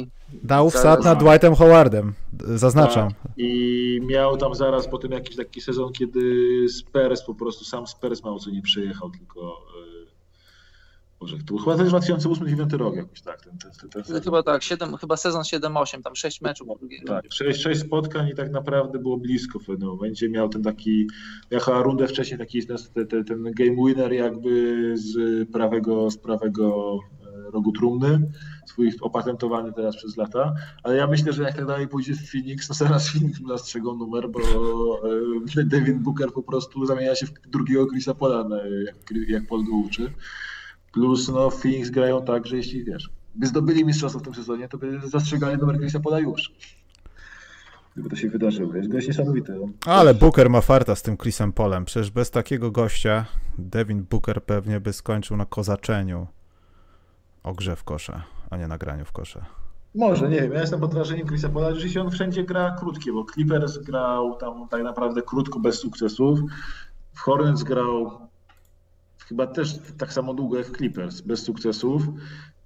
Dał 0.42 0.70
wsad 0.70 1.04
nad 1.04 1.18
Dwightem 1.18 1.54
Howardem, 1.54 2.14
zaznaczam. 2.40 3.08
Tak. 3.08 3.32
I 3.36 4.00
miał 4.02 4.36
tam 4.36 4.54
zaraz 4.54 4.88
potem 4.88 5.12
jakiś 5.12 5.36
taki 5.36 5.60
sezon, 5.60 5.92
kiedy 5.92 6.20
Spurs 6.68 7.22
po 7.22 7.34
prostu 7.34 7.64
sam 7.64 7.86
Spurs 7.86 8.24
mało 8.24 8.38
co 8.38 8.50
nie 8.50 8.62
przyjechał, 8.62 9.10
tylko 9.10 9.40
e, 9.40 9.77
Boże, 11.20 11.36
to 11.46 11.56
chyba 11.56 11.76
też 11.76 11.92
2008-2009 11.92 12.76
rok 12.76 12.96
jakoś 12.96 13.20
tak. 13.20 13.40
Ten, 13.40 13.58
ten, 13.58 13.90
ten, 13.90 14.02
ten 14.02 14.22
chyba 14.22 14.42
tak, 14.42 14.62
7, 14.62 14.96
chyba 14.96 15.16
sezon 15.16 15.42
7-8, 15.42 16.02
tam 16.02 16.16
6 16.16 16.40
meczów. 16.40 16.68
Tak, 17.06 17.24
6, 17.32 17.62
6 17.62 17.80
spotkań 17.80 18.28
i 18.28 18.34
tak 18.34 18.50
naprawdę 18.50 18.98
było 18.98 19.18
blisko 19.18 19.58
w 19.58 19.66
pewnym 19.66 19.88
momencie. 19.88 20.28
Miał 20.28 20.48
ten 20.48 20.62
taki, 20.62 21.06
jechała 21.50 21.82
rundę 21.82 22.08
wcześniej, 22.08 22.38
taki 22.38 22.66
ten, 22.66 23.24
ten 23.24 23.42
game 23.42 23.76
winner 23.86 24.12
jakby 24.12 24.92
z 24.96 25.48
prawego, 25.52 26.10
z 26.10 26.18
prawego 26.18 26.98
e, 27.22 27.50
rogu 27.50 27.72
trumny, 27.72 28.30
swój 28.66 28.92
opatentowany 29.00 29.72
teraz 29.72 29.96
przez 29.96 30.16
lata, 30.16 30.54
ale 30.82 30.96
ja 30.96 31.06
myślę, 31.06 31.32
że 31.32 31.42
jak 31.42 31.56
tak 31.56 31.66
dalej 31.66 31.88
pójdzie 31.88 32.14
w 32.14 32.30
Phoenix, 32.30 32.68
to 32.68 32.74
zaraz 32.74 33.08
Phoenix 33.08 33.40
mu 33.40 33.48
zastrzegą 33.48 33.96
numer, 33.96 34.28
bo 34.28 34.40
e, 35.58 35.64
Devin 35.64 35.98
Booker 35.98 36.32
po 36.32 36.42
prostu 36.42 36.86
zamienia 36.86 37.14
się 37.14 37.26
w 37.26 37.32
drugiego 37.48 37.86
Chrisa 37.86 38.14
Pola, 38.14 38.48
jak, 38.86 39.28
jak 39.28 39.46
Paul 39.46 39.64
go 39.64 39.76
uczy. 39.76 40.12
Plus 40.92 41.28
no, 41.28 41.50
Phoenix 41.50 41.90
grają 41.90 42.24
tak, 42.24 42.46
że 42.46 42.56
jeśli 42.56 42.84
wiesz, 42.84 43.10
by 43.34 43.46
zdobyli 43.46 43.84
mistrzostwo 43.84 44.20
w 44.20 44.22
tym 44.22 44.34
sezonie, 44.34 44.68
to 44.68 44.78
by 44.78 45.00
zastrzegali 45.04 45.58
numer 45.58 45.78
Chrisa 45.78 46.00
Pola 46.00 46.18
już. 46.18 46.52
Gdyby 47.94 48.10
to 48.10 48.16
się 48.16 48.28
wydarzyło. 48.28 48.76
Jest 48.76 48.88
gość 48.88 49.08
niesamowity. 49.08 49.52
No. 49.52 49.92
Ale 49.92 50.14
Booker 50.14 50.50
ma 50.50 50.60
farta 50.60 50.94
z 50.94 51.02
tym 51.02 51.16
Chrisem 51.16 51.52
Polem. 51.52 51.84
Przecież 51.84 52.10
bez 52.10 52.30
takiego 52.30 52.70
gościa 52.70 53.26
Devin 53.58 54.06
Booker 54.10 54.44
pewnie 54.44 54.80
by 54.80 54.92
skończył 54.92 55.36
na 55.36 55.46
kozaczeniu 55.46 56.26
o 57.42 57.52
grze 57.52 57.76
w 57.76 57.84
kosze, 57.84 58.22
a 58.50 58.56
nie 58.56 58.68
na 58.68 58.78
graniu 58.78 59.04
w 59.04 59.12
kosze. 59.12 59.44
Może, 59.94 60.28
nie 60.28 60.40
wiem. 60.40 60.52
Ja 60.52 60.60
jestem 60.60 60.80
pod 60.80 60.94
wrażeniem 60.94 61.26
Chrisa 61.26 61.48
Pola, 61.48 61.74
że 61.74 61.88
się 61.88 62.00
on 62.00 62.10
wszędzie 62.10 62.44
gra 62.44 62.76
krótkie, 62.78 63.12
bo 63.12 63.24
Clippers 63.24 63.78
grał 63.78 64.36
tam 64.36 64.68
tak 64.68 64.82
naprawdę 64.82 65.22
krótko, 65.22 65.60
bez 65.60 65.78
sukcesów. 65.78 66.40
W 67.12 67.20
Hornets 67.20 67.62
grał 67.62 68.10
chyba 69.28 69.46
też 69.46 69.78
tak 69.98 70.12
samo 70.12 70.34
długo 70.34 70.58
jak 70.58 70.76
Clippers, 70.76 71.20
bez 71.20 71.42
sukcesów. 71.42 72.02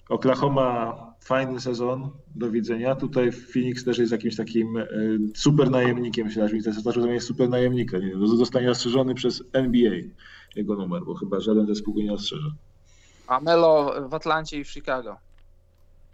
Oklahoma 0.09 0.97
fajny 1.25 1.61
sezon, 1.61 2.11
do 2.35 2.51
widzenia. 2.51 2.95
Tutaj 2.95 3.33
Phoenix 3.33 3.85
też 3.85 3.99
jest 3.99 4.13
jakimś 4.13 4.37
takim 4.37 4.77
e, 4.77 4.87
super 5.35 5.71
najemnikiem, 5.71 6.27
myślę, 6.27 6.49
że 6.49 6.73
to 6.73 6.81
znaczy, 6.81 7.21
super 7.21 7.49
najemnika. 7.49 7.99
Nie? 7.99 8.27
Zostanie 8.27 8.71
ostrzeżony 8.71 9.15
przez 9.15 9.43
NBA 9.53 9.93
jego 10.57 10.77
numer, 10.77 11.03
bo 11.05 11.15
chyba 11.15 11.41
żaden 11.41 11.67
zespół 11.67 11.95
go 11.95 12.01
nie 12.01 12.13
ostrzeże. 12.13 12.51
A 13.27 13.41
Melo 13.41 13.95
w 14.09 14.15
Atlancie 14.15 14.59
i 14.59 14.65
w 14.65 14.71
Chicago. 14.71 15.17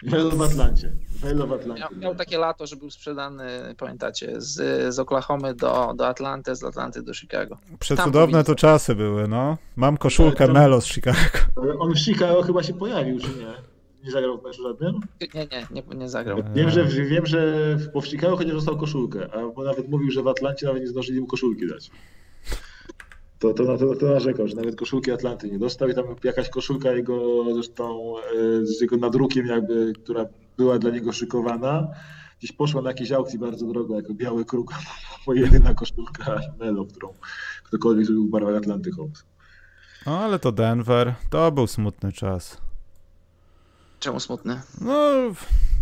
Melo 0.02 0.30
w 0.30 0.42
Atlancie. 0.42 0.92
Melo 1.24 1.46
w 1.46 1.52
Atlancie. 1.52 1.82
Miał, 1.82 2.00
miał, 2.00 2.14
takie 2.14 2.38
lato, 2.38 2.66
że 2.66 2.76
był 2.76 2.90
sprzedany, 2.90 3.74
pamiętacie, 3.78 4.40
z, 4.40 4.94
z 4.94 4.98
Oklahomy 4.98 5.54
do, 5.54 5.94
do 5.96 6.06
Atlanty, 6.06 6.56
z 6.56 6.64
Atlanty 6.64 7.02
do 7.02 7.14
Chicago. 7.14 7.58
Przecudowne 7.78 8.44
to 8.44 8.54
czasy 8.54 8.94
były, 8.94 9.28
no. 9.28 9.58
Mam 9.76 9.96
koszulkę 9.96 10.46
Tam, 10.46 10.54
Melo 10.54 10.80
z 10.80 10.86
Chicago. 10.86 11.18
On 11.80 11.94
w 11.94 11.98
Chicago 11.98 12.42
chyba 12.42 12.62
się 12.62 12.74
pojawił, 12.74 13.20
czy 13.20 13.28
nie? 13.28 13.54
Nie 14.04 14.10
zagrał 14.10 14.38
w 14.38 14.44
meczu 14.44 14.62
żadnym? 14.62 15.00
Nie, 15.34 15.46
nie, 15.46 15.66
nie, 15.70 15.96
nie 15.96 16.08
zagrał. 16.08 16.42
Wiem, 16.54 16.70
że, 16.70 16.84
wiem, 16.84 17.26
że 17.26 17.76
w 17.76 18.06
Chicago 18.06 18.36
chociaż 18.36 18.52
dostał 18.52 18.78
koszulkę, 18.78 19.28
a 19.34 19.62
nawet 19.62 19.88
mówił, 19.88 20.10
że 20.10 20.22
w 20.22 20.28
Atlancie 20.28 20.66
nawet 20.66 20.82
nie 20.82 20.88
zdążyli 20.88 21.20
mu 21.20 21.26
koszulki 21.26 21.68
dać 21.68 21.90
to, 23.38 23.54
to, 23.54 23.78
to, 23.78 23.94
to 23.94 24.06
narzekał, 24.06 24.48
że 24.48 24.56
nawet 24.56 24.76
koszulki 24.76 25.10
Atlanty 25.10 25.50
nie 25.50 25.58
dostał 25.58 25.88
i 25.88 25.94
tam 25.94 26.04
jakaś 26.24 26.48
koszulka 26.48 26.92
jego 26.92 27.44
zresztą 27.54 28.14
e, 28.18 28.66
z 28.66 28.80
jego 28.80 28.96
nadrukiem 28.96 29.46
jakby, 29.46 29.92
która 29.92 30.26
była 30.56 30.78
dla 30.78 30.90
niego 30.90 31.12
szykowana, 31.12 31.88
gdzieś 32.38 32.52
poszła 32.52 32.82
na 32.82 32.90
jakiejś 32.90 33.12
aukcji 33.12 33.38
bardzo 33.38 33.66
drogo, 33.66 33.96
jako 33.96 34.14
biały 34.14 34.44
kruk, 34.44 34.74
bo 35.26 35.34
jedyna 35.34 35.74
koszulka 35.74 36.40
Melo, 36.58 36.84
którą 36.84 37.14
ktokolwiek 37.64 38.06
zrobił 38.06 38.26
w 38.26 38.30
barwach 38.30 38.56
Atlanty 38.56 38.90
Hawks. 38.92 39.24
No 40.06 40.18
ale 40.18 40.38
to 40.38 40.52
Denver, 40.52 41.14
to 41.30 41.52
był 41.52 41.66
smutny 41.66 42.12
czas. 42.12 42.60
Czemu 44.00 44.20
smutny? 44.20 44.60
No, 44.80 45.12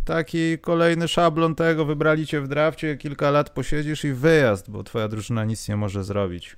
taki 0.04 0.58
kolejny 0.58 1.08
szablon 1.08 1.54
tego, 1.54 1.84
wybrali 1.84 2.26
cię 2.26 2.40
w 2.40 2.48
drafcie, 2.48 2.96
kilka 2.96 3.30
lat 3.30 3.50
posiedzisz 3.50 4.04
i 4.04 4.12
wyjazd, 4.12 4.70
bo 4.70 4.84
twoja 4.84 5.08
drużyna 5.08 5.44
nic 5.44 5.68
nie 5.68 5.76
może 5.76 6.04
zrobić 6.04 6.56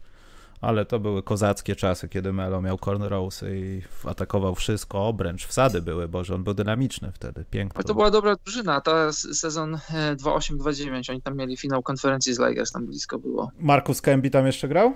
ale 0.60 0.84
to 0.84 0.98
były 0.98 1.22
kozackie 1.22 1.76
czasy, 1.76 2.08
kiedy 2.08 2.32
Melo 2.32 2.62
miał 2.62 2.78
cornerowsy 2.78 3.58
i 3.58 3.82
atakował 4.08 4.54
wszystko, 4.54 5.06
obręcz, 5.06 5.46
wsady 5.46 5.82
były, 5.82 6.08
bo 6.08 6.24
że 6.24 6.34
on 6.34 6.44
był 6.44 6.54
dynamiczny 6.54 7.12
wtedy, 7.14 7.44
piękny. 7.50 7.84
To 7.84 7.94
była 7.94 8.10
dobra 8.10 8.36
drużyna, 8.36 8.80
ta 8.80 9.12
sezon 9.12 9.78
2-8-2-9, 10.16 11.10
e, 11.10 11.12
oni 11.12 11.22
tam 11.22 11.36
mieli 11.36 11.56
finał 11.56 11.82
konferencji 11.82 12.34
z 12.34 12.38
Lakers, 12.38 12.72
tam 12.72 12.86
blisko 12.86 13.18
było. 13.18 13.50
Markus 13.60 14.00
Kemby 14.00 14.30
tam 14.30 14.46
jeszcze 14.46 14.68
grał? 14.68 14.94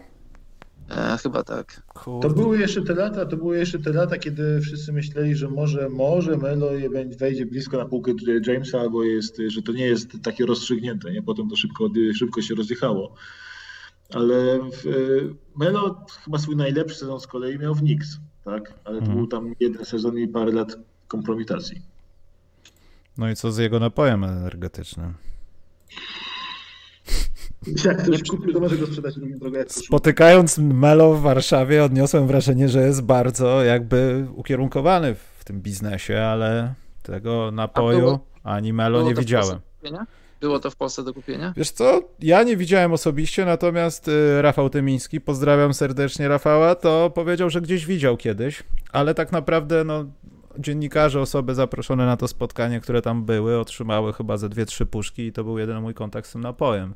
E, 0.90 1.16
chyba 1.22 1.42
tak. 1.42 1.82
Kurde. 1.94 2.28
To 2.28 2.34
były 2.34 2.58
jeszcze 2.58 2.82
te 2.82 2.94
lata, 2.94 3.26
to 3.26 3.36
były 3.36 3.58
jeszcze 3.58 3.78
te 3.78 3.92
lata, 3.92 4.18
kiedy 4.18 4.60
wszyscy 4.60 4.92
myśleli, 4.92 5.36
że 5.36 5.48
może, 5.48 5.88
może 5.88 6.36
Melo 6.36 6.66
wejdzie 7.18 7.46
blisko 7.46 7.76
na 7.76 7.84
półkę 7.84 8.12
Jamesa, 8.46 8.80
albo 8.80 9.04
jest, 9.04 9.36
że 9.48 9.62
to 9.62 9.72
nie 9.72 9.86
jest 9.86 10.08
takie 10.22 10.46
rozstrzygnięte, 10.46 11.12
nie? 11.12 11.22
Potem 11.22 11.48
to 11.48 11.56
szybko, 11.56 11.88
szybko 12.14 12.42
się 12.42 12.54
rozjechało 12.54 13.14
ale 14.14 14.58
w, 14.58 14.84
Melo 15.56 16.04
chyba 16.24 16.38
swój 16.38 16.56
najlepszy 16.56 16.98
sezon 16.98 17.20
z 17.20 17.26
kolei 17.26 17.58
miał 17.58 17.74
w 17.74 17.78
Knicks, 17.78 18.18
tak? 18.44 18.74
Ale 18.84 18.96
to 18.96 19.04
mhm. 19.04 19.18
był 19.18 19.26
tam 19.26 19.54
jeden 19.60 19.84
sezon 19.84 20.18
i 20.18 20.28
parę 20.28 20.52
lat 20.52 20.76
kompromitacji. 21.08 21.82
No 23.18 23.30
i 23.30 23.36
co 23.36 23.52
z 23.52 23.58
jego 23.58 23.80
napojem 23.80 24.24
energetycznym? 24.24 25.14
Jak 27.84 28.02
ktoś 28.02 28.22
kupił, 28.22 28.52
to 28.52 28.60
może 28.60 28.76
go 28.76 28.86
sprzedać 28.86 29.14
drogę 29.18 29.58
jak 29.58 29.72
Spotykając 29.72 30.58
Melo 30.58 31.14
w 31.14 31.20
Warszawie 31.20 31.84
odniosłem 31.84 32.26
wrażenie, 32.26 32.68
że 32.68 32.86
jest 32.86 33.02
bardzo 33.02 33.64
jakby 33.64 34.26
ukierunkowany 34.34 35.14
w 35.14 35.44
tym 35.44 35.60
biznesie, 35.60 36.20
ale 36.20 36.74
tego 37.02 37.50
napoju 37.50 37.98
było, 37.98 38.26
ani 38.42 38.72
Melo 38.72 39.02
nie 39.02 39.14
widziałem. 39.14 39.58
Było 40.42 40.58
to 40.58 40.70
w 40.70 40.76
Polsce 40.76 41.02
do 41.02 41.14
kupienia? 41.14 41.52
Wiesz 41.56 41.70
co, 41.70 42.00
ja 42.20 42.42
nie 42.42 42.56
widziałem 42.56 42.92
osobiście, 42.92 43.44
natomiast 43.44 44.08
y, 44.08 44.42
Rafał 44.42 44.70
Tymiński, 44.70 45.20
pozdrawiam 45.20 45.74
serdecznie 45.74 46.28
Rafała, 46.28 46.74
to 46.74 47.10
powiedział, 47.10 47.50
że 47.50 47.60
gdzieś 47.60 47.86
widział 47.86 48.16
kiedyś, 48.16 48.62
ale 48.92 49.14
tak 49.14 49.32
naprawdę 49.32 49.84
no, 49.84 50.04
dziennikarze, 50.58 51.20
osoby 51.20 51.54
zaproszone 51.54 52.06
na 52.06 52.16
to 52.16 52.28
spotkanie, 52.28 52.80
które 52.80 53.02
tam 53.02 53.24
były, 53.24 53.58
otrzymały 53.58 54.12
chyba 54.12 54.36
ze 54.36 54.48
dwie, 54.48 54.66
trzy 54.66 54.86
puszki 54.86 55.22
i 55.22 55.32
to 55.32 55.44
był 55.44 55.58
jedyny 55.58 55.80
mój 55.80 55.94
kontakt 55.94 56.28
z 56.28 56.32
tym 56.32 56.40
napojem. 56.40 56.94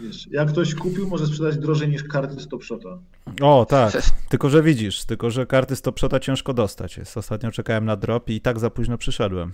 Wiesz, 0.00 0.28
jak 0.30 0.48
ktoś 0.48 0.74
kupił, 0.74 1.08
może 1.08 1.26
sprzedać 1.26 1.56
drożej 1.56 1.88
niż 1.88 2.04
karty 2.04 2.40
Stopshota. 2.40 2.98
O, 3.42 3.66
tak. 3.68 3.92
tylko, 4.30 4.50
że 4.50 4.62
widzisz, 4.62 5.04
tylko, 5.04 5.30
że 5.30 5.46
karty 5.46 5.76
Stopshota 5.76 6.20
ciężko 6.20 6.54
dostać 6.54 6.96
jest. 6.96 7.16
Ostatnio 7.16 7.50
czekałem 7.50 7.84
na 7.84 7.96
drop 7.96 8.30
i 8.30 8.40
tak 8.40 8.58
za 8.58 8.70
późno 8.70 8.98
przyszedłem. 8.98 9.52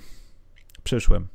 Przyszłem. 0.84 1.28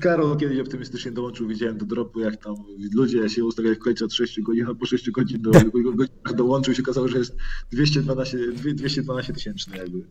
Karol 0.00 0.36
kiedyś 0.36 0.60
optymistycznie 0.60 1.12
dołączył, 1.12 1.48
widziałem 1.48 1.78
do 1.78 1.84
dropu, 1.84 2.20
jak 2.20 2.36
tam 2.36 2.54
ludzie 2.94 3.28
się 3.28 3.44
ustawiali 3.44 3.76
w 3.76 3.78
końcu 3.78 4.04
od 4.04 4.12
6 4.12 4.40
godzin, 4.40 4.66
a 4.70 4.74
po 4.74 4.86
6 4.86 5.10
godzin 5.10 5.42
do, 5.42 5.50
godzinach 5.74 6.34
dołączył 6.34 6.72
i 6.72 6.76
się 6.76 6.82
okazało, 6.82 7.08
że 7.08 7.18
jest 7.18 7.36
212, 7.72 8.38
212 8.74 9.32
tysięczny 9.32 9.76
jakby. 9.76 10.02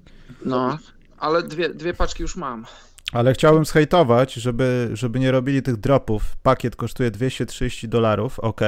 No, 0.45 0.77
ale 1.17 1.43
dwie, 1.43 1.69
dwie 1.69 1.93
paczki 1.93 2.21
już 2.23 2.35
mam. 2.35 2.65
Ale 3.11 3.33
chciałbym 3.33 3.65
zhejtować, 3.65 4.33
żeby, 4.33 4.89
żeby 4.93 5.19
nie 5.19 5.31
robili 5.31 5.61
tych 5.61 5.77
dropów. 5.77 6.35
Pakiet 6.43 6.75
kosztuje 6.75 7.11
230 7.11 7.89
dolarów, 7.89 8.39
ok, 8.39 8.61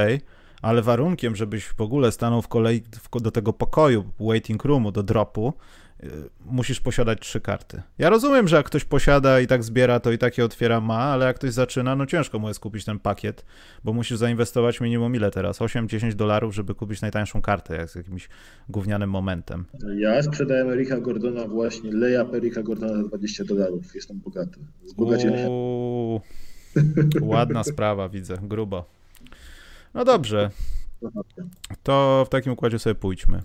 ale 0.62 0.82
warunkiem, 0.82 1.36
żebyś 1.36 1.66
w 1.66 1.82
ogóle 1.82 2.12
stanął 2.12 2.42
w 2.42 2.48
kolei 2.48 2.84
do 3.22 3.32
tego 3.32 3.54
pokoju, 3.54 4.04
waiting 4.20 4.66
roomu, 4.66 4.92
do 4.92 5.04
dropu, 5.04 5.54
musisz 6.46 6.80
posiadać 6.80 7.20
trzy 7.20 7.42
karty. 7.42 7.82
Ja 7.98 8.10
rozumiem, 8.10 8.48
że 8.48 8.56
jak 8.56 8.66
ktoś 8.66 8.86
posiada 8.86 9.40
i 9.40 9.48
tak 9.48 9.64
zbiera, 9.64 10.00
to 10.00 10.12
i 10.12 10.18
takie 10.18 10.46
otwiera 10.46 10.82
ma, 10.82 11.00
ale 11.00 11.26
jak 11.26 11.36
ktoś 11.36 11.52
zaczyna, 11.52 11.96
no 11.96 12.06
ciężko 12.06 12.40
mu 12.40 12.48
jest 12.48 12.60
kupić 12.60 12.86
ten 12.86 13.00
pakiet, 13.00 13.46
bo 13.84 13.94
musisz 13.94 14.18
zainwestować 14.18 14.82
minimum 14.82 15.16
ile 15.16 15.32
teraz? 15.32 15.60
8-10 15.60 16.14
dolarów, 16.14 16.56
żeby 16.56 16.76
kupić 16.76 17.02
najtańszą 17.02 17.42
kartę, 17.42 17.76
jak 17.76 17.90
z 17.90 17.96
jakimś 17.96 18.30
gównianym 18.70 19.10
momentem. 19.10 19.66
Ja 19.98 20.24
sprzedałem 20.24 20.70
Erika 20.70 21.00
Gordona 21.00 21.48
właśnie, 21.48 21.92
leja 21.92 22.26
Erika 22.34 22.64
Gordona 22.64 22.98
za 22.98 23.04
20 23.04 23.44
dolarów. 23.44 23.96
Jestem 23.96 24.20
bogaty. 24.20 24.60
Zbogaciłem. 24.86 25.50
Ładna 27.22 27.64
sprawa, 27.64 28.10
widzę, 28.10 28.38
grubo. 28.42 28.86
No 29.94 30.06
dobrze. 30.06 30.50
To 31.84 32.24
w 32.28 32.30
takim 32.30 32.54
układzie 32.54 32.80
sobie 32.80 32.96
pójdźmy. 32.96 33.42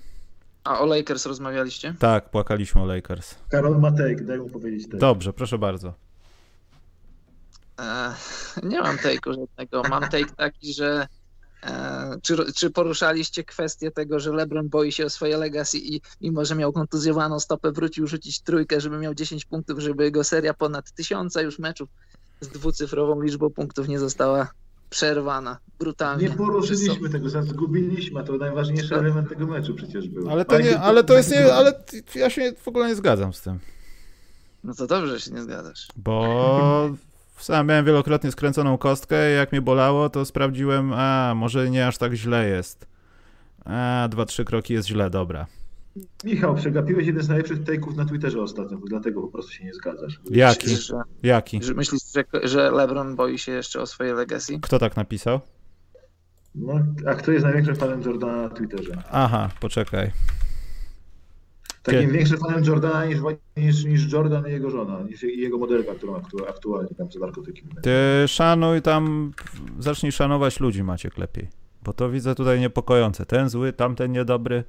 A 0.69 0.81
o 0.81 0.86
Lakers 0.86 1.27
rozmawialiście? 1.27 1.95
Tak, 1.99 2.31
płakaliśmy 2.31 2.82
o 2.82 2.86
Lakers. 2.86 3.35
Karol 3.49 3.78
Matejk, 3.78 4.24
daj 4.24 4.39
mu 4.39 4.49
powiedzieć 4.49 4.89
tak. 4.90 5.01
Dobrze, 5.01 5.32
proszę 5.32 5.59
bardzo. 5.59 5.95
E, 7.81 8.15
nie 8.70 8.81
mam 8.81 8.97
take'u 8.97 9.35
żadnego. 9.35 9.82
Mam 9.89 10.03
take 10.03 10.31
taki, 10.36 10.74
że 10.74 11.07
e, 11.62 12.16
czy, 12.23 12.53
czy, 12.53 12.70
poruszaliście 12.70 13.45
kwestię 13.45 13.90
tego, 13.90 14.20
że 14.20 14.32
LeBron 14.32 14.69
boi 14.69 14.93
się 14.93 15.05
o 15.05 15.11
swoje 15.11 15.36
legacy 15.36 15.78
i 15.78 16.01
mimo, 16.20 16.45
że 16.45 16.55
miał 16.55 16.73
kontuzjowaną 16.73 17.40
stopę, 17.40 17.73
wrócił 17.73 18.07
rzucić 18.07 18.40
trójkę, 18.40 18.81
żeby 18.81 18.99
miał 18.99 19.15
10 19.15 19.45
punktów, 19.45 19.78
żeby 19.78 20.05
jego 20.05 20.24
seria 20.24 20.55
ponad 20.55 20.93
tysiąca 20.93 21.43
już 21.43 21.59
meczów 21.59 21.89
z 22.40 22.49
dwucyfrową 22.49 23.20
liczbą 23.20 23.51
punktów 23.51 23.89
nie 23.89 23.99
została 23.99 24.49
przerwana 24.90 25.59
brutalnie. 25.78 26.28
Nie 26.28 26.35
poruszyliśmy 26.35 27.09
tego, 27.09 27.28
zgubiliśmy, 27.43 28.20
a 28.20 28.23
to 28.23 28.36
najważniejszy 28.36 28.89
tak. 28.89 28.98
element 28.98 29.28
tego 29.28 29.47
meczu 29.47 29.74
przecież 29.74 30.09
był. 30.09 30.31
Ale 30.31 30.44
to, 30.44 30.60
nie, 30.60 30.81
ale 30.81 31.05
to 31.05 31.16
jest 31.16 31.31
nie, 31.31 31.55
ale 31.55 31.73
ja 32.15 32.31
się 32.31 32.52
w 32.62 32.69
ogóle 32.69 32.89
nie 32.89 32.94
zgadzam 32.94 33.32
z 33.32 33.40
tym. 33.40 33.59
No 34.65 34.74
to 34.74 34.86
dobrze, 34.86 35.19
że 35.19 35.20
się 35.20 35.31
nie 35.31 35.43
zgadzasz. 35.43 35.89
Bo 35.97 36.90
sam 37.39 37.66
miałem 37.66 37.85
wielokrotnie 37.85 38.32
skręconą 38.32 38.78
kostkę 38.78 39.32
i 39.32 39.35
jak 39.35 39.52
mnie 39.52 39.62
bolało, 39.62 40.10
to 40.10 40.24
sprawdziłem, 40.24 40.93
a 40.93 41.32
może 41.36 41.70
nie 41.70 41.86
aż 41.86 41.98
tak 41.98 42.15
źle 42.15 42.48
jest. 42.48 42.86
A, 43.65 44.09
dwa, 44.10 44.24
trzy 44.24 44.44
kroki 44.44 44.74
jest 44.74 44.89
źle, 44.89 45.10
dobra. 45.10 45.47
Michał, 46.25 46.55
przegapiłeś 46.55 47.07
jeden 47.07 47.23
z 47.23 47.29
najlepszych 47.29 47.62
take'ów 47.65 47.97
na 47.97 48.05
Twitterze 48.05 48.43
ostatnio, 48.43 48.79
dlatego 48.87 49.23
po 49.23 49.29
prostu 49.29 49.53
się 49.53 49.65
nie 49.65 49.75
zgadzasz. 49.75 50.20
Jaki? 50.31 50.77
Że, 50.77 50.95
Jaki? 51.23 51.62
Że 51.62 51.75
myślisz, 51.75 52.03
że, 52.15 52.49
że 52.49 52.70
LeBron 52.70 53.16
boi 53.16 53.39
się 53.39 53.53
jeszcze 53.53 53.81
o 53.81 53.87
swoje 53.87 54.15
legacy? 54.15 54.59
Kto 54.61 54.79
tak 54.79 54.97
napisał? 54.97 55.41
No, 56.55 56.73
a 57.07 57.15
kto 57.15 57.33
jest 57.33 57.45
największym 57.45 57.77
fanem 57.77 58.03
Jordana 58.03 58.43
na 58.43 58.49
Twitterze? 58.49 59.03
Aha, 59.11 59.51
poczekaj. 59.61 60.11
Takim 61.83 62.01
Kie... 62.01 62.12
większym 62.12 62.39
fanem 62.39 62.65
Jordana 62.65 63.07
niż, 63.07 63.19
niż, 63.57 63.85
niż 63.85 64.12
Jordan 64.12 64.49
i 64.49 64.51
jego 64.51 64.70
żona, 64.70 65.03
niż 65.03 65.23
jego 65.23 65.59
modelka, 65.59 65.95
którą 65.95 66.23
aktualnie 66.49 66.95
tam 66.95 67.12
za 67.12 67.20
narkotyki. 67.20 67.62
Ty 67.83 67.93
szanuj 68.27 68.83
tam, 68.83 69.33
zacznij 69.79 70.12
szanować 70.12 70.61
ludzi 70.61 70.83
Maciek 70.83 71.19
lepiej, 71.19 71.49
bo 71.83 71.93
to 71.93 72.11
widzę 72.11 72.35
tutaj 72.35 72.61
niepokojące. 72.61 73.27
Ten 73.27 73.49
zły, 73.49 73.73
tamten 73.73 74.12
niedobry. 74.12 74.65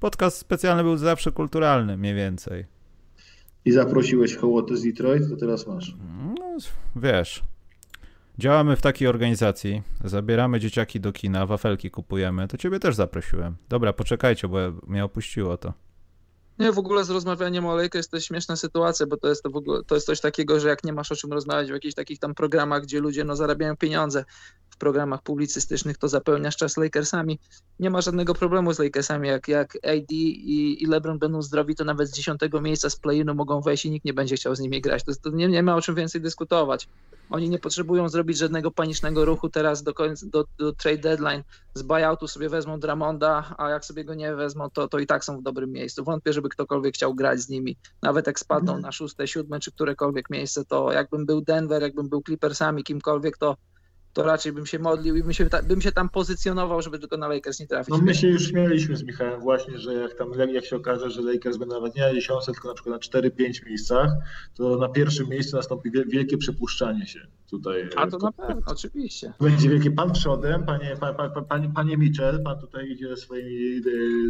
Podcast 0.00 0.36
specjalny 0.36 0.82
był 0.82 0.96
zawsze 0.96 1.32
kulturalny, 1.32 1.96
mniej 1.96 2.14
więcej. 2.14 2.66
I 3.64 3.72
zaprosiłeś 3.72 4.36
hołotę 4.36 4.76
z 4.76 4.82
Detroit, 4.82 5.28
to 5.30 5.36
teraz 5.36 5.66
masz. 5.66 5.96
No, 6.38 6.56
wiesz, 6.96 7.42
działamy 8.38 8.76
w 8.76 8.82
takiej 8.82 9.08
organizacji, 9.08 9.82
zabieramy 10.04 10.60
dzieciaki 10.60 11.00
do 11.00 11.12
kina, 11.12 11.46
wafelki 11.46 11.90
kupujemy, 11.90 12.48
to 12.48 12.56
ciebie 12.56 12.80
też 12.80 12.94
zaprosiłem. 12.94 13.56
Dobra, 13.68 13.92
poczekajcie, 13.92 14.48
bo 14.48 14.58
mnie 14.86 15.04
opuściło 15.04 15.56
to. 15.56 15.72
Nie, 16.58 16.72
w 16.72 16.78
ogóle 16.78 17.04
z 17.04 17.10
rozmawianiem 17.10 17.66
o 17.66 17.76
to 17.90 17.98
jest 17.98 18.14
śmieszna 18.20 18.56
sytuacja, 18.56 19.06
bo 19.06 19.16
to 19.16 19.28
jest, 19.28 19.42
to, 19.42 19.50
w 19.50 19.56
ogóle, 19.56 19.84
to 19.86 19.94
jest 19.94 20.06
coś 20.06 20.20
takiego, 20.20 20.60
że 20.60 20.68
jak 20.68 20.84
nie 20.84 20.92
masz 20.92 21.12
o 21.12 21.16
czym 21.16 21.32
rozmawiać 21.32 21.68
w 21.68 21.72
jakichś 21.72 21.94
takich 21.94 22.18
tam 22.18 22.34
programach, 22.34 22.82
gdzie 22.82 23.00
ludzie 23.00 23.24
no, 23.24 23.36
zarabiają 23.36 23.76
pieniądze, 23.76 24.24
programach 24.80 25.22
publicystycznych, 25.22 25.98
to 25.98 26.08
zapełniasz 26.08 26.56
czas 26.56 26.76
Lakersami. 26.76 27.38
Nie 27.78 27.90
ma 27.90 28.00
żadnego 28.00 28.34
problemu 28.34 28.72
z 28.72 28.78
Lakersami. 28.78 29.28
Jak, 29.28 29.48
jak 29.48 29.76
AD 29.76 30.10
i, 30.10 30.82
i 30.82 30.86
LeBron 30.86 31.18
będą 31.18 31.42
zdrowi, 31.42 31.74
to 31.74 31.84
nawet 31.84 32.08
z 32.08 32.12
dziesiątego 32.12 32.60
miejsca 32.60 32.90
z 32.90 32.96
play-inu 32.96 33.34
mogą 33.34 33.60
wejść 33.60 33.86
i 33.86 33.90
nikt 33.90 34.04
nie 34.04 34.14
będzie 34.14 34.36
chciał 34.36 34.54
z 34.54 34.60
nimi 34.60 34.80
grać. 34.80 35.04
To, 35.04 35.12
to 35.22 35.30
nie, 35.30 35.48
nie 35.48 35.62
ma 35.62 35.76
o 35.76 35.82
czym 35.82 35.94
więcej 35.94 36.20
dyskutować. 36.20 36.88
Oni 37.30 37.50
nie 37.50 37.58
potrzebują 37.58 38.08
zrobić 38.08 38.38
żadnego 38.38 38.70
panicznego 38.70 39.24
ruchu 39.24 39.48
teraz 39.48 39.82
do, 39.82 39.94
końca, 39.94 40.26
do, 40.26 40.44
do 40.58 40.72
trade 40.72 40.98
deadline. 40.98 41.42
Z 41.74 41.82
buyoutu 41.82 42.28
sobie 42.28 42.48
wezmą 42.48 42.80
Dramonda, 42.80 43.54
a 43.58 43.70
jak 43.70 43.84
sobie 43.84 44.04
go 44.04 44.14
nie 44.14 44.34
wezmą, 44.34 44.70
to, 44.70 44.88
to 44.88 44.98
i 44.98 45.06
tak 45.06 45.24
są 45.24 45.38
w 45.38 45.42
dobrym 45.42 45.72
miejscu. 45.72 46.04
Wątpię, 46.04 46.32
żeby 46.32 46.48
ktokolwiek 46.48 46.94
chciał 46.94 47.14
grać 47.14 47.40
z 47.40 47.48
nimi. 47.48 47.76
Nawet 48.02 48.26
jak 48.26 48.38
spadną 48.38 48.78
na 48.78 48.92
szóste, 48.92 49.28
siódme 49.28 49.60
czy 49.60 49.72
którekolwiek 49.72 50.30
miejsce, 50.30 50.64
to 50.64 50.92
jakbym 50.92 51.26
był 51.26 51.40
Denver, 51.40 51.82
jakbym 51.82 52.08
był 52.08 52.22
Clippersami, 52.22 52.84
kimkolwiek, 52.84 53.38
to 53.38 53.56
to 54.12 54.22
raczej 54.22 54.52
bym 54.52 54.66
się 54.66 54.78
modlił 54.78 55.16
i 55.16 55.22
bym 55.22 55.32
się, 55.32 55.48
bym 55.68 55.80
się 55.80 55.92
tam 55.92 56.08
pozycjonował, 56.08 56.82
żeby 56.82 56.98
tylko 56.98 57.16
na 57.16 57.28
Lakers 57.28 57.60
nie 57.60 57.66
trafić. 57.66 57.88
No 57.88 57.98
my 57.98 58.14
się 58.14 58.28
już 58.28 58.48
śmialiśmy 58.48 58.96
z 58.96 59.02
Michałem 59.02 59.40
właśnie, 59.40 59.78
że 59.78 59.94
jak 59.94 60.14
tam 60.14 60.32
jak 60.52 60.64
się 60.64 60.76
okaże, 60.76 61.10
że 61.10 61.22
Lakers 61.22 61.56
będą 61.56 61.74
nawet 61.74 61.94
nie 61.94 62.02
na 62.02 62.14
10, 62.14 62.44
tylko 62.44 62.68
na 62.68 62.74
przykład 62.74 63.12
na 63.14 63.20
4-5 63.20 63.66
miejscach, 63.66 64.10
to 64.54 64.76
na 64.76 64.88
pierwszym 64.88 65.28
miejscu 65.28 65.56
nastąpi 65.56 65.90
wielkie 65.90 66.38
przepuszczanie 66.38 67.06
się 67.06 67.20
tutaj. 67.50 67.88
A 67.96 68.06
to 68.06 68.18
na 68.18 68.32
pewno, 68.32 68.62
oczywiście. 68.66 69.32
Będzie 69.40 69.68
wielkie 69.68 69.90
pan 69.90 70.12
przodem, 70.12 70.64
panie, 70.64 70.96
pan, 71.00 71.14
pan, 71.14 71.44
panie, 71.44 71.70
panie 71.74 71.96
Mitchell, 71.96 72.42
pan 72.42 72.60
tutaj 72.60 72.90
idzie 72.90 73.16
swoimi 73.16 73.82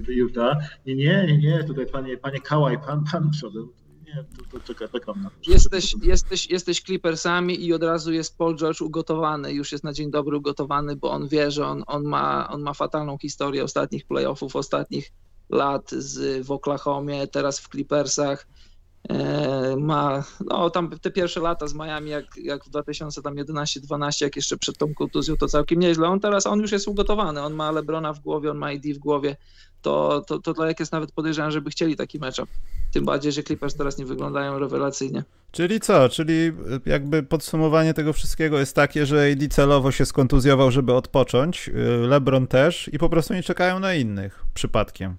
Utah. 0.09 0.57
Nie, 0.87 0.97
nie, 0.97 1.27
nie, 1.27 1.39
nie, 1.39 1.65
tutaj 1.65 1.87
panie, 1.87 2.17
panie 2.17 2.41
Kałaj, 2.41 2.79
pan, 2.79 3.05
pan 3.13 3.31
przodem 3.31 3.69
nie, 4.15 4.25
to, 4.53 4.61
to 4.61 4.89
czekam 4.89 5.23
na 5.23 5.31
to. 5.31 5.51
Jesteś, 5.51 5.95
jesteś, 6.03 6.51
jesteś 6.51 6.83
Clippersami 6.83 7.65
i 7.65 7.75
od 7.75 7.83
razu 7.83 8.13
jest 8.13 8.39
Paul 8.39 8.57
George 8.57 8.81
ugotowany, 8.81 9.53
już 9.53 9.73
jest 9.73 9.85
na 9.85 9.93
dzień 9.93 10.11
dobry 10.11 10.37
ugotowany, 10.37 10.97
bo 10.97 11.11
on 11.11 11.29
wie, 11.29 11.51
że 11.51 11.67
on, 11.67 11.83
on, 11.87 12.05
ma, 12.05 12.49
on 12.49 12.63
ma 12.63 12.75
fatalną 12.75 13.19
historię 13.19 13.65
ostatnich 13.65 14.07
playoffów, 14.07 14.57
ostatnich 14.57 15.13
lat 15.51 15.91
z, 15.91 16.47
w 16.47 16.51
Oklahomie, 16.53 17.27
teraz 17.27 17.61
w 17.61 17.69
Clippersach. 17.69 18.47
E, 19.11 19.77
ma, 19.77 20.25
no 20.47 20.71
tam 20.71 20.91
te 20.99 21.11
pierwsze 21.11 21.41
lata 21.41 21.67
z 21.67 21.75
Miami, 21.75 22.11
jak, 22.11 22.37
jak 22.37 22.65
w 22.65 22.71
2011-12, 22.71 24.25
jak 24.25 24.37
jeszcze 24.37 24.57
przed 24.57 24.79
tą 24.79 24.95
kontuzją, 24.95 25.37
to 25.37 25.49
całkiem 25.49 25.81
nieźle. 25.81 26.09
On 26.09 26.21
teraz, 26.21 26.47
on 26.47 26.61
już 26.61 26.73
jest 26.73 26.89
ugotowany, 26.89 27.41
on 27.41 27.55
ma 27.55 27.71
Lebrona 27.71 28.13
w 28.13 28.21
głowie, 28.21 28.51
on 28.51 28.59
ma 28.59 28.73
ID 28.73 28.97
w 28.97 28.99
głowie, 28.99 29.37
to, 29.83 30.25
to, 30.27 30.39
to 30.39 30.55
dla 30.55 30.67
jest 30.79 30.93
nawet 30.93 31.13
podejrzewam, 31.13 31.51
żeby 31.51 31.71
chcieli 31.71 31.97
taki 31.97 32.19
matchup. 32.19 32.49
Tym 32.93 33.05
bardziej, 33.05 33.33
że 33.33 33.43
Clippers 33.43 33.75
teraz 33.75 33.99
nie 33.99 34.05
wyglądają 34.05 34.59
rewelacyjnie. 34.59 35.25
Czyli 35.53 35.81
co? 35.81 36.09
Czyli 36.09 36.53
jakby 36.87 37.23
podsumowanie 37.23 37.95
tego 37.95 38.13
wszystkiego 38.13 38.59
jest 38.59 38.77
takie, 38.77 39.07
że 39.07 39.33
AD 39.33 39.49
celowo 39.49 39.93
się 39.93 40.07
skontuzjował, 40.07 40.71
żeby 40.71 40.93
odpocząć, 40.93 41.69
y, 41.69 41.73
LeBron 42.07 42.47
też 42.47 42.91
i 42.93 42.99
po 42.99 43.09
prostu 43.09 43.35
nie 43.35 43.43
czekają 43.43 43.81
na 43.81 43.95
innych 43.95 44.45
przypadkiem. 44.55 45.17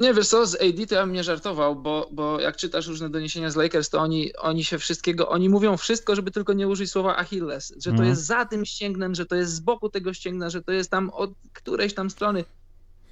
Nie, 0.00 0.14
wiesz 0.14 0.28
co, 0.28 0.46
z 0.46 0.54
AD 0.54 0.86
to 0.88 0.94
ja 0.94 1.06
bym 1.06 1.12
nie 1.12 1.24
żartował, 1.24 1.76
bo, 1.76 2.08
bo 2.12 2.40
jak 2.40 2.56
czytasz 2.56 2.86
różne 2.86 3.10
doniesienia 3.10 3.50
z 3.50 3.56
Lakers, 3.56 3.90
to 3.90 3.98
oni, 3.98 4.36
oni 4.36 4.64
się 4.64 4.78
wszystkiego, 4.78 5.28
oni 5.28 5.48
mówią 5.48 5.76
wszystko, 5.76 6.16
żeby 6.16 6.30
tylko 6.30 6.52
nie 6.52 6.68
użyć 6.68 6.90
słowa 6.90 7.16
Achilles, 7.16 7.72
że 7.76 7.90
to 7.90 7.96
mm. 7.96 8.08
jest 8.08 8.26
za 8.26 8.44
tym 8.44 8.64
ścięgnem, 8.64 9.14
że 9.14 9.26
to 9.26 9.36
jest 9.36 9.54
z 9.54 9.60
boku 9.60 9.88
tego 9.88 10.14
ścięgna, 10.14 10.50
że 10.50 10.62
to 10.62 10.72
jest 10.72 10.90
tam 10.90 11.10
od 11.10 11.30
którejś 11.52 11.94
tam 11.94 12.10
strony 12.10 12.44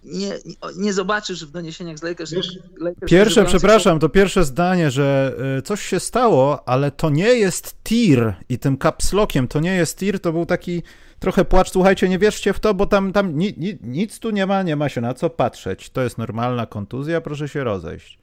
nie, 0.05 0.39
nie 0.77 0.93
zobaczysz 0.93 1.47
w 1.47 1.51
doniesieniach 1.51 1.99
z 1.99 2.03
Lakers. 2.03 2.33
Lakers 2.77 3.11
pierwsze, 3.11 3.45
przepraszam, 3.45 3.99
to 3.99 4.09
pierwsze 4.09 4.45
zdanie, 4.45 4.91
że 4.91 5.35
y, 5.59 5.63
coś 5.63 5.87
się 5.87 6.01
stało, 6.01 6.69
ale 6.69 6.91
to 6.91 7.11
nie 7.11 7.35
jest 7.35 7.75
tir 7.85 8.35
i 8.49 8.59
tym 8.59 8.77
kapslokiem 8.77 9.49
to 9.49 9.61
nie 9.61 9.75
jest 9.75 9.99
tir, 9.99 10.21
to 10.21 10.33
był 10.33 10.47
taki 10.47 10.83
trochę 11.21 11.45
płacz, 11.45 11.71
słuchajcie, 11.71 12.09
nie 12.09 12.19
wierzcie 12.19 12.53
w 12.53 12.61
to, 12.61 12.75
bo 12.75 12.87
tam, 12.87 13.13
tam 13.13 13.39
ni, 13.39 13.55
ni, 13.57 13.79
nic 13.83 14.19
tu 14.19 14.31
nie 14.31 14.47
ma, 14.47 14.63
nie 14.63 14.77
ma 14.77 14.89
się 14.89 15.01
na 15.01 15.15
co 15.15 15.31
patrzeć. 15.31 15.91
To 15.91 16.03
jest 16.03 16.19
normalna 16.19 16.67
kontuzja, 16.67 17.21
proszę 17.21 17.49
się 17.49 17.65
rozejść. 17.65 18.19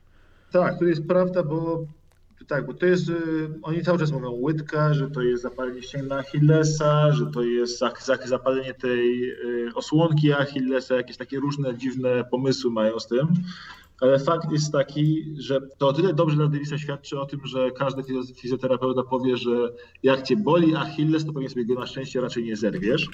Tak, 0.52 0.80
to 0.80 0.86
jest 0.86 1.08
prawda, 1.08 1.44
bo 1.44 1.86
tak, 2.48 2.66
bo 2.66 2.74
to 2.74 2.86
jest, 2.86 3.10
y, 3.10 3.14
oni 3.62 3.82
cały 3.82 4.00
czas 4.00 4.12
mówią 4.12 4.32
łydka, 4.32 4.94
że 4.94 5.12
to 5.12 5.22
jest 5.22 5.44
zapalenie 5.44 5.82
ścięgna 5.82 6.18
Achillesa, 6.18 7.12
że 7.12 7.26
to 7.26 7.44
jest 7.44 7.84
zapalenie 8.26 8.74
tej 8.74 9.32
y, 9.32 9.74
osłonki 9.76 10.34
Achillesa, 10.34 10.96
jakieś 10.96 11.18
takie 11.18 11.40
różne 11.40 11.78
dziwne 11.78 12.24
pomysły 12.24 12.72
mają 12.72 13.00
z 13.00 13.08
tym. 13.08 13.28
Ale 14.02 14.20
fakt 14.20 14.52
jest 14.52 14.72
taki, 14.72 15.36
że 15.38 15.62
to 15.78 15.88
o 15.88 15.94
tyle 15.94 16.14
dobrze 16.14 16.36
dla 16.36 16.48
Davisa 16.48 16.78
świadczy 16.78 17.20
o 17.20 17.26
tym, 17.26 17.40
że 17.46 17.72
każdy 17.72 18.04
fizjoterapeuta 18.36 19.04
powie, 19.04 19.38
że 19.38 19.74
jak 20.04 20.24
cię 20.24 20.38
boli 20.38 20.76
Achilles, 20.76 21.26
to 21.26 21.34
pewnie 21.34 21.50
sobie 21.50 21.66
go 21.66 21.74
na 21.74 21.88
szczęście 21.88 22.22
raczej 22.22 22.44
nie 22.44 22.56
zerwiesz. 22.56 23.10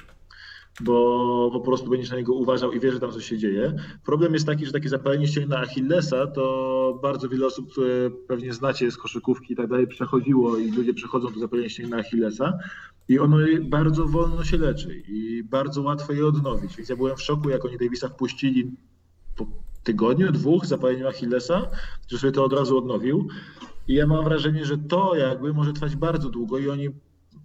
bo 0.80 1.50
po 1.52 1.60
prostu 1.60 1.90
będziesz 1.90 2.10
na 2.10 2.16
niego 2.16 2.34
uważał 2.34 2.72
i 2.72 2.80
wiesz, 2.80 2.94
że 2.94 3.00
tam 3.00 3.12
coś 3.12 3.24
się 3.24 3.38
dzieje. 3.38 3.74
Problem 4.04 4.34
jest 4.34 4.46
taki, 4.46 4.66
że 4.66 4.72
takie 4.72 4.88
zapalenie 4.88 5.26
ścięgna 5.26 5.58
Achillesa 5.58 6.26
to 6.26 6.98
bardzo 7.02 7.28
wiele 7.28 7.46
osób, 7.46 7.70
które 7.72 8.10
pewnie 8.28 8.52
znacie 8.52 8.90
z 8.90 8.96
koszykówki 8.96 9.52
i 9.52 9.56
tak 9.56 9.66
dalej, 9.66 9.86
przechodziło 9.86 10.58
i 10.58 10.70
ludzie 10.70 10.94
przechodzą 10.94 11.32
to 11.32 11.40
zapalenie 11.40 11.70
ścięgna 11.70 11.96
Achillesa 11.96 12.58
i 13.08 13.18
ono 13.18 13.36
bardzo 13.62 14.06
wolno 14.06 14.44
się 14.44 14.58
leczy 14.58 15.02
i 15.08 15.42
bardzo 15.44 15.82
łatwo 15.82 16.12
je 16.12 16.26
odnowić. 16.26 16.76
Więc 16.76 16.88
ja 16.88 16.96
byłem 16.96 17.16
w 17.16 17.22
szoku, 17.22 17.50
jak 17.50 17.64
oni 17.64 17.78
Davisa 17.78 18.08
wpuścili 18.08 18.70
po 19.36 19.46
tygodniu, 19.84 20.32
dwóch 20.32 20.66
zapaleniu 20.66 21.08
Achillesa, 21.08 21.70
że 22.08 22.18
sobie 22.18 22.32
to 22.32 22.44
od 22.44 22.52
razu 22.52 22.78
odnowił. 22.78 23.28
I 23.88 23.94
ja 23.94 24.06
mam 24.06 24.24
wrażenie, 24.24 24.64
że 24.64 24.78
to 24.78 25.16
jakby 25.16 25.54
może 25.54 25.72
trwać 25.72 25.96
bardzo 25.96 26.28
długo 26.28 26.58
i 26.58 26.68
oni 26.68 26.88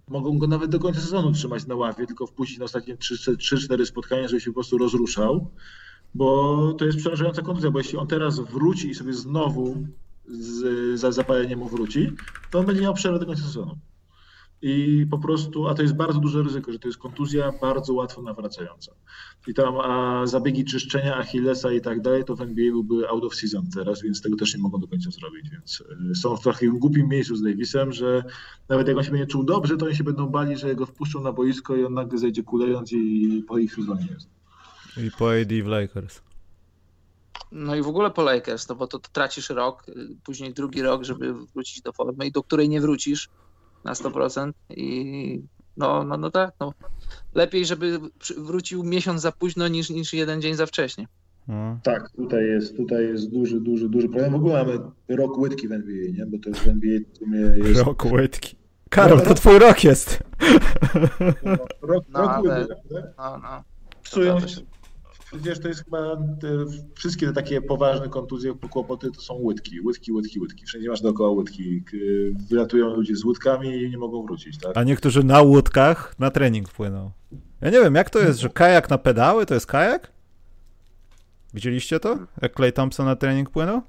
mogą 0.08 0.38
go 0.38 0.46
nawet 0.46 0.70
do 0.70 0.78
końca 0.78 1.00
sezonu 1.00 1.32
trzymać 1.32 1.66
na 1.66 1.74
ławie, 1.74 2.06
tylko 2.06 2.26
wpuścić 2.26 2.58
na 2.58 2.64
ostatnie 2.64 2.96
3-4 2.96 3.86
spotkania, 3.86 4.28
żeby 4.28 4.40
się 4.40 4.50
po 4.50 4.54
prostu 4.54 4.78
rozruszał, 4.78 5.50
bo 6.14 6.72
to 6.78 6.84
jest 6.84 6.98
przerażająca 6.98 7.42
kontuzja, 7.42 7.70
bo 7.70 7.78
jeśli 7.78 7.98
on 7.98 8.06
teraz 8.06 8.40
wróci 8.40 8.88
i 8.88 8.94
sobie 8.94 9.12
znowu 9.12 9.76
z, 10.28 11.00
za 11.00 11.12
zapaleniem 11.12 11.58
mu 11.58 11.68
wróci, 11.68 12.12
to 12.50 12.58
on 12.58 12.66
będzie 12.66 12.82
miał 12.82 12.94
przerwę 12.94 13.18
do 13.18 13.26
końca 13.26 13.42
sezonu. 13.42 13.78
I 14.62 15.06
po 15.10 15.18
prostu, 15.18 15.68
a 15.68 15.74
to 15.74 15.82
jest 15.82 15.96
bardzo 15.96 16.20
duże 16.20 16.42
ryzyko, 16.42 16.72
że 16.72 16.78
to 16.78 16.88
jest 16.88 16.98
kontuzja 16.98 17.52
bardzo 17.60 17.94
łatwo 17.94 18.22
nawracająca. 18.22 18.92
I 19.46 19.54
tam 19.54 19.74
a 19.76 20.26
zabiegi 20.26 20.64
czyszczenia 20.64 21.16
Achillesa 21.16 21.72
i 21.72 21.80
tak 21.80 22.00
dalej, 22.00 22.24
to 22.24 22.36
w 22.36 22.40
NBA 22.40 22.70
byłby 22.70 23.08
out 23.08 23.24
of 23.24 23.34
season 23.34 23.70
teraz, 23.74 24.02
więc 24.02 24.22
tego 24.22 24.36
też 24.36 24.54
nie 24.54 24.62
mogą 24.62 24.80
do 24.80 24.88
końca 24.88 25.10
zrobić. 25.10 25.50
Więc 25.50 25.82
y, 26.10 26.14
są 26.14 26.36
w 26.36 26.42
takim 26.42 26.78
głupim 26.78 27.08
miejscu 27.08 27.36
z 27.36 27.42
Davisem, 27.42 27.92
że 27.92 28.24
nawet 28.68 28.88
jak 28.88 28.96
on 28.96 29.04
się 29.04 29.10
będzie 29.10 29.26
czuł 29.26 29.44
dobrze, 29.44 29.76
to 29.76 29.86
oni 29.86 29.96
się 29.96 30.04
będą 30.04 30.26
bali, 30.26 30.56
że 30.56 30.74
go 30.74 30.86
wpuszczą 30.86 31.20
na 31.20 31.32
boisko 31.32 31.76
i 31.76 31.84
on 31.84 31.94
nagle 31.94 32.18
zejdzie 32.18 32.42
kulejąc 32.42 32.92
i 32.92 33.44
po 33.48 33.58
ich 33.58 33.74
sezonie 33.74 34.06
jest. 34.14 34.28
I 34.96 35.10
po 35.10 35.30
AD 35.32 35.52
w 35.62 35.66
Lakers. 35.66 36.22
No 37.52 37.76
i 37.76 37.82
w 37.82 37.88
ogóle 37.88 38.10
po 38.10 38.22
Lakers, 38.22 38.68
no 38.68 38.74
bo 38.74 38.86
to, 38.86 38.98
to 38.98 39.08
tracisz 39.12 39.50
rok, 39.50 39.88
y, 39.88 40.16
później 40.24 40.54
drugi 40.54 40.82
rok, 40.82 41.04
żeby 41.04 41.34
wrócić 41.34 41.82
do 41.82 41.92
formy 41.92 42.26
i 42.26 42.32
do 42.32 42.42
której 42.42 42.68
nie 42.68 42.80
wrócisz 42.80 43.28
na 43.84 43.92
100% 43.92 44.52
i 44.70 45.42
no, 45.78 46.04
no, 46.04 46.16
no 46.16 46.30
tak, 46.30 46.52
no. 46.60 46.74
Lepiej, 47.34 47.66
żeby 47.66 47.98
wrócił 48.36 48.84
miesiąc 48.84 49.20
za 49.20 49.32
późno 49.32 49.68
niż, 49.68 49.90
niż 49.90 50.12
jeden 50.12 50.42
dzień 50.42 50.54
za 50.54 50.66
wcześnie. 50.66 51.06
No. 51.48 51.78
Tak, 51.82 52.10
tutaj 52.10 52.44
jest, 52.46 52.76
tutaj 52.76 53.04
jest 53.04 53.30
duży, 53.30 53.60
duży, 53.60 53.88
duży 53.88 54.08
problem. 54.08 54.32
W 54.32 54.34
ogóle 54.34 54.64
mamy 54.64 54.78
rok 55.08 55.38
łydki 55.38 55.68
w 55.68 55.72
NBA, 55.72 56.10
nie? 56.18 56.26
Bo 56.26 56.38
to 56.38 56.48
jest 56.48 56.60
w 56.60 56.68
NBA 56.68 56.98
w 57.12 57.18
sumie 57.18 57.38
jest... 57.38 57.80
Rok 57.80 58.04
łydki. 58.04 58.56
Karol, 58.88 59.20
to 59.20 59.34
twój 59.34 59.58
rok 59.58 59.84
jest. 59.84 60.22
No, 61.44 61.56
rok, 61.82 62.04
no, 62.08 62.20
rok 62.20 62.30
ale... 62.30 62.60
łydki, 62.60 62.74
no, 63.18 63.38
no. 63.38 63.64
Psują 64.02 64.40
się, 64.40 64.60
Wiesz, 65.32 65.60
to 65.60 65.68
jest 65.68 65.84
chyba 65.84 66.16
te, 66.16 66.48
wszystkie 66.94 67.26
te 67.26 67.32
takie 67.32 67.62
poważne 67.62 68.08
kontuzje, 68.08 68.54
kłopoty 68.70 69.10
to 69.10 69.20
są 69.20 69.34
łydki, 69.34 69.80
łydki, 69.80 70.12
łydki, 70.12 70.40
łydki. 70.40 70.64
Wszędzie 70.66 70.88
masz 70.88 71.00
dookoła 71.00 71.30
łydki. 71.30 71.84
Wylatują 72.50 72.94
ludzie 72.96 73.16
z 73.16 73.24
łydkami 73.24 73.82
i 73.82 73.90
nie 73.90 73.98
mogą 73.98 74.22
wrócić, 74.22 74.58
tak? 74.58 74.76
A 74.76 74.84
niektórzy 74.84 75.24
na 75.24 75.42
łódkach 75.42 76.14
na 76.18 76.30
trening 76.30 76.68
wpłyną. 76.68 77.10
Ja 77.60 77.70
nie 77.70 77.80
wiem, 77.80 77.94
jak 77.94 78.10
to 78.10 78.18
jest, 78.18 78.38
że 78.38 78.48
kajak 78.48 78.90
na 78.90 78.98
pedały 78.98 79.46
to 79.46 79.54
jest 79.54 79.66
kajak? 79.66 80.12
Widzieliście 81.54 82.00
to? 82.00 82.18
Jak 82.42 82.56
Clay 82.56 82.72
Thompson 82.72 83.06
na 83.06 83.16
trening 83.16 83.50
płynął? 83.50 83.82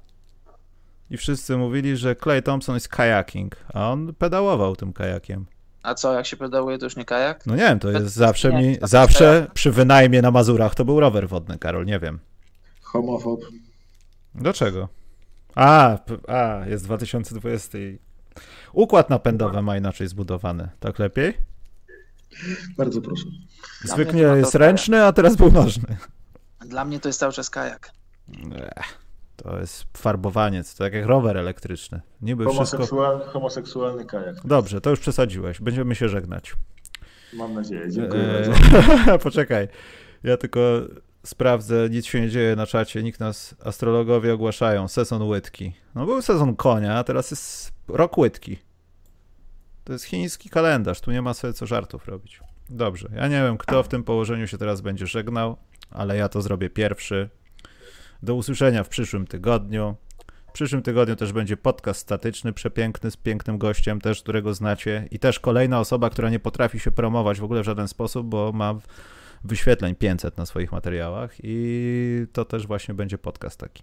I 1.10 1.16
wszyscy 1.16 1.56
mówili, 1.56 1.96
że 1.96 2.16
Clay 2.16 2.42
Thompson 2.42 2.74
jest 2.74 2.88
kajaking, 2.88 3.56
a 3.74 3.92
on 3.92 4.14
pedałował 4.14 4.76
tym 4.76 4.92
kajakiem. 4.92 5.46
A 5.82 5.94
co, 5.94 6.12
jak 6.12 6.26
się 6.26 6.36
pedałuje, 6.36 6.78
to 6.78 6.86
już 6.86 6.96
nie 6.96 7.04
kajak? 7.04 7.46
No 7.46 7.56
nie 7.56 7.62
wiem, 7.62 7.78
to 7.78 7.90
jest 7.90 8.14
zawsze 8.14 8.52
mi, 8.52 8.76
zawsze 8.82 9.46
przy 9.54 9.70
wynajmie 9.70 10.22
na 10.22 10.30
Mazurach 10.30 10.74
to 10.74 10.84
był 10.84 11.00
rower 11.00 11.28
wodny, 11.28 11.58
Karol, 11.58 11.84
nie 11.86 12.00
wiem. 12.00 12.18
Homofob. 12.82 13.40
Dlaczego? 14.34 14.88
A, 15.54 15.98
a, 16.28 16.66
jest 16.66 16.84
2020. 16.84 17.78
Układ 18.72 19.10
napędowy 19.10 19.62
ma 19.62 19.76
inaczej 19.76 20.08
zbudowany. 20.08 20.68
Tak 20.80 20.98
lepiej? 20.98 21.34
Bardzo 22.76 23.00
proszę. 23.00 23.24
Zwykle 23.84 24.38
jest 24.38 24.54
ręczny, 24.54 25.04
a 25.04 25.12
teraz 25.12 25.36
był 25.36 25.52
nożny. 25.52 25.96
Dla 26.60 26.84
mnie 26.84 27.00
to 27.00 27.08
jest 27.08 27.20
cały 27.20 27.32
czas 27.32 27.50
kajak. 27.50 27.90
Ech. 28.76 28.99
To 29.42 29.58
jest 29.58 29.84
farbowaniec, 29.96 30.74
to 30.74 30.84
tak 30.84 30.92
jak 30.92 31.06
rower 31.06 31.36
elektryczny. 31.38 32.00
Niby 32.22 32.44
Homoseksualny, 32.44 33.18
wszystko... 33.18 33.32
homoseksualny 33.32 34.04
kajak. 34.04 34.36
Dobrze, 34.44 34.80
to 34.80 34.90
już 34.90 35.00
przesadziłeś. 35.00 35.60
Będziemy 35.60 35.94
się 35.94 36.08
żegnać. 36.08 36.56
Mam 37.32 37.54
nadzieję, 37.54 37.90
dziękuję 37.90 38.22
eee, 38.22 39.18
Poczekaj, 39.22 39.68
ja 40.22 40.36
tylko 40.36 40.60
sprawdzę, 41.22 41.88
nic 41.90 42.06
się 42.06 42.20
nie 42.20 42.30
dzieje 42.30 42.56
na 42.56 42.66
czacie, 42.66 43.02
nikt 43.02 43.20
nas, 43.20 43.54
astrologowie 43.64 44.34
ogłaszają, 44.34 44.88
sezon 44.88 45.22
łydki. 45.22 45.72
No 45.94 46.06
był 46.06 46.22
sezon 46.22 46.56
konia, 46.56 46.98
a 46.98 47.04
teraz 47.04 47.30
jest 47.30 47.72
rok 47.88 48.18
łydki. 48.18 48.58
To 49.84 49.92
jest 49.92 50.04
chiński 50.04 50.50
kalendarz, 50.50 51.00
tu 51.00 51.10
nie 51.10 51.22
ma 51.22 51.34
sobie 51.34 51.52
co 51.52 51.66
żartów 51.66 52.08
robić. 52.08 52.40
Dobrze, 52.70 53.08
ja 53.14 53.28
nie 53.28 53.42
wiem, 53.42 53.58
kto 53.58 53.82
w 53.82 53.88
tym 53.88 54.04
położeniu 54.04 54.46
się 54.46 54.58
teraz 54.58 54.80
będzie 54.80 55.06
żegnał, 55.06 55.56
ale 55.90 56.16
ja 56.16 56.28
to 56.28 56.42
zrobię 56.42 56.70
pierwszy. 56.70 57.30
Do 58.22 58.34
usłyszenia 58.34 58.84
w 58.84 58.88
przyszłym 58.88 59.26
tygodniu. 59.26 59.96
W 60.48 60.52
przyszłym 60.52 60.82
tygodniu 60.82 61.16
też 61.16 61.32
będzie 61.32 61.56
podcast 61.56 62.00
statyczny, 62.00 62.52
przepiękny, 62.52 63.10
z 63.10 63.16
pięknym 63.16 63.58
gościem 63.58 64.00
też, 64.00 64.22
którego 64.22 64.54
znacie 64.54 65.08
i 65.10 65.18
też 65.18 65.40
kolejna 65.40 65.80
osoba, 65.80 66.10
która 66.10 66.30
nie 66.30 66.38
potrafi 66.40 66.80
się 66.80 66.90
promować 66.90 67.40
w 67.40 67.44
ogóle 67.44 67.62
w 67.62 67.64
żaden 67.64 67.88
sposób, 67.88 68.26
bo 68.26 68.52
ma 68.52 68.74
wyświetleń 69.44 69.94
500 69.94 70.36
na 70.36 70.46
swoich 70.46 70.72
materiałach 70.72 71.34
i 71.42 72.26
to 72.32 72.44
też 72.44 72.66
właśnie 72.66 72.94
będzie 72.94 73.18
podcast 73.18 73.60
taki. 73.60 73.82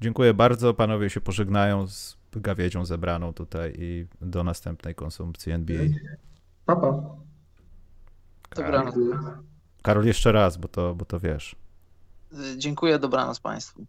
Dziękuję 0.00 0.34
bardzo, 0.34 0.74
panowie 0.74 1.10
się 1.10 1.20
pożegnają 1.20 1.86
z 1.86 2.16
gawiedzią 2.32 2.84
zebraną 2.84 3.32
tutaj 3.32 3.72
i 3.78 4.06
do 4.20 4.44
następnej 4.44 4.94
konsumpcji 4.94 5.52
NBA. 5.52 5.84
Papa. 6.66 7.02
Dobranoc. 8.56 8.94
Karol, 9.82 10.06
jeszcze 10.06 10.32
raz, 10.32 10.56
bo 10.56 10.68
to, 10.68 10.94
bo 10.94 11.04
to 11.04 11.20
wiesz. 11.20 11.56
Dziękuję, 12.56 12.98
dobranoc 12.98 13.40
Państwu. 13.40 13.86